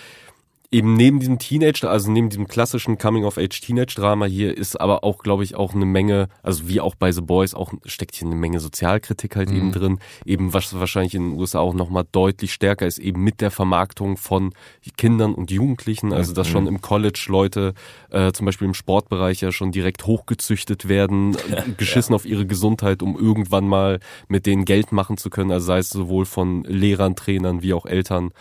eben 0.70 0.94
neben 0.94 1.20
diesem 1.20 1.38
Teenage, 1.38 1.88
also 1.88 2.10
neben 2.10 2.28
diesem 2.28 2.48
klassischen 2.48 2.98
Coming-of-Age-Teenage-Drama 2.98 4.26
hier 4.26 4.56
ist 4.56 4.80
aber 4.80 5.04
auch, 5.04 5.18
glaube 5.18 5.44
ich, 5.44 5.54
auch 5.54 5.74
eine 5.74 5.86
Menge, 5.86 6.28
also 6.42 6.68
wie 6.68 6.80
auch 6.80 6.94
bei 6.94 7.12
The 7.12 7.20
Boys, 7.20 7.54
auch 7.54 7.72
steckt 7.84 8.16
hier 8.16 8.26
eine 8.26 8.36
Menge 8.36 8.60
Sozialkritik 8.60 9.36
halt 9.36 9.50
eben 9.50 9.72
drin. 9.72 9.98
Eben 10.24 10.52
was 10.52 10.78
wahrscheinlich 10.78 11.14
in 11.14 11.30
den 11.30 11.38
USA 11.38 11.60
auch 11.60 11.74
nochmal 11.74 12.04
deutlich 12.10 12.52
stärker 12.52 12.86
ist, 12.86 12.98
eben 12.98 13.22
mit 13.22 13.40
der 13.40 13.50
Vermarktung 13.50 14.16
von 14.16 14.52
Kindern 14.96 15.34
und 15.34 15.50
Jugendlichen. 15.50 16.12
Also 16.12 16.32
dass 16.32 16.48
schon 16.48 16.66
im 16.66 16.80
College 16.80 17.26
Leute, 17.28 17.74
äh, 18.10 18.32
zum 18.32 18.46
Beispiel 18.46 18.66
im 18.66 18.74
Sportbereich 18.74 19.40
ja 19.40 19.52
schon 19.52 19.72
direkt 19.72 20.06
hochgezüchtet 20.06 20.88
werden, 20.88 21.34
äh, 21.50 21.62
geschissen 21.76 22.14
auf 22.14 22.24
ihre 22.24 22.46
Gesundheit, 22.46 23.02
um 23.02 23.18
irgendwann 23.18 23.68
mal 23.68 24.00
mit 24.28 24.46
denen 24.46 24.64
Geld 24.64 24.92
machen 24.92 25.16
zu 25.16 25.30
können. 25.30 25.50
Also 25.50 25.66
sei 25.66 25.78
es 25.78 25.90
sowohl 25.90 26.26
von 26.26 26.64
Lehrern, 26.64 27.16
Trainern 27.16 27.62
wie 27.62 27.74
auch 27.74 27.86
Eltern 27.86 28.32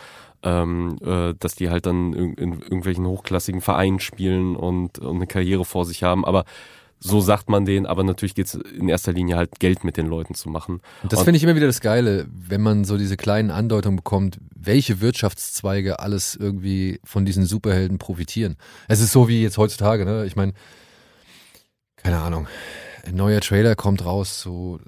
ähm, 0.46 0.96
äh, 1.04 1.34
dass 1.38 1.56
die 1.56 1.70
halt 1.70 1.86
dann 1.86 2.12
in, 2.12 2.34
in 2.34 2.52
irgendwelchen 2.60 3.04
hochklassigen 3.04 3.60
Vereinen 3.60 3.98
spielen 3.98 4.54
und, 4.54 5.00
und 5.00 5.16
eine 5.16 5.26
Karriere 5.26 5.64
vor 5.64 5.84
sich 5.84 6.04
haben. 6.04 6.24
Aber 6.24 6.44
so 7.00 7.20
sagt 7.20 7.50
man 7.50 7.64
denen, 7.64 7.84
aber 7.84 8.04
natürlich 8.04 8.34
geht's 8.34 8.54
in 8.54 8.88
erster 8.88 9.12
Linie 9.12 9.36
halt 9.36 9.58
Geld 9.58 9.82
mit 9.82 9.96
den 9.96 10.06
Leuten 10.06 10.34
zu 10.34 10.48
machen. 10.48 10.80
Und 11.02 11.12
das 11.12 11.22
finde 11.22 11.36
ich 11.36 11.42
immer 11.42 11.56
wieder 11.56 11.66
das 11.66 11.80
Geile, 11.80 12.26
wenn 12.30 12.62
man 12.62 12.84
so 12.84 12.96
diese 12.96 13.16
kleinen 13.16 13.50
Andeutungen 13.50 13.96
bekommt, 13.96 14.38
welche 14.54 15.00
Wirtschaftszweige 15.00 15.98
alles 15.98 16.36
irgendwie 16.36 17.00
von 17.04 17.26
diesen 17.26 17.44
Superhelden 17.44 17.98
profitieren. 17.98 18.56
Es 18.88 19.00
ist 19.00 19.12
so 19.12 19.28
wie 19.28 19.42
jetzt 19.42 19.58
heutzutage, 19.58 20.04
ne? 20.04 20.24
Ich 20.26 20.36
meine, 20.36 20.52
keine 21.96 22.18
Ahnung, 22.18 22.46
ein 23.04 23.16
neuer 23.16 23.40
Trailer 23.40 23.74
kommt 23.74 24.04
raus 24.04 24.40
zu, 24.40 24.78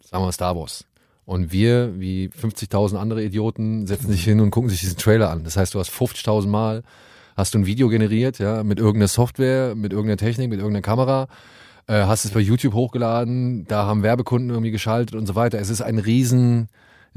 sagen 0.00 0.22
wir 0.22 0.26
mal, 0.26 0.32
Star 0.32 0.56
Wars. 0.56 0.86
Und 1.24 1.52
wir, 1.52 2.00
wie 2.00 2.28
50.000 2.28 2.96
andere 2.96 3.22
Idioten, 3.22 3.86
setzen 3.86 4.10
sich 4.10 4.24
hin 4.24 4.40
und 4.40 4.50
gucken 4.50 4.70
sich 4.70 4.80
diesen 4.80 4.96
Trailer 4.98 5.30
an. 5.30 5.44
Das 5.44 5.56
heißt, 5.56 5.74
du 5.74 5.78
hast 5.78 5.90
50.000 5.90 6.48
Mal, 6.48 6.82
hast 7.36 7.54
du 7.54 7.58
ein 7.58 7.66
Video 7.66 7.88
generiert, 7.88 8.38
ja, 8.38 8.64
mit 8.64 8.78
irgendeiner 8.78 9.08
Software, 9.08 9.74
mit 9.74 9.92
irgendeiner 9.92 10.16
Technik, 10.16 10.50
mit 10.50 10.58
irgendeiner 10.58 10.82
Kamera, 10.82 11.28
äh, 11.86 12.02
hast 12.04 12.24
es 12.24 12.32
bei 12.32 12.40
YouTube 12.40 12.74
hochgeladen, 12.74 13.66
da 13.66 13.86
haben 13.86 14.02
Werbekunden 14.02 14.50
irgendwie 14.50 14.72
geschaltet 14.72 15.14
und 15.16 15.26
so 15.26 15.34
weiter. 15.34 15.60
Es 15.60 15.70
ist 15.70 15.80
ein 15.80 15.98
riesen, 15.98 16.68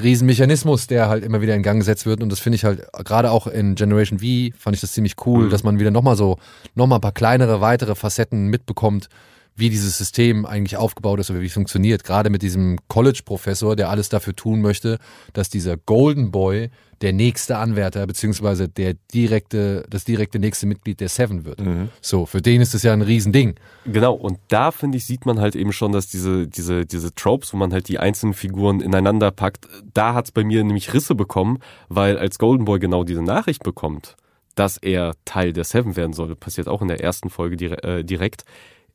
riesen 0.01 0.27
Mechanismus, 0.27 0.85
der 0.85 1.09
halt 1.09 1.23
immer 1.23 1.41
wieder 1.41 1.55
in 1.55 1.63
Gang 1.63 1.79
gesetzt 1.79 2.05
wird 2.05 2.21
und 2.21 2.31
das 2.31 2.39
finde 2.39 2.57
ich 2.57 2.63
halt, 2.63 2.85
gerade 3.05 3.31
auch 3.31 3.47
in 3.47 3.73
Generation 3.73 4.19
V 4.19 4.55
fand 4.57 4.75
ich 4.75 4.81
das 4.81 4.91
ziemlich 4.91 5.15
cool, 5.25 5.49
dass 5.49 5.63
man 5.63 5.79
wieder 5.79 5.91
nochmal 5.91 6.15
so, 6.15 6.37
nochmal 6.75 6.99
ein 6.99 7.01
paar 7.01 7.11
kleinere, 7.11 7.59
weitere 7.59 7.95
Facetten 7.95 8.47
mitbekommt, 8.47 9.09
wie 9.55 9.69
dieses 9.69 9.97
System 9.97 10.45
eigentlich 10.45 10.77
aufgebaut 10.77 11.19
ist 11.19 11.31
oder 11.31 11.41
wie 11.41 11.45
es 11.45 11.53
funktioniert. 11.53 12.03
Gerade 12.03 12.29
mit 12.29 12.41
diesem 12.41 12.77
College-Professor, 12.89 13.75
der 13.75 13.89
alles 13.89 14.09
dafür 14.09 14.35
tun 14.35 14.61
möchte, 14.61 14.99
dass 15.33 15.49
dieser 15.49 15.77
Golden 15.77 16.31
Boy 16.31 16.69
der 17.01 17.13
nächste 17.13 17.57
Anwärter 17.57 18.05
beziehungsweise 18.07 18.69
der 18.69 18.95
direkte, 19.13 19.85
das 19.89 20.05
direkte 20.05 20.39
nächste 20.39 20.65
Mitglied 20.65 20.99
der 20.99 21.09
Seven 21.09 21.45
wird. 21.45 21.61
So, 22.01 22.25
für 22.25 22.41
den 22.41 22.61
ist 22.61 22.73
das 22.73 22.83
ja 22.83 22.93
ein 22.93 23.01
Riesending. 23.01 23.55
Genau, 23.85 24.13
und 24.13 24.39
da 24.47 24.71
finde 24.71 24.97
ich, 24.97 25.05
sieht 25.05 25.25
man 25.25 25.39
halt 25.39 25.55
eben 25.55 25.71
schon, 25.71 25.91
dass 25.91 26.07
diese, 26.07 26.47
diese, 26.47 26.85
diese 26.85 27.13
Tropes, 27.13 27.53
wo 27.53 27.57
man 27.57 27.73
halt 27.73 27.87
die 27.87 27.99
einzelnen 27.99 28.33
Figuren 28.33 28.81
ineinander 28.81 29.31
packt, 29.31 29.67
da 29.93 30.13
hat's 30.13 30.31
bei 30.31 30.43
mir 30.43 30.63
nämlich 30.63 30.93
Risse 30.93 31.15
bekommen, 31.15 31.59
weil 31.89 32.17
als 32.17 32.39
Golden 32.39 32.65
Boy 32.65 32.79
genau 32.79 33.03
diese 33.03 33.21
Nachricht 33.21 33.63
bekommt, 33.63 34.15
dass 34.55 34.77
er 34.77 35.15
Teil 35.25 35.53
der 35.53 35.65
Seven 35.65 35.95
werden 35.95 36.13
soll, 36.13 36.35
passiert 36.35 36.67
auch 36.67 36.81
in 36.81 36.87
der 36.87 37.01
ersten 37.01 37.29
Folge 37.29 37.57
dire 37.57 37.83
äh, 37.83 38.03
direkt. 38.03 38.45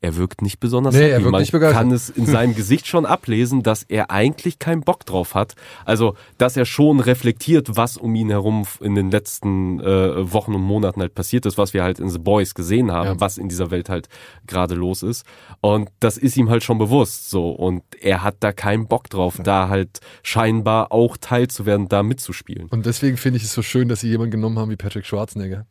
Er 0.03 0.15
wirkt 0.17 0.41
nicht 0.41 0.59
besonders 0.59 0.95
Nee, 0.95 1.01
er 1.01 1.13
happy. 1.13 1.23
wirkt 1.25 1.31
Man 1.31 1.41
nicht 1.41 1.51
begeistert. 1.51 1.77
kann 1.79 1.91
es 1.91 2.09
in 2.09 2.25
seinem 2.25 2.55
Gesicht 2.55 2.87
schon 2.87 3.05
ablesen, 3.05 3.61
dass 3.61 3.83
er 3.83 4.09
eigentlich 4.09 4.57
keinen 4.57 4.81
Bock 4.81 5.05
drauf 5.05 5.35
hat. 5.35 5.53
Also, 5.85 6.15
dass 6.39 6.57
er 6.57 6.65
schon 6.65 6.99
reflektiert, 6.99 7.77
was 7.77 7.97
um 7.97 8.15
ihn 8.15 8.29
herum 8.31 8.65
in 8.79 8.95
den 8.95 9.11
letzten 9.11 9.79
äh, 9.79 10.33
Wochen 10.33 10.55
und 10.55 10.61
Monaten 10.63 11.01
halt 11.01 11.13
passiert 11.13 11.45
ist, 11.45 11.59
was 11.59 11.75
wir 11.75 11.83
halt 11.83 11.99
in 11.99 12.09
The 12.09 12.17
Boys 12.17 12.55
gesehen 12.55 12.91
haben, 12.91 13.05
Ja. 13.05 13.19
was 13.19 13.37
in 13.37 13.47
dieser 13.47 13.69
Welt 13.69 13.89
halt 13.89 14.09
gerade 14.47 14.73
los 14.73 15.03
ist. 15.03 15.23
Und 15.61 15.89
das 15.99 16.17
ist 16.17 16.35
ihm 16.35 16.49
halt 16.49 16.63
schon 16.63 16.79
bewusst 16.79 17.29
so. 17.29 17.51
Und 17.51 17.83
er 18.01 18.23
hat 18.23 18.37
da 18.39 18.53
keinen 18.53 18.87
Bock 18.87 19.07
drauf, 19.07 19.37
da 19.43 19.69
halt 19.69 19.99
scheinbar 20.23 20.91
auch 20.91 21.15
Teil 21.17 21.47
zu 21.47 21.67
werden, 21.67 21.89
da 21.89 22.01
mitzuspielen. 22.01 22.67
Und 22.71 22.87
deswegen 22.87 23.17
finde 23.17 23.37
ich 23.37 23.43
es 23.43 23.53
so 23.53 23.61
schön, 23.61 23.87
dass 23.87 23.99
sie 23.99 24.07
jemanden 24.09 24.31
genommen 24.31 24.57
haben 24.57 24.71
wie 24.71 24.77
Patrick 24.77 25.05
Schwarzenegger, 25.05 25.67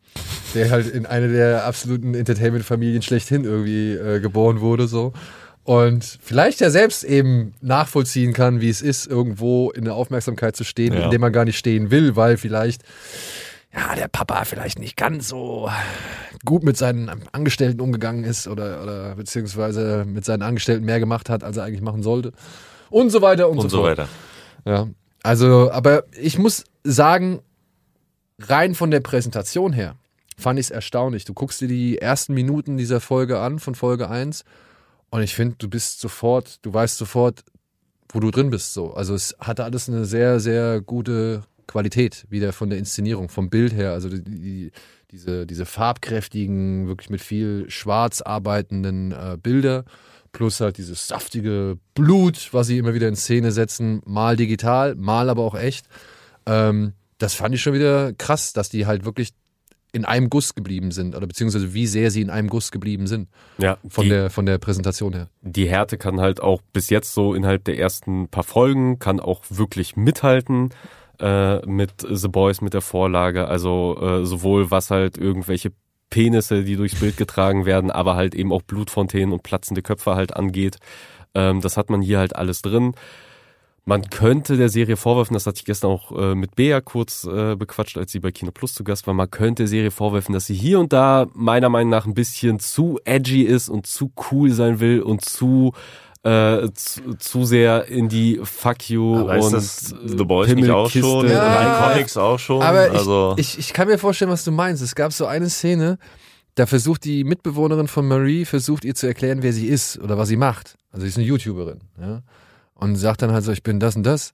der 0.55 0.71
halt 0.71 0.87
in 0.87 1.05
eine 1.05 1.27
der 1.27 1.65
absoluten 1.65 2.13
Entertainment-Familien 2.15 3.01
schlechthin 3.01 3.43
irgendwie 3.43 3.91
äh, 3.91 4.20
geboren 4.21 4.61
wurde, 4.61 4.87
so. 4.87 5.13
Und 5.63 6.17
vielleicht 6.23 6.59
ja 6.59 6.69
selbst 6.71 7.03
eben 7.03 7.53
nachvollziehen 7.61 8.33
kann, 8.33 8.61
wie 8.61 8.69
es 8.69 8.81
ist, 8.81 9.05
irgendwo 9.05 9.69
in 9.71 9.85
der 9.85 9.93
Aufmerksamkeit 9.93 10.55
zu 10.55 10.63
stehen, 10.63 10.93
Ja. 10.93 11.03
in 11.05 11.11
dem 11.11 11.21
man 11.21 11.31
gar 11.31 11.45
nicht 11.45 11.57
stehen 11.57 11.91
will, 11.91 12.15
weil 12.15 12.37
vielleicht, 12.37 12.81
ja, 13.73 13.95
der 13.95 14.07
Papa 14.07 14.43
vielleicht 14.45 14.79
nicht 14.79 14.97
ganz 14.97 15.27
so 15.27 15.69
gut 16.45 16.63
mit 16.63 16.77
seinen 16.77 17.11
Angestellten 17.31 17.79
umgegangen 17.79 18.23
ist 18.23 18.47
oder, 18.47 18.81
oder 18.81 19.15
beziehungsweise 19.15 20.03
mit 20.05 20.25
seinen 20.25 20.41
Angestellten 20.41 20.83
mehr 20.83 20.99
gemacht 20.99 21.29
hat, 21.29 21.43
als 21.43 21.57
er 21.57 21.63
eigentlich 21.65 21.81
machen 21.81 22.01
sollte. 22.01 22.31
Und 22.89 23.11
so 23.11 23.21
weiter 23.21 23.47
und, 23.47 23.59
und 23.59 23.69
so 23.69 23.77
fort. 23.77 23.91
weiter. 23.99 24.07
Ja, 24.65 24.87
also, 25.21 25.71
aber 25.71 26.03
ich 26.19 26.39
muss 26.39 26.63
sagen, 26.83 27.39
rein 28.39 28.73
von 28.73 28.89
der 28.89 29.01
Präsentation 29.01 29.71
her 29.73 29.93
fand 30.41 30.59
ich 30.59 30.67
es 30.67 30.71
erstaunlich. 30.71 31.25
Du 31.25 31.33
guckst 31.33 31.61
dir 31.61 31.67
die 31.67 31.97
ersten 31.97 32.33
Minuten 32.33 32.77
dieser 32.77 32.99
Folge 32.99 33.39
an, 33.39 33.59
von 33.59 33.75
Folge 33.75 34.09
1, 34.09 34.43
und 35.11 35.21
ich 35.21 35.35
finde, 35.35 35.55
du 35.57 35.69
bist 35.69 35.99
sofort, 35.99 36.65
du 36.65 36.73
weißt 36.73 36.97
sofort, 36.97 37.43
wo 38.09 38.19
du 38.19 38.31
drin 38.31 38.49
bist. 38.49 38.73
So. 38.73 38.93
Also 38.93 39.13
es 39.13 39.35
hatte 39.39 39.65
alles 39.65 39.89
eine 39.89 40.05
sehr, 40.05 40.39
sehr 40.39 40.81
gute 40.81 41.43
Qualität, 41.67 42.25
wieder 42.29 42.53
von 42.53 42.69
der 42.69 42.79
Inszenierung, 42.79 43.29
vom 43.29 43.49
Bild 43.49 43.73
her. 43.73 43.91
Also 43.91 44.09
die, 44.09 44.23
die, 44.23 44.71
diese, 45.11 45.45
diese 45.45 45.65
farbkräftigen, 45.65 46.87
wirklich 46.87 47.09
mit 47.09 47.21
viel 47.21 47.69
schwarz 47.69 48.21
arbeitenden 48.21 49.11
äh, 49.11 49.37
Bilder, 49.41 49.83
plus 50.31 50.61
halt 50.61 50.77
dieses 50.77 51.07
saftige 51.07 51.77
Blut, 51.93 52.49
was 52.53 52.67
sie 52.67 52.77
immer 52.77 52.93
wieder 52.93 53.09
in 53.09 53.17
Szene 53.17 53.51
setzen, 53.51 54.01
mal 54.05 54.37
digital, 54.37 54.95
mal 54.95 55.29
aber 55.29 55.43
auch 55.43 55.55
echt. 55.55 55.87
Ähm, 56.45 56.93
das 57.17 57.33
fand 57.33 57.53
ich 57.53 57.61
schon 57.61 57.73
wieder 57.73 58.13
krass, 58.13 58.53
dass 58.53 58.69
die 58.69 58.85
halt 58.85 59.03
wirklich 59.03 59.33
in 59.93 60.05
einem 60.05 60.29
Guss 60.29 60.55
geblieben 60.55 60.91
sind 60.91 61.15
oder 61.15 61.27
beziehungsweise 61.27 61.73
wie 61.73 61.85
sehr 61.85 62.11
sie 62.11 62.21
in 62.21 62.29
einem 62.29 62.47
Guss 62.47 62.71
geblieben 62.71 63.07
sind 63.07 63.27
Ja, 63.57 63.77
von 63.89 64.05
die, 64.05 64.09
der 64.09 64.29
von 64.29 64.45
der 64.45 64.57
Präsentation 64.57 65.13
her. 65.13 65.27
die 65.41 65.67
Härte 65.67 65.97
kann 65.97 66.19
halt 66.21 66.41
auch 66.41 66.61
bis 66.73 66.89
jetzt 66.89 67.13
so 67.13 67.33
innerhalb 67.33 67.65
der 67.65 67.77
ersten 67.77 68.27
paar 68.29 68.43
Folgen, 68.43 68.99
kann 68.99 69.19
auch 69.19 69.43
wirklich 69.49 69.95
mithalten 69.97 70.69
äh, 71.19 71.65
mit 71.65 71.91
The 72.09 72.27
Boys, 72.29 72.61
mit 72.61 72.73
der 72.73 72.81
Vorlage. 72.81 73.47
Also 73.47 73.97
äh, 74.01 74.25
sowohl 74.25 74.71
was 74.71 74.91
halt 74.91 75.17
irgendwelche 75.17 75.71
Penisse, 76.09 76.63
die 76.63 76.75
durchs 76.75 76.99
Bild 76.99 77.15
getragen 77.17 77.65
werden, 77.65 77.91
aber 77.91 78.15
halt 78.15 78.35
eben 78.35 78.51
auch 78.51 78.61
Blutfontänen 78.61 79.31
und 79.33 79.43
platzende 79.43 79.81
Köpfe 79.81 80.15
halt 80.15 80.35
angeht. 80.35 80.77
Ähm, 81.33 81.61
das 81.61 81.77
hat 81.77 81.89
man 81.89 82.01
hier 82.01 82.19
halt 82.19 82.35
alles 82.35 82.61
drin. 82.61 82.93
Man 83.83 84.09
könnte 84.09 84.57
der 84.57 84.69
Serie 84.69 84.95
vorwerfen, 84.95 85.33
das 85.33 85.47
hatte 85.47 85.57
ich 85.57 85.65
gestern 85.65 85.89
auch 85.89 86.11
äh, 86.11 86.35
mit 86.35 86.55
Bea 86.55 86.81
kurz 86.81 87.23
äh, 87.23 87.55
bequatscht, 87.55 87.97
als 87.97 88.11
sie 88.11 88.19
bei 88.19 88.31
Kino 88.31 88.51
Plus 88.51 88.75
zu 88.75 88.83
Gast 88.83 89.07
war, 89.07 89.15
man 89.15 89.29
könnte 89.31 89.63
der 89.63 89.67
Serie 89.67 89.89
vorwerfen, 89.89 90.33
dass 90.33 90.45
sie 90.45 90.53
hier 90.53 90.79
und 90.79 90.93
da 90.93 91.25
meiner 91.33 91.69
Meinung 91.69 91.89
nach 91.89 92.05
ein 92.05 92.13
bisschen 92.13 92.59
zu 92.59 92.99
edgy 93.05 93.41
ist 93.41 93.69
und 93.69 93.87
zu 93.87 94.11
cool 94.31 94.51
sein 94.51 94.79
will 94.79 95.01
und 95.01 95.25
zu 95.25 95.73
äh, 96.23 96.69
zu, 96.75 97.15
zu 97.17 97.45
sehr 97.45 97.87
in 97.87 98.07
die 98.07 98.39
Fuck 98.43 98.91
you 98.91 99.17
Aber 99.17 99.37
ist 99.37 99.45
und 99.45 99.53
das 99.53 99.95
The 100.05 100.23
Boys 100.23 100.53
nicht 100.53 100.69
auch 100.69 100.87
Pimmelkiste- 100.87 101.01
schon? 101.01 101.29
Ja. 101.29 101.89
Comics 101.89 102.17
auch 102.17 102.37
schon? 102.37 102.61
Aber 102.61 102.89
ich, 102.91 102.93
also, 102.93 103.33
ich, 103.37 103.57
ich 103.57 103.73
kann 103.73 103.87
mir 103.87 103.97
vorstellen, 103.97 104.29
was 104.29 104.43
du 104.43 104.51
meinst. 104.51 104.83
Es 104.83 104.93
gab 104.93 105.11
so 105.13 105.25
eine 105.25 105.49
Szene, 105.49 105.97
da 106.53 106.67
versucht 106.67 107.05
die 107.05 107.23
Mitbewohnerin 107.23 107.87
von 107.87 108.07
Marie, 108.07 108.45
versucht 108.45 108.85
ihr 108.85 108.93
zu 108.93 109.07
erklären, 109.07 109.41
wer 109.41 109.53
sie 109.53 109.65
ist 109.65 109.97
oder 109.97 110.19
was 110.19 110.27
sie 110.27 110.37
macht. 110.37 110.77
Also 110.91 111.01
sie 111.01 111.07
ist 111.09 111.17
eine 111.17 111.25
YouTuberin. 111.25 111.79
Ja? 111.99 112.21
Und 112.81 112.95
sagt 112.95 113.21
dann 113.21 113.31
halt 113.31 113.43
so, 113.43 113.51
ich 113.51 113.61
bin 113.61 113.79
das 113.79 113.95
und 113.95 114.03
das. 114.03 114.33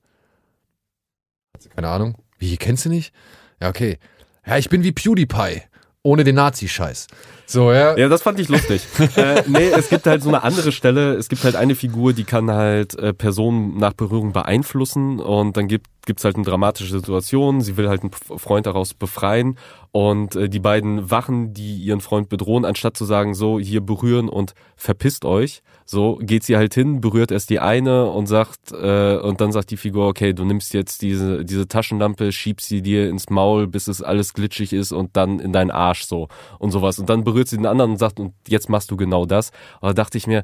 Hat 1.53 1.61
sie 1.61 1.69
keine 1.69 1.89
Ahnung. 1.89 2.15
Wie, 2.39 2.55
kennst 2.55 2.85
du 2.85 2.89
nicht? 2.89 3.13
Ja, 3.61 3.67
okay. 3.67 3.97
Ja, 4.45 4.57
ich 4.57 4.69
bin 4.69 4.83
wie 4.83 4.93
PewDiePie. 4.93 5.63
Ohne 6.01 6.23
den 6.23 6.35
Nazi-Scheiß. 6.35 7.07
So, 7.45 7.73
ja. 7.73 7.97
Ja, 7.97 8.07
das 8.07 8.21
fand 8.21 8.39
ich 8.39 8.47
lustig. 8.47 8.81
äh, 9.17 9.43
nee, 9.47 9.67
es 9.67 9.89
gibt 9.89 10.05
halt 10.05 10.23
so 10.23 10.29
eine 10.29 10.43
andere 10.43 10.71
Stelle. 10.71 11.15
Es 11.15 11.27
gibt 11.27 11.43
halt 11.43 11.57
eine 11.57 11.75
Figur, 11.75 12.13
die 12.13 12.23
kann 12.23 12.49
halt 12.49 12.97
äh, 12.97 13.13
Personen 13.13 13.77
nach 13.77 13.91
Berührung 13.91 14.31
beeinflussen 14.31 15.19
und 15.19 15.57
dann 15.57 15.67
gibt 15.67 15.87
gibt's 16.05 16.23
halt 16.23 16.37
eine 16.37 16.45
dramatische 16.45 16.91
Situation. 16.91 17.59
Sie 17.59 17.75
will 17.75 17.89
halt 17.89 18.01
einen 18.03 18.11
Freund 18.11 18.65
daraus 18.65 18.93
befreien 18.93 19.57
und 19.91 20.37
äh, 20.37 20.47
die 20.47 20.61
beiden 20.61 21.11
Wachen, 21.11 21.53
die 21.53 21.75
ihren 21.79 21.99
Freund 21.99 22.29
bedrohen, 22.29 22.63
anstatt 22.63 22.95
zu 22.95 23.03
sagen, 23.03 23.33
so 23.33 23.59
hier 23.59 23.81
berühren 23.81 24.29
und 24.29 24.53
verpisst 24.77 25.25
euch, 25.25 25.61
so 25.89 26.17
geht 26.21 26.43
sie 26.43 26.57
halt 26.57 26.73
hin, 26.73 26.99
berührt 26.99 27.31
erst 27.31 27.49
die 27.49 27.61
eine 27.61 28.07
und 28.07 28.27
sagt 28.27 28.73
äh, 28.73 29.17
und 29.17 29.39
dann 29.39 29.53
sagt 29.53 29.71
die 29.71 29.77
Figur, 29.77 30.07
okay, 30.07 30.33
du 30.33 30.43
nimmst 30.43 30.73
jetzt 30.73 31.01
diese 31.01 31.45
diese 31.45 31.67
Taschenlampe, 31.67 32.33
schiebst 32.33 32.67
sie 32.67 32.81
dir 32.81 33.09
ins 33.09 33.29
Maul, 33.29 33.67
bis 33.67 33.87
es 33.87 34.01
alles 34.01 34.33
glitschig 34.33 34.73
ist 34.73 34.91
und 34.91 35.15
dann 35.15 35.39
in 35.39 35.53
deinen 35.53 35.71
Arsch 35.71 36.03
so 36.03 36.27
und 36.59 36.71
sowas 36.71 36.99
und 36.99 37.09
dann 37.09 37.23
berührt 37.23 37.47
sie 37.47 37.55
den 37.55 37.65
anderen 37.65 37.91
und 37.91 37.97
sagt 37.97 38.19
und 38.19 38.33
jetzt 38.47 38.69
machst 38.69 38.91
du 38.91 38.97
genau 38.97 39.25
das. 39.25 39.51
Aber 39.79 39.93
da 39.93 40.03
dachte 40.03 40.17
ich 40.17 40.27
mir, 40.27 40.43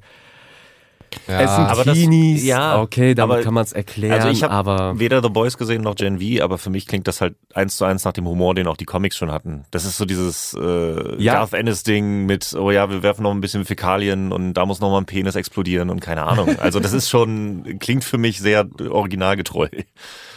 es 1.28 1.56
sind 1.56 1.66
Aber 1.66 1.84
das- 1.86 1.94
Teenies, 1.98 2.44
ja, 2.44 2.82
okay, 2.82 3.14
damit 3.16 3.36
aber- 3.36 3.44
kann 3.44 3.54
man 3.54 3.64
es 3.64 3.74
erklären, 3.74 4.14
also 4.14 4.30
ich 4.30 4.44
habe 4.44 5.00
weder 5.00 5.22
The 5.24 5.30
Boys 5.30 5.58
gesehen 5.58 5.82
noch 5.82 5.96
Gen 5.96 6.20
V, 6.20 6.44
aber 6.44 6.58
für 6.58 6.70
mich 6.70 6.88
klingt 6.88 7.08
das 7.08 7.22
halt 7.22 7.36
eins 7.54 7.78
zu 7.78 7.86
eins 7.86 8.04
nach 8.06 8.14
dem 8.14 8.28
Humor, 8.28 8.56
den 8.56 8.68
auch 8.68 8.78
die 8.78 8.86
Comics 8.86 9.18
schon 9.18 9.32
hatten. 9.32 9.66
Das 9.72 9.86
ist 9.86 9.98
so 9.98 10.06
dieses 10.06 10.54
äh, 10.60 11.22
Ja. 11.22 11.34
Garth 11.36 11.54
Ennis-Ding 11.54 12.26
mit, 12.26 12.54
oh 12.54 12.72
ja, 12.72 12.90
wir 12.90 13.04
werfen 13.04 13.24
noch 13.24 13.32
ein 13.32 13.42
bisschen 13.42 13.66
Fäkalien 13.66 14.32
und 14.32 14.54
da 14.54 14.66
muss 14.66 14.80
noch 14.80 14.90
mal 14.92 14.98
ein 15.00 15.06
Penis 15.06 15.36
explodieren 15.36 15.90
und 15.90 16.00
keine 16.00 16.24
Ahnung. 16.24 16.58
Also 16.60 16.80
das 16.80 16.94
ist 16.94 17.10
schon, 17.10 17.80
klingt 17.80 18.04
für 18.04 18.18
mich 18.18 18.40
sehr 18.40 18.68
originalgetreu. 18.90 19.68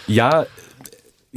ja, 0.06 0.46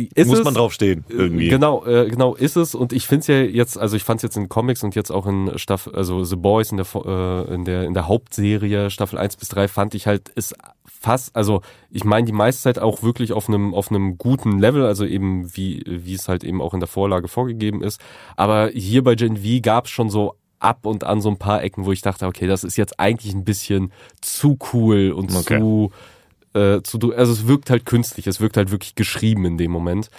ist 0.07 0.27
muss 0.27 0.39
es, 0.39 0.45
man 0.45 0.53
drauf 0.53 0.73
stehen, 0.73 1.05
irgendwie. 1.09 1.49
Genau, 1.49 1.85
äh, 1.85 2.09
genau 2.09 2.35
ist 2.35 2.55
es 2.55 2.75
und 2.75 2.93
ich 2.93 3.07
finde 3.07 3.21
es 3.21 3.27
ja 3.27 3.41
jetzt, 3.41 3.77
also 3.77 3.95
ich 3.95 4.03
fand 4.03 4.19
es 4.19 4.23
jetzt 4.23 4.37
in 4.37 4.49
Comics 4.49 4.83
und 4.83 4.95
jetzt 4.95 5.11
auch 5.11 5.25
in 5.25 5.57
Staffel, 5.57 5.95
also 5.95 6.23
The 6.23 6.35
Boys 6.35 6.71
in 6.71 6.77
der 6.77 6.87
äh, 6.95 7.53
in 7.53 7.65
der 7.65 7.83
in 7.83 7.93
der 7.93 8.07
Hauptserie 8.07 8.89
Staffel 8.89 9.17
1 9.19 9.37
bis 9.37 9.49
3 9.49 9.67
fand 9.67 9.95
ich 9.95 10.07
halt 10.07 10.29
ist 10.29 10.55
fast, 10.85 11.35
also 11.35 11.61
ich 11.89 12.03
meine 12.03 12.25
die 12.25 12.33
meiste 12.33 12.63
Zeit 12.63 12.79
auch 12.79 13.03
wirklich 13.03 13.33
auf 13.33 13.47
einem 13.47 13.73
auf 13.73 13.89
einem 13.89 14.17
guten 14.17 14.59
Level, 14.59 14.85
also 14.85 15.05
eben 15.05 15.55
wie 15.55 15.83
wie 15.85 16.13
es 16.13 16.27
halt 16.27 16.43
eben 16.43 16.61
auch 16.61 16.73
in 16.73 16.79
der 16.79 16.87
Vorlage 16.87 17.27
vorgegeben 17.27 17.81
ist, 17.83 18.01
aber 18.35 18.69
hier 18.73 19.03
bei 19.03 19.15
Gen 19.15 19.37
V 19.37 19.61
gab 19.61 19.85
es 19.85 19.91
schon 19.91 20.09
so 20.09 20.35
ab 20.59 20.85
und 20.85 21.05
an 21.05 21.21
so 21.21 21.29
ein 21.29 21.37
paar 21.37 21.63
Ecken, 21.63 21.85
wo 21.85 21.91
ich 21.91 22.01
dachte, 22.01 22.27
okay, 22.27 22.45
das 22.47 22.63
ist 22.63 22.75
jetzt 22.77 22.99
eigentlich 22.99 23.33
ein 23.33 23.45
bisschen 23.45 23.91
zu 24.21 24.57
cool 24.73 25.11
und 25.11 25.33
Okay. 25.33 25.59
zu 25.59 25.91
äh, 26.53 26.81
zu, 26.81 26.99
also 27.15 27.31
es 27.31 27.47
wirkt 27.47 27.69
halt 27.69 27.85
künstlich, 27.85 28.27
es 28.27 28.41
wirkt 28.41 28.57
halt 28.57 28.71
wirklich 28.71 28.95
geschrieben 28.95 29.45
in 29.45 29.57
dem 29.57 29.71
Moment. 29.71 30.09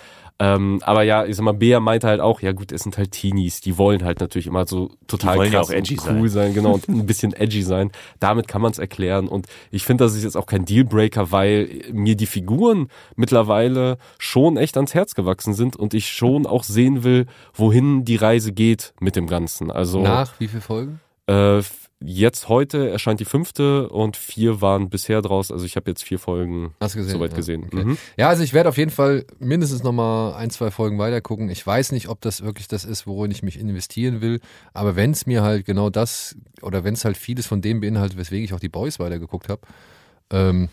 Ähm, 0.43 0.81
aber 0.85 1.03
ja, 1.03 1.27
ich 1.27 1.37
sag 1.37 1.45
mal, 1.45 1.53
Bea 1.53 1.81
meinte 1.81 2.09
halt 2.09 2.21
auch, 2.21 2.41
ja 2.41 2.53
gut, 2.53 2.73
es 2.73 2.83
sind 2.83 2.97
halt 2.97 3.13
Teenies, 3.13 3.61
die 3.61 3.77
wollen 3.77 4.03
halt 4.03 4.21
natürlich 4.21 4.47
immer 4.47 4.67
so 4.67 4.91
total 5.07 5.37
wollen 5.37 5.53
ja 5.53 5.59
krass 5.59 5.69
auch 5.69 5.75
edgy 5.75 5.99
und 5.99 6.09
cool 6.09 6.31
sein. 6.31 6.55
genau, 6.55 6.73
und 6.73 6.89
ein 6.89 7.05
bisschen 7.05 7.35
edgy 7.35 7.63
sein. 7.63 7.91
Damit 8.21 8.49
kann 8.49 8.63
man 8.63 8.73
es 8.73 8.79
erklären. 8.79 9.29
Und 9.29 9.49
ich 9.71 9.85
finde, 9.85 10.05
das 10.05 10.15
ist 10.15 10.25
jetzt 10.25 10.39
auch 10.39 10.47
kein 10.47 10.65
Dealbreaker, 10.65 11.31
weil 11.31 11.69
mir 11.93 12.17
die 12.17 12.25
Figuren 12.25 12.89
mittlerweile 13.17 13.99
schon 14.19 14.57
echt 14.57 14.79
ans 14.79 14.95
Herz 14.95 15.15
gewachsen 15.15 15.53
sind 15.53 15.77
und 15.77 15.93
ich 15.93 16.09
schon 16.09 16.47
auch 16.47 16.65
sehen 16.65 17.05
will, 17.05 17.27
wohin 17.53 18.07
die 18.07 18.17
Reise 18.17 18.53
geht 18.53 18.95
mit 18.99 19.17
dem 19.17 19.27
Ganzen. 19.27 19.71
Also 19.71 20.01
Nach 20.01 20.33
wie 20.41 20.49
viele 20.49 20.63
Folgen? 20.63 21.01
äh, 21.27 21.61
jetzt 22.03 22.49
heute 22.49 22.89
erscheint 22.89 23.21
die 23.21 23.27
fünfte 23.27 23.89
und 23.91 24.17
vier 24.17 24.61
waren 24.63 24.89
bisher 24.89 25.21
draus. 25.21 25.53
Also 25.53 25.67
ich 25.67 25.77
habe 25.77 25.91
jetzt 25.91 26.03
vier 26.03 26.19
Folgen 26.19 26.75
gesehen? 26.81 27.09
soweit 27.09 27.33
ja. 27.33 27.37
gesehen. 27.37 27.65
Okay. 27.65 27.85
Mhm. 27.85 27.99
Ja, 28.17 28.29
also 28.29 28.43
ich 28.43 28.55
werde 28.55 28.71
auf 28.71 28.79
jeden 28.79 28.91
Fall 28.91 29.27
mindestens 29.39 29.83
noch 29.83 29.93
mal 29.93 30.35
ein, 30.35 30.51
zwei 30.51 30.71
Folgen 30.71 30.99
weiter 30.99 31.21
gucken. 31.21 31.51
Ich 31.51 31.67
weiß 31.67 31.93
nicht, 31.93 32.09
ob 32.09 32.21
das 32.23 32.43
wirklich 32.43 32.69
das 32.69 32.85
ist, 32.85 33.07
worin 33.07 33.31
ich 33.31 33.43
mich 33.43 33.59
investieren 33.59 34.23
will. 34.23 34.41
Aber 34.73 34.97
wenn 34.97 35.11
es 35.11 35.27
mir 35.27 35.43
halt 35.43 35.67
genau 35.67 35.91
das 35.91 36.37
oder 36.63 36.85
wenn 36.85 36.95
es 36.95 37.05
halt 37.05 37.19
vieles 37.19 37.47
von 37.47 37.61
dem 37.61 37.81
beinhaltet, 37.81 38.17
weswegen 38.17 38.45
ich 38.45 38.55
auch 38.55 38.61
die 38.61 38.71
Boys 38.71 38.99
weitergeguckt 38.99 39.51
habe, 39.51 39.61
ähm, 40.31 40.71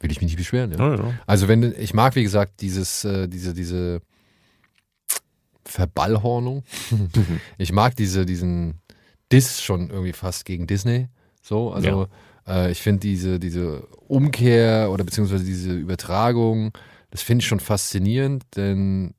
will 0.00 0.10
ich 0.10 0.20
mich 0.20 0.30
nicht 0.30 0.38
beschweren. 0.38 0.72
Ja. 0.72 1.14
Also 1.26 1.46
wenn 1.46 1.74
ich 1.78 1.94
mag, 1.94 2.16
wie 2.16 2.22
gesagt, 2.24 2.60
dieses, 2.60 3.04
äh, 3.04 3.28
diese, 3.28 3.54
diese 3.54 4.00
Verballhornung. 5.64 6.64
ich 7.58 7.72
mag 7.72 7.96
diese, 7.96 8.26
diesen 8.26 8.80
Diss 9.32 9.62
schon 9.62 9.90
irgendwie 9.90 10.12
fast 10.12 10.44
gegen 10.44 10.66
Disney. 10.66 11.08
So, 11.42 11.72
also 11.72 12.06
äh, 12.46 12.70
ich 12.70 12.80
finde 12.80 13.00
diese, 13.00 13.40
diese 13.40 13.82
Umkehr 14.08 14.90
oder 14.92 15.04
beziehungsweise 15.04 15.44
diese 15.44 15.72
Übertragung, 15.72 16.72
das 17.10 17.22
finde 17.22 17.42
ich 17.42 17.48
schon 17.48 17.60
faszinierend, 17.60 18.44
denn 18.56 19.14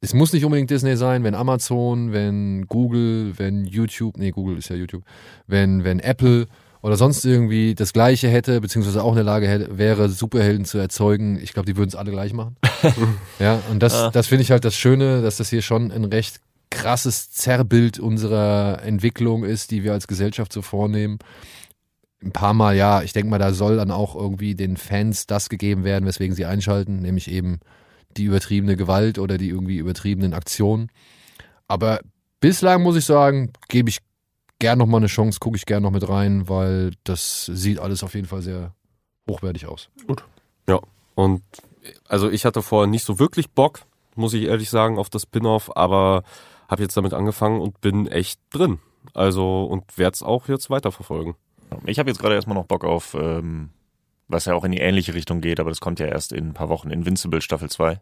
es 0.00 0.14
muss 0.14 0.32
nicht 0.32 0.44
unbedingt 0.44 0.70
Disney 0.70 0.96
sein, 0.96 1.24
wenn 1.24 1.34
Amazon, 1.34 2.12
wenn 2.12 2.66
Google, 2.66 3.32
wenn 3.38 3.64
YouTube, 3.64 4.16
nee, 4.18 4.30
Google 4.32 4.58
ist 4.58 4.68
ja 4.68 4.76
YouTube, 4.76 5.02
wenn, 5.46 5.84
wenn 5.84 5.98
Apple 6.00 6.46
oder 6.82 6.96
sonst 6.96 7.24
irgendwie 7.24 7.74
das 7.74 7.94
Gleiche 7.94 8.28
hätte, 8.28 8.60
beziehungsweise 8.60 9.02
auch 9.02 9.10
in 9.12 9.16
der 9.16 9.24
Lage 9.24 9.48
hätte, 9.48 9.78
wäre, 9.78 10.10
Superhelden 10.10 10.66
zu 10.66 10.76
erzeugen. 10.76 11.38
Ich 11.42 11.54
glaube, 11.54 11.64
die 11.64 11.78
würden 11.78 11.88
es 11.88 11.94
alle 11.94 12.10
gleich 12.10 12.34
machen. 12.34 12.56
ja, 13.38 13.62
und 13.70 13.82
das, 13.82 13.94
Ah. 13.94 14.10
das 14.10 14.26
finde 14.26 14.42
ich 14.42 14.50
halt 14.50 14.66
das 14.66 14.76
Schöne, 14.76 15.22
dass 15.22 15.38
das 15.38 15.48
hier 15.48 15.62
schon 15.62 15.90
ein 15.90 16.04
recht 16.04 16.40
krasses 16.70 17.30
Zerrbild 17.30 17.98
unserer 17.98 18.82
Entwicklung 18.82 19.44
ist, 19.44 19.70
die 19.70 19.84
wir 19.84 19.92
als 19.92 20.06
Gesellschaft 20.06 20.52
so 20.52 20.62
vornehmen. 20.62 21.18
Ein 22.22 22.32
paar 22.32 22.54
Mal, 22.54 22.76
ja, 22.76 23.02
ich 23.02 23.12
denke 23.12 23.30
mal, 23.30 23.38
da 23.38 23.52
soll 23.52 23.76
dann 23.76 23.90
auch 23.90 24.14
irgendwie 24.14 24.54
den 24.54 24.76
Fans 24.76 25.26
das 25.26 25.48
gegeben 25.48 25.84
werden, 25.84 26.06
weswegen 26.06 26.34
sie 26.34 26.46
einschalten, 26.46 27.00
nämlich 27.00 27.30
eben 27.30 27.60
die 28.16 28.24
übertriebene 28.24 28.76
Gewalt 28.76 29.18
oder 29.18 29.38
die 29.38 29.48
irgendwie 29.48 29.76
übertriebenen 29.76 30.34
Aktionen. 30.34 30.90
Aber 31.68 32.00
bislang 32.40 32.82
muss 32.82 32.96
ich 32.96 33.04
sagen, 33.04 33.52
gebe 33.68 33.90
ich 33.90 33.98
gern 34.58 34.78
noch 34.78 34.86
mal 34.86 34.98
eine 34.98 35.06
Chance, 35.06 35.38
gucke 35.40 35.56
ich 35.56 35.66
gern 35.66 35.82
noch 35.82 35.90
mit 35.90 36.08
rein, 36.08 36.48
weil 36.48 36.92
das 37.04 37.46
sieht 37.46 37.78
alles 37.78 38.02
auf 38.02 38.14
jeden 38.14 38.26
Fall 38.26 38.42
sehr 38.42 38.74
hochwertig 39.28 39.66
aus. 39.66 39.90
Und 41.14 41.42
also 42.08 42.30
ich 42.30 42.44
hatte 42.44 42.62
vorher 42.62 42.88
nicht 42.88 43.04
so 43.04 43.18
wirklich 43.18 43.50
Bock, 43.50 43.80
muss 44.14 44.34
ich 44.34 44.44
ehrlich 44.44 44.70
sagen, 44.70 44.98
auf 44.98 45.10
das 45.10 45.22
Spin-off, 45.22 45.76
aber 45.76 46.22
habe 46.68 46.82
jetzt 46.82 46.96
damit 46.96 47.14
angefangen 47.14 47.60
und 47.60 47.80
bin 47.80 48.06
echt 48.06 48.40
drin. 48.50 48.78
Also 49.12 49.64
und 49.64 49.98
werde 49.98 50.14
es 50.14 50.22
auch 50.22 50.48
jetzt 50.48 50.70
weiterverfolgen. 50.70 51.34
Ich 51.86 51.98
habe 51.98 52.08
jetzt 52.08 52.20
gerade 52.20 52.34
erstmal 52.34 52.56
noch 52.56 52.66
Bock 52.66 52.84
auf, 52.84 53.14
ähm, 53.14 53.70
was 54.28 54.46
ja 54.46 54.54
auch 54.54 54.64
in 54.64 54.72
die 54.72 54.78
ähnliche 54.78 55.14
Richtung 55.14 55.40
geht, 55.40 55.60
aber 55.60 55.70
das 55.70 55.80
kommt 55.80 56.00
ja 56.00 56.06
erst 56.06 56.32
in 56.32 56.48
ein 56.48 56.54
paar 56.54 56.68
Wochen. 56.68 56.90
Invincible 56.90 57.40
Staffel 57.40 57.68
2. 57.68 58.00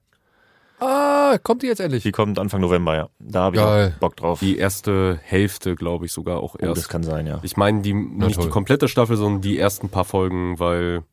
Ah, 0.81 1.39
kommt 1.43 1.63
die 1.63 1.69
jetzt 1.69 1.81
endlich? 1.81 2.03
Die 2.03 2.11
kommt 2.11 2.39
Anfang 2.41 2.61
November, 2.61 2.97
ja. 2.97 3.09
Da 3.21 3.43
habe 3.45 3.57
ich 3.57 3.63
Geil. 3.63 3.93
auch 3.95 4.01
Bock 4.01 4.17
drauf. 4.17 4.41
Die 4.41 4.59
erste 4.59 5.19
Hälfte, 5.23 5.77
glaube 5.77 6.07
ich, 6.07 6.13
sogar 6.13 6.41
auch 6.41 6.57
oh, 6.57 6.59
das 6.59 6.79
erst. 6.79 6.89
kann 6.89 7.05
sein, 7.05 7.27
ja. 7.27 7.39
ich 7.43 7.57
meine 7.57 7.83
die 7.83 7.95
nicht 7.95 8.35
toll. 8.35 8.47
die 8.47 8.51
komplette 8.51 8.89
Staffel, 8.89 9.17
sondern 9.17 9.43
die 9.43 9.59
ersten 9.59 9.91
paar 9.91 10.05
Folgen, 10.05 10.59
weil 10.59 11.05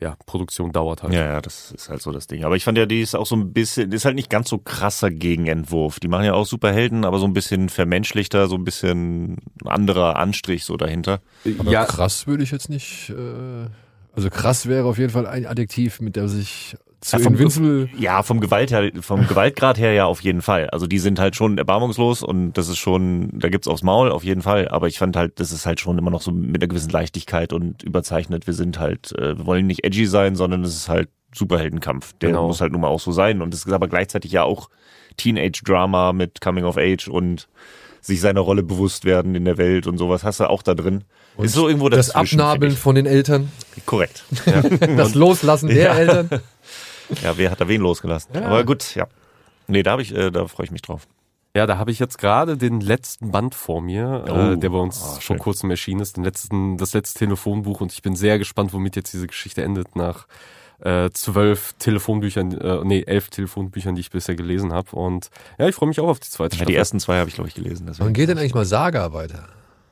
ja 0.00 0.16
Produktion 0.26 0.72
dauert 0.72 1.02
halt. 1.02 1.12
Ja, 1.12 1.24
ja, 1.24 1.40
das 1.40 1.72
ist 1.72 1.88
halt 1.88 2.02
so 2.02 2.12
das 2.12 2.26
Ding. 2.26 2.44
Aber 2.44 2.56
ich 2.56 2.64
fand 2.64 2.78
ja, 2.78 2.86
die 2.86 3.00
ist 3.00 3.14
auch 3.14 3.26
so 3.26 3.36
ein 3.36 3.52
bisschen, 3.52 3.92
ist 3.92 4.04
halt 4.04 4.14
nicht 4.14 4.30
ganz 4.30 4.48
so 4.48 4.58
krasser 4.58 5.10
Gegenentwurf. 5.10 6.00
Die 6.00 6.08
machen 6.08 6.24
ja 6.24 6.34
auch 6.34 6.46
Superhelden, 6.46 7.04
aber 7.04 7.18
so 7.18 7.26
ein 7.26 7.32
bisschen 7.32 7.68
vermenschlichter, 7.68 8.48
so 8.48 8.56
ein 8.56 8.64
bisschen 8.64 9.38
anderer 9.64 10.16
Anstrich 10.16 10.64
so 10.64 10.76
dahinter. 10.76 11.20
Aber 11.58 11.70
ja, 11.70 11.84
krass 11.84 12.26
würde 12.26 12.42
ich 12.42 12.50
jetzt 12.50 12.68
nicht. 12.68 13.10
Äh, 13.10 13.68
also 14.14 14.30
krass 14.30 14.66
wäre 14.66 14.86
auf 14.86 14.98
jeden 14.98 15.10
Fall 15.10 15.26
ein 15.26 15.46
Adjektiv, 15.46 16.00
mit 16.00 16.16
dem 16.16 16.28
sich 16.28 16.76
zu 17.00 17.16
Ja, 17.16 17.22
vom- 17.22 17.32
Invincible. 17.34 17.88
Ja, 17.98 18.22
vom 18.22 18.40
Gewalt 18.40 18.70
her, 18.72 18.90
vom 19.00 19.26
Gewaltgrad 19.26 19.78
her 19.78 19.92
ja 19.92 20.06
auf 20.06 20.20
jeden 20.20 20.42
Fall. 20.42 20.68
Also 20.70 20.86
die 20.86 20.98
sind 20.98 21.18
halt 21.20 21.36
schon 21.36 21.56
erbarmungslos 21.58 22.22
und 22.22 22.54
das 22.54 22.68
ist 22.68 22.78
schon, 22.78 23.30
da 23.38 23.48
gibt's 23.48 23.68
aufs 23.68 23.82
Maul 23.82 24.10
auf 24.10 24.24
jeden 24.24 24.42
Fall. 24.42 24.68
Aber 24.68 24.88
ich 24.88 24.98
fand 24.98 25.16
halt, 25.16 25.38
das 25.40 25.52
ist 25.52 25.64
halt 25.66 25.80
schon 25.80 25.96
immer 25.98 26.10
noch 26.10 26.22
so 26.22 26.32
mit 26.32 26.60
einer 26.62 26.68
gewissen 26.68 26.90
Leichtigkeit 26.90 27.52
und 27.52 27.82
überzeichnet. 27.84 28.46
Wir 28.46 28.54
sind 28.54 28.78
halt, 28.80 29.12
äh, 29.18 29.38
wir 29.38 29.46
wollen 29.46 29.66
nicht 29.66 29.84
edgy 29.84 30.06
sein, 30.06 30.34
sondern 30.36 30.64
es 30.64 30.74
ist 30.74 30.88
halt 30.88 31.08
Superheldenkampf. 31.34 32.14
Der 32.20 32.30
Genau. 32.30 32.46
muss 32.48 32.60
halt 32.60 32.72
nun 32.72 32.80
mal 32.80 32.88
auch 32.88 33.00
so 33.00 33.12
sein. 33.12 33.42
Und 33.42 33.54
es 33.54 33.64
ist 33.66 33.72
aber 33.72 33.86
gleichzeitig 33.86 34.32
ja 34.32 34.42
auch 34.42 34.68
Teenage-Drama 35.18 36.12
mit 36.12 36.40
Coming 36.40 36.64
of 36.64 36.76
Age 36.78 37.08
und 37.08 37.48
sich 38.00 38.20
seiner 38.20 38.40
Rolle 38.40 38.62
bewusst 38.62 39.04
werden 39.04 39.34
in 39.34 39.44
der 39.44 39.58
Welt 39.58 39.86
und 39.86 39.98
sowas 39.98 40.24
hast 40.24 40.40
du 40.40 40.48
auch 40.48 40.62
da 40.62 40.74
drin. 40.74 41.04
ist 41.36 41.52
so 41.54 41.68
irgendwo 41.68 41.88
Das 41.88 42.10
Abnabeln 42.14 42.72
von 42.72 42.94
den 42.94 43.06
Eltern. 43.06 43.50
Korrekt. 43.86 44.24
das 44.96 45.14
Loslassen 45.14 45.68
der 45.68 45.76
Ja. 45.84 45.94
Eltern. 45.94 46.30
Ja, 47.22 47.36
wer 47.36 47.50
hat 47.50 47.60
da 47.60 47.68
wen 47.68 47.80
losgelassen? 47.80 48.30
Ja. 48.34 48.42
Aber 48.46 48.64
gut, 48.64 48.94
ja. 48.94 49.06
Nee, 49.66 49.82
da 49.82 49.92
habe 49.92 50.02
ich, 50.02 50.14
äh, 50.14 50.30
da 50.30 50.46
freue 50.46 50.64
ich 50.66 50.70
mich 50.72 50.82
drauf. 50.82 51.06
Ja, 51.56 51.66
da 51.66 51.78
habe 51.78 51.90
ich 51.90 51.98
jetzt 51.98 52.18
gerade 52.18 52.56
den 52.56 52.80
letzten 52.80 53.30
Band 53.32 53.54
vor 53.54 53.80
mir, 53.80 54.24
Oh. 54.28 54.52
äh, 54.52 54.56
der 54.56 54.68
bei 54.70 54.78
uns 54.78 55.02
Ah, 55.02 55.20
vor 55.20 55.36
kurzem 55.38 55.70
erschienen 55.70 56.00
ist, 56.00 56.16
den 56.16 56.24
letzten, 56.24 56.76
das 56.76 56.92
letzte 56.94 57.20
Telefonbuch 57.20 57.80
und 57.80 57.92
ich 57.92 58.02
bin 58.02 58.14
sehr 58.16 58.38
gespannt, 58.38 58.72
womit 58.72 58.96
jetzt 58.96 59.12
diese 59.12 59.26
Geschichte 59.26 59.62
endet 59.62 59.96
nach 59.96 60.26
äh, 60.80 61.10
zwölf 61.10 61.72
Telefonbüchern, 61.80 62.52
äh, 62.52 62.80
nee, 62.84 63.02
elf 63.04 63.30
Telefonbüchern, 63.30 63.96
die 63.96 64.00
ich 64.02 64.10
bisher 64.10 64.36
gelesen 64.36 64.72
habe. 64.72 64.94
Und 64.94 65.30
ja, 65.58 65.66
ich 65.68 65.74
freue 65.74 65.88
mich 65.88 65.98
auch 65.98 66.06
auf 66.08 66.20
die 66.20 66.28
zweite 66.30 66.52
Ja, 66.54 66.58
Staffel. 66.58 66.72
die 66.72 66.76
ersten 66.76 67.00
zwei 67.00 67.18
habe 67.18 67.28
ich, 67.28 67.34
glaube 67.34 67.48
ich, 67.48 67.54
gelesen. 67.56 67.90
Wann 67.98 68.12
geht 68.12 68.28
denn 68.28 68.38
eigentlich 68.38 68.54
mal 68.54 68.64
Saga 68.64 69.12
weiter? 69.12 69.48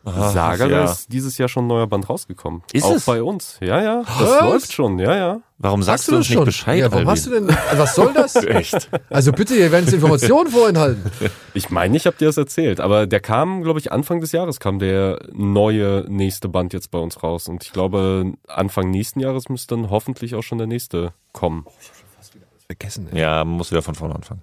Ah, 0.06 0.30
Saga, 0.30 0.66
ja. 0.66 0.84
da 0.84 0.84
ist 0.84 1.12
dieses 1.12 1.36
Jahr 1.36 1.48
schon 1.48 1.64
ein 1.64 1.66
neuer 1.66 1.88
Band 1.88 2.08
rausgekommen. 2.08 2.62
Ist 2.72 2.84
auch 2.84 2.92
es? 2.92 3.04
bei 3.06 3.20
uns. 3.22 3.58
Ja, 3.60 3.82
ja, 3.82 4.02
das 4.06 4.20
Was? 4.20 4.40
läuft 4.42 4.72
schon, 4.72 4.98
ja, 5.00 5.16
ja. 5.16 5.40
Warum 5.58 5.82
sagst 5.82 6.04
Hast 6.04 6.08
du 6.08 6.12
das 6.12 6.18
uns 6.20 6.30
nicht 6.30 6.44
Bescheid, 6.44 6.78
Ja, 6.78 6.84
warum 6.92 7.08
Alvin? 7.08 7.10
hast 7.10 7.26
du 7.26 7.30
denn, 7.30 7.50
also 7.50 7.82
was 7.82 7.94
soll 7.94 8.12
das? 8.12 8.34
Echt? 8.44 8.88
Also 9.10 9.32
bitte, 9.32 9.56
ihr 9.56 9.72
werdet 9.72 9.92
Informationen 9.92 10.50
vorenthalten. 10.50 11.10
Ich 11.54 11.70
meine, 11.70 11.96
ich 11.96 12.06
habe 12.06 12.16
dir 12.18 12.26
das 12.26 12.36
erzählt, 12.36 12.80
aber 12.80 13.06
der 13.06 13.18
kam, 13.20 13.62
glaube 13.62 13.78
ich, 13.80 13.90
Anfang 13.90 14.20
des 14.20 14.30
Jahres 14.32 14.60
kam 14.60 14.78
der 14.78 15.18
neue 15.32 16.04
nächste 16.06 16.50
Band 16.50 16.74
jetzt 16.74 16.90
bei 16.90 16.98
uns 16.98 17.22
raus. 17.22 17.48
Und 17.48 17.64
ich 17.64 17.72
glaube, 17.72 18.34
Anfang 18.46 18.90
nächsten 18.90 19.20
Jahres 19.20 19.48
müsste 19.48 19.74
dann 19.74 19.88
hoffentlich 19.90 20.34
auch 20.34 20.42
schon 20.42 20.58
der 20.58 20.66
nächste 20.66 21.14
kommen. 21.32 21.64
Vergessen, 22.66 23.08
ey. 23.12 23.20
Ja, 23.20 23.44
man 23.44 23.56
muss 23.56 23.70
wieder 23.70 23.80
von 23.82 23.94
vorne 23.94 24.14
anfangen. 24.14 24.42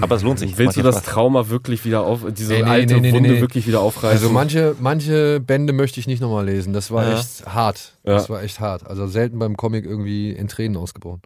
Aber 0.00 0.16
es 0.16 0.22
lohnt 0.22 0.38
sich. 0.38 0.56
Willst 0.56 0.76
du 0.78 0.82
das 0.82 0.96
Spaß. 0.96 1.12
Trauma 1.12 1.48
wirklich 1.50 1.84
wieder 1.84 2.02
auf, 2.04 2.20
diese 2.32 2.54
Nee, 2.54 2.62
nee, 2.62 2.68
alte 2.70 2.94
nee, 2.94 3.00
nee, 3.00 3.12
Wunde 3.12 3.28
nee. 3.32 3.40
wirklich 3.40 3.66
wieder 3.66 3.80
aufreißen? 3.80 4.18
Also 4.24 4.30
manche, 4.30 4.74
manche 4.80 5.40
Bände 5.40 5.72
möchte 5.74 6.00
ich 6.00 6.06
nicht 6.06 6.20
nochmal 6.20 6.46
lesen. 6.46 6.72
Das 6.72 6.90
war 6.90 7.04
Ja. 7.06 7.18
echt 7.18 7.44
hart. 7.46 7.92
Ja. 8.04 8.14
Das 8.14 8.30
war 8.30 8.42
echt 8.42 8.60
hart. 8.60 8.86
Also 8.86 9.06
selten 9.06 9.38
beim 9.38 9.56
Comic 9.58 9.84
irgendwie 9.84 10.30
in 10.30 10.48
Tränen 10.48 10.78
ausgebrochen. 10.78 11.20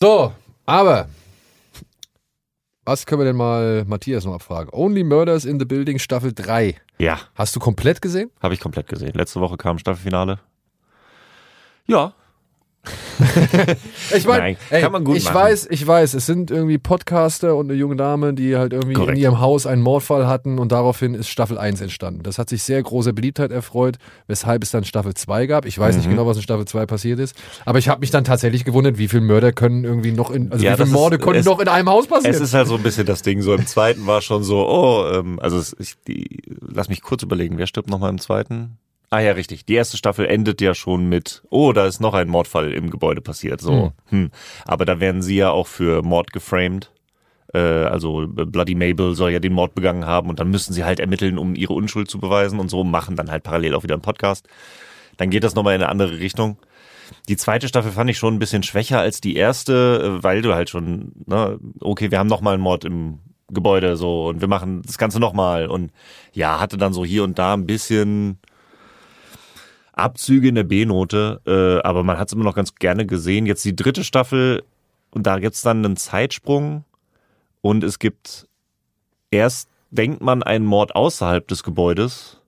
So, 0.00 0.32
aber 0.66 1.08
was 2.84 3.06
können 3.06 3.20
wir 3.20 3.26
denn 3.26 3.36
mal 3.36 3.84
Matthias 3.86 4.24
noch 4.24 4.34
abfragen? 4.34 4.70
Only 4.72 5.04
Murders 5.04 5.44
in 5.44 5.58
the 5.60 5.64
Building 5.64 5.98
Staffel 5.98 6.32
3. 6.32 6.74
Ja, 6.98 7.20
Hast 7.36 7.54
du 7.54 7.60
komplett 7.60 8.02
gesehen? 8.02 8.30
habe 8.42 8.54
ich 8.54 8.60
komplett 8.60 8.88
gesehen. 8.88 9.12
Letzte 9.14 9.40
Woche 9.40 9.56
kam 9.56 9.78
Staffelfinale. 9.78 10.40
Ja. 11.86 12.14
Ich 14.16 14.26
meine, 14.26 14.56
kann 14.70 14.92
man 14.92 15.04
gut 15.04 15.16
ich 15.16 15.24
machen. 15.24 15.34
weiß, 15.34 15.68
ich 15.70 15.86
weiß, 15.86 16.14
es 16.14 16.26
sind 16.26 16.50
irgendwie 16.50 16.78
Podcaster 16.78 17.56
und 17.56 17.70
eine 17.70 17.78
junge 17.78 17.96
Dame, 17.96 18.32
die 18.34 18.56
halt 18.56 18.72
irgendwie 18.72 18.94
Korrekt. 18.94 19.16
in 19.18 19.22
ihrem 19.22 19.40
Haus 19.40 19.66
einen 19.66 19.82
Mordfall 19.82 20.26
hatten 20.26 20.58
und 20.58 20.72
daraufhin 20.72 21.14
ist 21.14 21.28
Staffel 21.28 21.58
1 21.58 21.80
entstanden. 21.80 22.22
Das 22.22 22.38
hat 22.38 22.48
sich 22.48 22.62
sehr 22.62 22.82
großer 22.82 23.12
Beliebtheit 23.12 23.50
erfreut, 23.50 23.96
weshalb 24.26 24.62
es 24.62 24.70
dann 24.70 24.84
Staffel 24.84 25.14
2 25.14 25.46
gab. 25.46 25.66
Ich 25.66 25.78
weiß 25.78 25.94
Mhm. 25.96 26.00
nicht 26.00 26.10
genau, 26.10 26.26
was 26.26 26.36
in 26.36 26.42
Staffel 26.42 26.64
2 26.66 26.86
passiert 26.86 27.18
ist, 27.18 27.36
aber 27.64 27.78
ich 27.78 27.88
habe 27.88 28.00
mich 28.00 28.10
dann 28.10 28.24
tatsächlich 28.24 28.64
gewundert, 28.64 28.98
wie 28.98 29.08
viele 29.08 29.22
Mörder 29.22 29.52
können 29.52 29.84
irgendwie 29.84 30.12
noch 30.12 30.30
in, 30.30 30.50
also 30.52 30.64
Ja, 30.64 30.72
wie 30.78 30.82
viele 30.84 30.90
Morde 30.94 31.16
ist- 31.16 31.22
können 31.22 31.40
es- 31.40 31.46
noch 31.46 31.60
in 31.60 31.68
einem 31.68 31.88
Haus 31.90 32.06
passieren. 32.06 32.34
Es 32.34 32.40
ist 32.40 32.54
halt 32.54 32.68
so 32.68 32.76
ein 32.76 32.82
bisschen 32.82 33.06
das 33.06 33.22
Ding. 33.22 33.42
So 33.42 33.54
im 33.54 33.66
zweiten 33.66 34.06
war 34.06 34.22
schon 34.22 34.42
so, 34.44 34.66
oh, 34.68 35.06
ähm, 35.12 35.38
also 35.40 35.58
es, 35.58 35.76
ich, 35.78 35.94
die, 36.06 36.40
lass 36.60 36.88
mich 36.88 37.02
kurz 37.02 37.22
überlegen, 37.22 37.58
wer 37.58 37.66
stirbt 37.66 37.90
nochmal 37.90 38.10
im 38.10 38.18
zweiten? 38.18 38.78
Ah 39.10 39.20
ja, 39.20 39.32
richtig. 39.32 39.64
Die 39.64 39.74
erste 39.74 39.96
Staffel 39.96 40.26
endet 40.26 40.60
ja 40.60 40.74
schon 40.74 41.08
mit, 41.08 41.42
oh, 41.48 41.72
da 41.72 41.86
ist 41.86 42.00
noch 42.00 42.12
ein 42.14 42.28
Mordfall 42.28 42.72
im 42.72 42.90
Gebäude 42.90 43.22
passiert. 43.22 43.60
So, 43.60 43.92
hm. 44.06 44.30
Aber 44.66 44.84
da 44.84 45.00
werden 45.00 45.22
sie 45.22 45.36
ja 45.36 45.50
auch 45.50 45.66
für 45.66 46.02
Mord 46.02 46.32
geframed. 46.32 46.92
Äh, 47.54 47.58
also 47.58 48.26
Bloody 48.28 48.74
Mabel 48.74 49.14
soll 49.14 49.30
ja 49.30 49.38
den 49.38 49.54
Mord 49.54 49.74
begangen 49.74 50.04
haben 50.04 50.28
und 50.28 50.40
dann 50.40 50.50
müssen 50.50 50.74
sie 50.74 50.84
halt 50.84 51.00
ermitteln, 51.00 51.38
um 51.38 51.54
ihre 51.54 51.72
Unschuld 51.72 52.10
zu 52.10 52.18
beweisen 52.18 52.60
und 52.60 52.68
so, 52.68 52.84
machen 52.84 53.16
dann 53.16 53.30
halt 53.30 53.44
parallel 53.44 53.74
auch 53.74 53.82
wieder 53.82 53.94
einen 53.94 54.02
Podcast. 54.02 54.46
Dann 55.16 55.30
geht 55.30 55.44
das 55.44 55.54
nochmal 55.54 55.74
in 55.74 55.82
eine 55.82 55.90
andere 55.90 56.18
Richtung. 56.18 56.58
Die 57.28 57.38
zweite 57.38 57.68
Staffel 57.68 57.92
fand 57.92 58.10
ich 58.10 58.18
schon 58.18 58.34
ein 58.34 58.38
bisschen 58.38 58.62
schwächer 58.62 59.00
als 59.00 59.22
die 59.22 59.36
erste, 59.36 60.18
äh, 60.18 60.22
weil 60.22 60.42
du 60.42 60.54
halt 60.54 60.68
schon, 60.68 61.12
ne, 61.24 61.58
okay, 61.80 62.10
wir 62.10 62.18
haben 62.18 62.28
nochmal 62.28 62.54
einen 62.54 62.62
Mord 62.62 62.84
im 62.84 63.20
Gebäude 63.50 63.96
so 63.96 64.26
und 64.26 64.42
wir 64.42 64.48
machen 64.48 64.82
das 64.84 64.98
Ganze 64.98 65.18
nochmal 65.18 65.68
und 65.68 65.90
ja, 66.34 66.60
hatte 66.60 66.76
dann 66.76 66.92
so 66.92 67.06
hier 67.06 67.24
und 67.24 67.38
da 67.38 67.54
ein 67.54 67.64
bisschen 67.64 68.38
Abzüge 69.98 70.48
in 70.48 70.54
der 70.54 70.64
B-Note, 70.64 71.40
äh, 71.46 71.86
aber 71.86 72.02
man 72.02 72.18
hat 72.18 72.28
es 72.28 72.34
immer 72.34 72.44
noch 72.44 72.54
ganz 72.54 72.74
gerne 72.74 73.06
gesehen. 73.06 73.46
Jetzt 73.46 73.64
die 73.64 73.76
dritte 73.76 74.04
Staffel 74.04 74.62
und 75.10 75.26
da 75.26 75.38
gibt's 75.38 75.62
dann 75.62 75.84
einen 75.84 75.96
Zeitsprung 75.96 76.84
und 77.60 77.84
es 77.84 77.98
gibt 77.98 78.46
erst 79.30 79.68
denkt 79.90 80.20
man 80.20 80.42
einen 80.42 80.64
Mord 80.64 80.94
außerhalb 80.94 81.46
des 81.48 81.62
Gebäudes, 81.62 82.38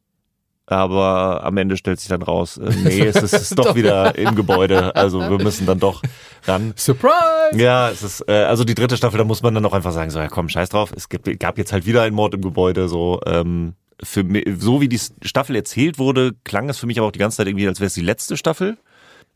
aber 0.67 1.43
am 1.43 1.57
Ende 1.57 1.77
stellt 1.77 1.99
sich 1.99 2.09
dann 2.09 2.23
raus, 2.23 2.59
äh, 2.59 2.71
nee, 2.85 3.01
es 3.07 3.17
ist, 3.17 3.33
es 3.33 3.43
ist 3.43 3.59
doch 3.59 3.75
wieder 3.75 4.17
im 4.17 4.35
Gebäude, 4.35 4.95
also 4.95 5.21
wir 5.21 5.39
müssen 5.43 5.67
dann 5.67 5.81
doch 5.81 6.03
ran. 6.47 6.75
Surprise! 6.77 7.57
Ja, 7.57 7.91
es 7.91 8.03
ist, 8.03 8.29
äh, 8.29 8.45
also 8.45 8.65
die 8.65 8.75
dritte 8.75 8.97
Staffel, 8.97 9.19
da 9.19 9.25
muss 9.25 9.43
man 9.43 9.55
dann 9.55 9.65
auch 9.67 9.73
einfach 9.73 9.93
sagen, 9.93 10.11
so, 10.11 10.21
ja 10.21 10.29
komm, 10.29 10.49
scheiß 10.49 10.69
drauf, 10.69 10.93
es 10.95 11.09
gibt, 11.09 11.41
gab 11.41 11.59
jetzt 11.59 11.73
halt 11.73 11.87
wieder 11.87 12.03
einen 12.03 12.15
Mord 12.15 12.35
im 12.35 12.43
Gebäude, 12.43 12.89
so, 12.89 13.21
ähm, 13.27 13.75
für 14.03 14.23
mi- 14.25 14.45
so 14.59 14.81
wie 14.81 14.89
die 14.89 15.01
Staffel 15.23 15.57
erzählt 15.57 15.99
wurde, 15.99 16.33
klang 16.45 16.69
es 16.69 16.79
für 16.79 16.87
mich 16.87 16.99
aber 16.99 17.09
auch 17.09 17.13
die 17.13 17.19
ganze 17.19 17.39
Zeit 17.39 17.47
irgendwie, 17.47 17.67
als 17.69 17.81
wäre 17.81 17.87
es 17.89 17.95
die 17.95 18.01
letzte 18.03 18.37
Staffel. 18.37 18.79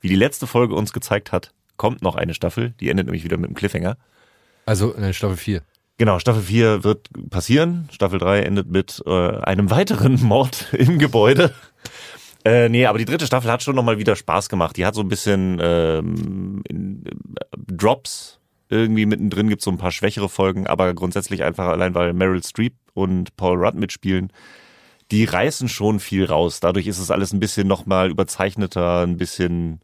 Wie 0.00 0.08
die 0.08 0.16
letzte 0.16 0.46
Folge 0.46 0.74
uns 0.74 0.92
gezeigt 0.92 1.32
hat, 1.32 1.52
kommt 1.76 2.02
noch 2.02 2.14
eine 2.16 2.34
Staffel, 2.34 2.74
die 2.80 2.90
endet 2.90 3.06
nämlich 3.06 3.24
wieder 3.24 3.36
mit 3.36 3.46
einem 3.46 3.54
Cliffhanger. 3.54 3.96
Also 4.66 4.92
in 4.92 5.12
Staffel 5.14 5.36
4. 5.36 5.62
Genau, 5.98 6.18
Staffel 6.18 6.42
4 6.42 6.82
wird 6.84 7.08
passieren. 7.30 7.88
Staffel 7.92 8.18
3 8.18 8.40
endet 8.40 8.68
mit 8.70 9.02
äh, 9.06 9.10
einem 9.38 9.70
weiteren 9.70 10.14
Mord 10.22 10.66
im 10.72 10.98
Gebäude. 10.98 11.54
Äh, 12.44 12.68
nee, 12.68 12.84
aber 12.86 12.98
die 12.98 13.04
dritte 13.06 13.26
Staffel 13.26 13.50
hat 13.50 13.62
schon 13.62 13.74
nochmal 13.76 13.98
wieder 13.98 14.16
Spaß 14.16 14.48
gemacht. 14.48 14.76
Die 14.76 14.84
hat 14.84 14.94
so 14.94 15.00
ein 15.00 15.08
bisschen 15.08 15.58
ähm, 15.62 16.62
äh, 16.68 17.12
Drops. 17.56 18.40
Irgendwie 18.68 19.06
mittendrin 19.06 19.48
gibt 19.48 19.60
es 19.60 19.64
so 19.64 19.70
ein 19.70 19.78
paar 19.78 19.92
schwächere 19.92 20.28
Folgen, 20.28 20.66
aber 20.66 20.94
grundsätzlich 20.94 21.44
einfach 21.44 21.68
allein, 21.68 21.94
weil 21.94 22.12
Meryl 22.12 22.42
Streep 22.42 22.74
und 22.94 23.36
Paul 23.36 23.62
Rudd 23.62 23.74
mitspielen, 23.74 24.32
die 25.10 25.24
reißen 25.24 25.68
schon 25.68 26.00
viel 26.00 26.24
raus. 26.24 26.60
Dadurch 26.60 26.86
ist 26.86 26.98
es 26.98 27.10
alles 27.10 27.32
ein 27.32 27.40
bisschen 27.40 27.68
nochmal 27.68 28.10
überzeichneter, 28.10 29.02
ein 29.02 29.16
bisschen 29.16 29.80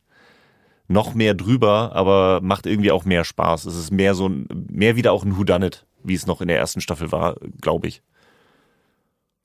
noch 0.88 1.14
mehr 1.14 1.34
drüber, 1.34 1.92
aber 1.94 2.40
macht 2.42 2.66
irgendwie 2.66 2.90
auch 2.90 3.04
mehr 3.04 3.24
Spaß. 3.24 3.66
Es 3.66 3.76
ist 3.76 3.92
mehr 3.92 4.14
so 4.14 4.28
ein, 4.28 4.48
mehr 4.70 4.96
wieder 4.96 5.12
auch 5.12 5.24
ein 5.24 5.36
Whodunit, 5.36 5.86
wie 6.02 6.14
es 6.14 6.26
noch 6.26 6.40
in 6.40 6.48
der 6.48 6.58
ersten 6.58 6.80
Staffel 6.80 7.12
war, 7.12 7.36
glaube 7.60 7.86
ich. 7.86 8.02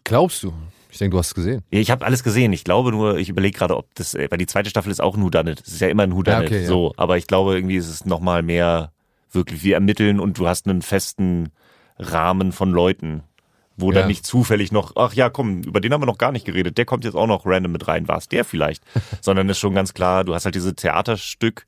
Glaubst 0.04 0.44
du? 0.44 0.54
Ich 0.90 1.00
denke, 1.00 1.16
du 1.16 1.20
hast 1.20 1.28
es 1.28 1.36
gesehen. 1.36 1.62
Ja, 1.72 1.80
Ich 1.80 1.92
habe 1.92 2.06
alles 2.06 2.24
gesehen. 2.24 2.54
Ich 2.54 2.64
glaube 2.64 2.92
nur, 2.92 3.18
ich 3.18 3.28
überlege 3.28 3.58
gerade, 3.58 3.76
ob 3.76 3.94
das, 3.96 4.14
äh, 4.14 4.28
weil 4.32 4.38
die 4.38 4.46
zweite 4.46 4.70
Staffel 4.70 4.92
ist 4.92 5.02
auch 5.02 5.18
ein 5.18 5.24
Whodunit. 5.24 5.62
Es 5.66 5.74
ist 5.74 5.82
ja 5.82 5.90
immer 5.90 6.04
ein 6.04 6.16
Whodunit. 6.16 6.40
Ja, 6.40 6.46
okay, 6.46 6.62
ja. 6.62 6.68
So, 6.68 6.94
aber 6.96 7.18
ich 7.18 7.28
glaube, 7.28 7.54
irgendwie 7.54 7.76
ist 7.76 7.90
es 7.90 8.06
nochmal 8.06 8.42
mehr 8.42 8.94
wirklich 9.36 9.64
wie 9.64 9.74
ermitteln 9.74 10.20
und 10.20 10.38
du 10.38 10.48
hast 10.48 10.68
einen 10.68 10.82
festen 10.82 11.50
Rahmen 11.98 12.52
von 12.52 12.72
Leuten, 12.72 13.24
wo 13.78 13.92
Ja. 13.92 14.00
dann 14.00 14.08
nicht 14.08 14.26
zufällig 14.26 14.72
noch, 14.72 14.94
ach 14.96 15.14
ja, 15.14 15.30
komm, 15.30 15.62
über 15.64 15.82
den 15.82 15.94
haben 15.94 16.02
wir 16.02 16.06
noch 16.08 16.18
gar 16.18 16.32
nicht 16.32 16.46
geredet. 16.46 16.78
Der 16.78 16.86
kommt 16.86 17.04
jetzt 17.04 17.16
auch 17.16 17.28
noch 17.28 17.46
random 17.46 17.72
mit 17.74 17.88
rein. 17.88 18.08
War 18.08 18.18
es 18.18 18.28
der 18.30 18.46
vielleicht? 18.46 18.84
Sondern 19.22 19.50
ist 19.50 19.60
schon 19.60 19.76
ganz 19.76 19.94
klar, 19.94 20.24
du 20.24 20.34
hast 20.34 20.46
halt 20.46 20.56
diese 20.56 20.76
Theaterstück, 20.76 21.66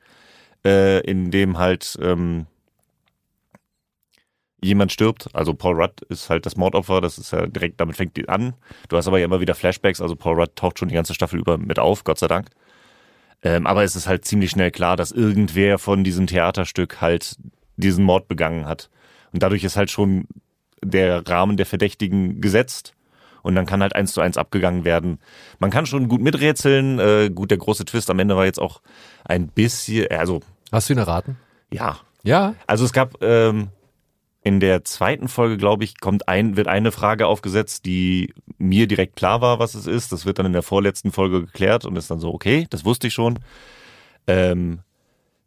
äh, 0.66 1.02
in 1.02 1.32
dem 1.32 1.58
halt 1.58 1.98
ähm, 2.02 2.46
jemand 4.62 4.92
stirbt. 4.92 5.30
Also 5.34 5.54
Paul 5.54 5.80
Rudd 5.80 6.02
ist 6.10 6.30
halt 6.30 6.46
das 6.46 6.56
Mordopfer, 6.58 7.00
das 7.02 7.18
ist 7.18 7.32
ja 7.32 7.46
direkt, 7.46 7.80
damit 7.80 7.96
fängt 7.96 8.18
die 8.18 8.28
an. 8.28 8.54
Du 8.90 8.98
hast 8.98 9.08
aber 9.08 9.20
ja 9.20 9.26
immer 9.26 9.40
wieder 9.40 9.56
Flashbacks, 9.56 10.02
also 10.02 10.16
Paul 10.16 10.40
Rudd 10.40 10.56
taucht 10.56 10.80
schon 10.80 10.90
die 10.90 10.96
ganze 10.96 11.14
Staffel 11.14 11.40
über 11.40 11.58
mit 11.58 11.80
auf, 11.80 12.04
Gott 12.04 12.20
sei 12.20 12.28
Dank. 12.28 12.50
Ähm, 13.44 13.68
aber 13.68 13.84
es 13.84 13.96
ist 13.96 14.08
halt 14.08 14.26
ziemlich 14.26 14.50
schnell 14.50 14.72
klar, 14.72 14.98
dass 14.98 15.12
irgendwer 15.12 15.78
von 15.78 16.04
diesem 16.04 16.26
Theaterstück 16.26 17.02
halt 17.02 17.36
diesen 17.78 18.04
Mord 18.04 18.28
begangen 18.28 18.66
hat. 18.66 18.90
Und 19.34 19.44
dadurch 19.44 19.64
ist 19.64 19.78
halt 19.78 19.90
schon 19.92 20.28
der 20.84 21.28
Rahmen 21.28 21.58
der 21.58 21.66
Verdächtigen 21.66 22.42
gesetzt. 22.42 22.94
Und 23.44 23.56
dann 23.56 23.66
kann 23.66 23.82
halt 23.82 23.96
eins 23.96 24.12
zu 24.14 24.20
eins 24.22 24.38
abgegangen 24.38 24.84
werden. 24.84 25.20
Man 25.60 25.70
kann 25.72 25.86
schon 25.86 26.10
gut 26.10 26.22
miträtseln. 26.22 27.00
Äh, 27.00 27.30
gut, 27.34 27.50
der 27.52 27.58
große 27.58 27.86
Twist 27.86 28.10
am 28.10 28.20
Ende 28.20 28.36
war 28.36 28.46
jetzt 28.46 28.60
auch 28.60 28.82
ein 29.24 29.48
bisschen, 29.48 30.08
also 30.12 30.42
Hast 30.72 30.90
du 30.90 30.94
ihn 30.94 31.00
erraten? 31.00 31.38
ja, 31.72 31.98
Ja. 32.24 32.56
also 32.66 32.84
es 32.84 32.92
gab 32.94 33.22
ähm, 33.24 33.70
in 34.44 34.60
der 34.60 34.84
zweiten 34.84 35.28
Folge, 35.30 35.58
glaube 35.58 35.84
ich, 35.86 36.00
kommt 36.00 36.28
ein, 36.28 36.58
wird 36.58 36.68
eine 36.68 36.92
Frage 36.92 37.26
aufgesetzt, 37.28 37.86
die 37.86 38.34
mir 38.58 38.88
direkt 38.88 39.16
klar 39.16 39.40
war, 39.42 39.60
was 39.60 39.76
es 39.76 39.88
ist. 39.88 40.12
Das 40.12 40.26
wird 40.26 40.40
dann 40.40 40.46
in 40.46 40.54
der 40.54 40.64
vorletzten 40.64 41.12
Folge 41.12 41.42
geklärt 41.46 41.86
und 41.86 41.96
ist 41.96 42.12
dann 42.12 42.20
so, 42.20 42.34
okay, 42.34 42.68
das 42.70 42.84
wusste 42.86 43.08
ich 43.08 43.14
schon. 43.14 43.40
Ähm, 44.26 44.80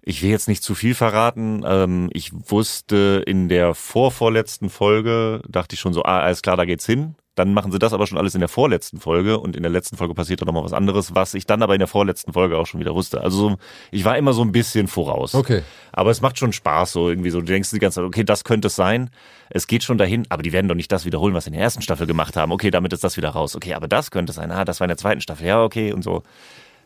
Ich 0.03 0.23
will 0.23 0.31
jetzt 0.31 0.49
nicht 0.49 0.63
zu 0.63 0.75
viel 0.75 0.95
verraten. 0.95 1.63
Ähm, 1.67 2.11
ich 2.13 2.33
wusste 2.33 3.23
in 3.27 3.49
der 3.49 3.75
vorvorletzten 3.75 4.71
Folge, 4.71 5.43
dachte 5.49 5.75
ich 5.75 5.81
schon 5.81 5.93
so, 5.93 6.03
ah, 6.03 6.21
alles 6.21 6.43
klar, 6.43 6.57
da 6.57 6.65
geht's 6.65 6.87
hin. 6.87 7.15
Dann 7.37 7.55
machen 7.55 7.71
sie 7.71 7.79
das 7.79 7.93
aber 7.93 8.07
schon 8.07 8.19
alles 8.19 8.35
in 8.35 8.41
der 8.41 8.49
vorletzten 8.49 8.99
Folge 8.99 9.39
und 9.39 9.57
in 9.57 9.63
der 9.63 9.71
letzten 9.71 9.97
Folge 9.97 10.15
passiert 10.15 10.41
dann 10.41 10.47
nochmal 10.47 10.65
was 10.65 10.73
anderes, 10.73 11.15
was 11.15 11.33
ich 11.35 11.47
dann 11.47 11.63
aber 11.63 11.75
in 11.75 11.79
der 11.79 11.87
vorletzten 11.87 12.33
Folge 12.33 12.59
auch 12.59 12.67
schon 12.67 12.81
wieder 12.81 12.95
wusste. 12.95 13.21
Also 13.21 13.51
so, 13.51 13.57
ich 13.93 14.05
war 14.05 14.19
immer 14.19 14.33
so 14.33 14.43
ein 14.43 14.53
bisschen 14.53 14.89
voraus. 14.89 15.35
Okay. 15.35 15.63
Aber 15.93 16.11
es 16.11 16.21
macht 16.21 16.39
schon 16.39 16.53
Spaß, 16.53 16.93
so 16.93 17.09
irgendwie 17.09 17.31
so. 17.31 17.41
Du 17.41 17.47
denkst 17.47 17.71
die 17.71 17.79
ganze 17.79 18.01
Zeit, 18.01 18.05
okay, 18.05 18.25
das 18.25 18.45
könnte 18.45 18.67
es 18.67 18.77
sein. 18.77 19.11
Es 19.49 19.67
geht 19.67 19.85
schon 19.85 19.97
dahin, 19.97 20.27
aber 20.29 20.43
die 20.43 20.53
werden 20.53 20.69
doch 20.69 20.75
nicht 20.75 20.91
das 20.91 21.07
wiederholen, 21.07 21.33
was 21.33 21.45
sie 21.45 21.51
in 21.51 21.55
der 21.55 21.63
ersten 21.63 21.83
Staffel 21.83 22.07
gemacht 22.07 22.37
haben. 22.37 22.53
Okay, 22.53 22.71
damit 22.71 22.93
ist 22.93 23.05
das 23.05 23.17
wieder 23.17 23.31
raus. 23.31 23.55
Okay, 23.55 23.75
aber 23.75 23.89
das 23.89 24.11
könnte 24.11 24.33
es 24.33 24.37
sein. 24.37 24.51
Ah, 24.51 24.65
das 24.65 24.81
war 24.81 24.87
in 24.87 24.91
der 24.91 24.99
zweiten 24.99 25.21
Staffel. 25.21 25.47
Ja, 25.47 25.63
okay, 25.63 25.93
und 25.93 26.03
so. 26.03 26.23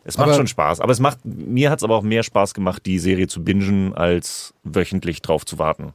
Es 0.05 0.17
macht 0.17 0.27
Aber- 0.29 0.37
schon 0.37 0.47
Spaß. 0.47 0.79
Aber 0.79 0.91
es 0.93 0.99
macht, 0.99 1.25
mir 1.25 1.69
hat 1.71 1.79
es 1.79 1.83
aber 1.83 1.95
auch 1.97 2.03
mehr 2.03 2.23
Spaß 2.23 2.53
gemacht, 2.53 2.85
die 2.85 2.99
Serie 2.99 3.27
zu 3.27 3.43
bingen, 3.43 3.93
als 3.93 4.53
wöchentlich 4.63 5.21
drauf 5.21 5.45
zu 5.45 5.57
warten. 5.59 5.93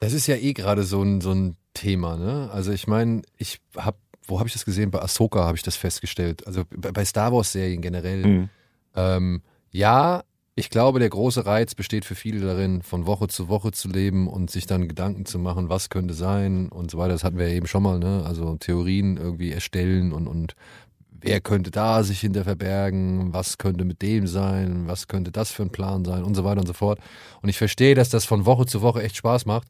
Das 0.00 0.12
ist 0.12 0.26
ja 0.26 0.36
eh 0.36 0.52
gerade 0.52 0.82
so 0.82 1.02
ein, 1.02 1.20
so 1.20 1.32
ein 1.32 1.56
Thema, 1.74 2.16
ne? 2.16 2.50
Also 2.52 2.72
ich 2.72 2.86
meine, 2.86 3.22
ich 3.36 3.60
habe, 3.76 3.96
wo 4.26 4.38
habe 4.38 4.48
ich 4.48 4.52
das 4.52 4.64
gesehen? 4.64 4.90
Bei 4.90 5.00
Ahsoka 5.00 5.44
habe 5.44 5.56
ich 5.56 5.62
das 5.62 5.76
festgestellt. 5.76 6.46
Also 6.46 6.64
bei 6.70 7.04
Star 7.04 7.32
Wars-Serien 7.32 7.80
generell. 7.80 8.26
Mhm. 8.26 8.48
Ähm, 8.94 9.42
ja, 9.70 10.22
ich 10.56 10.70
glaube, 10.70 10.98
der 10.98 11.08
große 11.08 11.46
Reiz 11.46 11.76
besteht 11.76 12.04
für 12.04 12.16
viele 12.16 12.40
darin, 12.44 12.82
von 12.82 13.06
Woche 13.06 13.28
zu 13.28 13.48
Woche 13.48 13.70
zu 13.70 13.86
leben 13.88 14.26
und 14.26 14.50
sich 14.50 14.66
dann 14.66 14.88
Gedanken 14.88 15.24
zu 15.24 15.38
machen, 15.38 15.68
was 15.68 15.88
könnte 15.88 16.14
sein 16.14 16.68
und 16.68 16.90
so 16.90 16.98
weiter. 16.98 17.12
Das 17.12 17.22
hatten 17.22 17.38
wir 17.38 17.48
ja 17.48 17.54
eben 17.54 17.68
schon 17.68 17.84
mal, 17.84 18.00
ne? 18.00 18.24
Also 18.26 18.56
Theorien 18.56 19.16
irgendwie 19.18 19.52
erstellen 19.52 20.12
und, 20.12 20.26
und 20.26 20.56
wer 21.20 21.40
könnte 21.40 21.70
da 21.70 22.02
sich 22.02 22.20
hinter 22.20 22.44
verbergen, 22.44 23.32
was 23.32 23.58
könnte 23.58 23.84
mit 23.84 24.02
dem 24.02 24.26
sein, 24.26 24.86
was 24.86 25.08
könnte 25.08 25.32
das 25.32 25.50
für 25.50 25.62
ein 25.62 25.70
Plan 25.70 26.04
sein 26.04 26.22
und 26.22 26.34
so 26.34 26.44
weiter 26.44 26.60
und 26.60 26.66
so 26.66 26.72
fort. 26.72 27.00
Und 27.42 27.48
ich 27.48 27.58
verstehe, 27.58 27.94
dass 27.94 28.10
das 28.10 28.24
von 28.24 28.46
Woche 28.46 28.66
zu 28.66 28.82
Woche 28.82 29.02
echt 29.02 29.16
Spaß 29.16 29.46
macht. 29.46 29.68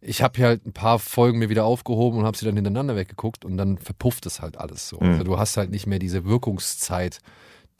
Ich 0.00 0.22
habe 0.22 0.36
hier 0.36 0.46
halt 0.46 0.64
ein 0.64 0.72
paar 0.72 0.98
Folgen 0.98 1.38
mir 1.38 1.48
wieder 1.48 1.64
aufgehoben 1.64 2.20
und 2.20 2.24
habe 2.24 2.36
sie 2.36 2.46
dann 2.46 2.54
hintereinander 2.54 2.94
weggeguckt 2.94 3.44
und 3.44 3.56
dann 3.56 3.78
verpufft 3.78 4.26
es 4.26 4.40
halt 4.40 4.56
alles 4.56 4.88
so. 4.88 5.00
Mhm. 5.00 5.10
Also 5.10 5.24
du 5.24 5.38
hast 5.38 5.56
halt 5.56 5.70
nicht 5.70 5.86
mehr 5.86 5.98
diese 5.98 6.24
Wirkungszeit, 6.24 7.18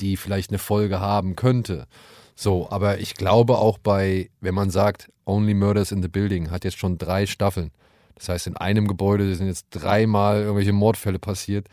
die 0.01 0.17
vielleicht 0.17 0.51
eine 0.51 0.59
Folge 0.59 1.01
haben 1.01 1.37
könnte. 1.37 1.87
So, 2.35 2.69
aber 2.71 2.99
ich 2.99 3.15
glaube 3.15 3.59
auch 3.59 3.79
bei, 3.79 4.31
wenn 4.41 4.55
man 4.55 4.71
sagt, 4.71 5.11
Only 5.25 5.55
Murders 5.55 5.93
in 5.93 6.03
the 6.03 6.09
Building 6.09 6.51
hat 6.51 6.65
jetzt 6.65 6.79
schon 6.79 6.99
drei 6.99 7.27
Staffeln. 7.27 7.71
Das 8.19 8.29
heißt, 8.29 8.47
in 8.49 8.57
einem 8.57 8.89
Gebäude 8.89 9.35
sind 9.35 9.47
jetzt 9.47 9.67
dreimal 9.71 10.41
irgendwelche 10.43 10.73
Mordfälle 10.73 11.19
passiert, 11.19 11.67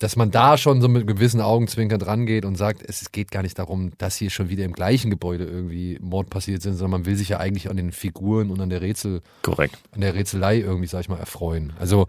dass 0.00 0.16
man 0.16 0.30
da 0.30 0.56
schon 0.58 0.80
so 0.80 0.88
mit 0.88 1.06
gewissen 1.06 1.40
Augenzwinkern 1.40 1.98
dran 2.00 2.26
geht 2.26 2.44
und 2.44 2.56
sagt, 2.56 2.82
es 2.86 3.12
geht 3.12 3.30
gar 3.30 3.42
nicht 3.42 3.58
darum, 3.58 3.92
dass 3.98 4.16
hier 4.16 4.30
schon 4.30 4.48
wieder 4.48 4.64
im 4.64 4.72
gleichen 4.72 5.10
Gebäude 5.10 5.44
irgendwie 5.44 5.98
Mord 6.00 6.30
passiert 6.30 6.62
sind, 6.62 6.74
sondern 6.74 7.00
man 7.02 7.06
will 7.06 7.16
sich 7.16 7.28
ja 7.28 7.38
eigentlich 7.38 7.70
an 7.70 7.76
den 7.76 7.92
Figuren 7.92 8.50
und 8.50 8.60
an 8.60 8.70
der 8.70 8.80
Rätsel, 8.82 9.22
Korrekt. 9.42 9.78
an 9.92 10.00
der 10.00 10.14
Rätselei 10.14 10.58
irgendwie, 10.58 10.88
sag 10.88 11.00
ich 11.00 11.08
mal, 11.08 11.18
erfreuen. 11.18 11.72
Also 11.78 12.06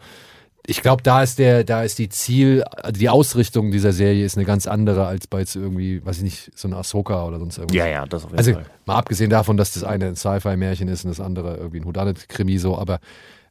ich 0.67 0.81
glaube, 0.81 1.03
da 1.03 1.21
ist 1.21 1.37
der, 1.37 1.63
da 1.63 1.83
ist 1.83 1.99
die 1.99 2.09
Ziel, 2.09 2.63
also 2.63 2.99
die 2.99 3.09
Ausrichtung 3.09 3.69
dieser 3.69 3.93
Serie 3.93 4.25
ist 4.25 4.35
eine 4.35 4.45
ganz 4.45 4.65
andere 4.65 5.05
als 5.05 5.27
bei 5.27 5.39
jetzt 5.41 5.55
irgendwie, 5.55 6.03
weiß 6.03 6.17
ich 6.17 6.23
nicht, 6.23 6.51
so 6.55 6.67
eine 6.67 6.77
Ahsoka 6.77 7.23
oder 7.25 7.37
sonst 7.37 7.59
irgendwas. 7.59 7.77
Ja, 7.77 7.85
ja, 7.85 8.05
das 8.07 8.23
auf 8.25 8.31
jeden 8.31 8.39
Also 8.39 8.53
Fall. 8.53 8.65
mal 8.85 8.95
abgesehen 8.95 9.29
davon, 9.29 9.57
dass 9.57 9.73
das 9.73 9.83
eine 9.83 10.07
ein 10.07 10.15
Sci-Fi-Märchen 10.15 10.87
ist 10.87 11.05
und 11.05 11.09
das 11.11 11.19
andere 11.19 11.57
irgendwie 11.57 11.81
ein 11.81 11.85
Houdanet-Krimi 11.85 12.57
so, 12.57 12.77
aber 12.79 12.99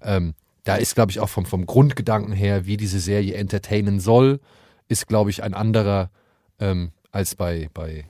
ähm, 0.04 0.34
da 0.64 0.76
ist, 0.76 0.94
glaube 0.94 1.10
ich, 1.10 1.20
auch 1.20 1.28
vom, 1.28 1.44
vom 1.46 1.66
Grundgedanken 1.66 2.32
her, 2.32 2.66
wie 2.66 2.76
diese 2.76 3.00
Serie 3.00 3.34
entertainen 3.34 4.00
soll, 4.00 4.40
ist, 4.88 5.06
glaube 5.08 5.30
ich, 5.30 5.42
ein 5.42 5.52
anderer 5.54 6.10
ähm, 6.58 6.92
als 7.10 7.34
bei, 7.34 7.68
bei 7.74 8.04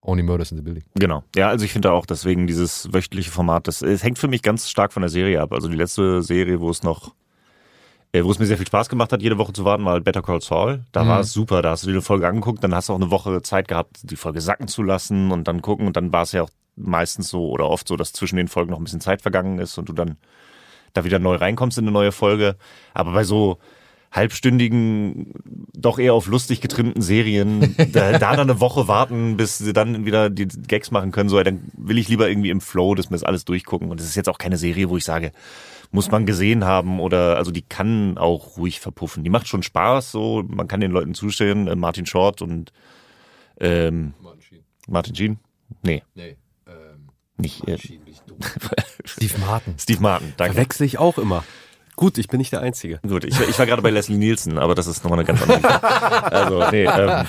Only 0.00 0.22
Murders 0.22 0.50
in 0.50 0.58
the 0.58 0.62
Building. 0.62 0.84
Genau. 0.94 1.24
Ja, 1.34 1.48
also 1.48 1.64
ich 1.64 1.72
finde 1.72 1.92
auch 1.92 2.06
deswegen 2.06 2.46
dieses 2.46 2.92
wöchentliche 2.92 3.30
Format, 3.30 3.68
das 3.68 3.82
es 3.82 4.02
hängt 4.02 4.18
für 4.18 4.28
mich 4.28 4.42
ganz 4.42 4.68
stark 4.70 4.92
von 4.92 5.00
der 5.02 5.08
Serie 5.10 5.40
ab. 5.40 5.52
Also 5.52 5.68
die 5.68 5.76
letzte 5.76 6.22
Serie, 6.22 6.60
wo 6.60 6.70
es 6.70 6.82
noch, 6.82 7.14
äh, 8.12 8.22
wo 8.24 8.30
es 8.30 8.38
mir 8.38 8.46
sehr 8.46 8.56
viel 8.58 8.66
Spaß 8.66 8.88
gemacht 8.88 9.12
hat, 9.12 9.22
jede 9.22 9.38
Woche 9.38 9.52
zu 9.52 9.64
warten, 9.64 9.84
war 9.84 10.00
Better 10.00 10.22
Call 10.22 10.40
Saul. 10.42 10.84
Da 10.92 11.04
Mhm. 11.04 11.08
war 11.08 11.20
es 11.20 11.32
super. 11.32 11.62
Da 11.62 11.70
hast 11.70 11.84
du 11.84 11.88
dir 11.88 11.94
eine 11.94 12.02
Folge 12.02 12.28
angeguckt, 12.28 12.62
dann 12.62 12.74
hast 12.74 12.88
du 12.88 12.92
auch 12.92 13.00
eine 13.00 13.10
Woche 13.10 13.40
Zeit 13.42 13.68
gehabt, 13.68 13.98
die 14.02 14.16
Folge 14.16 14.40
sacken 14.40 14.68
zu 14.68 14.82
lassen 14.82 15.30
und 15.32 15.48
dann 15.48 15.62
gucken. 15.62 15.86
Und 15.86 15.96
dann 15.96 16.12
war 16.12 16.22
es 16.22 16.32
ja 16.32 16.42
auch 16.42 16.50
meistens 16.76 17.28
so 17.28 17.48
oder 17.50 17.68
oft 17.68 17.88
so, 17.88 17.96
dass 17.96 18.12
zwischen 18.12 18.36
den 18.36 18.48
Folgen 18.48 18.70
noch 18.72 18.78
ein 18.78 18.84
bisschen 18.84 19.00
Zeit 19.00 19.22
vergangen 19.22 19.58
ist 19.58 19.78
und 19.78 19.88
du 19.88 19.92
dann 19.92 20.16
da 20.94 21.04
wieder 21.04 21.18
neu 21.18 21.36
reinkommst 21.36 21.76
in 21.76 21.84
eine 21.84 21.92
neue 21.92 22.12
Folge. 22.12 22.56
Aber 22.94 23.12
bei 23.12 23.24
so 23.24 23.58
halbstündigen, 24.14 25.32
doch 25.74 25.98
eher 25.98 26.14
auf 26.14 26.28
lustig 26.28 26.60
getrimmten 26.60 27.02
Serien, 27.02 27.74
da, 27.92 28.12
da 28.18 28.36
dann 28.36 28.48
eine 28.48 28.60
Woche 28.60 28.86
warten, 28.86 29.36
bis 29.36 29.58
sie 29.58 29.72
dann 29.72 30.06
wieder 30.06 30.30
die 30.30 30.46
Gags 30.46 30.92
machen 30.92 31.10
können, 31.10 31.28
so, 31.28 31.42
dann 31.42 31.64
will 31.76 31.98
ich 31.98 32.08
lieber 32.08 32.28
irgendwie 32.28 32.50
im 32.50 32.60
Flow 32.60 32.94
das 32.94 33.10
mir 33.10 33.16
das 33.16 33.24
alles 33.24 33.44
durchgucken. 33.44 33.90
Und 33.90 34.00
es 34.00 34.06
ist 34.06 34.14
jetzt 34.14 34.28
auch 34.28 34.38
keine 34.38 34.56
Serie, 34.56 34.88
wo 34.88 34.96
ich 34.96 35.04
sage, 35.04 35.32
muss 35.90 36.10
man 36.10 36.26
gesehen 36.26 36.64
haben 36.64 37.00
oder, 37.00 37.36
also 37.36 37.50
die 37.50 37.62
kann 37.62 38.16
auch 38.16 38.56
ruhig 38.56 38.78
verpuffen. 38.78 39.24
Die 39.24 39.30
macht 39.30 39.48
schon 39.48 39.64
Spaß, 39.64 40.12
so, 40.12 40.44
man 40.46 40.68
kann 40.68 40.80
den 40.80 40.92
Leuten 40.92 41.14
zustehen, 41.14 41.66
äh, 41.66 41.74
Martin 41.74 42.06
Short 42.06 42.40
und 42.40 42.72
ähm, 43.58 44.14
Martin 44.88 45.14
Sheen? 45.14 45.38
Nee, 45.82 46.02
Nee, 46.14 46.36
ähm, 46.66 47.08
nicht 47.36 47.66
äh, 47.66 47.78
Steve 49.04 49.34
Martin. 49.40 49.74
Steve 49.78 50.00
Martin, 50.02 50.32
danke. 50.36 50.54
Verwechsel 50.54 50.86
ich 50.86 50.98
auch 50.98 51.18
immer. 51.18 51.44
Gut, 51.96 52.18
ich 52.18 52.28
bin 52.28 52.38
nicht 52.38 52.52
der 52.52 52.60
Einzige. 52.60 52.98
Gut, 53.06 53.24
ich, 53.24 53.38
ich 53.40 53.58
war 53.58 53.66
gerade 53.66 53.82
bei 53.82 53.90
Leslie 53.90 54.16
Nielsen, 54.16 54.58
aber 54.58 54.74
das 54.74 54.86
ist 54.88 55.04
nochmal 55.04 55.20
eine 55.20 55.26
ganz 55.26 55.42
andere 55.42 55.60
Geschichte. 55.60 55.82
Also, 56.32 56.64
nee, 56.72 56.84
ähm, 56.84 57.26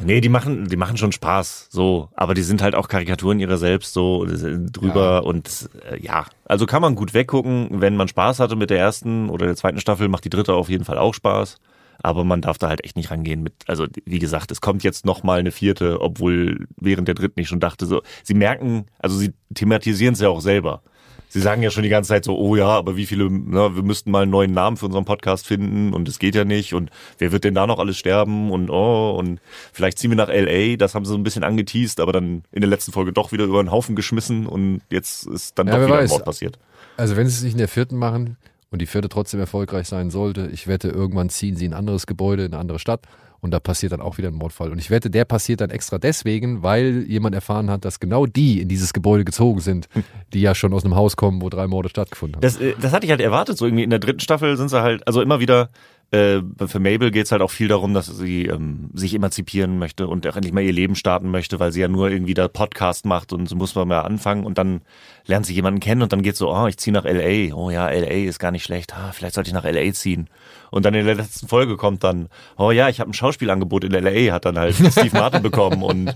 nee, 0.00 0.20
die 0.20 0.28
machen, 0.28 0.68
die 0.68 0.76
machen 0.76 0.98
schon 0.98 1.10
Spaß, 1.12 1.68
so, 1.70 2.10
aber 2.14 2.34
die 2.34 2.42
sind 2.42 2.60
halt 2.60 2.74
auch 2.74 2.88
Karikaturen 2.88 3.40
ihrer 3.40 3.56
selbst 3.56 3.94
so 3.94 4.26
drüber 4.26 5.12
Ja. 5.14 5.18
und 5.20 5.70
äh, 5.90 5.98
ja, 6.02 6.26
also 6.44 6.66
kann 6.66 6.82
man 6.82 6.94
gut 6.96 7.14
weggucken, 7.14 7.80
wenn 7.80 7.96
man 7.96 8.08
Spaß 8.08 8.40
hatte 8.40 8.56
mit 8.56 8.68
der 8.68 8.78
ersten 8.78 9.30
oder 9.30 9.46
der 9.46 9.56
zweiten 9.56 9.80
Staffel, 9.80 10.08
macht 10.08 10.24
die 10.24 10.30
dritte 10.30 10.52
auf 10.54 10.68
jeden 10.68 10.84
Fall 10.84 10.98
auch 10.98 11.14
Spaß. 11.14 11.56
Aber 12.02 12.24
man 12.24 12.40
darf 12.40 12.58
da 12.58 12.68
halt 12.68 12.84
echt 12.84 12.96
nicht 12.96 13.10
rangehen 13.10 13.42
mit, 13.42 13.54
also 13.66 13.86
wie 14.04 14.18
gesagt, 14.18 14.50
es 14.50 14.60
kommt 14.60 14.84
jetzt 14.84 15.04
noch 15.04 15.22
mal 15.22 15.40
eine 15.40 15.50
vierte, 15.50 16.00
obwohl 16.00 16.66
während 16.76 17.08
der 17.08 17.14
dritten 17.14 17.40
ich 17.40 17.48
schon 17.48 17.60
dachte, 17.60 17.86
so, 17.86 18.02
sie 18.22 18.34
merken, 18.34 18.86
also 18.98 19.16
sie 19.16 19.32
thematisieren 19.54 20.14
es 20.14 20.20
ja 20.20 20.28
auch 20.28 20.40
selber. 20.40 20.82
Sie 21.30 21.40
sagen 21.40 21.62
ja 21.62 21.70
schon 21.70 21.82
die 21.82 21.90
ganze 21.90 22.08
Zeit 22.08 22.24
so, 22.24 22.38
oh 22.38 22.56
ja, 22.56 22.68
aber 22.68 22.96
wie 22.96 23.04
viele, 23.04 23.28
na, 23.30 23.76
wir 23.76 23.82
müssten 23.82 24.10
mal 24.10 24.22
einen 24.22 24.30
neuen 24.30 24.52
Namen 24.52 24.78
für 24.78 24.86
unseren 24.86 25.04
Podcast 25.04 25.46
finden 25.46 25.92
und 25.92 26.08
es 26.08 26.18
geht 26.18 26.34
ja 26.34 26.44
nicht 26.44 26.72
und 26.72 26.90
wer 27.18 27.32
wird 27.32 27.44
denn 27.44 27.54
da 27.54 27.66
noch 27.66 27.78
alles 27.78 27.98
sterben 27.98 28.50
und 28.50 28.70
oh 28.70 29.10
und 29.18 29.40
vielleicht 29.72 29.98
ziehen 29.98 30.10
wir 30.10 30.16
nach 30.16 30.28
LA, 30.28 30.76
das 30.76 30.94
haben 30.94 31.04
sie 31.04 31.10
so 31.10 31.18
ein 31.18 31.24
bisschen 31.24 31.44
angeteased, 31.44 32.00
aber 32.00 32.12
dann 32.12 32.44
in 32.50 32.62
der 32.62 32.70
letzten 32.70 32.92
Folge 32.92 33.12
doch 33.12 33.30
wieder 33.30 33.44
über 33.44 33.62
den 33.62 33.70
Haufen 33.70 33.94
geschmissen 33.94 34.46
und 34.46 34.80
jetzt 34.90 35.26
ist 35.26 35.58
dann 35.58 35.66
Ja, 35.66 35.74
doch 35.76 35.84
wieder 35.84 35.96
ein 35.96 36.04
weiß. 36.04 36.10
Mord 36.10 36.24
passiert. 36.24 36.58
Also 36.96 37.16
wenn 37.16 37.26
sie 37.26 37.34
es 37.34 37.42
nicht 37.42 37.52
in 37.52 37.58
der 37.58 37.68
vierten 37.68 37.96
machen 37.96 38.38
und 38.70 38.80
die 38.82 38.86
vierte 38.86 39.08
trotzdem 39.08 39.40
erfolgreich 39.40 39.88
sein 39.88 40.10
sollte, 40.10 40.48
ich 40.52 40.66
wette, 40.66 40.88
irgendwann 40.88 41.30
ziehen 41.30 41.56
sie 41.56 41.66
in 41.66 41.72
ein 41.72 41.78
anderes 41.78 42.06
Gebäude, 42.06 42.44
in 42.44 42.52
eine 42.52 42.60
andere 42.60 42.78
Stadt 42.78 43.06
und 43.40 43.52
da 43.52 43.60
passiert 43.60 43.92
dann 43.92 44.00
auch 44.00 44.18
wieder 44.18 44.28
ein 44.28 44.34
Mordfall. 44.34 44.72
Und 44.72 44.78
ich 44.78 44.90
wette, 44.90 45.10
der 45.10 45.24
passiert 45.24 45.60
dann 45.60 45.70
extra 45.70 45.98
deswegen, 45.98 46.62
weil 46.62 47.04
jemand 47.06 47.34
erfahren 47.34 47.70
hat, 47.70 47.84
dass 47.84 48.00
genau 48.00 48.26
die 48.26 48.60
in 48.60 48.68
dieses 48.68 48.92
Gebäude 48.92 49.24
gezogen 49.24 49.60
sind, 49.60 49.88
die 50.32 50.40
ja 50.40 50.54
schon 50.54 50.72
aus 50.74 50.84
einem 50.84 50.96
Haus 50.96 51.16
kommen, 51.16 51.40
wo 51.40 51.48
drei 51.48 51.66
Morde 51.66 51.88
stattgefunden 51.88 52.36
haben. 52.36 52.42
Das, 52.42 52.60
äh, 52.60 52.74
das 52.80 52.92
hatte 52.92 53.06
ich 53.06 53.10
halt 53.10 53.20
erwartet, 53.20 53.56
so 53.58 53.66
irgendwie 53.66 53.84
in 53.84 53.90
der 53.90 53.98
dritten 54.00 54.20
Staffel 54.20 54.56
sind 54.56 54.68
sie 54.68 54.82
halt, 54.82 55.06
also 55.06 55.22
immer 55.22 55.40
wieder, 55.40 55.70
äh, 56.10 56.40
für 56.66 56.80
Mabel 56.80 57.10
geht's 57.10 57.32
halt 57.32 57.42
auch 57.42 57.50
viel 57.50 57.68
darum, 57.68 57.92
dass 57.92 58.06
sie 58.06 58.46
ähm, 58.46 58.88
sich 58.94 59.14
emanzipieren 59.14 59.78
möchte 59.78 60.08
und 60.08 60.26
auch 60.26 60.36
endlich 60.36 60.54
mal 60.54 60.62
ihr 60.62 60.72
Leben 60.72 60.94
starten 60.94 61.30
möchte, 61.30 61.60
weil 61.60 61.70
sie 61.70 61.82
ja 61.82 61.88
nur 61.88 62.10
irgendwie 62.10 62.32
da 62.32 62.48
Podcast 62.48 63.04
macht 63.04 63.34
und 63.34 63.46
so 63.46 63.56
muss 63.56 63.74
man 63.74 63.88
mal 63.88 64.00
anfangen 64.00 64.46
und 64.46 64.56
dann 64.56 64.80
lernt 65.26 65.44
sie 65.44 65.52
jemanden 65.52 65.80
kennen 65.80 66.00
und 66.00 66.10
dann 66.12 66.22
geht's 66.22 66.38
so, 66.38 66.50
oh, 66.50 66.66
ich 66.66 66.78
ziehe 66.78 66.94
nach 66.94 67.04
L.A., 67.04 67.54
oh 67.54 67.68
ja, 67.68 67.88
L.A. 67.88 68.26
ist 68.26 68.38
gar 68.38 68.52
nicht 68.52 68.64
schlecht, 68.64 68.96
ah, 68.96 69.12
vielleicht 69.12 69.34
sollte 69.34 69.48
ich 69.48 69.54
nach 69.54 69.66
L.A. 69.66 69.92
ziehen. 69.92 70.30
Und 70.70 70.86
dann 70.86 70.94
in 70.94 71.04
der 71.04 71.14
letzten 71.14 71.46
Folge 71.46 71.76
kommt 71.76 72.04
dann, 72.04 72.28
oh 72.56 72.70
ja, 72.70 72.88
ich 72.88 73.00
habe 73.00 73.10
ein 73.10 73.14
Schauspielangebot 73.14 73.84
in 73.84 73.92
L.A., 73.92 74.32
hat 74.32 74.46
dann 74.46 74.58
halt 74.58 74.76
Steve 74.90 75.10
Martin 75.12 75.42
bekommen 75.42 75.82
und 75.82 76.14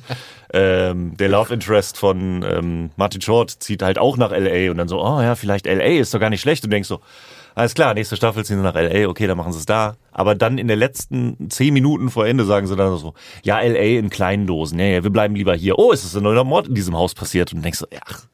ähm, 0.55 1.17
der 1.19 1.29
Love 1.29 1.53
Interest 1.53 1.99
von 1.99 2.43
ähm, 2.43 2.91
Martin 2.97 3.21
Short 3.21 3.51
zieht 3.51 3.83
halt 3.83 3.99
auch 3.99 4.17
nach 4.17 4.33
L.A. 4.33 4.71
und 4.71 4.79
dann 4.79 4.89
so, 4.89 5.05
oh 5.05 5.21
ja, 5.21 5.35
vielleicht 5.35 5.67
L.A. 5.67 6.01
ist 6.01 6.15
doch 6.15 6.21
gar 6.21 6.31
nicht 6.31 6.41
schlecht. 6.41 6.65
Und 6.65 6.71
du 6.71 6.77
denkst 6.77 6.89
so, 6.89 7.01
alles 7.55 7.75
klar, 7.75 7.95
nächste 7.95 8.17
Staffel 8.17 8.45
ziehen 8.45 8.57
sie 8.57 8.63
nach 8.63 8.75
L.A., 8.75 9.09
okay, 9.09 9.27
dann 9.27 9.37
machen 9.37 9.53
sie 9.53 9.59
es 9.59 9.67
da. 9.67 9.97
Aber 10.11 10.35
dann 10.35 10.59
in 10.59 10.69
der 10.69 10.77
letzten 10.77 11.51
zehn 11.51 11.75
Minuten 11.75 12.11
vor 12.11 12.27
Ende 12.27 12.45
sagen 12.45 12.67
sie 12.67 12.77
dann 12.77 12.97
so, 12.97 13.15
ja, 13.43 13.61
L.A. 13.61 13.99
in 13.99 14.11
kleinen 14.11 14.47
Dosen, 14.47 14.79
ja, 14.79 14.87
ja, 14.87 15.03
wir 15.03 15.11
bleiben 15.11 15.35
lieber 15.35 15.55
hier. 15.55 15.79
Oh, 15.79 15.93
ist 15.93 16.05
es 16.05 16.17
ein 16.17 16.23
neuer 16.23 16.45
Mord 16.45 16.69
in 16.69 16.75
diesem 16.75 16.97
Haus 16.97 17.15
passiert? 17.15 17.53
Und 17.53 17.59
du 17.59 17.63
denkst 17.63 17.79
so, 17.79 17.87
ach, 18.05 18.27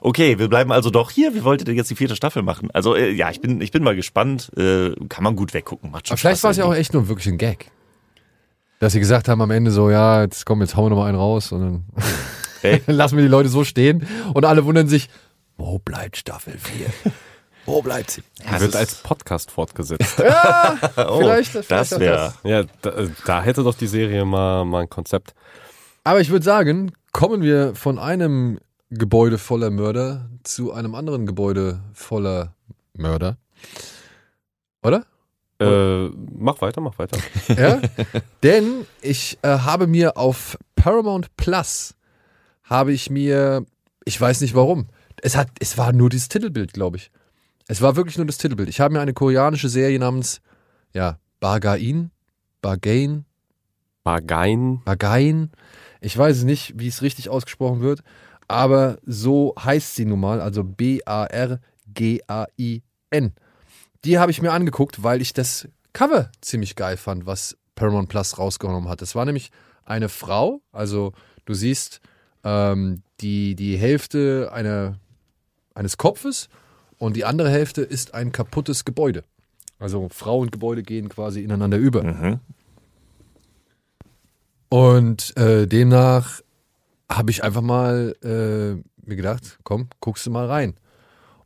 okay, 0.00 0.38
wir 0.38 0.48
bleiben 0.48 0.70
also 0.72 0.90
doch 0.90 1.10
hier. 1.10 1.34
Wie 1.34 1.44
wolltet 1.44 1.68
ihr 1.68 1.74
jetzt 1.74 1.90
die 1.90 1.96
vierte 1.96 2.16
Staffel 2.16 2.42
machen? 2.42 2.70
Also 2.72 2.94
äh, 2.94 3.10
ja, 3.10 3.30
ich 3.30 3.40
bin, 3.40 3.60
ich 3.60 3.72
bin 3.72 3.82
mal 3.82 3.96
gespannt. 3.96 4.50
Äh, 4.56 4.92
kann 5.08 5.24
man 5.24 5.36
gut 5.36 5.54
weggucken. 5.54 5.90
Macht 5.90 6.08
schon 6.08 6.14
Aber 6.14 6.18
vielleicht 6.18 6.42
war 6.44 6.50
es 6.50 6.56
ja 6.56 6.64
auch 6.64 6.74
echt 6.74 6.92
nur 6.92 7.08
wirklich 7.08 7.26
ein 7.28 7.38
Gag. 7.38 7.70
Dass 8.78 8.92
sie 8.92 9.00
gesagt 9.00 9.28
haben 9.28 9.40
am 9.40 9.50
Ende 9.50 9.70
so, 9.70 9.90
ja, 9.90 10.22
jetzt 10.22 10.44
komm, 10.44 10.60
jetzt 10.60 10.76
hauen 10.76 10.86
wir 10.86 10.90
noch 10.90 10.96
mal 10.98 11.08
einen 11.08 11.18
raus 11.18 11.52
und 11.52 11.60
dann 11.60 11.84
Ey. 12.62 12.82
lassen 12.86 13.16
wir 13.16 13.22
die 13.22 13.30
Leute 13.30 13.48
so 13.48 13.64
stehen 13.64 14.06
und 14.34 14.44
alle 14.44 14.64
wundern 14.64 14.88
sich, 14.88 15.08
wo 15.56 15.78
bleibt 15.78 16.16
Staffel 16.16 16.58
4? 16.58 16.86
Wo 17.66 17.80
bleibt 17.82 18.10
sie? 18.10 18.22
Die 18.40 18.60
wird 18.60 18.76
als 18.76 18.96
Podcast 18.96 19.50
fortgesetzt. 19.50 20.18
oh, 20.96 21.18
vielleicht- 21.18 21.50
vielleicht 21.50 21.70
das 21.70 21.98
wäre. 21.98 22.34
ja, 22.44 22.64
da, 22.82 22.92
da 23.24 23.42
hätte 23.42 23.62
doch 23.64 23.74
die 23.74 23.86
Serie 23.86 24.24
mal, 24.24 24.64
mal 24.64 24.82
ein 24.82 24.90
Konzept. 24.90 25.34
Aber 26.04 26.20
ich 26.20 26.30
würde 26.30 26.44
sagen, 26.44 26.92
kommen 27.12 27.42
wir 27.42 27.74
von 27.74 27.98
einem 27.98 28.58
Gebäude 28.90 29.38
voller 29.38 29.70
Mörder 29.70 30.28
zu 30.42 30.72
einem 30.72 30.94
anderen 30.94 31.26
Gebäude 31.26 31.80
voller 31.94 32.54
Mörder. 32.96 33.38
Oder? 34.82 35.06
Äh, 35.60 36.08
mach 36.36 36.60
weiter, 36.60 36.80
mach 36.80 36.98
weiter. 36.98 37.16
Ja? 37.56 37.80
Denn 38.42 38.86
ich 39.00 39.38
äh, 39.42 39.48
habe 39.48 39.86
mir 39.86 40.16
auf 40.16 40.58
Paramount 40.76 41.34
Plus 41.36 41.94
habe 42.64 42.92
ich 42.92 43.08
mir, 43.10 43.64
ich 44.04 44.20
weiß 44.20 44.40
nicht 44.42 44.54
warum, 44.54 44.88
es 45.22 45.36
hat, 45.36 45.48
es 45.60 45.78
war 45.78 45.92
nur 45.92 46.10
dieses 46.10 46.28
Titelbild, 46.28 46.72
glaube 46.72 46.96
ich. 46.98 47.10
Es 47.66 47.80
war 47.80 47.96
wirklich 47.96 48.16
nur 48.16 48.26
das 48.26 48.38
Titelbild. 48.38 48.68
Ich 48.68 48.80
habe 48.80 48.94
mir 48.94 49.00
eine 49.00 49.14
koreanische 49.14 49.68
Serie 49.68 49.98
namens, 49.98 50.40
ja, 50.92 51.18
Bagain, 51.40 52.10
Bagain, 52.60 53.24
Bargein. 54.04 54.82
Bagain. 54.84 55.50
Ich 56.00 56.16
weiß 56.16 56.44
nicht, 56.44 56.78
wie 56.78 56.88
es 56.88 57.00
richtig 57.02 57.30
ausgesprochen 57.30 57.80
wird, 57.80 58.02
aber 58.46 58.98
so 59.06 59.54
heißt 59.58 59.96
sie 59.96 60.04
nun 60.04 60.20
mal, 60.20 60.42
also 60.42 60.62
B-A-R-G-A-I-N. 60.62 61.62
Die 64.04 64.18
habe 64.18 64.30
ich 64.30 64.42
mir 64.42 64.52
angeguckt, 64.52 65.02
weil 65.02 65.22
ich 65.22 65.32
das 65.32 65.66
Cover 65.94 66.30
ziemlich 66.42 66.76
geil 66.76 66.98
fand, 66.98 67.24
was 67.24 67.56
Paramount 67.74 68.10
Plus 68.10 68.38
rausgenommen 68.38 68.90
hat. 68.90 69.00
Es 69.00 69.14
war 69.14 69.24
nämlich 69.24 69.50
eine 69.86 70.10
Frau, 70.10 70.60
also 70.72 71.14
du 71.46 71.54
siehst 71.54 72.00
ähm, 72.44 73.02
die, 73.20 73.54
die 73.54 73.78
Hälfte 73.78 74.50
einer, 74.52 74.98
eines 75.74 75.96
Kopfes 75.96 76.50
und 76.98 77.16
die 77.16 77.24
andere 77.24 77.50
Hälfte 77.50 77.82
ist 77.82 78.14
ein 78.14 78.32
kaputtes 78.32 78.84
Gebäude. 78.84 79.24
Also 79.78 80.08
Frau 80.10 80.38
und 80.38 80.52
Gebäude 80.52 80.82
gehen 80.82 81.08
quasi 81.08 81.42
ineinander 81.42 81.78
über. 81.78 82.02
Mhm. 82.02 82.40
Und 84.68 85.36
äh, 85.36 85.66
demnach 85.66 86.40
habe 87.10 87.30
ich 87.30 87.44
einfach 87.44 87.60
mal 87.60 88.14
äh, 88.22 88.82
mir 89.06 89.16
gedacht, 89.16 89.58
komm, 89.62 89.88
guckst 90.00 90.26
du 90.26 90.30
mal 90.30 90.46
rein. 90.46 90.74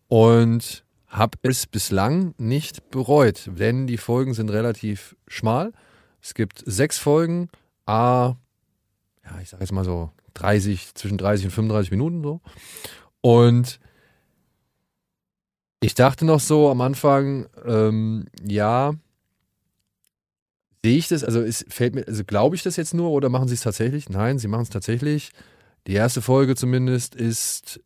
Und 0.09 0.85
habe 1.09 1.39
es 1.43 1.67
bislang 1.67 2.35
nicht 2.39 2.91
bereut, 2.91 3.51
denn 3.59 3.87
die 3.87 3.97
Folgen 3.97 4.35
sind 4.35 4.51
relativ 4.51 5.17
schmal. 5.27 5.73
Es 6.23 6.35
gibt 6.35 6.63
sechs 6.65 6.99
Folgen, 6.99 7.49
a, 7.87 8.37
ja, 9.25 9.41
ich 9.43 9.49
sage 9.49 9.63
jetzt 9.63 9.73
mal 9.73 9.85
so 9.85 10.11
30, 10.35 10.95
zwischen 10.95 11.19
30 11.19 11.47
und 11.47 11.53
35 11.53 11.91
Minuten 11.91 12.23
so. 12.23 12.41
Und 13.21 13.81
ich 15.81 15.95
dachte 15.95 16.25
noch 16.25 16.41
so 16.41 16.71
am 16.71 16.81
Anfang, 16.81 17.47
ähm, 17.65 18.27
ja, 18.45 18.95
sehe 20.85 20.97
ich 20.99 21.09
das, 21.09 21.25
also 21.25 21.41
es 21.41 21.65
fällt 21.69 21.95
mir, 21.95 22.07
also 22.07 22.25
glaube 22.25 22.57
ich 22.57 22.63
das 22.63 22.77
jetzt 22.77 22.95
nur 22.95 23.11
oder 23.11 23.29
machen 23.29 23.49
sie 23.49 23.55
es 23.55 23.61
tatsächlich? 23.63 24.09
Nein, 24.09 24.39
sie 24.39 24.49
machen 24.49 24.63
es 24.63 24.71
tatsächlich. 24.71 25.31
Die 25.87 25.95
erste 25.95 26.23
Folge 26.23 26.55
zumindest 26.55 27.15
ist 27.15 27.81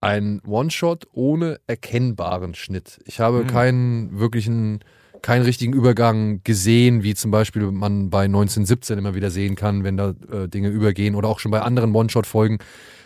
ein 0.00 0.40
One-Shot 0.46 1.06
ohne 1.12 1.60
erkennbaren 1.66 2.54
Schnitt. 2.54 3.00
Ich 3.06 3.20
habe 3.20 3.38
Hm. 3.40 3.46
keinen 3.46 4.18
wirklichen, 4.18 4.80
keinen 5.22 5.42
richtigen 5.42 5.72
Übergang 5.72 6.42
gesehen, 6.44 7.02
wie 7.02 7.14
zum 7.14 7.30
Beispiel 7.30 7.70
man 7.72 8.10
bei 8.10 8.24
1917 8.24 8.98
immer 8.98 9.14
wieder 9.14 9.30
sehen 9.30 9.54
kann, 9.56 9.82
wenn 9.82 9.96
da 9.96 10.14
äh, 10.30 10.48
Dinge 10.48 10.68
übergehen 10.68 11.14
oder 11.14 11.28
auch 11.28 11.38
schon 11.38 11.50
bei 11.50 11.62
anderen 11.62 11.94
One-Shot-Folgen 11.94 12.58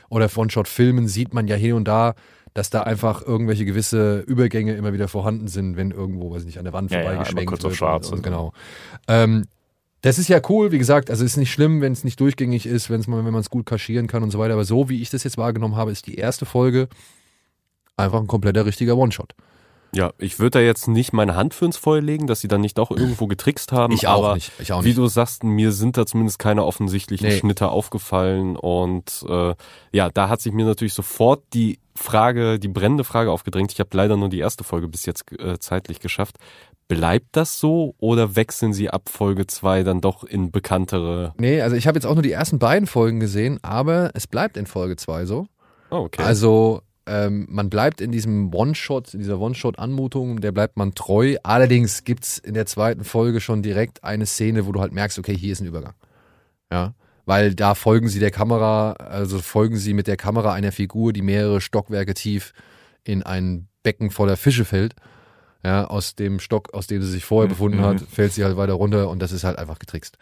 oder 0.08 0.28
One-Shot-Filmen 0.34 1.06
sieht 1.06 1.32
man 1.34 1.46
ja 1.46 1.54
hier 1.54 1.76
und 1.76 1.86
da, 1.86 2.14
dass 2.54 2.70
da 2.70 2.82
einfach 2.82 3.26
irgendwelche 3.26 3.64
gewisse 3.64 4.20
Übergänge 4.20 4.74
immer 4.74 4.92
wieder 4.92 5.08
vorhanden 5.08 5.48
sind, 5.48 5.76
wenn 5.76 5.90
irgendwo, 5.90 6.30
weiß 6.30 6.40
ich 6.42 6.46
nicht, 6.46 6.58
an 6.58 6.64
der 6.64 6.72
Wand 6.72 6.90
Ja, 6.90 6.98
ja, 6.98 7.04
vorbeigeschwenkt 7.04 7.38
einmal 7.40 7.44
kurz 7.46 7.64
auf 7.64 7.70
wird. 7.70 7.78
schwarz 7.78 8.08
und, 8.08 8.18
und 8.18 8.22
genau. 8.22 8.52
Ähm, 9.06 9.44
das 10.02 10.18
ist 10.18 10.28
ja 10.28 10.40
cool, 10.48 10.70
wie 10.70 10.78
gesagt, 10.78 11.10
also 11.10 11.24
ist 11.24 11.36
nicht 11.36 11.52
schlimm, 11.52 11.80
wenn 11.80 11.92
es 11.92 12.04
nicht 12.04 12.20
durchgängig 12.20 12.66
ist, 12.66 12.88
wenn's 12.88 13.08
mal, 13.08 13.24
wenn 13.24 13.32
man 13.32 13.40
es 13.40 13.50
gut 13.50 13.66
kaschieren 13.66 14.06
kann 14.06 14.22
und 14.22 14.30
so 14.30 14.38
weiter. 14.38 14.54
Aber 14.54 14.64
so 14.64 14.88
wie 14.88 15.02
ich 15.02 15.10
das 15.10 15.24
jetzt 15.24 15.38
wahrgenommen 15.38 15.74
habe, 15.76 15.90
ist 15.90 16.06
die 16.06 16.14
erste 16.14 16.46
Folge 16.46 16.88
einfach 17.96 18.20
ein 18.20 18.28
kompletter 18.28 18.64
richtiger 18.64 18.96
One-Shot. 18.96 19.34
Ja, 19.94 20.12
ich 20.18 20.38
würde 20.38 20.58
da 20.58 20.60
jetzt 20.60 20.86
nicht 20.86 21.12
meine 21.12 21.34
Hand 21.34 21.54
für 21.54 21.64
ins 21.64 21.76
Feuer 21.78 22.02
legen, 22.02 22.26
dass 22.26 22.40
sie 22.40 22.48
dann 22.48 22.60
nicht 22.60 22.76
doch 22.76 22.90
irgendwo 22.90 23.26
getrickst 23.26 23.72
haben. 23.72 23.92
Ich 23.94 24.06
auch 24.06 24.22
aber 24.24 24.34
nicht. 24.34 24.52
Ich 24.58 24.72
auch 24.72 24.82
Wie 24.84 24.88
nicht. 24.88 24.98
du 24.98 25.06
sagst, 25.06 25.44
mir 25.44 25.72
sind 25.72 25.96
da 25.96 26.04
zumindest 26.04 26.38
keine 26.38 26.64
offensichtlichen 26.64 27.28
Nee. 27.28 27.38
Schnitte 27.38 27.68
aufgefallen. 27.70 28.56
Und 28.56 29.24
äh, 29.28 29.54
ja, 29.92 30.10
da 30.10 30.28
hat 30.28 30.40
sich 30.42 30.52
mir 30.52 30.66
natürlich 30.66 30.92
sofort 30.94 31.42
die 31.54 31.78
Frage, 31.94 32.58
die 32.58 32.68
brennende 32.68 33.02
Frage 33.04 33.30
aufgedrängt. 33.30 33.72
Ich 33.72 33.80
habe 33.80 33.90
leider 33.96 34.16
nur 34.16 34.28
die 34.28 34.38
erste 34.38 34.62
Folge 34.62 34.88
bis 34.88 35.06
jetzt 35.06 35.24
äh, 35.40 35.58
zeitlich 35.58 36.00
geschafft. 36.00 36.36
Bleibt 36.86 37.28
das 37.32 37.60
so 37.60 37.94
oder 37.98 38.34
wechseln 38.36 38.72
sie 38.72 38.88
ab 38.88 39.08
Folge 39.10 39.46
zwei 39.46 39.82
dann 39.82 40.00
doch 40.00 40.22
in 40.24 40.50
bekanntere? 40.50 41.34
Nee, 41.38 41.60
also 41.60 41.76
ich 41.76 41.86
habe 41.86 41.96
jetzt 41.96 42.06
auch 42.06 42.14
nur 42.14 42.22
die 42.22 42.32
ersten 42.32 42.58
beiden 42.58 42.86
Folgen 42.86 43.20
gesehen, 43.20 43.58
aber 43.62 44.10
es 44.14 44.26
bleibt 44.26 44.56
in 44.56 44.64
Folge 44.66 44.96
2 44.96 45.26
so. 45.26 45.46
Oh, 45.90 45.96
okay. 45.96 46.22
Also 46.22 46.80
ähm, 47.08 47.46
man 47.48 47.70
bleibt 47.70 48.00
in 48.00 48.12
diesem 48.12 48.54
One-Shot, 48.54 49.14
in 49.14 49.20
dieser 49.20 49.40
One-Shot-Anmutung, 49.40 50.40
der 50.40 50.52
bleibt 50.52 50.76
man 50.76 50.94
treu. 50.94 51.36
Allerdings 51.42 52.04
gibt's 52.04 52.38
in 52.38 52.54
der 52.54 52.66
zweiten 52.66 53.04
Folge 53.04 53.40
schon 53.40 53.62
direkt 53.62 54.04
eine 54.04 54.26
Szene, 54.26 54.66
wo 54.66 54.72
du 54.72 54.80
halt 54.80 54.92
merkst, 54.92 55.18
okay, 55.18 55.36
hier 55.36 55.52
ist 55.52 55.60
ein 55.60 55.66
Übergang. 55.66 55.94
Ja. 56.70 56.94
Weil 57.24 57.54
da 57.54 57.74
folgen 57.74 58.08
sie 58.08 58.20
der 58.20 58.30
Kamera, 58.30 58.92
also 58.92 59.38
folgen 59.40 59.76
sie 59.76 59.94
mit 59.94 60.06
der 60.06 60.16
Kamera 60.16 60.52
einer 60.52 60.72
Figur, 60.72 61.12
die 61.12 61.22
mehrere 61.22 61.60
Stockwerke 61.60 62.14
tief 62.14 62.52
in 63.04 63.22
ein 63.22 63.68
Becken 63.82 64.10
voller 64.10 64.36
Fische 64.36 64.64
fällt. 64.64 64.94
Ja, 65.64 65.86
aus 65.86 66.14
dem 66.14 66.38
Stock, 66.38 66.72
aus 66.72 66.86
dem 66.86 67.02
sie 67.02 67.10
sich 67.10 67.24
vorher 67.24 67.48
befunden 67.48 67.80
hat, 67.80 68.00
fällt 68.00 68.32
sie 68.32 68.44
halt 68.44 68.56
weiter 68.56 68.74
runter 68.74 69.10
und 69.10 69.20
das 69.20 69.32
ist 69.32 69.44
halt 69.44 69.58
einfach 69.58 69.78
getrickst. 69.78 70.16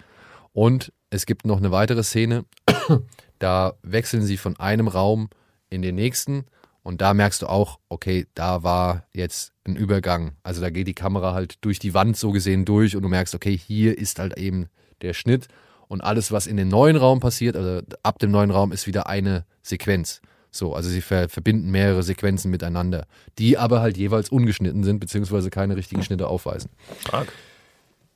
Und 0.53 0.93
es 1.11 1.27
gibt 1.27 1.47
noch 1.47 1.59
eine 1.59 1.71
weitere 1.71 2.03
Szene, 2.03 2.47
da 3.39 3.75
wechseln 3.83 4.23
sie 4.23 4.39
von 4.39 4.57
einem 4.59 4.89
Raum 4.89 5.29
in 5.69 5.83
den 5.83 5.95
nächsten 5.95 6.47
und 6.87 7.01
da 7.01 7.15
merkst 7.15 7.43
du 7.43 7.49
auch, 7.49 7.81
okay, 7.89 8.29
da 8.35 8.63
war 8.63 9.09
jetzt 9.13 9.53
ein 9.65 9.75
Übergang. 9.75 10.37
Also 10.45 10.61
da 10.61 10.71
geht 10.71 10.87
die 10.87 10.95
Kamera 10.95 11.35
halt 11.35 11.57
durch 11.65 11.81
die 11.81 11.95
Wand 11.95 12.17
so 12.17 12.31
gesehen 12.31 12.65
durch 12.65 12.95
und 12.95 13.03
du 13.03 13.09
merkst, 13.09 13.35
okay, 13.35 13.59
hier 13.59 13.99
ist 13.99 14.21
halt 14.21 14.39
eben 14.39 14.69
der 15.03 15.13
Schnitt 15.13 15.49
und 15.89 16.01
alles, 16.01 16.31
was 16.31 16.47
in 16.47 16.57
den 16.57 16.69
neuen 16.69 16.95
Raum 16.95 17.19
passiert, 17.19 17.57
also 17.57 17.85
ab 18.05 18.21
dem 18.21 18.31
neuen 18.31 18.53
Raum 18.53 18.71
ist 18.71 18.87
wieder 18.87 19.09
eine 19.09 19.47
Sequenz. 19.63 20.21
So, 20.53 20.77
also 20.77 20.89
sie 20.89 21.01
ver 21.01 21.29
verbinden 21.29 21.73
mehrere 21.73 22.05
Sequenzen 22.05 22.53
miteinander, 22.53 23.09
die 23.37 23.59
aber 23.59 23.81
halt 23.81 23.97
jeweils 23.97 24.29
ungeschnitten 24.29 24.85
sind, 24.85 25.01
beziehungsweise 25.01 25.51
keine 25.51 25.75
richtigen 25.75 26.05
Schnitte 26.05 26.29
aufweisen. 26.29 26.71
Stark. 27.01 27.33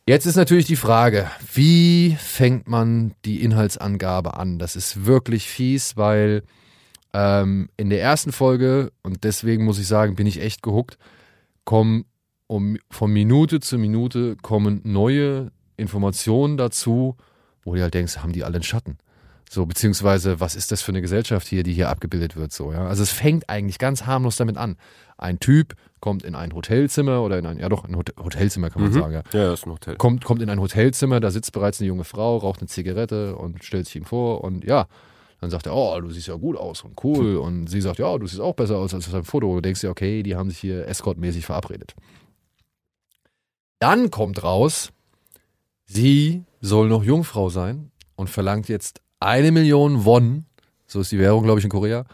Jetzt 0.06 0.26
ist 0.26 0.36
natürlich 0.36 0.66
die 0.66 0.76
Frage, 0.76 1.28
wie 1.54 2.16
fängt 2.20 2.68
man 2.68 3.14
die 3.24 3.42
Inhaltsangabe 3.42 4.34
an? 4.34 4.60
Das 4.60 4.76
ist 4.76 5.06
wirklich 5.06 5.48
fies, 5.48 5.96
weil 5.96 6.44
ähm, 7.12 7.68
in 7.76 7.90
der 7.90 8.00
ersten 8.00 8.32
Folge, 8.32 8.92
und 9.02 9.24
deswegen 9.24 9.64
muss 9.64 9.78
ich 9.78 9.86
sagen, 9.86 10.14
bin 10.16 10.26
ich 10.26 10.40
echt 10.40 10.62
gehuckt, 10.62 10.98
kommen 11.64 12.04
um, 12.46 12.78
von 12.90 13.12
Minute 13.12 13.60
zu 13.60 13.78
Minute 13.78 14.36
kommen 14.42 14.80
neue 14.84 15.52
Informationen 15.76 16.56
dazu, 16.56 17.16
wo 17.62 17.74
du 17.74 17.82
halt 17.82 17.94
denkst, 17.94 18.18
haben 18.18 18.32
die 18.32 18.42
alle 18.44 18.54
einen 18.56 18.64
Schatten? 18.64 18.98
So, 19.48 19.66
beziehungsweise, 19.66 20.38
was 20.40 20.54
ist 20.54 20.70
das 20.70 20.80
für 20.82 20.92
eine 20.92 21.00
Gesellschaft 21.00 21.46
hier, 21.48 21.62
die 21.64 21.72
hier 21.72 21.88
abgebildet 21.88 22.36
wird, 22.36 22.52
so, 22.52 22.72
ja? 22.72 22.86
Also, 22.86 23.02
es 23.02 23.10
fängt 23.10 23.48
eigentlich 23.48 23.78
ganz 23.78 24.06
harmlos 24.06 24.36
damit 24.36 24.56
an. 24.56 24.76
Ein 25.18 25.40
Typ 25.40 25.74
kommt 26.00 26.22
in 26.24 26.34
ein 26.36 26.54
Hotelzimmer 26.54 27.22
oder 27.22 27.38
in 27.38 27.46
ein, 27.46 27.58
ja 27.58 27.68
doch, 27.68 27.84
ein 27.84 27.96
Hot- 27.96 28.14
Hotelzimmer 28.18 28.70
kann 28.70 28.82
man 28.82 28.92
Mhm. 28.92 28.94
sagen, 28.94 29.12
ja 29.12 29.22
ja, 29.32 29.52
ist 29.52 29.66
ein 29.66 29.72
Hotel. 29.72 29.96
kommt, 29.96 30.24
kommt 30.24 30.40
in 30.42 30.50
ein 30.50 30.60
Hotelzimmer, 30.60 31.18
da 31.20 31.30
sitzt 31.32 31.52
bereits 31.52 31.80
eine 31.80 31.88
junge 31.88 32.04
Frau, 32.04 32.36
raucht 32.36 32.60
eine 32.60 32.68
Zigarette 32.68 33.36
und 33.36 33.64
stellt 33.64 33.86
sich 33.86 33.96
ihm 33.96 34.04
vor 34.04 34.42
und 34.44 34.64
ja, 34.64 34.86
dann 35.40 35.50
sagt 35.50 35.66
er, 35.66 35.74
oh, 35.74 35.98
du 36.00 36.10
siehst 36.10 36.28
ja 36.28 36.34
gut 36.34 36.56
aus 36.56 36.82
und 36.82 37.02
cool 37.02 37.36
und 37.36 37.66
sie 37.68 37.80
sagt, 37.80 37.98
ja, 37.98 38.18
du 38.18 38.26
siehst 38.26 38.40
auch 38.40 38.54
besser 38.54 38.76
aus 38.76 38.92
als 38.92 39.06
auf 39.06 39.12
deinem 39.12 39.24
Foto. 39.24 39.54
Du 39.54 39.62
denkst 39.62 39.80
dir, 39.80 39.90
okay, 39.90 40.22
die 40.22 40.36
haben 40.36 40.50
sich 40.50 40.58
hier 40.58 40.86
escortmäßig 40.86 41.46
verabredet. 41.46 41.94
Dann 43.78 44.10
kommt 44.10 44.42
raus, 44.42 44.92
sie 45.86 46.44
soll 46.60 46.88
noch 46.88 47.02
Jungfrau 47.02 47.48
sein 47.48 47.90
und 48.16 48.28
verlangt 48.28 48.68
jetzt 48.68 49.00
eine 49.18 49.50
Million 49.50 50.04
Won, 50.04 50.44
so 50.86 51.00
ist 51.00 51.12
die 51.12 51.18
Währung, 51.18 51.44
glaube 51.44 51.60
ich, 51.60 51.64
in 51.64 51.70
Korea, 51.70 52.04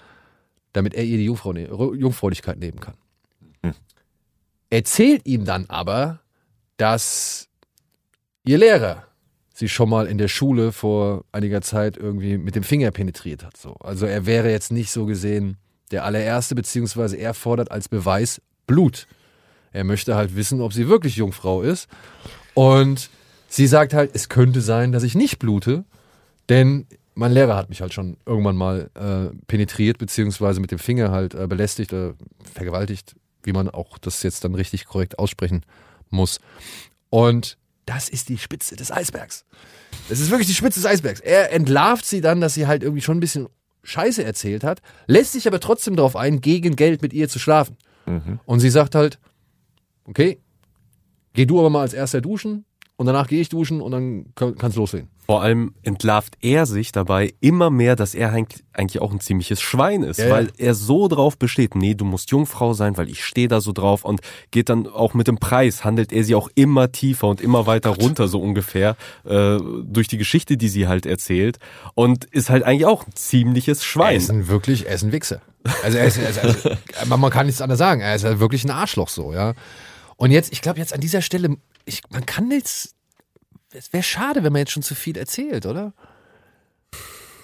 damit 0.72 0.94
er 0.94 1.02
ihr 1.02 1.16
die 1.16 1.24
Jungfrau, 1.24 1.52
ne 1.52 1.64
Jungfräulichkeit 1.64 2.58
nehmen 2.58 2.78
kann. 2.78 2.94
Hm. 3.62 3.74
Erzählt 4.70 5.26
ihm 5.26 5.44
dann 5.44 5.66
aber, 5.66 6.20
dass 6.76 7.48
ihr 8.44 8.58
Lehrer 8.58 9.05
sie 9.56 9.70
schon 9.70 9.88
mal 9.88 10.06
in 10.06 10.18
der 10.18 10.28
Schule 10.28 10.70
vor 10.70 11.24
einiger 11.32 11.62
Zeit 11.62 11.96
irgendwie 11.96 12.36
mit 12.36 12.54
dem 12.54 12.62
Finger 12.62 12.90
penetriert 12.90 13.42
hat. 13.42 13.56
So. 13.56 13.72
Also 13.76 14.04
er 14.04 14.26
wäre 14.26 14.50
jetzt 14.50 14.70
nicht 14.70 14.90
so 14.90 15.06
gesehen 15.06 15.56
der 15.90 16.04
allererste, 16.04 16.54
beziehungsweise 16.54 17.16
er 17.16 17.32
fordert 17.32 17.70
als 17.70 17.88
Beweis 17.88 18.42
Blut. 18.66 19.06
Er 19.72 19.84
möchte 19.84 20.14
halt 20.14 20.36
wissen, 20.36 20.60
ob 20.60 20.74
sie 20.74 20.88
wirklich 20.88 21.16
Jungfrau 21.16 21.62
ist. 21.62 21.88
Und 22.52 23.08
sie 23.48 23.66
sagt 23.66 23.94
halt, 23.94 24.10
es 24.12 24.28
könnte 24.28 24.60
sein, 24.60 24.92
dass 24.92 25.02
ich 25.02 25.14
nicht 25.14 25.38
blute, 25.38 25.84
denn 26.50 26.86
mein 27.14 27.32
Lehrer 27.32 27.56
hat 27.56 27.70
mich 27.70 27.80
halt 27.80 27.94
schon 27.94 28.18
irgendwann 28.26 28.56
mal 28.56 28.90
äh, 28.94 29.34
penetriert, 29.46 29.96
beziehungsweise 29.96 30.60
mit 30.60 30.70
dem 30.70 30.78
Finger 30.78 31.10
halt 31.10 31.34
äh, 31.34 31.46
belästigt, 31.46 31.94
äh, 31.94 32.12
vergewaltigt, 32.52 33.14
wie 33.42 33.52
man 33.52 33.70
auch 33.70 33.96
das 33.96 34.22
jetzt 34.22 34.44
dann 34.44 34.54
richtig 34.54 34.84
korrekt 34.84 35.18
aussprechen 35.18 35.62
muss. 36.10 36.40
Und 37.08 37.56
das 37.86 38.08
ist 38.08 38.28
die 38.28 38.38
Spitze 38.38 38.76
des 38.76 38.92
Eisbergs. 38.92 39.44
Das 40.08 40.20
ist 40.20 40.30
wirklich 40.30 40.48
die 40.48 40.54
Spitze 40.54 40.80
des 40.80 40.86
Eisbergs. 40.86 41.20
Er 41.20 41.52
entlarvt 41.52 42.04
sie 42.04 42.20
dann, 42.20 42.40
dass 42.40 42.54
sie 42.54 42.66
halt 42.66 42.82
irgendwie 42.82 43.02
schon 43.02 43.16
ein 43.16 43.20
bisschen 43.20 43.48
Scheiße 43.84 44.22
erzählt 44.24 44.64
hat, 44.64 44.82
lässt 45.06 45.32
sich 45.32 45.46
aber 45.46 45.60
trotzdem 45.60 45.96
darauf 45.96 46.16
ein, 46.16 46.40
gegen 46.40 46.76
Geld 46.76 47.02
mit 47.02 47.12
ihr 47.12 47.28
zu 47.28 47.38
schlafen. 47.38 47.76
Und 48.44 48.60
sie 48.60 48.70
sagt 48.70 48.94
halt, 48.94 49.18
okay, 50.04 50.40
geh 51.32 51.46
du 51.46 51.58
aber 51.60 51.70
mal 51.70 51.82
als 51.82 51.94
erster 51.94 52.20
duschen 52.20 52.64
und 52.96 53.06
danach 53.06 53.28
gehe 53.28 53.40
ich 53.40 53.48
duschen 53.48 53.80
und 53.80 53.92
dann 53.92 54.26
kann- 54.34 54.56
kann's 54.56 54.76
losgehen. 54.76 55.08
Vor 55.26 55.42
allem 55.42 55.74
entlarvt 55.82 56.36
er 56.40 56.66
sich 56.66 56.92
dabei 56.92 57.34
immer 57.40 57.68
mehr, 57.68 57.96
dass 57.96 58.14
er 58.14 58.32
eigentlich 58.32 59.00
auch 59.02 59.10
ein 59.12 59.18
ziemliches 59.18 59.60
Schwein 59.60 60.04
ist, 60.04 60.18
Ja, 60.20 60.26
ja. 60.26 60.30
weil 60.32 60.52
er 60.56 60.72
so 60.74 61.08
drauf 61.08 61.36
besteht, 61.36 61.74
nee, 61.74 61.94
du 61.94 62.04
musst 62.04 62.30
Jungfrau 62.30 62.74
sein, 62.74 62.96
weil 62.96 63.08
ich 63.10 63.24
stehe 63.24 63.48
da 63.48 63.60
so 63.60 63.72
drauf 63.72 64.04
und 64.04 64.20
geht 64.52 64.68
dann 64.68 64.86
auch 64.86 65.14
mit 65.14 65.26
dem 65.26 65.38
Preis, 65.38 65.84
handelt 65.84 66.12
er 66.12 66.22
sie 66.22 66.36
auch 66.36 66.48
immer 66.54 66.92
tiefer 66.92 67.26
und 67.26 67.40
immer 67.40 67.66
weiter 67.66 67.90
runter, 67.90 68.28
so 68.28 68.40
ungefähr, 68.40 68.96
äh, 69.24 69.58
durch 69.82 70.06
die 70.06 70.16
Geschichte, 70.16 70.56
die 70.56 70.68
sie 70.68 70.86
halt 70.86 71.06
erzählt 71.06 71.58
und 71.94 72.24
ist 72.26 72.48
halt 72.48 72.62
eigentlich 72.62 72.86
auch 72.86 73.04
ein 73.04 73.12
ziemliches 73.16 73.80
Er 73.80 73.84
Schwein. 73.84 74.16
ist 74.18 74.30
ein 74.30 74.46
wirklich, 74.46 74.86
er 74.86 74.94
ist 74.94 75.02
ein 75.02 75.10
Wichser. 75.12 75.42
Also, 75.82 75.98
er 75.98 76.04
ist, 76.06 76.20
also 76.20 76.70
man 77.08 77.18
man 77.18 77.32
kann 77.32 77.46
nichts 77.46 77.60
anderes 77.60 77.80
sagen. 77.80 78.00
Er 78.00 78.14
ist 78.14 78.22
halt 78.24 78.38
wirklich 78.38 78.62
ein 78.64 78.70
Arschloch 78.70 79.08
so, 79.08 79.32
ja. 79.32 79.54
Und 80.16 80.30
jetzt, 80.30 80.52
ich 80.52 80.62
glaube 80.62 80.78
jetzt 80.78 80.94
an 80.94 81.00
dieser 81.00 81.20
Stelle, 81.20 81.56
ich, 81.86 82.02
man 82.10 82.26
kann 82.26 82.50
jetzt, 82.50 82.94
es 83.72 83.92
wäre 83.92 84.02
schade, 84.02 84.42
wenn 84.44 84.52
man 84.52 84.60
jetzt 84.60 84.72
schon 84.72 84.82
zu 84.82 84.94
viel 84.94 85.16
erzählt, 85.16 85.64
oder? 85.64 85.94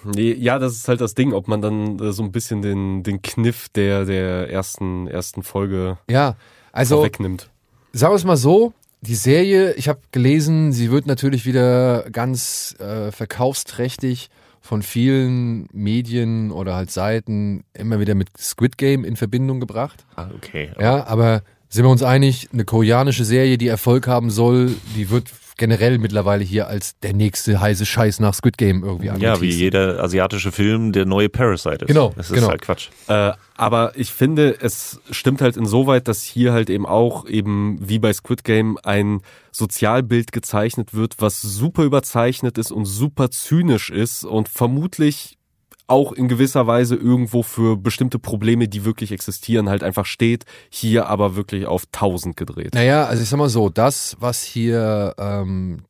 Nee, 0.03 0.33
ja, 0.33 0.59
das 0.59 0.73
ist 0.73 0.87
halt 0.87 0.99
das 1.01 1.15
Ding, 1.15 1.33
ob 1.33 1.47
man 1.47 1.61
dann 1.61 1.97
äh, 1.99 2.11
so 2.11 2.23
ein 2.23 2.31
bisschen 2.31 2.61
den, 2.61 3.03
den 3.03 3.21
Kniff 3.21 3.69
der, 3.69 4.05
der 4.05 4.49
ersten, 4.51 5.07
ersten 5.07 5.43
Folge 5.43 5.97
Ja, 6.09 6.35
also 6.73 7.03
wegnimmt. 7.03 7.49
sagen 7.93 8.11
wir 8.11 8.17
es 8.17 8.25
mal 8.25 8.37
so, 8.37 8.73
die 9.01 9.15
Serie, 9.15 9.73
ich 9.73 9.87
habe 9.87 10.01
gelesen, 10.11 10.73
sie 10.73 10.91
wird 10.91 11.07
natürlich 11.07 11.45
wieder 11.45 12.09
ganz 12.11 12.75
äh, 12.79 13.11
verkaufsträchtig 13.11 14.29
von 14.59 14.81
vielen 14.81 15.67
Medien 15.73 16.51
oder 16.51 16.75
halt 16.75 16.91
Seiten 16.91 17.63
immer 17.73 17.99
wieder 17.99 18.15
mit 18.15 18.29
Squid 18.37 18.77
Game 18.77 19.03
in 19.03 19.15
Verbindung 19.17 19.59
gebracht. 19.59 20.05
Ah, 20.15 20.29
okay. 20.35 20.71
Ja, 20.79 21.05
aber 21.05 21.43
sind 21.73 21.85
wir 21.85 21.89
uns 21.89 22.03
einig, 22.03 22.49
eine 22.53 22.65
koreanische 22.65 23.25
Serie, 23.25 23.57
die 23.57 23.67
Erfolg 23.67 24.07
haben 24.07 24.29
soll, 24.29 24.75
die 24.95 25.09
wird 25.09 25.29
generell 25.57 25.99
mittlerweile 25.99 26.43
hier 26.43 26.67
als 26.67 26.97
der 26.99 27.13
nächste 27.13 27.59
heiße 27.61 27.85
Scheiß 27.85 28.19
nach 28.19 28.33
Squid 28.33 28.57
Game 28.57 28.83
irgendwie 28.83 29.05
Ja, 29.07 29.13
angeteased. 29.13 29.41
wie 29.41 29.49
jeder 29.51 30.03
asiatische 30.03 30.51
Film 30.51 30.91
der 30.91 31.05
neue 31.05 31.29
Parasite 31.29 31.85
ist. 31.85 31.87
Genau, 31.87 32.11
Das 32.15 32.29
ist 32.29 32.35
genau. 32.35 32.49
halt 32.49 32.61
Quatsch. 32.61 32.89
Äh, 33.07 33.33
aber 33.55 33.93
ich 33.95 34.11
finde, 34.11 34.57
es 34.61 34.99
stimmt 35.11 35.41
halt 35.41 35.55
insoweit, 35.55 36.07
dass 36.07 36.23
hier 36.23 36.53
halt 36.53 36.71
eben 36.71 36.87
auch 36.87 37.27
eben 37.27 37.77
wie 37.81 37.99
bei 37.99 38.11
Squid 38.13 38.43
Game 38.43 38.77
ein 38.83 39.21
Sozialbild 39.51 40.31
gezeichnet 40.31 40.93
wird, 40.95 41.15
was 41.19 41.41
super 41.41 41.83
überzeichnet 41.83 42.57
ist 42.57 42.71
und 42.71 42.85
super 42.85 43.29
zynisch 43.29 43.91
ist 43.91 44.25
und 44.25 44.49
vermutlich 44.49 45.37
auch 45.87 46.13
in 46.13 46.27
gewisser 46.27 46.65
Weise 46.67 46.95
irgendwo 46.95 47.43
für 47.43 47.77
bestimmte 47.77 48.19
Probleme, 48.19 48.67
die 48.67 48.85
wirklich 48.85 49.11
existieren, 49.11 49.69
halt 49.69 49.83
einfach 49.83 50.05
steht, 50.05 50.45
hier 50.69 51.07
aber 51.07 51.35
wirklich 51.35 51.65
auf 51.65 51.85
1000 51.91 52.37
gedreht. 52.37 52.73
Naja, 52.73 53.05
also 53.05 53.21
ich 53.21 53.29
sag 53.29 53.37
mal 53.37 53.49
so, 53.49 53.69
das, 53.69 54.15
was 54.19 54.43
hier 54.43 55.13
ähm, 55.17 55.83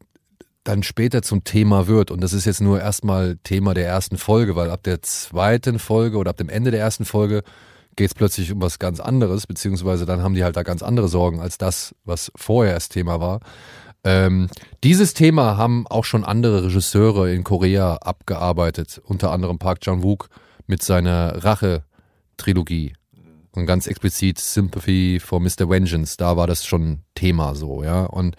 dann 0.63 0.83
später 0.83 1.21
zum 1.21 1.43
Thema 1.43 1.87
wird, 1.87 2.09
und 2.09 2.21
das 2.21 2.33
ist 2.33 2.45
jetzt 2.45 2.61
nur 2.61 2.79
erstmal 2.79 3.37
Thema 3.43 3.73
der 3.73 3.87
ersten 3.87 4.17
Folge, 4.17 4.55
weil 4.55 4.71
ab 4.71 4.83
der 4.83 5.01
zweiten 5.01 5.79
Folge 5.79 6.17
oder 6.17 6.31
ab 6.31 6.37
dem 6.37 6.49
Ende 6.49 6.71
der 6.71 6.79
ersten 6.79 7.05
Folge 7.05 7.43
geht 7.95 8.07
es 8.07 8.13
plötzlich 8.15 8.51
um 8.51 8.61
was 8.61 8.79
ganz 8.79 8.99
anderes, 8.99 9.45
beziehungsweise 9.45 10.05
dann 10.05 10.23
haben 10.23 10.33
die 10.33 10.43
halt 10.43 10.55
da 10.55 10.63
ganz 10.63 10.81
andere 10.81 11.07
Sorgen 11.07 11.39
als 11.39 11.57
das, 11.57 11.93
was 12.05 12.31
vorher 12.35 12.73
das 12.73 12.89
Thema 12.89 13.19
war. 13.19 13.39
Ähm, 14.03 14.49
dieses 14.83 15.13
Thema 15.13 15.57
haben 15.57 15.87
auch 15.87 16.03
schon 16.03 16.25
andere 16.25 16.65
Regisseure 16.65 17.31
in 17.31 17.43
Korea 17.43 17.95
abgearbeitet, 17.97 19.01
unter 19.03 19.31
anderem 19.31 19.59
Park 19.59 19.81
Chan-wook 19.81 20.29
mit 20.67 20.83
seiner 20.83 21.43
Rache-Trilogie. 21.43 22.93
Und 23.51 23.65
ganz 23.65 23.87
explizit 23.87 24.39
Sympathy 24.39 25.19
for 25.23 25.39
Mr. 25.39 25.69
Vengeance, 25.69 26.17
da 26.17 26.35
war 26.35 26.47
das 26.47 26.65
schon 26.65 27.03
Thema 27.15 27.55
so, 27.55 27.83
ja. 27.83 28.05
Und 28.05 28.35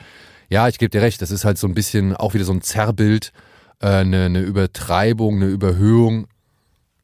ja, 0.48 0.68
ich 0.68 0.78
gebe 0.78 0.90
dir 0.90 1.02
recht, 1.02 1.22
das 1.22 1.30
ist 1.30 1.44
halt 1.44 1.56
so 1.56 1.66
ein 1.66 1.74
bisschen 1.74 2.14
auch 2.14 2.34
wieder 2.34 2.44
so 2.44 2.52
ein 2.52 2.62
Zerrbild, 2.62 3.32
äh, 3.80 3.86
eine, 3.86 4.26
eine 4.26 4.40
Übertreibung, 4.40 5.36
eine 5.36 5.46
Überhöhung 5.46 6.26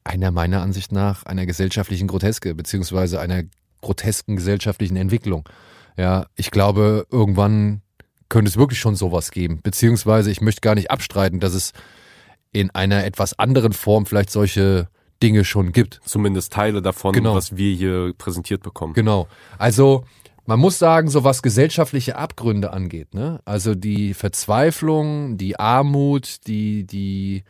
einer 0.05 0.31
meiner 0.31 0.63
Ansicht 0.63 0.93
nach 0.93 1.25
einer 1.25 1.47
gesellschaftlichen 1.47 2.09
Groteske, 2.09 2.55
beziehungsweise 2.55 3.21
einer 3.21 3.45
grotesken 3.81 4.37
gesellschaftlichen 4.37 4.97
Entwicklung. 4.97 5.49
Ja, 5.97 6.27
ich 6.37 6.51
glaube, 6.51 7.07
irgendwann 7.11 7.83
könnte 8.31 8.49
es 8.49 8.57
wirklich 8.57 8.81
schon 8.81 8.97
sowas 8.97 9.31
geben, 9.31 9.61
beziehungsweise 9.63 10.31
ich 10.31 10.41
möchte 10.41 10.63
gar 10.63 10.75
nicht 10.75 10.91
abstreiten, 10.91 11.41
dass 11.41 11.53
es 11.53 11.73
in 12.53 12.71
einer 12.71 13.05
etwas 13.05 13.39
anderen 13.39 13.75
Form 13.75 14.07
vielleicht 14.07 14.31
solche 14.31 14.89
Dinge 15.23 15.45
schon 15.45 15.73
gibt. 15.73 16.01
Zumindest 16.05 16.53
Teile 16.53 16.81
davon, 16.81 17.13
Genau. 17.13 17.35
was 17.35 17.57
wir 17.59 17.75
hier 17.75 18.15
präsentiert 18.17 18.63
bekommen. 18.63 18.95
Genau. 18.95 19.29
Also 19.59 20.05
man 20.47 20.59
muss 20.59 20.79
sagen, 20.79 21.09
so 21.09 21.23
was 21.23 21.43
gesellschaftliche 21.43 22.17
Abgründe 22.17 22.73
angeht, 22.73 23.15
ne? 23.15 23.41
Also 23.45 23.75
die 23.75 24.15
Verzweiflung, 24.15 25.37
die 25.37 25.61
Armut, 25.61 26.47
die, 26.47 26.87
die, 26.87 27.45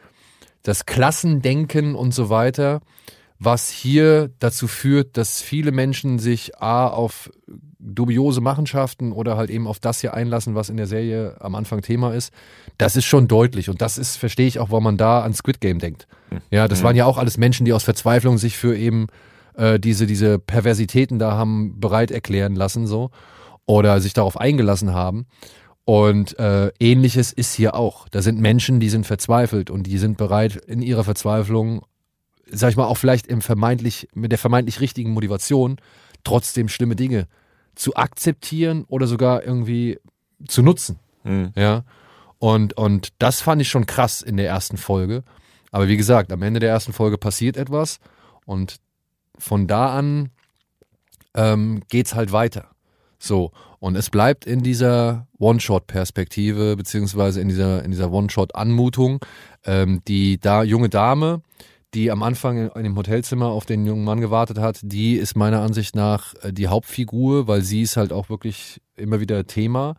das 0.62 0.84
Klassendenken 0.86 1.94
und 1.94 2.12
so 2.12 2.28
weiter, 2.28 2.80
was 3.38 3.70
hier 3.70 4.30
dazu 4.38 4.66
führt, 4.66 5.16
dass 5.16 5.40
viele 5.40 5.72
Menschen 5.72 6.18
sich 6.18 6.60
A 6.60 6.88
auf 6.88 7.30
dubiose 7.80 8.40
Machenschaften 8.40 9.12
oder 9.12 9.36
halt 9.36 9.50
eben 9.50 9.66
auf 9.66 9.78
das 9.78 10.00
hier 10.00 10.14
einlassen, 10.14 10.54
was 10.54 10.68
in 10.68 10.76
der 10.76 10.86
Serie 10.86 11.36
am 11.40 11.54
Anfang 11.54 11.80
Thema 11.80 12.14
ist, 12.14 12.32
das 12.78 12.96
ist 12.96 13.06
schon 13.06 13.26
deutlich. 13.26 13.68
Und 13.68 13.80
das 13.80 13.98
ist, 13.98 14.16
verstehe 14.16 14.46
ich 14.46 14.58
auch, 14.58 14.70
warum 14.70 14.84
man 14.84 14.96
da 14.96 15.22
an 15.22 15.32
Squid 15.32 15.60
Game 15.60 15.78
denkt. 15.78 16.06
Ja, 16.50 16.68
das 16.68 16.82
waren 16.82 16.96
ja 16.96 17.06
auch 17.06 17.18
alles 17.18 17.38
Menschen, 17.38 17.64
die 17.64 17.72
aus 17.72 17.82
Verzweiflung 17.82 18.38
sich 18.38 18.56
für 18.56 18.76
eben 18.76 19.06
äh, 19.54 19.80
diese, 19.80 20.06
diese 20.06 20.38
Perversitäten 20.38 21.18
da 21.18 21.32
haben 21.32 21.80
bereit 21.80 22.10
erklären 22.10 22.54
lassen, 22.54 22.86
so. 22.86 23.10
Oder 23.66 24.00
sich 24.00 24.12
darauf 24.12 24.38
eingelassen 24.38 24.92
haben. 24.92 25.26
Und 25.84 26.38
äh, 26.38 26.70
ähnliches 26.78 27.32
ist 27.32 27.54
hier 27.54 27.74
auch. 27.74 28.08
Da 28.08 28.22
sind 28.22 28.40
Menschen, 28.40 28.78
die 28.80 28.90
sind 28.90 29.06
verzweifelt 29.06 29.70
und 29.70 29.84
die 29.84 29.98
sind 29.98 30.18
bereit, 30.18 30.56
in 30.56 30.82
ihrer 30.82 31.04
Verzweiflung, 31.04 31.82
sag 32.50 32.70
ich 32.70 32.76
mal, 32.76 32.84
auch 32.84 32.96
vielleicht 32.96 33.26
im 33.26 33.40
vermeintlich, 33.40 34.08
mit 34.14 34.32
der 34.32 34.38
vermeintlich 34.38 34.80
richtigen 34.80 35.10
Motivation, 35.12 35.76
trotzdem 36.22 36.68
schlimme 36.68 36.96
Dinge 36.96 37.26
zu 37.80 37.96
akzeptieren 37.96 38.84
oder 38.88 39.06
sogar 39.06 39.42
irgendwie 39.42 39.98
zu 40.46 40.62
nutzen. 40.62 40.98
Hm. 41.22 41.52
Ja. 41.56 41.84
Und, 42.38 42.76
und 42.76 43.08
das 43.18 43.40
fand 43.40 43.62
ich 43.62 43.68
schon 43.68 43.86
krass 43.86 44.20
in 44.20 44.36
der 44.36 44.46
ersten 44.46 44.76
Folge. 44.76 45.24
Aber 45.72 45.88
wie 45.88 45.96
gesagt, 45.96 46.30
am 46.30 46.42
Ende 46.42 46.60
der 46.60 46.68
ersten 46.68 46.92
Folge 46.92 47.16
passiert 47.16 47.56
etwas 47.56 47.98
und 48.44 48.76
von 49.38 49.66
da 49.66 49.96
an 49.96 50.28
ähm, 51.34 51.82
geht's 51.88 52.14
halt 52.14 52.32
weiter. 52.32 52.68
So. 53.18 53.52
Und 53.78 53.96
es 53.96 54.10
bleibt 54.10 54.46
in 54.46 54.62
dieser 54.62 55.26
One-Shot-Perspektive, 55.38 56.76
beziehungsweise 56.76 57.40
in 57.40 57.48
dieser, 57.48 57.82
in 57.82 57.90
dieser 57.90 58.12
One-Shot-Anmutung. 58.12 59.24
Ähm, 59.64 60.02
die 60.06 60.38
da 60.38 60.62
junge 60.62 60.90
Dame, 60.90 61.42
die 61.94 62.10
am 62.10 62.22
Anfang 62.22 62.70
in, 62.70 62.84
dem 62.84 62.96
Hotelzimmer 62.96 63.46
auf 63.46 63.66
den 63.66 63.84
jungen 63.84 64.04
Mann 64.04 64.20
gewartet 64.20 64.58
hat, 64.58 64.78
die 64.82 65.16
ist 65.16 65.36
meiner 65.36 65.60
Ansicht 65.60 65.96
nach 65.96 66.34
äh, 66.42 66.52
die 66.52 66.68
Hauptfigur, 66.68 67.48
weil 67.48 67.62
sie 67.62 67.82
ist 67.82 67.96
halt 67.96 68.12
auch 68.12 68.28
wirklich 68.28 68.80
immer 68.96 69.20
wieder 69.20 69.46
Thema. 69.46 69.96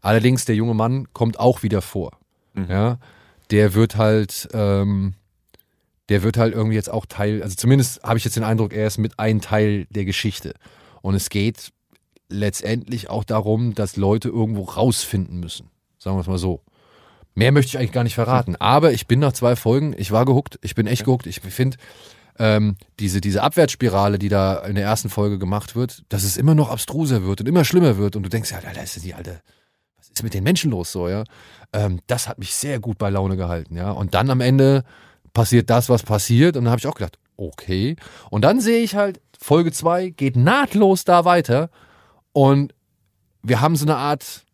Allerdings, 0.00 0.44
der 0.44 0.56
junge 0.56 0.74
Mann 0.74 1.12
kommt 1.12 1.38
auch 1.38 1.62
wieder 1.62 1.82
vor. 1.82 2.12
Ja, 2.68 2.98
der 3.50 3.74
wird 3.74 3.96
halt, 3.96 4.48
ähm, 4.52 5.14
der 6.08 6.22
wird 6.22 6.36
halt 6.36 6.54
irgendwie 6.54 6.76
jetzt 6.76 6.90
auch 6.90 7.06
Teil, 7.06 7.42
also 7.42 7.54
zumindest 7.54 8.02
habe 8.02 8.18
ich 8.18 8.24
jetzt 8.24 8.36
den 8.36 8.44
Eindruck, 8.44 8.72
er 8.72 8.86
ist 8.86 8.98
mit 8.98 9.18
ein 9.18 9.40
Teil 9.40 9.86
der 9.90 10.04
Geschichte. 10.04 10.54
Und 11.02 11.14
es 11.14 11.30
geht 11.30 11.72
letztendlich 12.28 13.10
auch 13.10 13.24
darum, 13.24 13.74
dass 13.74 13.96
Leute 13.96 14.28
irgendwo 14.28 14.62
rausfinden 14.62 15.38
müssen. 15.40 15.70
Sagen 15.98 16.16
wir 16.16 16.20
es 16.20 16.26
mal 16.26 16.38
so. 16.38 16.62
Mehr 17.38 17.52
möchte 17.52 17.68
ich 17.68 17.78
eigentlich 17.78 17.92
gar 17.92 18.02
nicht 18.02 18.16
verraten. 18.16 18.56
Aber 18.56 18.90
ich 18.90 19.06
bin 19.06 19.20
nach 19.20 19.32
zwei 19.32 19.54
Folgen, 19.54 19.94
ich 19.96 20.10
war 20.10 20.24
gehuckt, 20.24 20.58
ich 20.60 20.74
bin 20.74 20.88
echt 20.88 21.04
gehuckt. 21.04 21.24
Ich 21.28 21.38
finde, 21.38 21.76
ähm, 22.36 22.74
diese, 22.98 23.20
diese 23.20 23.44
Abwärtsspirale, 23.44 24.18
die 24.18 24.28
da 24.28 24.58
in 24.58 24.74
der 24.74 24.82
ersten 24.82 25.08
Folge 25.08 25.38
gemacht 25.38 25.76
wird, 25.76 26.02
dass 26.08 26.24
es 26.24 26.36
immer 26.36 26.56
noch 26.56 26.68
abstruser 26.68 27.22
wird 27.22 27.40
und 27.40 27.46
immer 27.46 27.64
schlimmer 27.64 27.96
wird 27.96 28.16
und 28.16 28.24
du 28.24 28.28
denkst, 28.28 28.50
ja, 28.50 28.58
Alter, 28.58 28.82
ist 28.82 29.04
die 29.04 29.14
alte, 29.14 29.40
was 29.96 30.08
ist 30.08 30.24
mit 30.24 30.34
den 30.34 30.42
Menschen 30.42 30.72
los 30.72 30.90
so, 30.90 31.08
ja? 31.08 31.22
Ähm, 31.72 32.00
das 32.08 32.26
hat 32.26 32.40
mich 32.40 32.52
sehr 32.54 32.80
gut 32.80 32.98
bei 32.98 33.08
Laune 33.08 33.36
gehalten, 33.36 33.76
ja. 33.76 33.92
Und 33.92 34.14
dann 34.14 34.30
am 34.30 34.40
Ende 34.40 34.82
passiert 35.32 35.70
das, 35.70 35.88
was 35.88 36.02
passiert 36.02 36.56
und 36.56 36.64
dann 36.64 36.72
habe 36.72 36.80
ich 36.80 36.88
auch 36.88 36.96
gedacht, 36.96 37.20
okay. 37.36 37.94
Und 38.30 38.42
dann 38.42 38.60
sehe 38.60 38.82
ich 38.82 38.96
halt, 38.96 39.20
Folge 39.40 39.70
2 39.70 40.08
geht 40.08 40.34
nahtlos 40.34 41.04
da 41.04 41.24
weiter 41.24 41.70
und 42.32 42.74
wir 43.44 43.60
haben 43.60 43.76
so 43.76 43.84
eine 43.84 43.96
Art 43.96 44.44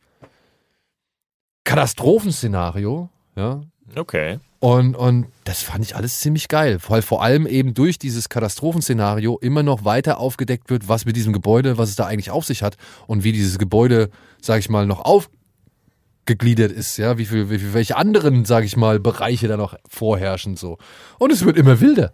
Katastrophenszenario, 1.65 3.09
ja, 3.37 3.63
Okay. 3.97 4.39
und, 4.61 4.95
und 4.97 5.27
das 5.45 5.63
fand 5.63 5.85
ich 5.85 5.97
alles 5.97 6.21
ziemlich 6.21 6.49
geil, 6.49 6.79
weil 6.89 7.03
vor 7.03 7.23
allem 7.23 7.47
eben 7.47 7.75
durch 7.75 7.99
dieses 7.99 8.29
Katastrophenszenario 8.29 9.39
immer 9.39 9.63
noch 9.63 9.85
weiter 9.85 10.19
aufgedeckt 10.19 10.71
wird, 10.71 10.89
was 10.89 11.05
mit 11.05 11.17
diesem 11.17 11.33
Gebäude, 11.33 11.79
was 11.79 11.91
es 11.91 11.97
da 11.97 12.07
eigentlich 12.07 12.31
auf 12.31 12.45
sich 12.45 12.63
hat 12.63 12.77
und 13.07 13.25
wie 13.25 13.33
dieses 13.33 13.59
Gebäude, 13.59 14.11
sag 14.41 14.59
ich 14.61 14.69
mal, 14.69 14.87
noch 14.87 15.01
aufgegliedert 15.05 16.73
ist, 16.73 16.97
ja, 16.97 17.19
wie 17.19 17.27
viel, 17.27 17.51
wie 17.51 17.59
viel 17.59 17.75
welche 17.75 17.97
anderen, 17.97 18.45
sage 18.45 18.67
ich 18.67 18.77
mal, 18.77 19.01
Bereiche 19.01 19.49
da 19.49 19.57
noch 19.57 19.75
vorherrschen 19.89 20.57
so. 20.57 20.79
Und 21.19 21.33
es 21.33 21.45
wird 21.45 21.57
immer 21.57 21.81
wilder. 21.81 22.13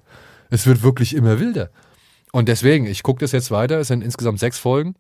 Es 0.51 0.67
wird 0.67 0.83
wirklich 0.83 1.15
immer 1.15 1.39
wilder. 1.39 1.71
Und 2.33 2.49
deswegen, 2.49 2.87
ich 2.87 3.03
gucke 3.03 3.21
das 3.21 3.33
jetzt 3.33 3.51
weiter. 3.51 3.79
Es 3.81 3.89
sind 3.89 4.03
insgesamt 4.03 4.39
sechs 4.39 4.59
Folgen. 4.59 4.95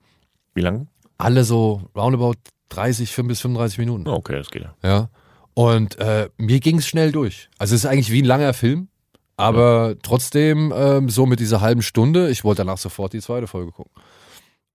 Wie 0.55 0.61
lange? 0.62 0.86
Alle 1.18 1.44
so 1.44 1.82
roundabout 1.96 2.34
30, 2.71 3.12
5 3.12 3.29
bis 3.29 3.41
35 3.43 3.79
Minuten. 3.79 4.09
Oh, 4.09 4.14
okay, 4.14 4.33
das 4.35 4.51
geht 4.51 4.62
ja. 4.62 4.75
Ja. 4.83 5.11
Und 5.55 5.99
äh, 5.99 6.31
mir 6.39 6.61
ging 6.61 6.79
es 6.79 6.87
schnell 6.87 7.12
durch. 7.12 7.51
Also 7.59 7.75
es 7.75 7.85
ist 7.85 7.91
eigentlich 7.91 8.11
wie 8.11 8.23
ein 8.23 8.27
langer 8.27 8.55
Film, 8.55 8.89
aber 9.37 9.97
trotzdem 10.03 10.73
ähm, 10.75 11.09
so 11.11 11.27
mit 11.27 11.41
dieser 11.41 11.61
halben 11.61 11.83
Stunde. 11.83 12.31
Ich 12.31 12.45
wollte 12.45 12.61
danach 12.62 12.79
sofort 12.79 13.12
die 13.12 13.21
zweite 13.21 13.47
Folge 13.47 13.73
gucken. 13.73 13.93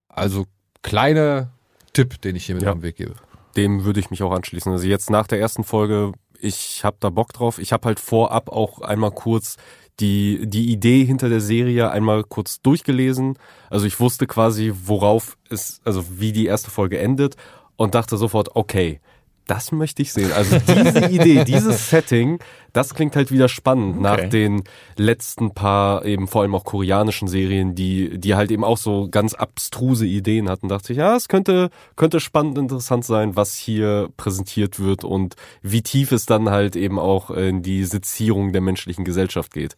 Also 0.09 0.45
kleiner 0.83 1.51
Tipp, 1.93 2.21
den 2.21 2.35
ich 2.35 2.45
hier 2.45 2.55
mit 2.55 2.63
Ja. 2.63 2.71
auf 2.71 2.77
den 2.77 2.83
Weg 2.83 2.97
gebe. 2.97 3.13
Dem 3.55 3.85
würde 3.85 3.99
ich 3.99 4.09
mich 4.11 4.21
auch 4.21 4.31
anschließen. 4.31 4.71
Also 4.71 4.85
jetzt 4.87 5.09
nach 5.09 5.27
der 5.27 5.39
ersten 5.39 5.63
Folge, 5.63 6.11
ich 6.39 6.83
habe 6.83 6.97
da 6.99 7.09
Bock 7.09 7.31
drauf. 7.33 7.57
Ich 7.57 7.71
habe 7.71 7.85
halt 7.87 7.99
vorab 7.99 8.49
auch 8.49 8.81
einmal 8.81 9.11
kurz 9.11 9.55
die, 10.01 10.45
die 10.45 10.71
Idee 10.73 11.05
hinter 11.05 11.29
der 11.29 11.39
Serie 11.39 11.89
einmal 11.89 12.23
kurz 12.25 12.61
durchgelesen. 12.61 13.39
Also 13.69 13.85
ich 13.85 13.99
wusste 14.01 14.27
quasi, 14.27 14.73
worauf 14.83 15.37
es, 15.49 15.79
also 15.85 16.03
wie 16.19 16.33
die 16.33 16.47
erste 16.47 16.69
Folge 16.69 16.99
endet 16.99 17.37
und 17.77 17.95
dachte 17.95 18.17
sofort, 18.17 18.55
okay, 18.55 18.99
das 19.47 19.71
möchte 19.71 20.01
ich 20.01 20.11
sehen. 20.11 20.31
Also 20.31 20.57
diese 20.57 21.05
Idee, 21.11 21.43
dieses 21.43 21.89
Setting, 21.89 22.39
das 22.73 22.95
klingt 22.95 23.15
halt 23.15 23.31
wieder 23.31 23.47
spannend 23.47 24.01
nach 24.01 24.13
Okay. 24.17 24.29
den 24.29 24.63
letzten 24.97 25.51
paar 25.53 26.03
eben 26.03 26.27
vor 26.27 26.41
allem 26.41 26.55
auch 26.55 26.63
koreanischen 26.63 27.27
Serien, 27.27 27.75
die, 27.75 28.17
die 28.17 28.33
halt 28.35 28.49
eben 28.49 28.63
auch 28.63 28.77
so 28.77 29.07
ganz 29.09 29.35
abstruse 29.35 30.07
Ideen 30.07 30.49
hatten. 30.49 30.67
Dachte 30.67 30.93
ich, 30.93 30.97
ja, 30.97 31.15
es 31.15 31.27
könnte, 31.27 31.69
könnte 31.95 32.19
spannend 32.19 32.57
interessant 32.57 33.05
sein, 33.05 33.35
was 33.35 33.53
hier 33.53 34.09
präsentiert 34.17 34.79
wird 34.79 35.03
und 35.03 35.35
wie 35.61 35.83
tief 35.83 36.11
es 36.11 36.25
dann 36.25 36.49
halt 36.49 36.75
eben 36.75 36.97
auch 36.97 37.29
in 37.29 37.61
die 37.61 37.83
Sezierung 37.85 38.51
der 38.51 38.61
menschlichen 38.61 39.05
Gesellschaft 39.05 39.53
geht. 39.53 39.75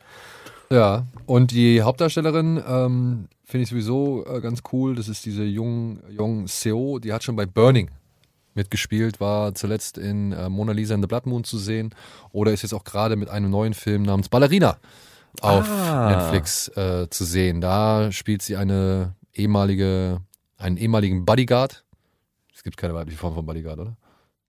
Ja, 0.70 1.06
und 1.26 1.52
die 1.52 1.82
Hauptdarstellerin 1.82 2.62
ähm, 2.68 3.28
finde 3.46 3.64
ich 3.64 3.70
sowieso 3.70 4.26
äh, 4.26 4.42
ganz 4.42 4.62
cool. 4.74 4.96
Das 4.96 5.08
ist 5.08 5.26
diese 5.26 5.44
Jung, 5.44 6.00
Jung 6.10 6.48
Seo, 6.48 7.00
die 7.00 7.14
hat 7.14 7.24
schon 7.24 7.36
bei 7.36 7.46
Burning 7.46 7.90
mitgespielt, 8.54 9.20
war 9.20 9.54
zuletzt 9.56 9.98
in 9.98 10.32
äh, 10.34 10.50
Mona 10.50 10.72
Lisa 10.74 10.94
and 10.96 11.04
the 11.04 11.08
Blood 11.08 11.26
Moon 11.28 11.44
zu 11.44 11.58
sehen 11.58 11.94
oder 12.32 12.52
ist 12.52 12.64
jetzt 12.64 12.74
auch 12.74 12.84
gerade 12.84 13.16
mit 13.16 13.30
einem 13.30 13.50
neuen 13.52 13.74
Film 13.74 14.02
namens 14.04 14.30
Ballerina 14.30 14.78
auf 15.42 15.70
Ah. 15.70 16.10
Netflix 16.10 16.68
äh, 16.76 17.08
zu 17.10 17.24
sehen. 17.24 17.62
Da 17.62 18.12
spielt 18.12 18.42
sie 18.42 18.58
eine 18.58 19.14
ehemalige, 19.34 20.22
einen 20.58 20.78
ehemaligen 20.78 21.24
Bodyguard. 21.26 21.86
Es 22.54 22.64
gibt 22.64 22.76
keine 22.78 22.96
weibliche 22.96 23.20
Form 23.20 23.36
von 23.36 23.46
Bodyguard, 23.46 23.80
oder? 23.80 23.98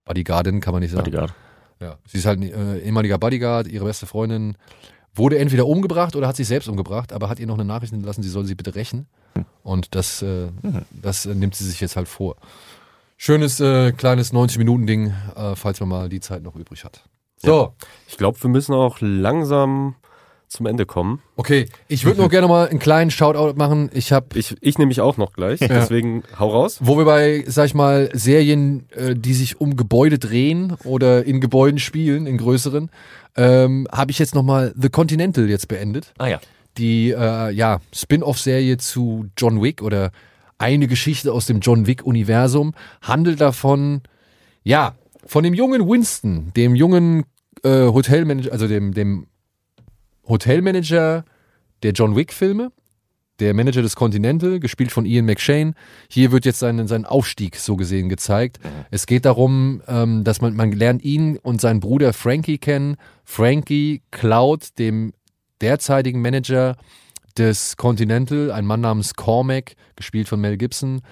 Bodyguardin 0.07 0.61
kann 0.61 0.73
man 0.73 0.81
nicht 0.83 0.93
sagen. 0.93 1.05
Bodyguard. 1.05 1.35
Ja, 1.81 1.99
sie 2.09 2.19
ist 2.19 2.27
halt 2.27 2.41
ein 2.41 2.51
äh, 2.51 2.79
ehemaliger 2.79 3.19
Bodyguard, 3.19 3.69
ihre 3.69 3.85
beste 3.85 4.07
Freundin 4.07 4.57
wurde 5.15 5.39
entweder 5.39 5.67
umgebracht 5.67 6.17
oder 6.17 6.29
hat 6.29 6.37
sich 6.37 6.47
selbst 6.47 6.69
umgebracht, 6.69 7.13
aber 7.13 7.29
hat 7.29 7.39
ihr 7.41 7.47
noch 7.47 7.55
eine 7.55 7.65
Nachricht 7.65 7.93
hinterlassen, 7.93 8.23
sie 8.23 8.29
soll 8.29 8.45
sie 8.45 8.55
bitte 8.55 8.75
rächen. 8.75 9.07
Und 9.63 9.95
das, 9.95 10.23
äh, 10.23 10.49
das 10.91 11.27
äh, 11.27 11.35
nimmt 11.35 11.55
sie 11.55 11.65
sich 11.65 11.81
jetzt 11.81 11.97
halt 11.97 12.09
vor. 12.09 12.37
Schönes 13.17 13.61
äh, 13.61 13.93
kleines 13.93 14.33
90-Minuten-Ding, 14.33 15.13
äh, 15.35 15.57
falls 15.57 15.81
man 15.81 15.89
mal 15.89 16.09
die 16.09 16.21
Zeit 16.21 16.43
noch 16.43 16.55
übrig 16.57 16.85
hat. 16.85 17.05
So, 17.37 17.75
Ich 18.09 18.17
glaube, 18.17 18.41
wir 18.43 18.51
müssen 18.51 18.75
auch 18.75 18.99
langsam 19.01 19.95
zum 20.49 20.67
Ende 20.67 20.87
kommen. 20.87 21.21
okay. 21.37 21.67
Ich 21.89 22.05
würde 22.05 22.21
noch 22.21 22.31
gerne 22.31 22.49
mal 22.49 22.69
einen 22.69 22.79
kleinen 22.79 23.11
Shoutout 23.11 23.57
machen. 23.57 23.91
Ich 23.93 24.13
habe 24.13 24.27
Ich, 24.39 24.57
ich 24.61 24.79
nehme 24.79 24.89
mich 24.89 25.01
auch 25.01 25.17
noch 25.17 25.33
gleich, 25.33 25.61
deswegen 25.61 26.23
hau 26.39 26.49
raus. 26.49 26.79
Wo 26.81 26.97
wir 26.99 27.05
bei, 27.05 27.45
sag 27.47 27.67
ich 27.67 27.75
mal, 27.75 28.11
Serien, 28.13 28.89
äh, 28.91 29.15
die 29.15 29.35
sich 29.35 29.61
um 29.61 29.77
Gebäude 29.77 30.19
drehen 30.19 30.75
oder 30.85 31.25
in 31.25 31.41
Gebäuden 31.41 31.79
spielen, 31.79 32.27
in 32.27 32.39
größeren, 32.39 32.91
ähm, 33.37 33.87
habe 33.93 34.11
ich 34.11 34.19
jetzt 34.19 34.35
nochmal 34.35 34.75
The 34.77 34.89
Continental 34.89 35.49
jetzt 35.49 35.69
beendet. 35.69 36.13
Ah 36.19 36.27
ja. 36.27 36.41
Die 36.77 37.11
äh, 37.11 37.51
ja, 37.51 37.81
Spin-off-Serie 37.93 38.79
zu 38.79 39.27
John 39.37 39.63
Wick 39.63 39.83
oder 39.83 40.11
eine 40.59 40.89
Geschichte 40.89 41.33
aus 41.33 41.47
dem 41.47 41.61
John 41.61 41.87
Wick-Universum 41.87 42.75
handelt 43.01 43.41
davon, 43.41 44.03
ja, 44.65 44.95
von 45.25 45.45
dem 45.45 45.55
jungen 45.55 45.89
Winston, 45.89 46.53
dem 46.57 46.75
jungen 46.75 47.25
äh, 47.63 47.87
Hotelmanager, 47.87 48.53
also 48.53 48.67
dem, 48.67 48.93
dem 48.93 49.27
Hotelmanager 50.29 51.25
der 51.83 51.93
John 51.93 52.17
Wick-Filme, 52.17 52.73
der 53.41 53.55
Manager 53.55 53.83
des 53.83 53.95
Continental, 53.95 54.59
gespielt 54.59 54.91
von 54.91 55.07
Ian 55.07 55.25
McShane. 55.25 55.75
Hier 56.11 56.33
wird 56.33 56.45
jetzt 56.45 56.59
sein, 56.59 56.87
sein 56.89 57.05
Aufstieg 57.05 57.57
so 57.57 57.77
gesehen 57.77 58.09
gezeigt. 58.09 58.59
Es 58.91 59.07
geht 59.07 59.25
darum, 59.25 59.81
ähm, 59.87 60.25
dass 60.25 60.41
man, 60.41 60.55
man 60.57 60.73
lernt 60.73 61.05
ihn 61.05 61.39
und 61.39 61.61
seinen 61.61 61.81
Bruder 61.81 62.13
Frankie 62.13 62.59
kennen. 62.59 62.97
Frankie 63.25 64.03
klaut 64.11 64.79
dem 64.79 65.13
derzeitigen 65.61 66.21
Manager 66.21 66.77
des 67.37 67.77
Continental, 67.77 68.51
ein 68.51 68.67
Mann 68.67 68.81
namens 68.81 69.15
Cormac, 69.15 69.75
gespielt 69.95 70.29
von 70.29 70.41
Mel 70.41 70.57
Gibson, 70.57 71.03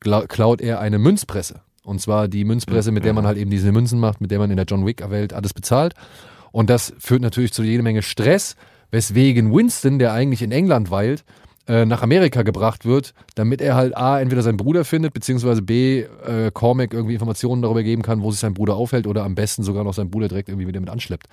klaut 0.00 0.60
er 0.60 0.80
eine 0.80 0.98
Münzpresse. 0.98 1.60
Und 1.84 2.00
zwar 2.00 2.26
die 2.26 2.44
Münzpresse, 2.44 2.90
mit 2.90 3.04
der 3.04 3.12
man 3.12 3.26
halt 3.26 3.38
eben 3.38 3.50
diese 3.50 3.70
Münzen 3.70 4.00
macht, 4.00 4.20
mit 4.20 4.32
der 4.32 4.40
man 4.40 4.50
in 4.50 4.56
der 4.56 4.66
John 4.66 4.84
Wick-Welt 4.84 5.32
alles 5.32 5.54
bezahlt. 5.54 5.94
Und 6.56 6.70
das 6.70 6.94
führt 6.98 7.20
natürlich 7.20 7.52
zu 7.52 7.62
jede 7.62 7.82
Menge 7.82 8.00
Stress, 8.00 8.56
weswegen 8.90 9.54
Winston, 9.54 9.98
der 9.98 10.14
eigentlich 10.14 10.40
in 10.40 10.52
England 10.52 10.90
weilt, 10.90 11.22
äh, 11.68 11.84
nach 11.84 12.00
Amerika 12.00 12.44
gebracht 12.44 12.86
wird, 12.86 13.12
damit 13.34 13.60
er 13.60 13.74
halt 13.74 13.94
A, 13.94 14.18
entweder 14.18 14.40
seinen 14.40 14.56
Bruder 14.56 14.86
findet, 14.86 15.12
beziehungsweise 15.12 15.60
B, 15.60 16.06
äh, 16.24 16.50
Cormac 16.54 16.94
irgendwie 16.94 17.12
Informationen 17.12 17.60
darüber 17.60 17.82
geben 17.82 18.00
kann, 18.00 18.22
wo 18.22 18.30
sich 18.30 18.40
sein 18.40 18.54
Bruder 18.54 18.74
aufhält 18.74 19.06
oder 19.06 19.22
am 19.24 19.34
besten 19.34 19.64
sogar 19.64 19.84
noch 19.84 19.92
seinen 19.92 20.10
Bruder 20.10 20.28
direkt 20.28 20.48
irgendwie 20.48 20.66
wieder 20.66 20.80
mit 20.80 20.88
anschleppt. 20.88 21.26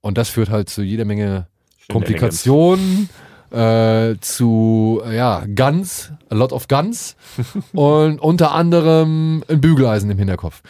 Und 0.00 0.18
das 0.18 0.28
führt 0.28 0.50
halt 0.50 0.68
zu 0.68 0.82
jeder 0.82 1.04
Menge 1.04 1.46
Komplikationen, 1.88 3.10
äh, 3.52 4.16
zu, 4.20 5.02
äh, 5.06 5.18
ja, 5.18 5.44
Guns, 5.54 6.10
a 6.30 6.34
lot 6.34 6.52
of 6.52 6.66
Guns 6.66 7.14
und 7.74 8.18
unter 8.18 8.50
anderem 8.50 9.44
ein 9.48 9.60
Bügeleisen 9.60 10.10
im 10.10 10.18
Hinterkopf. 10.18 10.62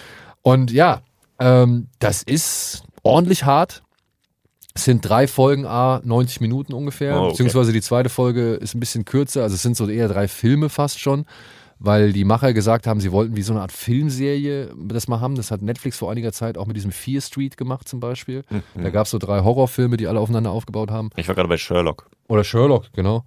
Und 0.43 0.71
ja, 0.71 1.01
ähm, 1.39 1.87
das 2.01 2.23
ist 2.23 2.83
ordentlich 3.03 3.45
hart. 3.45 3.83
Es 4.75 4.85
sind 4.85 5.07
drei 5.07 5.27
Folgen, 5.29 5.67
a 5.67 6.01
90 6.03 6.41
Minuten 6.41 6.73
ungefähr, 6.73 7.15
Oh, 7.17 7.19
okay. 7.25 7.31
beziehungsweise 7.33 7.73
die 7.73 7.83
zweite 7.83 8.09
Folge 8.09 8.55
ist 8.55 8.75
ein 8.75 8.81
bisschen 8.81 9.05
kürzer, 9.05 9.43
also 9.43 9.55
es 9.55 9.63
sind 9.63 9.77
so 9.77 9.87
eher 9.89 10.09
drei 10.09 10.29
Filme 10.29 10.71
fast 10.71 10.99
schon, 10.99 11.27
weil 11.79 12.15
die 12.15 12.25
Macher 12.25 12.55
gesagt 12.55 12.87
haben, 12.87 12.99
sie 13.01 13.13
wollten 13.13 13.37
wie 13.37 13.43
so 13.43 13.53
eine 13.53 13.61
Art 13.61 13.73
Filmserie 13.73 14.73
das 14.79 15.09
mal 15.09 15.21
haben. 15.21 15.35
Das 15.35 15.51
hat 15.51 15.61
Netflix 15.63 15.99
vor 15.99 16.11
einiger 16.11 16.33
Zeit 16.33 16.57
auch 16.57 16.67
mit 16.67 16.77
diesem 16.77 16.93
Fear 16.93 17.21
Street 17.21 17.57
gemacht 17.57 17.87
zum 17.89 18.01
Beispiel. 18.01 18.45
Da 18.75 18.91
gab 18.91 19.05
es 19.07 19.11
so 19.11 19.19
drei 19.19 19.41
Horrorfilme, 19.43 19.97
die 19.97 20.07
alle 20.07 20.21
aufeinander 20.21 20.51
aufgebaut 20.53 20.91
haben. 20.91 21.11
Ich 21.17 21.27
war 21.29 21.35
gerade 21.35 21.49
bei 21.49 21.59
Sherlock. 21.59 22.09
Oder 22.29 22.45
Sherlock, 22.45 22.93
genau. 22.93 23.25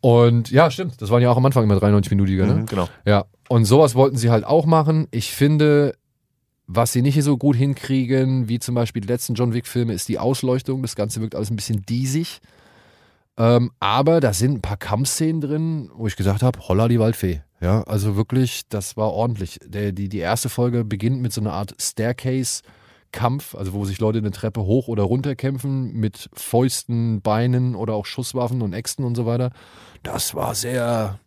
Und 0.00 0.50
ja, 0.50 0.70
stimmt, 0.70 1.00
das 1.00 1.08
waren 1.10 1.22
ja 1.22 1.30
auch 1.30 1.38
am 1.38 1.46
Anfang 1.46 1.64
immer 1.64 1.76
93-minütige, 1.78 2.44
ne? 2.44 2.54
Mhm, 2.56 2.66
genau. 2.66 2.88
Ja, 3.06 3.24
und 3.48 3.64
sowas 3.64 3.94
wollten 3.94 4.18
sie 4.18 4.30
halt 4.30 4.44
auch 4.44 4.66
machen. 4.66 5.08
Ich 5.10 5.32
finde, 5.32 5.94
was 6.66 6.92
sie 6.92 7.02
nicht 7.02 7.22
so 7.22 7.36
gut 7.36 7.56
hinkriegen, 7.56 8.48
wie 8.48 8.58
zum 8.58 8.74
Beispiel 8.74 9.02
die 9.02 9.08
letzten 9.08 9.34
John 9.34 9.52
Wick-Filme, 9.52 9.92
ist 9.92 10.08
die 10.08 10.18
Ausleuchtung. 10.18 10.82
Das 10.82 10.96
Ganze 10.96 11.20
wirkt 11.20 11.34
alles 11.34 11.50
ein 11.50 11.56
bisschen 11.56 11.82
diesig. 11.82 12.40
Ähm, 13.36 13.72
aber 13.80 14.20
da 14.20 14.32
sind 14.32 14.54
ein 14.54 14.62
paar 14.62 14.76
Kampfszenen 14.76 15.40
drin, 15.40 15.90
wo 15.94 16.06
ich 16.06 16.16
gesagt 16.16 16.42
habe, 16.42 16.58
holla 16.60 16.88
die 16.88 17.00
Waldfee. 17.00 17.42
Ja, 17.60 17.82
also 17.82 18.16
wirklich, 18.16 18.68
das 18.68 18.96
war 18.96 19.12
ordentlich. 19.12 19.58
Der, 19.64 19.92
die, 19.92 20.08
die 20.08 20.18
erste 20.18 20.48
Folge 20.48 20.84
beginnt 20.84 21.20
mit 21.20 21.32
so 21.32 21.40
einer 21.40 21.52
Art 21.52 21.74
Staircase-Kampf, 21.80 23.54
also 23.54 23.72
wo 23.72 23.84
sich 23.84 23.98
Leute 23.98 24.18
eine 24.18 24.30
Treppe 24.30 24.62
hoch 24.62 24.88
oder 24.88 25.02
runter 25.02 25.34
kämpfen 25.34 25.92
mit 25.94 26.30
Fäusten, 26.34 27.22
Beinen 27.22 27.74
oder 27.74 27.94
auch 27.94 28.06
Schusswaffen 28.06 28.62
und 28.62 28.72
Äxten 28.72 29.04
und 29.04 29.16
so 29.16 29.26
weiter. 29.26 29.50
Das 30.02 30.34
war 30.34 30.54
sehr 30.54 31.18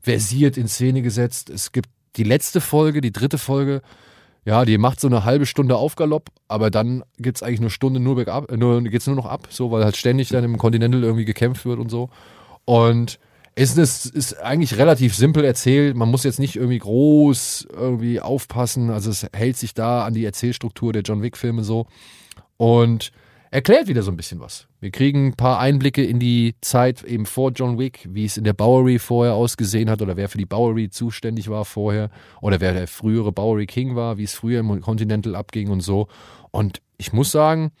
versiert 0.00 0.56
in 0.56 0.68
Szene 0.68 1.02
gesetzt. 1.02 1.48
Es 1.48 1.72
gibt 1.72 1.90
die 2.16 2.24
letzte 2.24 2.60
Folge, 2.60 3.00
die 3.00 3.12
dritte 3.12 3.38
Folge, 3.38 3.82
ja, 4.48 4.64
die 4.64 4.78
macht 4.78 4.98
so 4.98 5.08
eine 5.08 5.26
halbe 5.26 5.44
Stunde 5.44 5.76
Aufgalopp, 5.76 6.30
aber 6.48 6.70
dann 6.70 7.04
gibt 7.18 7.36
es 7.36 7.42
eigentlich 7.42 7.60
eine 7.60 7.68
Stunde 7.68 8.00
nur 8.00 8.16
bergab, 8.16 8.50
äh, 8.50 8.56
nur, 8.56 8.82
geht's 8.82 9.06
nur 9.06 9.14
noch 9.14 9.26
ab, 9.26 9.46
so, 9.50 9.70
weil 9.70 9.84
halt 9.84 9.98
ständig 9.98 10.30
dann 10.30 10.42
im 10.42 10.56
Continental 10.56 11.04
irgendwie 11.04 11.26
gekämpft 11.26 11.66
wird 11.66 11.78
und 11.78 11.90
so. 11.90 12.08
Und 12.64 13.18
es 13.56 13.76
ist, 13.76 14.06
ist 14.06 14.40
eigentlich 14.40 14.78
relativ 14.78 15.14
simpel 15.14 15.44
erzählt. 15.44 15.96
Man 15.96 16.10
muss 16.10 16.24
jetzt 16.24 16.38
nicht 16.38 16.56
irgendwie 16.56 16.78
groß 16.78 17.68
irgendwie 17.70 18.22
aufpassen. 18.22 18.88
Also 18.88 19.10
es 19.10 19.26
hält 19.34 19.58
sich 19.58 19.74
da 19.74 20.06
an 20.06 20.14
die 20.14 20.24
Erzählstruktur 20.24 20.94
der 20.94 21.02
John 21.02 21.20
Wick-Filme 21.20 21.62
so. 21.62 21.86
Und 22.56 23.12
erklärt 23.50 23.88
wieder 23.88 24.02
so 24.02 24.10
ein 24.10 24.16
bisschen 24.16 24.40
was. 24.40 24.68
Wir 24.80 24.90
kriegen 24.90 25.28
ein 25.28 25.34
paar 25.34 25.58
Einblicke 25.58 26.04
in 26.04 26.18
die 26.18 26.54
Zeit 26.60 27.02
eben 27.02 27.26
vor 27.26 27.52
John 27.52 27.78
Wick, 27.78 28.06
wie 28.10 28.24
es 28.24 28.36
in 28.36 28.44
der 28.44 28.52
Bowery 28.52 28.98
vorher 28.98 29.34
ausgesehen 29.34 29.90
hat 29.90 30.02
oder 30.02 30.16
wer 30.16 30.28
für 30.28 30.38
die 30.38 30.46
Bowery 30.46 30.90
zuständig 30.90 31.48
war 31.48 31.64
vorher 31.64 32.10
oder 32.40 32.60
wer 32.60 32.72
der 32.72 32.86
frühere 32.86 33.32
Bowery 33.32 33.66
King 33.66 33.96
war, 33.96 34.18
wie 34.18 34.24
es 34.24 34.34
früher 34.34 34.60
im 34.60 34.80
Continental 34.80 35.34
abging 35.34 35.68
und 35.70 35.80
so. 35.80 36.08
Und 36.50 36.80
ich 36.96 37.12
muss 37.12 37.30
sagen, 37.30 37.72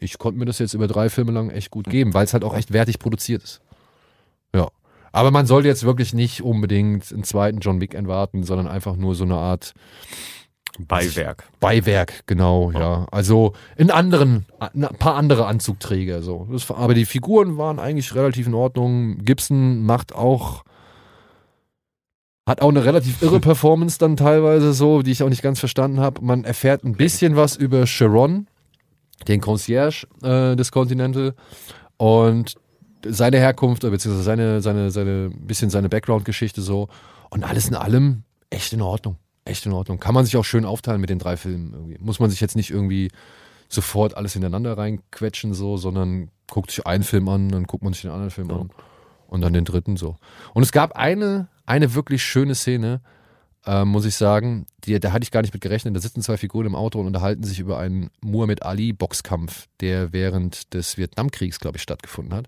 ich 0.00 0.18
konnte 0.18 0.38
mir 0.38 0.44
das 0.44 0.58
jetzt 0.58 0.74
über 0.74 0.86
drei 0.86 1.08
Filme 1.08 1.32
lang 1.32 1.50
echt 1.50 1.70
gut 1.70 1.88
geben, 1.88 2.14
weil 2.14 2.24
es 2.24 2.32
halt 2.32 2.44
auch 2.44 2.56
echt 2.56 2.72
wertig 2.72 2.98
produziert 2.98 3.42
ist. 3.42 3.60
Ja. 4.54 4.68
Aber 5.10 5.30
man 5.30 5.46
sollte 5.46 5.68
jetzt 5.68 5.84
wirklich 5.84 6.12
nicht 6.12 6.42
unbedingt 6.42 7.12
einen 7.12 7.24
zweiten 7.24 7.60
John 7.60 7.80
Wick 7.80 7.94
erwarten, 7.94 8.42
sondern 8.42 8.68
einfach 8.68 8.96
nur 8.96 9.14
so 9.14 9.24
eine 9.24 9.36
Art 9.36 9.72
Beiwerk. 10.86 11.44
Beiwerk, 11.60 12.26
genau, 12.26 12.70
ja. 12.70 13.06
Also 13.10 13.54
in 13.76 13.90
anderen, 13.90 14.46
ein 14.60 14.82
paar 14.98 15.16
andere 15.16 15.46
Anzugträger, 15.46 16.22
so. 16.22 16.46
Das, 16.50 16.70
aber 16.70 16.94
die 16.94 17.04
Figuren 17.04 17.58
waren 17.58 17.78
eigentlich 17.78 18.14
relativ 18.14 18.46
in 18.46 18.54
Ordnung. 18.54 19.18
Gibson 19.24 19.82
macht 19.84 20.14
auch, 20.14 20.64
hat 22.46 22.62
auch 22.62 22.68
eine 22.68 22.84
relativ 22.84 23.22
irre 23.22 23.40
Performance 23.40 23.98
dann 23.98 24.16
teilweise 24.16 24.72
so, 24.72 25.02
die 25.02 25.10
ich 25.10 25.22
auch 25.22 25.28
nicht 25.28 25.42
ganz 25.42 25.58
verstanden 25.58 26.00
habe. 26.00 26.22
Man 26.22 26.44
erfährt 26.44 26.84
ein 26.84 26.94
bisschen 26.94 27.36
was 27.36 27.56
über 27.56 27.86
Sharon, 27.86 28.46
den 29.26 29.40
Concierge 29.40 30.06
äh, 30.22 30.54
des 30.54 30.70
Continental 30.70 31.34
und 31.96 32.54
seine 33.04 33.38
Herkunft, 33.38 33.84
äh, 33.84 33.90
beziehungsweise 33.90 34.24
seine, 34.24 34.60
seine, 34.60 34.90
seine, 34.90 35.30
bisschen 35.30 35.70
seine 35.70 35.88
Background-Geschichte 35.88 36.62
so. 36.62 36.88
Und 37.30 37.44
alles 37.44 37.68
in 37.68 37.74
allem 37.74 38.22
echt 38.50 38.72
in 38.72 38.82
Ordnung. 38.82 39.16
Echt 39.48 39.66
in 39.66 39.72
Ordnung. 39.72 39.98
Kann 39.98 40.14
man 40.14 40.24
sich 40.24 40.36
auch 40.36 40.44
schön 40.44 40.64
aufteilen 40.64 41.00
mit 41.00 41.10
den 41.10 41.18
drei 41.18 41.36
Filmen. 41.36 41.72
Irgendwie. 41.72 41.96
Muss 42.00 42.20
man 42.20 42.30
sich 42.30 42.40
jetzt 42.40 42.56
nicht 42.56 42.70
irgendwie 42.70 43.10
sofort 43.68 44.16
alles 44.16 44.34
ineinander 44.36 44.76
reinquetschen, 44.76 45.54
so, 45.54 45.76
sondern 45.76 46.30
guckt 46.50 46.70
sich 46.70 46.86
einen 46.86 47.04
Film 47.04 47.28
an, 47.28 47.50
dann 47.50 47.64
guckt 47.64 47.84
man 47.84 47.92
sich 47.92 48.02
den 48.02 48.10
anderen 48.10 48.30
Film 48.30 48.50
an 48.50 48.70
und 49.26 49.42
dann 49.42 49.52
den 49.52 49.64
dritten 49.64 49.96
so. 49.96 50.16
Und 50.54 50.62
es 50.62 50.72
gab 50.72 50.96
eine, 50.96 51.48
eine 51.66 51.94
wirklich 51.94 52.22
schöne 52.22 52.54
Szene, 52.54 53.02
äh, 53.66 53.84
muss 53.84 54.06
ich 54.06 54.16
sagen, 54.16 54.66
die, 54.84 54.98
da 54.98 55.12
hatte 55.12 55.24
ich 55.24 55.30
gar 55.30 55.42
nicht 55.42 55.52
mit 55.52 55.62
gerechnet. 55.62 55.94
Da 55.94 56.00
sitzen 56.00 56.22
zwei 56.22 56.38
Figuren 56.38 56.66
im 56.66 56.74
Auto 56.74 56.98
und 56.98 57.06
unterhalten 57.06 57.44
sich 57.44 57.60
über 57.60 57.78
einen 57.78 58.10
Muhammad 58.22 58.62
Ali 58.62 58.92
Boxkampf, 58.92 59.66
der 59.80 60.12
während 60.12 60.72
des 60.72 60.96
Vietnamkriegs, 60.96 61.60
glaube 61.60 61.76
ich, 61.76 61.82
stattgefunden 61.82 62.34
hat. 62.34 62.46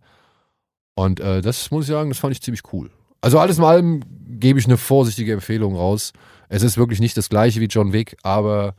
Und 0.94 1.20
äh, 1.20 1.42
das 1.42 1.70
muss 1.70 1.84
ich 1.84 1.90
sagen, 1.90 2.10
das 2.10 2.18
fand 2.18 2.32
ich 2.34 2.42
ziemlich 2.42 2.62
cool. 2.72 2.90
Also 3.20 3.38
alles 3.38 3.58
in 3.58 3.64
allem 3.64 4.02
gebe 4.40 4.58
ich 4.58 4.64
eine 4.64 4.78
vorsichtige 4.78 5.34
Empfehlung 5.34 5.76
raus. 5.76 6.12
Es 6.50 6.62
ist 6.62 6.76
wirklich 6.76 7.00
nicht 7.00 7.16
das 7.16 7.28
gleiche 7.28 7.60
wie 7.60 7.66
John 7.66 7.92
Wick, 7.92 8.16
aber 8.22 8.74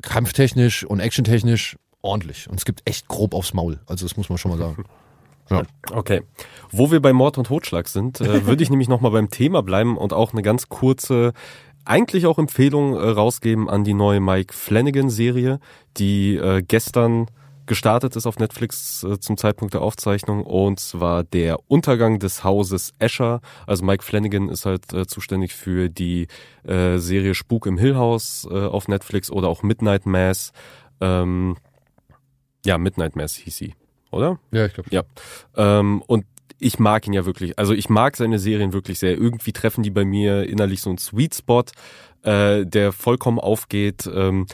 kampftechnisch 0.00 0.84
und 0.84 1.00
actiontechnisch 1.00 1.76
ordentlich. 2.00 2.48
Und 2.48 2.56
es 2.56 2.64
gibt 2.64 2.82
echt 2.84 3.08
grob 3.08 3.34
aufs 3.34 3.52
Maul. 3.52 3.80
Also 3.86 4.06
das 4.06 4.16
muss 4.16 4.28
man 4.28 4.38
schon 4.38 4.52
mal 4.52 4.58
sagen. 4.58 4.84
Ja. 5.50 5.62
Okay. 5.92 6.22
Wo 6.70 6.90
wir 6.90 7.02
bei 7.02 7.12
Mord 7.12 7.36
und 7.36 7.48
Totschlag 7.48 7.88
sind, 7.88 8.18
äh, 8.22 8.46
würde 8.46 8.62
ich 8.62 8.70
nämlich 8.70 8.88
nochmal 8.88 9.10
beim 9.10 9.28
Thema 9.28 9.62
bleiben 9.62 9.98
und 9.98 10.14
auch 10.14 10.32
eine 10.32 10.40
ganz 10.40 10.70
kurze, 10.70 11.34
eigentlich 11.84 12.24
auch 12.24 12.38
Empfehlung 12.38 12.94
äh, 12.94 13.10
rausgeben 13.10 13.68
an 13.68 13.84
die 13.84 13.92
neue 13.92 14.20
Mike 14.20 14.54
Flanagan-Serie, 14.54 15.60
die 15.98 16.36
äh, 16.36 16.62
gestern 16.62 17.26
gestartet 17.66 18.16
ist 18.16 18.26
auf 18.26 18.38
Netflix 18.38 19.04
äh, 19.04 19.18
zum 19.18 19.36
Zeitpunkt 19.36 19.74
der 19.74 19.82
Aufzeichnung 19.82 20.44
und 20.44 20.80
zwar 20.80 21.24
der 21.24 21.58
Untergang 21.68 22.18
des 22.18 22.44
Hauses 22.44 22.92
Escher. 22.98 23.40
Also 23.66 23.84
Mike 23.84 24.02
Flanagan 24.04 24.48
ist 24.48 24.66
halt 24.66 24.92
äh, 24.92 25.06
zuständig 25.06 25.54
für 25.54 25.88
die 25.88 26.28
äh, 26.64 26.98
Serie 26.98 27.34
Spuk 27.34 27.66
im 27.66 27.78
Hill 27.78 27.96
House 27.96 28.46
äh, 28.50 28.54
auf 28.54 28.88
Netflix 28.88 29.30
oder 29.30 29.48
auch 29.48 29.62
Midnight 29.62 30.06
Mass. 30.06 30.52
Ähm, 31.00 31.56
ja, 32.64 32.78
Midnight 32.78 33.16
Mass 33.16 33.34
hieß 33.34 33.56
sie, 33.56 33.74
oder? 34.10 34.38
Ja, 34.50 34.66
ich 34.66 34.74
glaube. 34.74 34.90
Ja. 34.92 35.02
Ähm, 35.56 36.02
und 36.06 36.24
ich 36.58 36.78
mag 36.78 37.06
ihn 37.06 37.12
ja 37.12 37.26
wirklich. 37.26 37.58
Also 37.58 37.74
ich 37.74 37.88
mag 37.88 38.16
seine 38.16 38.38
Serien 38.38 38.72
wirklich 38.72 38.98
sehr. 38.98 39.12
Irgendwie 39.12 39.52
treffen 39.52 39.82
die 39.82 39.90
bei 39.90 40.04
mir 40.04 40.48
innerlich 40.48 40.80
so 40.80 40.90
einen 40.90 40.98
Sweet 40.98 41.34
Spot, 41.34 41.64
äh, 42.22 42.64
der 42.64 42.92
vollkommen 42.92 43.38
aufgeht. 43.38 44.08
Ähm, 44.12 44.46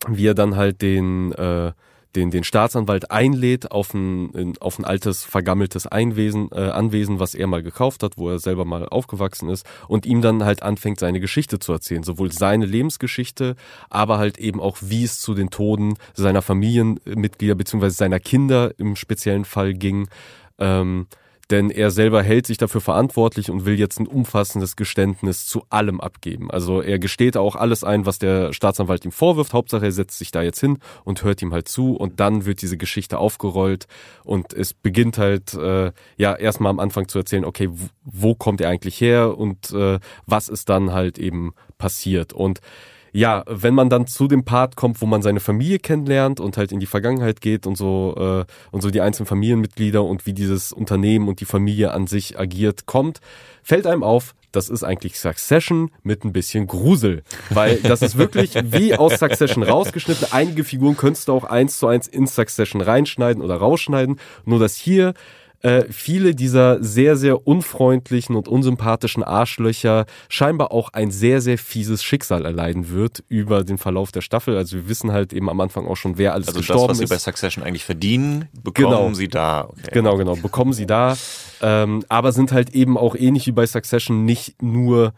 wie 0.07 0.27
er 0.27 0.35
dann 0.35 0.55
halt 0.55 0.81
den, 0.81 1.31
äh, 1.33 1.71
den, 2.15 2.31
den 2.31 2.43
Staatsanwalt 2.43 3.11
einlädt 3.11 3.71
auf 3.71 3.93
ein, 3.93 4.55
auf 4.59 4.79
ein 4.79 4.85
altes, 4.85 5.23
vergammeltes 5.23 5.85
Einwesen, 5.85 6.49
äh, 6.51 6.69
Anwesen, 6.69 7.19
was 7.19 7.35
er 7.35 7.47
mal 7.47 7.61
gekauft 7.61 8.03
hat, 8.03 8.17
wo 8.17 8.29
er 8.29 8.39
selber 8.39 8.65
mal 8.65 8.87
aufgewachsen 8.87 9.49
ist 9.49 9.65
und 9.87 10.05
ihm 10.05 10.21
dann 10.21 10.43
halt 10.43 10.63
anfängt, 10.63 10.99
seine 10.99 11.19
Geschichte 11.19 11.59
zu 11.59 11.71
erzählen. 11.71 12.03
Sowohl 12.03 12.31
seine 12.31 12.65
Lebensgeschichte, 12.65 13.55
aber 13.89 14.17
halt 14.17 14.39
eben 14.39 14.59
auch, 14.59 14.77
wie 14.81 15.03
es 15.03 15.19
zu 15.19 15.33
den 15.33 15.49
Toden 15.49 15.95
seiner 16.13 16.41
Familienmitglieder 16.41 17.55
beziehungsweise 17.55 17.95
seiner 17.95 18.19
Kinder 18.19 18.71
im 18.77 18.95
speziellen 18.95 19.45
Fall 19.45 19.73
ging. 19.73 20.07
Ähm, 20.57 21.07
denn 21.49 21.69
er 21.69 21.91
selber 21.91 22.21
hält 22.23 22.47
sich 22.47 22.57
dafür 22.57 22.81
verantwortlich 22.81 23.49
und 23.49 23.65
will 23.65 23.79
jetzt 23.79 23.99
ein 23.99 24.07
umfassendes 24.07 24.75
Geständnis 24.75 25.45
zu 25.45 25.63
allem 25.69 25.99
abgeben. 25.99 26.51
Also 26.51 26.81
er 26.81 26.99
gesteht 26.99 27.37
auch 27.37 27.55
alles 27.55 27.83
ein, 27.83 28.05
was 28.05 28.19
der 28.19 28.53
Staatsanwalt 28.53 29.05
ihm 29.05 29.11
vorwirft. 29.11 29.53
Hauptsache 29.53 29.85
er 29.85 29.91
setzt 29.91 30.19
sich 30.19 30.31
da 30.31 30.41
jetzt 30.41 30.59
hin 30.59 30.77
und 31.03 31.23
hört 31.23 31.41
ihm 31.41 31.53
halt 31.53 31.67
zu 31.67 31.95
und 31.95 32.19
dann 32.19 32.45
wird 32.45 32.61
diese 32.61 32.77
Geschichte 32.77 33.17
aufgerollt 33.17 33.87
und 34.23 34.53
es 34.53 34.73
beginnt 34.73 35.17
halt 35.17 35.53
äh, 35.55 35.91
ja 36.17 36.35
erstmal 36.35 36.69
am 36.69 36.79
Anfang 36.79 37.07
zu 37.07 37.17
erzählen, 37.17 37.45
okay, 37.45 37.69
wo 38.03 38.35
kommt 38.35 38.61
er 38.61 38.69
eigentlich 38.69 39.01
her 39.01 39.37
und 39.37 39.71
äh, 39.71 39.99
was 40.25 40.49
ist 40.49 40.69
dann 40.69 40.93
halt 40.93 41.17
eben 41.17 41.53
passiert 41.77 42.33
und 42.33 42.59
ja, 43.11 43.43
wenn 43.47 43.73
man 43.73 43.89
dann 43.89 44.07
zu 44.07 44.27
dem 44.27 44.45
Part 44.45 44.75
kommt, 44.75 45.01
wo 45.01 45.05
man 45.05 45.21
seine 45.21 45.39
Familie 45.39 45.79
kennenlernt 45.79 46.39
und 46.39 46.57
halt 46.57 46.71
in 46.71 46.79
die 46.79 46.85
Vergangenheit 46.85 47.41
geht 47.41 47.67
und 47.67 47.77
so 47.77 48.15
äh, 48.17 48.45
und 48.71 48.81
so 48.81 48.91
die 48.91 49.01
einzelnen 49.01 49.27
Familienmitglieder 49.27 50.03
und 50.03 50.25
wie 50.25 50.33
dieses 50.33 50.71
Unternehmen 50.71 51.27
und 51.27 51.39
die 51.39 51.45
Familie 51.45 51.91
an 51.91 52.07
sich 52.07 52.39
agiert 52.39 52.85
kommt, 52.85 53.19
fällt 53.63 53.87
einem 53.87 54.03
auf, 54.03 54.35
das 54.51 54.69
ist 54.69 54.83
eigentlich 54.83 55.19
Succession 55.19 55.91
mit 56.01 56.23
ein 56.23 56.33
bisschen 56.33 56.65
Grusel. 56.65 57.23
Weil 57.49 57.77
das 57.77 58.01
ist 58.01 58.17
wirklich 58.17 58.55
wie 58.63 58.95
aus 58.95 59.19
Succession 59.19 59.63
rausgeschnitten. 59.63 60.27
Einige 60.31 60.63
Figuren 60.63 60.97
könntest 60.97 61.27
du 61.27 61.33
auch 61.33 61.43
eins 61.43 61.77
zu 61.77 61.87
eins 61.87 62.07
in 62.07 62.25
Succession 62.25 62.81
reinschneiden 62.81 63.43
oder 63.43 63.55
rausschneiden. 63.55 64.19
Nur 64.45 64.59
dass 64.59 64.75
hier 64.75 65.13
äh, 65.61 65.83
viele 65.89 66.35
dieser 66.35 66.81
sehr, 66.83 67.15
sehr 67.17 67.45
unfreundlichen 67.47 68.35
und 68.35 68.47
unsympathischen 68.47 69.23
Arschlöcher 69.23 70.05
scheinbar 70.29 70.71
auch 70.71 70.89
ein 70.93 71.11
sehr, 71.11 71.41
sehr 71.41 71.57
fieses 71.57 72.03
Schicksal 72.03 72.45
erleiden 72.45 72.89
wird 72.89 73.23
über 73.27 73.63
den 73.63 73.77
Verlauf 73.77 74.11
der 74.11 74.21
Staffel. 74.21 74.55
Also 74.55 74.77
wir 74.77 74.89
wissen 74.89 75.11
halt 75.11 75.33
eben 75.33 75.49
am 75.49 75.59
Anfang 75.59 75.85
auch 75.87 75.97
schon, 75.97 76.17
wer 76.17 76.33
alles 76.33 76.47
Also 76.47 76.59
gestorben 76.59 76.87
das, 76.89 76.97
was 76.97 77.03
ist. 77.03 77.09
sie 77.09 77.15
bei 77.15 77.19
Succession 77.19 77.63
eigentlich 77.63 77.83
verdienen, 77.85 78.47
bekommen 78.63 78.89
Genau. 78.89 79.13
sie 79.13 79.27
da. 79.27 79.65
Okay. 79.69 79.89
Genau, 79.91 80.15
genau, 80.17 80.35
bekommen 80.35 80.73
sie 80.73 80.85
da. 80.85 81.17
Ähm, 81.61 82.03
aber 82.07 82.31
sind 82.31 82.51
halt 82.53 82.69
eben 82.73 82.97
auch 82.97 83.15
ähnlich 83.15 83.45
wie 83.47 83.51
bei 83.51 83.65
Succession 83.65 84.23
nicht 84.25 84.61
nur 84.61 85.13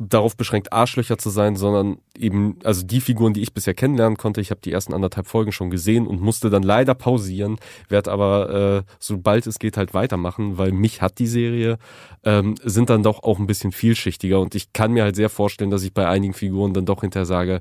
darauf 0.00 0.34
beschränkt, 0.34 0.72
Arschlöcher 0.72 1.18
zu 1.18 1.28
sein, 1.28 1.56
sondern 1.56 1.98
eben, 2.18 2.58
also 2.64 2.84
die 2.84 3.02
Figuren, 3.02 3.34
die 3.34 3.42
ich 3.42 3.52
bisher 3.52 3.74
kennenlernen 3.74 4.16
konnte, 4.16 4.40
ich 4.40 4.50
habe 4.50 4.60
die 4.62 4.72
ersten 4.72 4.94
anderthalb 4.94 5.26
Folgen 5.26 5.52
schon 5.52 5.70
gesehen 5.70 6.06
und 6.06 6.22
musste 6.22 6.48
dann 6.48 6.62
leider 6.62 6.94
pausieren, 6.94 7.58
werde 7.88 8.10
aber, 8.10 8.84
äh, 8.86 8.92
sobald 8.98 9.46
es 9.46 9.58
geht, 9.58 9.76
halt 9.76 9.92
weitermachen, 9.92 10.56
weil 10.56 10.72
mich 10.72 11.02
hat 11.02 11.18
die 11.18 11.26
Serie, 11.26 11.78
ähm, 12.24 12.54
sind 12.64 12.88
dann 12.88 13.02
doch 13.02 13.22
auch 13.22 13.38
ein 13.38 13.46
bisschen 13.46 13.72
vielschichtiger 13.72 14.40
und 14.40 14.54
ich 14.54 14.72
kann 14.72 14.92
mir 14.92 15.02
halt 15.02 15.16
sehr 15.16 15.28
vorstellen, 15.28 15.70
dass 15.70 15.82
ich 15.82 15.92
bei 15.92 16.08
einigen 16.08 16.32
Figuren 16.32 16.72
dann 16.72 16.86
doch 16.86 17.02
hinterher 17.02 17.26
sage, 17.26 17.60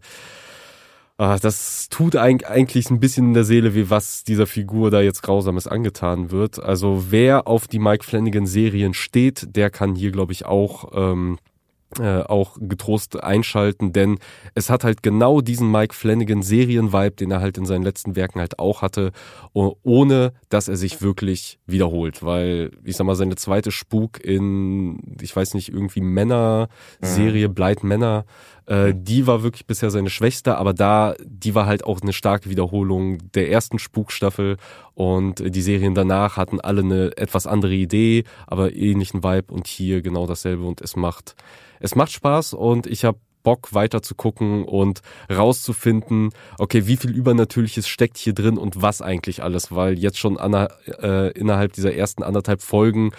Ah, 1.22 1.38
das 1.38 1.90
tut 1.90 2.16
eigentlich 2.16 2.90
ein 2.90 3.02
bisschen 3.02 3.28
in 3.28 3.34
der 3.34 3.44
Seele 3.44 3.76
weh, 3.76 3.88
was 3.90 4.24
dieser 4.24 4.48
Figur 4.48 4.90
da 4.90 5.02
jetzt 5.02 5.22
Grausames 5.22 5.68
angetan 5.68 6.32
wird. 6.32 6.64
Also 6.64 7.08
wer 7.10 7.46
auf 7.46 7.68
die 7.68 7.78
Mike 7.78 8.06
Flanagan 8.06 8.46
Serien 8.46 8.94
steht, 8.94 9.54
der 9.54 9.70
kann 9.70 9.96
hier, 9.96 10.12
glaube 10.12 10.32
ich, 10.32 10.46
auch 10.46 10.92
ähm, 10.94 11.38
äh, 11.98 12.22
auch 12.22 12.58
getrost 12.60 13.24
einschalten, 13.24 13.94
denn 13.94 14.20
es 14.54 14.70
hat 14.70 14.84
halt 14.84 15.02
genau 15.02 15.42
diesen 15.42 15.72
Mike 15.72 15.96
Flanagan 15.96 16.44
Serien-Vibe, 16.44 17.16
den 17.16 17.32
er 17.32 17.42
halt 17.42 17.58
in 17.58 17.66
seinen 17.66 17.84
letzten 17.84 18.16
Werken 18.16 18.40
halt 18.40 18.60
auch 18.60 18.84
hatte, 18.84 19.12
ohne 19.54 20.34
dass 20.50 20.68
er 20.68 20.78
sich 20.78 21.02
wirklich 21.02 21.60
wiederholt, 21.66 22.24
weil 22.24 22.72
ich 22.84 22.96
sag 22.96 23.08
mal 23.08 23.16
seine 23.16 23.36
zweite 23.36 23.72
Spuk 23.72 24.24
in, 24.24 25.18
ich 25.20 25.36
weiß 25.36 25.56
nicht 25.56 25.70
irgendwie 25.70 26.02
Männer-Serie, 26.02 27.50
mhm. 27.50 27.54
Blind 27.56 27.84
Männer, 27.84 28.26
äh, 28.70 28.94
die 28.96 29.26
war 29.26 29.42
wirklich 29.42 29.66
bisher 29.66 29.90
seine 29.90 30.12
schwächste, 30.12 30.58
aber 30.58 30.74
da, 30.74 31.16
die 31.26 31.56
war 31.56 31.66
halt 31.66 31.84
auch 31.84 32.02
eine 32.02 32.14
starke 32.14 32.50
Wiederholung 32.50 33.18
der 33.32 33.50
ersten 33.52 33.80
Spukstaffel. 33.80 34.58
Und 34.94 35.44
die 35.56 35.62
Serien 35.62 35.96
danach 35.96 36.38
hatten 36.38 36.62
alle 36.62 36.82
eine 36.82 37.18
etwas 37.18 37.48
andere 37.48 37.74
Idee, 37.74 38.26
aber 38.46 38.76
ähnlichen 38.76 39.24
Vibe 39.24 39.52
und 39.52 39.66
hier 39.66 40.02
genau 40.04 40.28
dasselbe. 40.28 40.66
Und 40.66 40.82
es 40.82 40.96
macht 40.96 41.36
es 41.80 41.96
macht 41.96 42.12
Spaß 42.12 42.54
und 42.54 42.86
ich 42.88 43.06
habe 43.06 43.18
Bock 43.42 43.74
weiter 43.74 44.02
zu 44.02 44.16
gucken 44.16 44.66
und 44.66 45.02
rauszufinden, 45.32 46.32
okay, 46.58 46.88
wie 46.88 46.98
viel 46.98 47.12
Übernatürliches 47.12 47.88
steckt 47.88 48.18
hier 48.18 48.34
drin 48.34 48.58
und 48.58 48.82
was 48.82 49.02
eigentlich 49.02 49.42
alles, 49.42 49.74
weil 49.74 49.98
jetzt 49.98 50.20
schon 50.20 50.38
an, 50.38 50.68
äh, 51.02 51.32
innerhalb 51.32 51.74
dieser 51.74 51.94
ersten 51.94 52.22
anderthalb 52.22 52.62
Folgen 52.62 53.12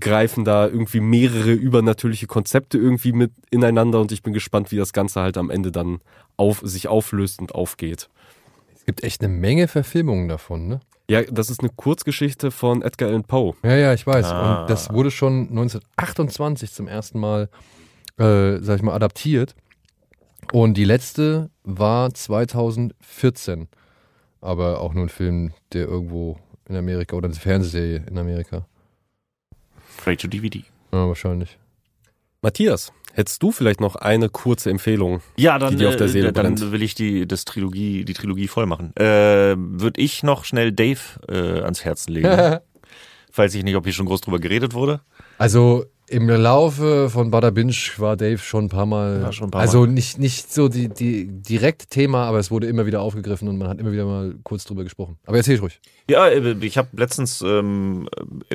greifen 0.00 0.44
da 0.44 0.66
irgendwie 0.66 1.00
mehrere 1.00 1.52
übernatürliche 1.52 2.26
Konzepte 2.26 2.78
irgendwie 2.78 3.12
mit 3.12 3.32
ineinander 3.50 4.00
und 4.00 4.12
ich 4.12 4.22
bin 4.22 4.32
gespannt, 4.32 4.70
wie 4.70 4.76
das 4.76 4.92
Ganze 4.92 5.20
halt 5.20 5.36
am 5.36 5.50
Ende 5.50 5.72
dann 5.72 6.00
auf, 6.36 6.60
sich 6.64 6.88
auflöst 6.88 7.40
und 7.40 7.54
aufgeht. 7.54 8.08
Es 8.74 8.84
gibt 8.84 9.02
echt 9.02 9.22
eine 9.22 9.32
Menge 9.32 9.68
Verfilmungen 9.68 10.28
davon, 10.28 10.68
ne? 10.68 10.80
Ja, 11.10 11.22
das 11.22 11.48
ist 11.48 11.60
eine 11.60 11.70
Kurzgeschichte 11.74 12.50
von 12.50 12.82
Edgar 12.82 13.08
Allan 13.08 13.24
Poe. 13.24 13.54
Ja, 13.62 13.76
ja, 13.76 13.94
ich 13.94 14.06
weiß. 14.06 14.26
Ah. 14.26 14.60
Und 14.60 14.70
das 14.70 14.92
wurde 14.92 15.10
schon 15.10 15.48
1928 15.48 16.72
zum 16.72 16.86
ersten 16.86 17.18
Mal 17.18 17.48
äh, 18.18 18.58
sag 18.60 18.76
ich 18.76 18.82
mal, 18.82 18.94
adaptiert. 18.94 19.54
Und 20.52 20.76
die 20.76 20.84
letzte 20.84 21.50
war 21.62 22.12
2014. 22.12 23.68
Aber 24.40 24.80
auch 24.80 24.94
nur 24.94 25.04
ein 25.04 25.08
Film, 25.08 25.52
der 25.72 25.86
irgendwo 25.86 26.36
in 26.68 26.76
Amerika 26.76 27.16
oder 27.16 27.26
eine 27.26 27.34
Fernsehserie 27.34 28.04
in 28.08 28.18
Amerika. 28.18 28.66
Vielleicht 30.00 30.20
zu 30.20 30.28
DVD. 30.28 30.64
Ja, 30.92 31.06
wahrscheinlich. 31.08 31.58
Matthias, 32.40 32.92
hättest 33.14 33.42
du 33.42 33.50
vielleicht 33.50 33.80
noch 33.80 33.96
eine 33.96 34.28
kurze 34.28 34.70
Empfehlung, 34.70 35.20
ja, 35.36 35.58
dann, 35.58 35.70
die 35.70 35.76
dir 35.76 35.88
auf 35.88 35.96
der 35.96 36.06
äh, 36.06 36.10
Seele 36.10 36.32
dann 36.32 36.54
brennt? 36.54 36.72
will 36.72 36.82
ich 36.82 36.94
die, 36.94 37.26
das 37.26 37.44
Trilogie, 37.44 38.04
die 38.04 38.14
Trilogie 38.14 38.48
voll 38.48 38.66
machen. 38.66 38.94
Äh, 38.96 39.56
Würde 39.56 40.00
ich 40.00 40.22
noch 40.22 40.44
schnell 40.44 40.72
Dave 40.72 41.00
äh, 41.28 41.62
ans 41.62 41.84
Herzen 41.84 42.12
legen. 42.12 42.28
Falls 43.30 43.54
ich 43.54 43.64
nicht, 43.64 43.76
ob 43.76 43.84
hier 43.84 43.92
schon 43.92 44.06
groß 44.06 44.20
drüber 44.22 44.38
geredet 44.38 44.72
wurde. 44.72 45.00
Also 45.36 45.84
im 46.08 46.28
Laufe 46.28 47.10
von 47.10 47.30
Bada 47.30 47.50
Binge 47.50 47.74
war 47.98 48.16
Dave 48.16 48.38
schon 48.38 48.64
ein 48.64 48.68
paar 48.68 48.86
Mal. 48.86 49.32
Schon 49.32 49.48
ein 49.48 49.50
paar 49.50 49.60
also 49.60 49.80
Mal. 49.80 49.92
nicht, 49.92 50.18
nicht 50.18 50.52
so 50.52 50.68
die, 50.68 50.88
die 50.88 51.26
direkt 51.28 51.90
Thema, 51.90 52.24
aber 52.24 52.38
es 52.38 52.50
wurde 52.50 52.66
immer 52.66 52.86
wieder 52.86 53.00
aufgegriffen 53.00 53.48
und 53.48 53.58
man 53.58 53.68
hat 53.68 53.78
immer 53.78 53.92
wieder 53.92 54.04
mal 54.04 54.34
kurz 54.42 54.64
drüber 54.64 54.84
gesprochen. 54.84 55.18
Aber 55.26 55.36
erzähl 55.36 55.58
ruhig. 55.58 55.80
Ja, 56.08 56.26
äh, 56.28 56.56
ich 56.60 56.78
habe 56.78 56.88
letztens 56.96 57.42
ähm, 57.42 58.08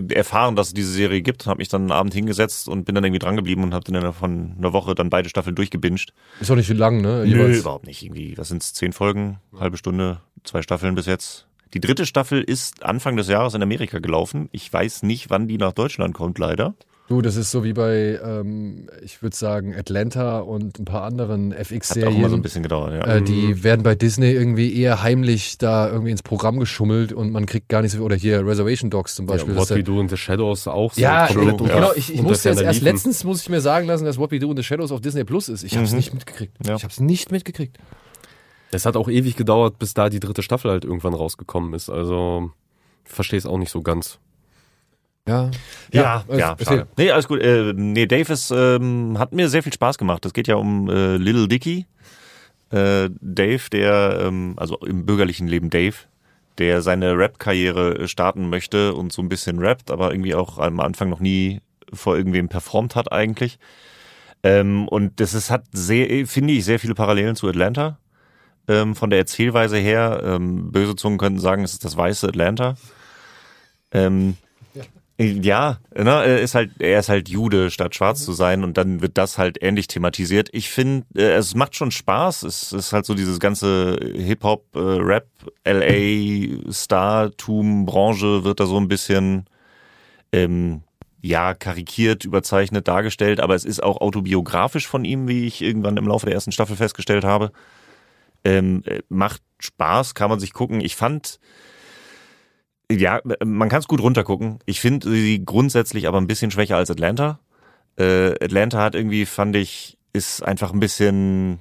erfahren, 0.09 0.55
dass 0.55 0.67
es 0.67 0.73
diese 0.73 0.91
Serie 0.91 1.21
gibt, 1.21 1.45
habe 1.45 1.59
mich 1.59 1.69
dann 1.69 1.83
einen 1.83 1.91
Abend 1.91 2.13
hingesetzt 2.13 2.67
und 2.67 2.85
bin 2.85 2.95
dann 2.95 3.03
irgendwie 3.03 3.19
drangeblieben 3.19 3.63
und 3.63 3.73
habe 3.73 3.91
dann 3.91 4.13
von 4.13 4.55
einer 4.57 4.73
Woche 4.73 4.95
dann 4.95 5.09
beide 5.09 5.29
Staffeln 5.29 5.55
durchgebinged. 5.55 6.13
Ist 6.41 6.51
auch 6.51 6.55
nicht 6.55 6.69
lang, 6.69 7.01
ne? 7.01 7.25
Nö, 7.25 7.55
überhaupt 7.55 7.85
nicht. 7.85 8.03
Irgendwie, 8.03 8.37
was 8.37 8.49
sind's? 8.49 8.73
Zehn 8.73 8.93
Folgen, 8.93 9.39
halbe 9.57 9.77
Stunde, 9.77 10.21
zwei 10.43 10.61
Staffeln 10.61 10.95
bis 10.95 11.05
jetzt. 11.05 11.47
Die 11.73 11.79
dritte 11.79 12.05
Staffel 12.05 12.41
ist 12.43 12.83
Anfang 12.83 13.17
des 13.17 13.27
Jahres 13.27 13.55
in 13.55 13.63
Amerika 13.63 13.99
gelaufen. 13.99 14.47
Ich 14.51 14.71
weiß 14.71 15.03
nicht, 15.03 15.29
wann 15.29 15.47
die 15.47 15.57
nach 15.57 15.73
Deutschland 15.73 16.13
kommt, 16.13 16.37
leider. 16.37 16.75
Du, 17.09 17.21
das 17.21 17.35
ist 17.35 17.51
so 17.51 17.65
wie 17.65 17.73
bei, 17.73 18.17
ähm, 18.23 18.87
ich 19.01 19.21
würde 19.21 19.35
sagen, 19.35 19.75
Atlanta 19.75 20.39
und 20.39 20.79
ein 20.79 20.85
paar 20.85 21.03
anderen 21.03 21.51
Hat 21.53 21.59
auch 21.59 21.59
mal 21.59 21.59
so 21.59 21.73
ein 21.75 21.75
FX-Serien. 21.75 22.41
bisschen 22.41 22.63
gedauert, 22.63 22.93
ja. 22.93 23.15
Äh, 23.15 23.21
die 23.21 23.61
werden 23.61 23.83
bei 23.83 23.93
Disney 23.93 24.31
irgendwie 24.31 24.73
eher 24.73 25.03
heimlich 25.03 25.57
da 25.57 25.89
irgendwie 25.89 26.11
ins 26.11 26.23
Programm 26.23 26.59
geschummelt 26.59 27.11
und 27.11 27.31
man 27.31 27.45
kriegt 27.45 27.67
gar 27.67 27.81
nicht 27.81 27.91
so 27.91 27.97
viel. 27.97 28.05
Oder 28.05 28.15
hier 28.15 28.47
Reservation 28.47 28.89
Dogs 28.89 29.15
zum 29.15 29.25
Beispiel. 29.25 29.53
ja, 29.53 29.59
What 29.59 29.69
We 29.71 29.83
Do 29.83 29.99
in 29.99 30.07
the 30.07 30.15
Shadows 30.15 30.65
auch 30.67 30.93
so 30.93 31.01
ja, 31.01 31.27
genau. 31.27 31.91
Ich, 31.95 32.13
ich 32.13 32.21
musste 32.21 32.49
jetzt 32.49 32.61
erst 32.61 32.81
letztens, 32.81 33.25
muss 33.25 33.41
ich 33.41 33.49
mir 33.49 33.59
sagen 33.59 33.85
lassen, 33.85 34.05
dass 34.05 34.17
What 34.17 34.31
We 34.31 34.39
Do 34.39 34.51
in 34.51 34.57
the 34.57 34.63
Shadows 34.63 34.91
auf 34.93 35.01
Disney 35.01 35.25
Plus 35.25 35.49
ist. 35.49 35.63
Ich 35.63 35.75
habe 35.75 35.83
es 35.83 35.91
Mhm. 35.91 35.97
nicht 35.97 36.13
mitgekriegt. 36.13 36.55
Ja. 36.65 36.75
Ich 36.77 36.83
habe 36.83 36.91
es 36.93 37.01
nicht 37.01 37.31
mitgekriegt. 37.33 37.77
Es 38.71 38.85
hat 38.85 38.95
auch 38.95 39.09
ewig 39.09 39.35
gedauert, 39.35 39.77
bis 39.77 39.93
da 39.93 40.09
die 40.09 40.21
dritte 40.21 40.41
Staffel 40.41 40.71
halt 40.71 40.85
irgendwann 40.85 41.13
rausgekommen 41.13 41.73
ist. 41.73 41.89
Also 41.89 42.51
ich 43.05 43.11
verstehe 43.11 43.37
es 43.37 43.45
auch 43.45 43.57
nicht 43.57 43.71
so 43.71 43.81
ganz. 43.81 44.19
Ja, 45.27 45.51
Ja, 45.91 46.25
ja, 46.29 46.49
erzähl. 46.51 46.65
schade. 46.65 46.87
Nee, 46.97 47.11
alles 47.11 47.27
gut. 47.27 47.41
Äh, 47.41 47.73
nee, 47.75 48.05
Dave 48.07 48.33
ist, 48.33 48.51
ähm, 48.51 49.17
hat 49.17 49.31
mir 49.31 49.47
sehr 49.49 49.63
viel 49.63 49.73
Spaß 49.73 49.97
gemacht. 49.97 50.25
Es 50.25 50.33
geht 50.33 50.47
ja 50.47 50.55
um 50.55 50.89
äh, 50.89 51.15
Little 51.17 51.47
Dicky. 51.47 51.85
Äh, 52.71 53.09
Dave, 53.21 53.69
der, 53.71 54.19
ähm, 54.21 54.53
also 54.57 54.77
im 54.79 55.05
bürgerlichen 55.05 55.47
Leben 55.47 55.69
Dave, 55.69 55.95
der 56.57 56.81
seine 56.81 57.17
Rap-Karriere 57.17 57.99
äh, 57.99 58.07
starten 58.07 58.49
möchte 58.49 58.93
und 58.95 59.13
so 59.13 59.21
ein 59.21 59.29
bisschen 59.29 59.59
rappt, 59.59 59.91
aber 59.91 60.11
irgendwie 60.11 60.35
auch 60.35 60.57
am 60.57 60.79
Anfang 60.79 61.09
noch 61.09 61.19
nie 61.19 61.61
vor 61.93 62.17
irgendwem 62.17 62.49
performt 62.49 62.95
hat 62.95 63.11
eigentlich. 63.11 63.59
Ähm, 64.41 64.87
und 64.89 65.19
das 65.21 65.33
ist, 65.33 65.49
hat 65.49 65.63
sehr, 65.71 66.27
finde 66.27 66.53
ich, 66.53 66.65
sehr 66.65 66.79
viele 66.79 66.95
Parallelen 66.95 67.35
zu 67.35 67.47
Atlanta. 67.47 67.97
Ähm, 68.67 68.95
von 68.95 69.09
der 69.09 69.19
Erzählweise 69.19 69.77
her, 69.77 70.21
ähm, 70.25 70.71
böse 70.71 70.95
Zungen 70.95 71.17
könnten 71.17 71.39
sagen, 71.39 71.63
es 71.63 71.73
ist 71.73 71.85
das 71.85 71.95
weiße 71.95 72.27
Atlanta. 72.27 72.75
Ähm, 73.91 74.35
ja, 75.19 75.77
ne, 75.95 76.09
er 76.09 76.41
ist 76.41 76.55
halt, 76.55 76.71
er 76.79 76.99
ist 76.99 77.09
halt 77.09 77.29
Jude, 77.29 77.69
statt 77.69 77.93
schwarz 77.93 78.25
zu 78.25 78.33
sein 78.33 78.63
und 78.63 78.77
dann 78.77 79.01
wird 79.01 79.17
das 79.17 79.37
halt 79.37 79.61
ähnlich 79.61 79.87
thematisiert. 79.87 80.49
Ich 80.53 80.69
finde, 80.69 81.05
äh, 81.15 81.35
es 81.35 81.53
macht 81.53 81.75
schon 81.75 81.91
Spaß. 81.91 82.43
Es 82.43 82.73
ist 82.73 82.93
halt 82.93 83.05
so 83.05 83.13
dieses 83.13 83.39
ganze 83.39 83.97
Hip-Hop, 84.15 84.75
äh, 84.75 84.79
Rap, 84.79 85.27
LA, 85.65 86.71
Startum, 86.71 87.85
Branche 87.85 88.43
wird 88.43 88.59
da 88.59 88.65
so 88.65 88.77
ein 88.77 88.87
bisschen, 88.87 89.45
ähm, 90.31 90.81
ja, 91.21 91.53
karikiert, 91.53 92.25
überzeichnet 92.25 92.87
dargestellt, 92.87 93.39
aber 93.39 93.55
es 93.55 93.65
ist 93.65 93.83
auch 93.83 94.01
autobiografisch 94.01 94.87
von 94.87 95.05
ihm, 95.05 95.27
wie 95.27 95.45
ich 95.45 95.61
irgendwann 95.61 95.97
im 95.97 96.07
Laufe 96.07 96.25
der 96.25 96.35
ersten 96.35 96.51
Staffel 96.51 96.75
festgestellt 96.75 97.23
habe. 97.23 97.51
Ähm, 98.43 98.81
äh, 98.85 99.01
macht 99.09 99.41
Spaß, 99.59 100.15
kann 100.15 100.29
man 100.29 100.39
sich 100.39 100.53
gucken. 100.53 100.81
Ich 100.81 100.95
fand, 100.95 101.39
ja, 102.99 103.21
man 103.43 103.69
kann 103.69 103.79
es 103.79 103.87
gut 103.87 104.01
runtergucken. 104.01 104.59
Ich 104.65 104.79
finde 104.79 105.09
sie 105.09 105.43
grundsätzlich 105.45 106.07
aber 106.07 106.19
ein 106.19 106.27
bisschen 106.27 106.51
schwächer 106.51 106.77
als 106.77 106.91
Atlanta. 106.91 107.39
Äh, 107.97 108.31
Atlanta 108.43 108.81
hat 108.81 108.95
irgendwie, 108.95 109.25
fand 109.25 109.55
ich, 109.55 109.97
ist 110.13 110.43
einfach 110.43 110.73
ein 110.73 110.79
bisschen 110.79 111.59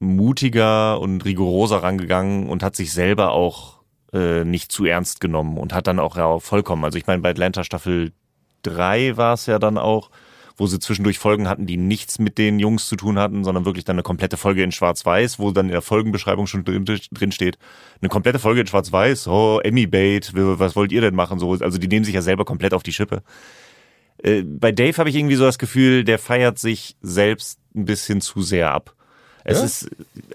mutiger 0.00 1.00
und 1.00 1.24
rigoroser 1.24 1.82
rangegangen 1.82 2.48
und 2.48 2.62
hat 2.62 2.76
sich 2.76 2.92
selber 2.92 3.32
auch 3.32 3.82
äh, 4.12 4.44
nicht 4.44 4.70
zu 4.70 4.84
ernst 4.84 5.20
genommen 5.20 5.58
und 5.58 5.72
hat 5.72 5.86
dann 5.86 5.98
auch 5.98 6.16
ja 6.16 6.38
vollkommen, 6.38 6.84
also 6.84 6.98
ich 6.98 7.06
meine 7.06 7.22
bei 7.22 7.30
Atlanta 7.30 7.64
Staffel 7.64 8.12
3 8.62 9.16
war 9.16 9.34
es 9.34 9.46
ja 9.46 9.58
dann 9.58 9.78
auch, 9.78 10.10
wo 10.56 10.66
sie 10.66 10.78
zwischendurch 10.78 11.18
Folgen 11.18 11.48
hatten, 11.48 11.66
die 11.66 11.76
nichts 11.76 12.18
mit 12.18 12.38
den 12.38 12.58
Jungs 12.58 12.86
zu 12.88 12.96
tun 12.96 13.18
hatten, 13.18 13.42
sondern 13.42 13.64
wirklich 13.64 13.84
dann 13.84 13.96
eine 13.96 14.02
komplette 14.02 14.36
Folge 14.36 14.62
in 14.62 14.70
Schwarz-Weiß, 14.72 15.38
wo 15.38 15.50
dann 15.50 15.66
in 15.66 15.72
der 15.72 15.82
Folgenbeschreibung 15.82 16.46
schon 16.46 16.64
drin, 16.64 16.84
drin 16.84 17.32
steht, 17.32 17.58
eine 18.00 18.08
komplette 18.08 18.38
Folge 18.38 18.60
in 18.60 18.66
Schwarz-Weiß, 18.66 19.26
oh, 19.26 19.60
Emmy 19.64 19.86
Bait, 19.86 20.30
was 20.34 20.76
wollt 20.76 20.92
ihr 20.92 21.00
denn 21.00 21.14
machen? 21.14 21.38
So, 21.38 21.52
also 21.52 21.78
die 21.78 21.88
nehmen 21.88 22.04
sich 22.04 22.14
ja 22.14 22.22
selber 22.22 22.44
komplett 22.44 22.72
auf 22.72 22.84
die 22.84 22.92
Schippe. 22.92 23.22
Äh, 24.22 24.42
bei 24.42 24.70
Dave 24.70 24.96
habe 24.98 25.08
ich 25.10 25.16
irgendwie 25.16 25.34
so 25.34 25.44
das 25.44 25.58
Gefühl, 25.58 26.04
der 26.04 26.18
feiert 26.18 26.58
sich 26.58 26.96
selbst 27.02 27.58
ein 27.74 27.84
bisschen 27.84 28.20
zu 28.20 28.42
sehr 28.42 28.72
ab. 28.72 28.94
Es 29.42 29.58
Ja? 29.58 29.64
ist, 29.64 29.90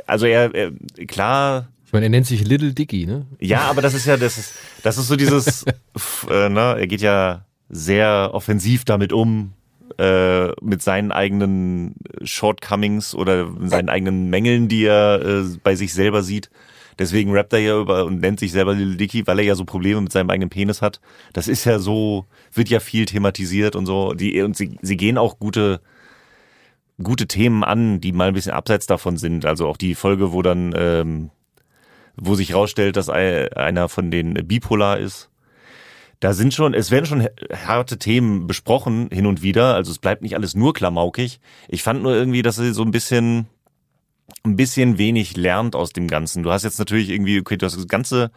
also 0.06 0.26
er, 0.26 0.54
er, 0.54 0.72
klar, 1.08 1.70
Ich 1.86 1.94
meine, 1.94 2.08
er 2.08 2.10
nennt 2.10 2.28
sich 2.28 2.46
Little 2.46 2.74
Dicky, 2.74 3.06
ne? 3.06 3.26
ja, 3.40 3.62
aber 3.62 3.82
das 3.82 3.94
ist 3.94 4.06
ja, 4.06 4.18
das 4.18 4.38
ist, 4.38 4.54
das 4.84 4.98
ist 4.98 5.08
so 5.08 5.16
dieses, 5.16 5.64
äh, 6.30 6.50
ne, 6.50 6.76
er 6.78 6.88
geht 6.88 7.02
ja 7.02 7.46
sehr 7.70 8.32
offensiv 8.34 8.84
damit 8.84 9.14
um, 9.14 9.54
äh, 9.98 10.50
mit 10.62 10.82
seinen 10.82 11.12
eigenen 11.12 11.96
Shortcomings 12.22 13.16
oder 13.16 13.50
seinen 13.66 13.90
eigenen 13.90 14.30
Mängeln, 14.30 14.68
die 14.68 14.86
er 14.86 15.22
äh, 15.24 15.44
bei 15.64 15.76
sich 15.76 15.94
selber 15.94 16.24
sieht. 16.24 16.50
Deswegen 16.98 17.32
rappt 17.32 17.54
er 17.54 17.60
ja 17.60 17.80
über 17.80 18.06
und 18.06 18.20
nennt 18.20 18.42
sich 18.42 18.52
selber 18.52 18.74
Lil 18.74 18.98
Dicky, 18.98 19.26
weil 19.26 19.40
er 19.40 19.46
ja 19.46 19.56
so 19.56 19.64
Probleme 19.64 20.02
mit 20.02 20.12
seinem 20.12 20.30
eigenen 20.30 20.50
Penis 20.50 20.82
hat. 20.82 21.00
Das 21.32 21.48
ist 21.48 21.64
ja 21.64 21.80
so, 21.80 22.26
wird 22.54 22.68
ja 22.68 22.82
viel 22.82 23.06
thematisiert 23.06 23.78
und 23.78 23.86
so. 23.86 24.14
Die, 24.14 24.42
und 24.42 24.58
sie, 24.58 24.78
sie 24.82 24.98
gehen 24.98 25.18
auch 25.18 25.40
gute, 25.40 25.80
gute 27.02 27.26
Themen 27.26 27.64
an, 27.64 28.02
die 28.02 28.12
mal 28.12 28.28
ein 28.28 28.34
bisschen 28.34 28.52
abseits 28.52 28.86
davon 28.86 29.16
sind. 29.16 29.46
Also 29.46 29.68
auch 29.68 29.78
die 29.78 29.96
Folge, 29.96 30.34
wo 30.34 30.42
dann, 30.42 30.74
ähm, 30.76 31.30
wo 32.18 32.36
sich 32.36 32.54
rausstellt, 32.54 32.98
dass 32.98 33.10
ei- 33.10 33.50
einer 33.56 33.88
von 33.88 34.12
den 34.12 34.34
bipolar 34.34 35.00
ist. 35.00 35.29
Da 36.20 36.34
sind 36.34 36.54
schon, 36.54 36.74
es 36.74 36.92
werden 36.92 37.06
schon 37.06 37.28
harte 37.66 37.98
Themen 37.98 38.46
besprochen 38.46 39.10
hin 39.12 39.26
und 39.26 39.42
wieder. 39.42 39.76
Also 39.76 39.92
es 39.92 40.00
bleibt 40.00 40.22
nicht 40.22 40.36
alles 40.36 40.54
nur 40.54 40.74
klamaukig. 40.74 41.40
Ich 41.70 41.82
fand 41.82 42.04
nur 42.04 42.14
irgendwie, 42.14 42.42
dass 42.42 42.58
sie 42.58 42.74
so 42.74 42.84
ein 42.84 42.92
bisschen, 42.92 43.48
ein 44.44 44.58
bisschen 44.58 44.98
wenig 44.98 45.38
lernt 45.38 45.76
aus 45.76 45.94
dem 45.94 46.08
Ganzen. 46.08 46.44
Du 46.44 46.52
hast 46.52 46.64
jetzt 46.64 46.80
natürlich 46.80 47.10
irgendwie, 47.10 47.40
okay, 47.40 47.56
du 47.56 47.66
hast 47.66 47.78
das 47.78 47.88
ganze, 47.88 48.32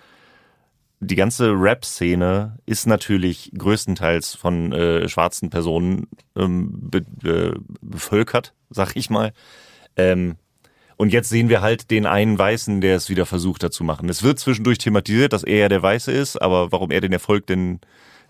die 1.00 1.16
ganze 1.16 1.50
Rap-Szene 1.50 2.58
ist 2.66 2.86
natürlich 2.86 3.50
größtenteils 3.58 4.36
von 4.36 4.72
äh, 4.72 5.08
schwarzen 5.08 5.50
Personen 5.50 6.06
ähm, 6.36 6.70
be, 6.72 7.00
be, 7.00 7.60
bevölkert, 7.80 8.54
sag 8.70 8.94
ich 8.94 9.10
mal. 9.10 9.32
Ähm, 9.96 10.36
und 11.02 11.12
jetzt 11.12 11.30
sehen 11.30 11.48
wir 11.48 11.62
halt 11.62 11.90
den 11.90 12.06
einen 12.06 12.38
Weißen, 12.38 12.80
der 12.80 12.94
es 12.94 13.10
wieder 13.10 13.26
versucht 13.26 13.64
hat 13.64 13.72
zu 13.72 13.82
machen. 13.82 14.08
Es 14.08 14.22
wird 14.22 14.38
zwischendurch 14.38 14.78
thematisiert, 14.78 15.32
dass 15.32 15.42
er 15.42 15.56
ja 15.56 15.68
der 15.68 15.82
Weiße 15.82 16.12
ist, 16.12 16.40
aber 16.40 16.70
warum 16.70 16.92
er 16.92 17.00
den 17.00 17.12
Erfolg 17.12 17.44
denn, 17.48 17.80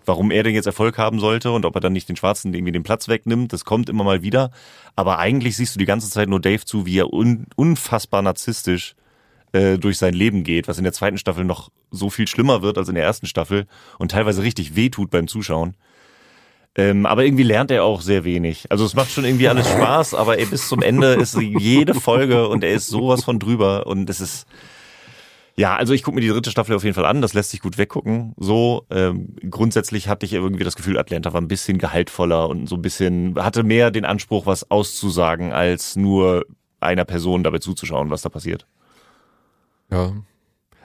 warum 0.07 0.31
er 0.31 0.41
denn 0.41 0.55
jetzt 0.55 0.65
Erfolg 0.65 0.97
haben 0.97 1.19
sollte 1.19 1.51
und 1.51 1.65
ob 1.65 1.75
er 1.75 1.81
dann 1.81 1.93
nicht 1.93 2.09
den 2.09 2.15
Schwarzen 2.15 2.51
irgendwie 2.51 2.71
den 2.71 2.81
Platz 2.81 3.07
wegnimmt, 3.07 3.53
das 3.53 3.63
kommt 3.63 3.89
immer 3.89 4.03
mal 4.03 4.23
wieder. 4.23 4.49
Aber 4.95 5.19
eigentlich 5.19 5.55
siehst 5.55 5.75
du 5.75 5.77
die 5.77 5.85
ganze 5.85 6.09
Zeit 6.09 6.29
nur 6.29 6.41
Dave 6.41 6.65
zu, 6.65 6.87
wie 6.87 6.97
er 6.97 7.13
un, 7.13 7.45
unfassbar 7.55 8.23
narzisstisch 8.23 8.95
äh, 9.51 9.77
durch 9.77 9.99
sein 9.99 10.15
Leben 10.15 10.43
geht, 10.43 10.67
was 10.67 10.79
in 10.79 10.83
der 10.83 10.93
zweiten 10.93 11.19
Staffel 11.19 11.45
noch 11.45 11.69
so 11.91 12.09
viel 12.09 12.27
schlimmer 12.27 12.63
wird 12.63 12.79
als 12.79 12.89
in 12.89 12.95
der 12.95 13.03
ersten 13.03 13.27
Staffel 13.27 13.67
und 13.99 14.09
teilweise 14.09 14.41
richtig 14.41 14.75
wehtut 14.75 15.11
beim 15.11 15.27
Zuschauen. 15.27 15.75
Ähm, 16.75 17.05
aber 17.05 17.23
irgendwie 17.23 17.43
lernt 17.43 17.69
er 17.69 17.83
auch 17.83 18.01
sehr 18.01 18.23
wenig. 18.23 18.65
Also 18.71 18.85
es 18.85 18.95
macht 18.95 19.11
schon 19.11 19.25
irgendwie 19.25 19.47
alles 19.47 19.69
Spaß, 19.69 20.15
aber 20.15 20.39
ey, 20.39 20.45
bis 20.45 20.67
zum 20.67 20.81
Ende 20.81 21.13
ist 21.13 21.39
jede 21.39 21.93
Folge 21.93 22.47
und 22.47 22.63
er 22.63 22.71
ist 22.73 22.87
sowas 22.87 23.23
von 23.23 23.39
drüber 23.39 23.85
und 23.85 24.09
es 24.09 24.21
ist 24.21 24.47
ja, 25.55 25.75
also 25.75 25.93
ich 25.93 26.01
gucke 26.01 26.15
mir 26.15 26.21
die 26.21 26.29
dritte 26.29 26.49
Staffel 26.49 26.75
auf 26.75 26.83
jeden 26.83 26.95
Fall 26.95 27.05
an, 27.05 27.21
das 27.21 27.35
lässt 27.35 27.51
sich 27.51 27.61
gut 27.61 27.77
weggucken. 27.77 28.33
So 28.37 28.87
ähm, 28.89 29.35
grundsätzlich 29.49 30.07
hatte 30.07 30.25
ich 30.25 30.33
irgendwie 30.33 30.63
das 30.63 30.75
Gefühl, 30.75 30.97
Atlanta 30.97 31.31
war 31.31 31.41
ein 31.41 31.47
bisschen 31.47 31.77
gehaltvoller 31.77 32.49
und 32.49 32.67
so 32.67 32.75
ein 32.75 32.81
bisschen 32.81 33.35
hatte 33.37 33.61
mehr 33.61 33.91
den 33.91 34.05
Anspruch, 34.05 34.47
was 34.47 34.71
auszusagen, 34.71 35.53
als 35.53 35.95
nur 35.95 36.45
einer 36.79 37.05
Person 37.05 37.43
dabei 37.43 37.59
zuzuschauen, 37.59 38.09
was 38.09 38.23
da 38.23 38.29
passiert. 38.29 38.65
Ja. 39.91 40.13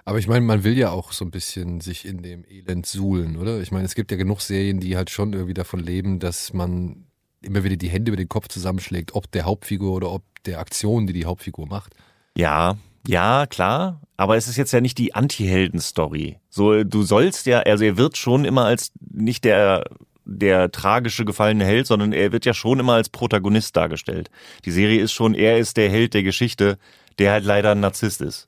Aber 0.08 0.18
ich 0.18 0.26
meine, 0.26 0.40
man 0.40 0.64
will 0.64 0.78
ja 0.78 0.88
auch 0.88 1.12
so 1.12 1.22
ein 1.22 1.30
bisschen 1.30 1.82
sich 1.82 2.06
in 2.06 2.22
dem 2.22 2.42
Elend 2.48 2.86
suhlen, 2.86 3.36
oder? 3.36 3.60
Ich 3.60 3.72
meine, 3.72 3.84
es 3.84 3.94
gibt 3.94 4.10
ja 4.10 4.16
genug 4.16 4.40
Serien, 4.40 4.80
die 4.80 4.96
halt 4.96 5.10
schon 5.10 5.34
irgendwie 5.34 5.52
davon 5.52 5.80
leben, 5.80 6.18
dass 6.18 6.54
man 6.54 7.04
immer 7.42 7.62
wieder 7.62 7.76
die 7.76 7.90
Hände 7.90 8.12
über 8.12 8.16
den 8.16 8.30
Kopf 8.30 8.48
zusammenschlägt, 8.48 9.14
ob 9.14 9.30
der 9.30 9.44
Hauptfigur 9.44 9.92
oder 9.92 10.10
ob 10.10 10.22
der 10.46 10.60
Aktion, 10.60 11.06
die 11.06 11.12
die 11.12 11.26
Hauptfigur 11.26 11.66
macht. 11.66 11.94
Ja, 12.38 12.78
ja, 13.06 13.44
klar. 13.44 14.00
Aber 14.16 14.38
es 14.38 14.48
ist 14.48 14.56
jetzt 14.56 14.72
ja 14.72 14.80
nicht 14.80 14.96
die 14.96 15.14
Anti-Helden-Story. 15.14 16.38
So, 16.48 16.84
du 16.84 17.02
sollst 17.02 17.44
ja, 17.44 17.58
also 17.58 17.84
er 17.84 17.98
wird 17.98 18.16
schon 18.16 18.46
immer 18.46 18.64
als 18.64 18.92
nicht 19.10 19.44
der 19.44 19.84
der 20.24 20.70
tragische 20.70 21.26
gefallene 21.26 21.66
Held, 21.66 21.86
sondern 21.86 22.14
er 22.14 22.32
wird 22.32 22.46
ja 22.46 22.54
schon 22.54 22.80
immer 22.80 22.94
als 22.94 23.10
Protagonist 23.10 23.76
dargestellt. 23.76 24.30
Die 24.64 24.70
Serie 24.70 25.02
ist 25.02 25.12
schon, 25.12 25.34
er 25.34 25.58
ist 25.58 25.76
der 25.76 25.90
Held 25.90 26.14
der 26.14 26.22
Geschichte, 26.22 26.78
der 27.18 27.32
halt 27.32 27.44
leider 27.44 27.72
ein 27.72 27.80
Narzisst 27.80 28.22
ist. 28.22 28.47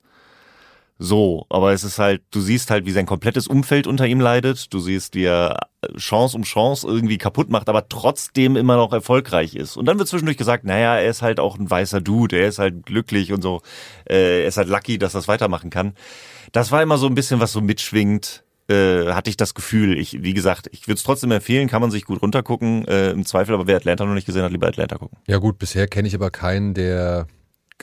So, 1.02 1.46
aber 1.48 1.72
es 1.72 1.82
ist 1.82 1.98
halt, 1.98 2.20
du 2.30 2.42
siehst 2.42 2.70
halt, 2.70 2.84
wie 2.84 2.90
sein 2.90 3.06
komplettes 3.06 3.48
Umfeld 3.48 3.86
unter 3.86 4.06
ihm 4.06 4.20
leidet. 4.20 4.70
Du 4.74 4.80
siehst, 4.80 5.14
wie 5.14 5.24
er 5.24 5.56
Chance 5.96 6.36
um 6.36 6.42
Chance 6.42 6.86
irgendwie 6.86 7.16
kaputt 7.16 7.48
macht, 7.48 7.70
aber 7.70 7.88
trotzdem 7.88 8.54
immer 8.54 8.76
noch 8.76 8.92
erfolgreich 8.92 9.54
ist. 9.54 9.78
Und 9.78 9.86
dann 9.86 9.98
wird 9.98 10.08
zwischendurch 10.08 10.36
gesagt, 10.36 10.64
naja, 10.64 10.96
er 10.96 11.08
ist 11.08 11.22
halt 11.22 11.40
auch 11.40 11.58
ein 11.58 11.70
weißer 11.70 12.02
Dude, 12.02 12.36
er 12.38 12.48
ist 12.48 12.58
halt 12.58 12.84
glücklich 12.84 13.32
und 13.32 13.40
so. 13.40 13.62
Äh, 14.04 14.42
er 14.42 14.48
ist 14.48 14.58
halt 14.58 14.68
lucky, 14.68 14.98
dass 14.98 15.14
er 15.14 15.20
es 15.20 15.28
weitermachen 15.28 15.70
kann. 15.70 15.94
Das 16.52 16.70
war 16.70 16.82
immer 16.82 16.98
so 16.98 17.06
ein 17.06 17.14
bisschen, 17.14 17.40
was 17.40 17.52
so 17.52 17.62
mitschwingt. 17.62 18.44
Äh, 18.68 19.06
hatte 19.14 19.30
ich 19.30 19.38
das 19.38 19.54
Gefühl. 19.54 19.98
Ich, 19.98 20.22
wie 20.22 20.34
gesagt, 20.34 20.68
ich 20.70 20.86
würde 20.86 20.98
es 20.98 21.02
trotzdem 21.02 21.30
empfehlen, 21.30 21.66
kann 21.66 21.80
man 21.80 21.90
sich 21.90 22.04
gut 22.04 22.20
runtergucken. 22.20 22.86
Äh, 22.86 23.12
Im 23.12 23.24
Zweifel, 23.24 23.54
aber 23.54 23.66
wer 23.66 23.76
Atlanta 23.76 24.04
noch 24.04 24.12
nicht 24.12 24.26
gesehen 24.26 24.42
hat, 24.42 24.52
lieber 24.52 24.68
Atlanta 24.68 24.98
gucken. 24.98 25.16
Ja 25.26 25.38
gut, 25.38 25.58
bisher 25.58 25.88
kenne 25.88 26.08
ich 26.08 26.14
aber 26.14 26.30
keinen, 26.30 26.74
der 26.74 27.26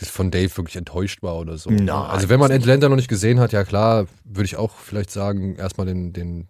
von 0.05 0.31
Dave 0.31 0.55
wirklich 0.57 0.75
enttäuscht 0.75 1.23
war 1.23 1.37
oder 1.37 1.57
so. 1.57 1.69
Nein, 1.69 1.89
also 1.89 2.29
wenn 2.29 2.39
man 2.39 2.51
Atlanta 2.51 2.87
noch 2.89 2.95
nicht 2.95 3.07
gesehen 3.09 3.39
hat, 3.39 3.51
ja 3.51 3.63
klar, 3.63 4.05
würde 4.23 4.45
ich 4.45 4.55
auch 4.57 4.75
vielleicht 4.77 5.09
sagen, 5.11 5.55
erstmal 5.55 5.87
den, 5.87 6.13
den, 6.13 6.47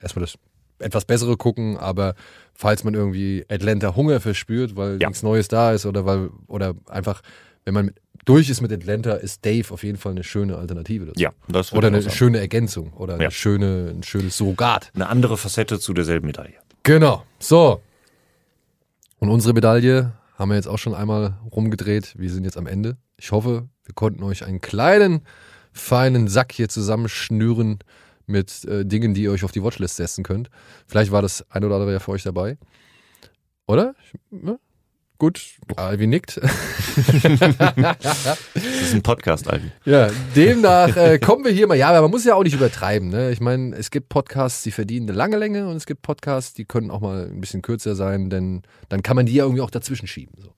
erstmal 0.00 0.22
das 0.24 0.34
etwas 0.78 1.04
bessere 1.04 1.36
gucken, 1.36 1.76
aber 1.76 2.14
falls 2.54 2.84
man 2.84 2.94
irgendwie 2.94 3.44
Atlanta 3.48 3.94
Hunger 3.96 4.20
verspürt, 4.20 4.76
weil 4.76 5.00
Ja. 5.00 5.08
nichts 5.08 5.22
Neues 5.22 5.48
da 5.48 5.72
ist 5.72 5.86
oder 5.86 6.06
weil, 6.06 6.30
oder 6.46 6.74
einfach, 6.88 7.22
wenn 7.64 7.74
man 7.74 7.86
mit, 7.86 7.96
durch 8.26 8.48
ist 8.50 8.60
mit 8.60 8.70
Atlanta, 8.72 9.14
ist 9.14 9.44
Dave 9.46 9.72
auf 9.72 9.82
jeden 9.82 9.96
Fall 9.98 10.12
eine 10.12 10.24
schöne 10.24 10.56
Alternative 10.56 11.06
dazu. 11.06 11.20
Ja, 11.20 11.30
das 11.48 11.72
Oder 11.72 11.88
eine 11.88 12.02
schöne 12.10 12.38
Ergänzung 12.38 12.92
oder 12.92 13.14
eine 13.14 13.24
Ja. 13.24 13.30
schöne, 13.30 13.92
ein 13.96 14.02
schönes 14.02 14.36
Surrogat. 14.36 14.90
eine 14.94 15.08
andere 15.08 15.36
Facette 15.38 15.78
zu 15.80 15.92
derselben 15.94 16.26
Medaille. 16.26 16.54
Genau. 16.82 17.24
So. 17.38 17.80
Und 19.18 19.28
unsere 19.28 19.52
Medaille 19.54 20.12
haben 20.40 20.48
wir 20.48 20.56
jetzt 20.56 20.68
auch 20.68 20.78
schon 20.78 20.94
einmal 20.94 21.38
rumgedreht. 21.54 22.14
Wir 22.18 22.30
sind 22.30 22.44
jetzt 22.44 22.56
am 22.56 22.66
Ende. 22.66 22.96
Ich 23.18 23.30
hoffe, 23.30 23.68
wir 23.84 23.94
konnten 23.94 24.22
euch 24.22 24.44
einen 24.44 24.62
kleinen, 24.62 25.20
feinen 25.72 26.28
Sack 26.28 26.52
hier 26.52 26.70
zusammenschnüren 26.70 27.78
mit 28.26 28.64
äh, 28.64 28.86
Dingen, 28.86 29.12
die 29.12 29.24
ihr 29.24 29.32
euch 29.32 29.44
auf 29.44 29.52
die 29.52 29.62
Watchlist 29.62 29.96
setzen 29.96 30.24
könnt. 30.24 30.48
Vielleicht 30.86 31.12
war 31.12 31.20
das 31.20 31.44
ein 31.50 31.62
oder 31.62 31.74
andere 31.74 31.92
ja 31.92 31.98
für 31.98 32.12
euch 32.12 32.22
dabei. 32.22 32.56
Oder? 33.66 33.94
Ich- 34.02 34.18
ja? 34.46 34.56
Gut, 35.20 35.42
Alvi 35.76 36.06
nickt. 36.06 36.40
Das 36.40 36.46
ist 38.82 38.94
ein 38.94 39.02
Podcast, 39.02 39.50
Alvi. 39.50 39.70
Ja, 39.84 40.08
demnach 40.34 40.96
äh, 40.96 41.18
kommen 41.18 41.44
wir 41.44 41.52
hier 41.52 41.66
mal. 41.66 41.74
Ja, 41.74 41.90
aber 41.90 42.00
man 42.00 42.10
muss 42.10 42.24
ja 42.24 42.34
auch 42.34 42.42
nicht 42.42 42.54
übertreiben. 42.54 43.10
Ne? 43.10 43.30
Ich 43.30 43.38
meine, 43.38 43.76
es 43.76 43.90
gibt 43.90 44.08
Podcasts, 44.08 44.62
die 44.62 44.70
verdienen 44.70 45.10
eine 45.10 45.18
lange 45.18 45.36
Länge 45.36 45.68
und 45.68 45.76
es 45.76 45.84
gibt 45.84 46.00
Podcasts, 46.00 46.54
die 46.54 46.64
können 46.64 46.90
auch 46.90 47.02
mal 47.02 47.26
ein 47.26 47.38
bisschen 47.38 47.60
kürzer 47.60 47.96
sein, 47.96 48.30
denn 48.30 48.62
dann 48.88 49.02
kann 49.02 49.14
man 49.14 49.26
die 49.26 49.34
ja 49.34 49.44
irgendwie 49.44 49.60
auch 49.60 49.70
dazwischen 49.70 50.06
schieben. 50.06 50.36
So. 50.38 50.54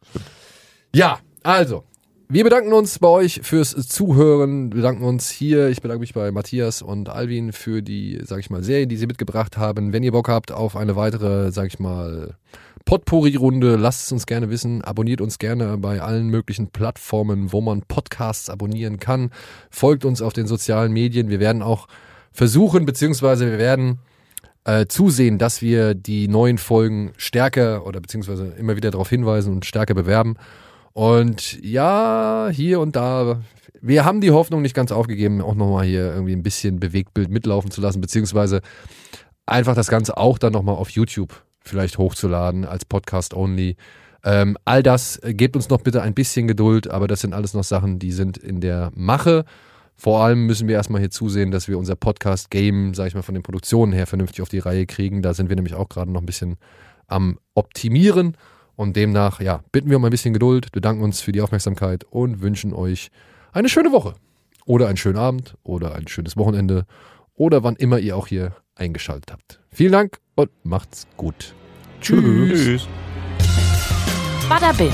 Ja, 0.95 1.19
also. 1.43 1.83
Wir 2.29 2.45
bedanken 2.45 2.73
uns 2.73 3.01
bei 3.01 3.09
euch 3.09 3.41
fürs 3.43 3.73
Zuhören. 3.89 4.71
Wir 4.71 4.77
bedanken 4.77 5.03
uns 5.03 5.29
hier. 5.29 5.69
Ich 5.69 5.83
bedanke 5.83 6.01
mich 6.01 6.15
bei 6.15 6.31
Matthias 6.31 6.81
und 6.81 7.09
Alvin 7.09 7.53
für 7.53 7.83
die, 7.83 8.21
sag 8.25 8.39
ich 8.39 8.49
mal, 8.49 8.63
Serien, 8.63 8.89
die 8.89 8.97
sie 8.97 9.07
mitgebracht 9.07 9.59
haben. 9.59 9.93
Wenn 9.93 10.03
ihr 10.03 10.13
Bock 10.13 10.29
habt 10.29 10.53
auf 10.53 10.77
eine 10.77 10.97
weitere, 10.97 11.51
sag 11.51 11.67
ich 11.67 11.79
mal, 11.79 12.37
Potpourri-Runde, 12.85 13.77
lasst 13.77 14.07
es 14.07 14.13
uns 14.13 14.27
gerne 14.27 14.51
wissen. 14.51 14.83
Abonniert 14.83 15.21
uns 15.21 15.39
gerne 15.39 15.79
bei 15.79 16.01
allen 16.01 16.29
möglichen 16.29 16.69
Plattformen, 16.69 17.53
wo 17.53 17.61
man 17.61 17.83
Podcasts 17.83 18.51
abonnieren 18.51 18.99
kann. 18.99 19.31
Folgt 19.71 20.05
uns 20.05 20.23
auf 20.23 20.33
den 20.33 20.47
sozialen 20.47 20.93
Medien. 20.93 21.29
Wir 21.29 21.41
werden 21.41 21.63
auch 21.63 21.89
versuchen, 22.33 22.87
beziehungsweise 22.87 23.51
wir 23.51 23.59
werden 23.59 23.99
äh, 24.65 24.87
zusehen, 24.87 25.39
dass 25.39 25.63
wir 25.63 25.95
die 25.95 26.29
neuen 26.29 26.59
Folgen 26.59 27.13
stärker 27.17 27.87
oder 27.87 28.01
beziehungsweise 28.01 28.47
immer 28.59 28.77
wieder 28.77 28.91
darauf 28.91 29.09
hinweisen 29.09 29.53
und 29.53 29.65
stärker 29.65 29.95
bewerben. 29.95 30.37
Und 30.93 31.63
ja, 31.63 32.49
hier 32.53 32.81
und 32.81 32.97
da, 32.97 33.41
wir 33.81 34.05
haben 34.05 34.21
die 34.21 34.31
Hoffnung 34.31 34.63
nicht 34.63 34.75
ganz 34.75 34.93
aufgegeben, 34.93 35.41
auch 35.41 35.55
nochmal 35.55 35.87
hier 35.87 36.13
irgendwie 36.13 36.35
ein 36.35 36.43
bisschen 36.43 36.81
Bewegtbild 36.81 37.31
mitlaufen 37.31 37.71
zu 37.71 37.81
lassen, 37.81 38.01
beziehungsweise 38.01 38.61
einfach 39.47 39.75
das 39.75 39.89
Ganze 39.89 40.17
auch 40.17 40.39
dann 40.39 40.53
nochmal 40.53 40.77
auf 40.77 40.91
YouTube 40.91 41.43
vielleicht 41.65 41.99
hochzuladen 41.99 42.65
als 42.65 42.85
Podcast 42.85 43.35
only. 43.35 43.77
Ähm, 44.25 44.57
all 44.65 44.83
das, 44.83 45.17
äh, 45.23 45.35
gebt 45.35 45.57
uns 45.57 45.69
noch 45.69 45.81
bitte 45.81 46.03
ein 46.03 46.15
bisschen 46.15 46.47
Geduld, 46.47 46.89
aber 46.89 47.09
das 47.09 47.21
sind 47.21 47.35
alles 47.35 47.55
noch 47.55 47.65
Sachen, 47.65 47.99
die 47.99 48.13
sind 48.13 48.39
in 48.39 48.61
der 48.61 48.93
Mache. 48.95 49.45
Vor 49.97 50.25
allem 50.25 50.47
müssen 50.47 50.69
wir 50.69 50.77
erstmal 50.77 51.01
hier 51.01 51.11
zusehen, 51.11 51.51
dass 51.51 51.69
wir 51.69 51.79
unser 51.79 51.97
Podcast-Game, 51.97 52.95
sag 52.95 53.09
ich 53.09 53.15
mal, 53.15 53.23
von 53.23 53.35
den 53.35 53.43
Produktionen 53.43 53.93
her 53.93 54.07
vernünftig 54.07 54.43
auf 54.43 54.49
die 54.49 54.59
Reihe 54.59 54.87
kriegen. 54.87 55.23
Da 55.23 55.35
sind 55.35 55.49
wir 55.49 55.57
nämlich 55.57 55.75
auch 55.75 55.89
gerade 55.89 56.11
noch 56.11 56.21
ein 56.21 56.27
bisschen 56.27 56.57
am 57.07 57.39
Optimieren. 57.55 58.37
Und 58.75 58.97
demnach, 58.97 59.41
ja, 59.41 59.63
bitten 59.71 59.91
wir 59.91 59.99
um 59.99 60.05
ein 60.05 60.11
bisschen 60.11 60.33
Geduld, 60.33 60.73
bedanken 60.73 61.03
uns 61.03 61.21
für 61.21 61.31
die 61.31 61.41
Aufmerksamkeit 61.41 62.05
und 62.05 62.41
wünschen 62.41 62.73
euch 62.73 63.11
eine 63.53 63.69
schöne 63.69 63.93
Woche. 63.93 64.15
Oder 64.65 64.89
einen 64.89 64.97
schönen 64.97 65.19
Abend 65.19 65.57
oder 65.63 65.95
ein 65.95 66.09
schönes 66.09 66.37
Wochenende 66.37 66.87
oder 67.35 67.63
wann 67.63 67.77
immer 67.77 67.99
ihr 67.99 68.17
auch 68.17 68.29
hier 68.29 68.57
eingeschaltet 68.75 69.33
habt. 69.33 69.62
Vielen 69.73 69.93
Dank 69.93 70.19
und 70.35 70.51
macht's 70.65 71.07
gut. 71.17 71.55
Tschüss. 72.01 72.87
Bada 74.49 74.73
Binge. 74.73 74.93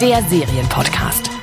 Der 0.00 0.22
Serienpodcast. 0.22 1.35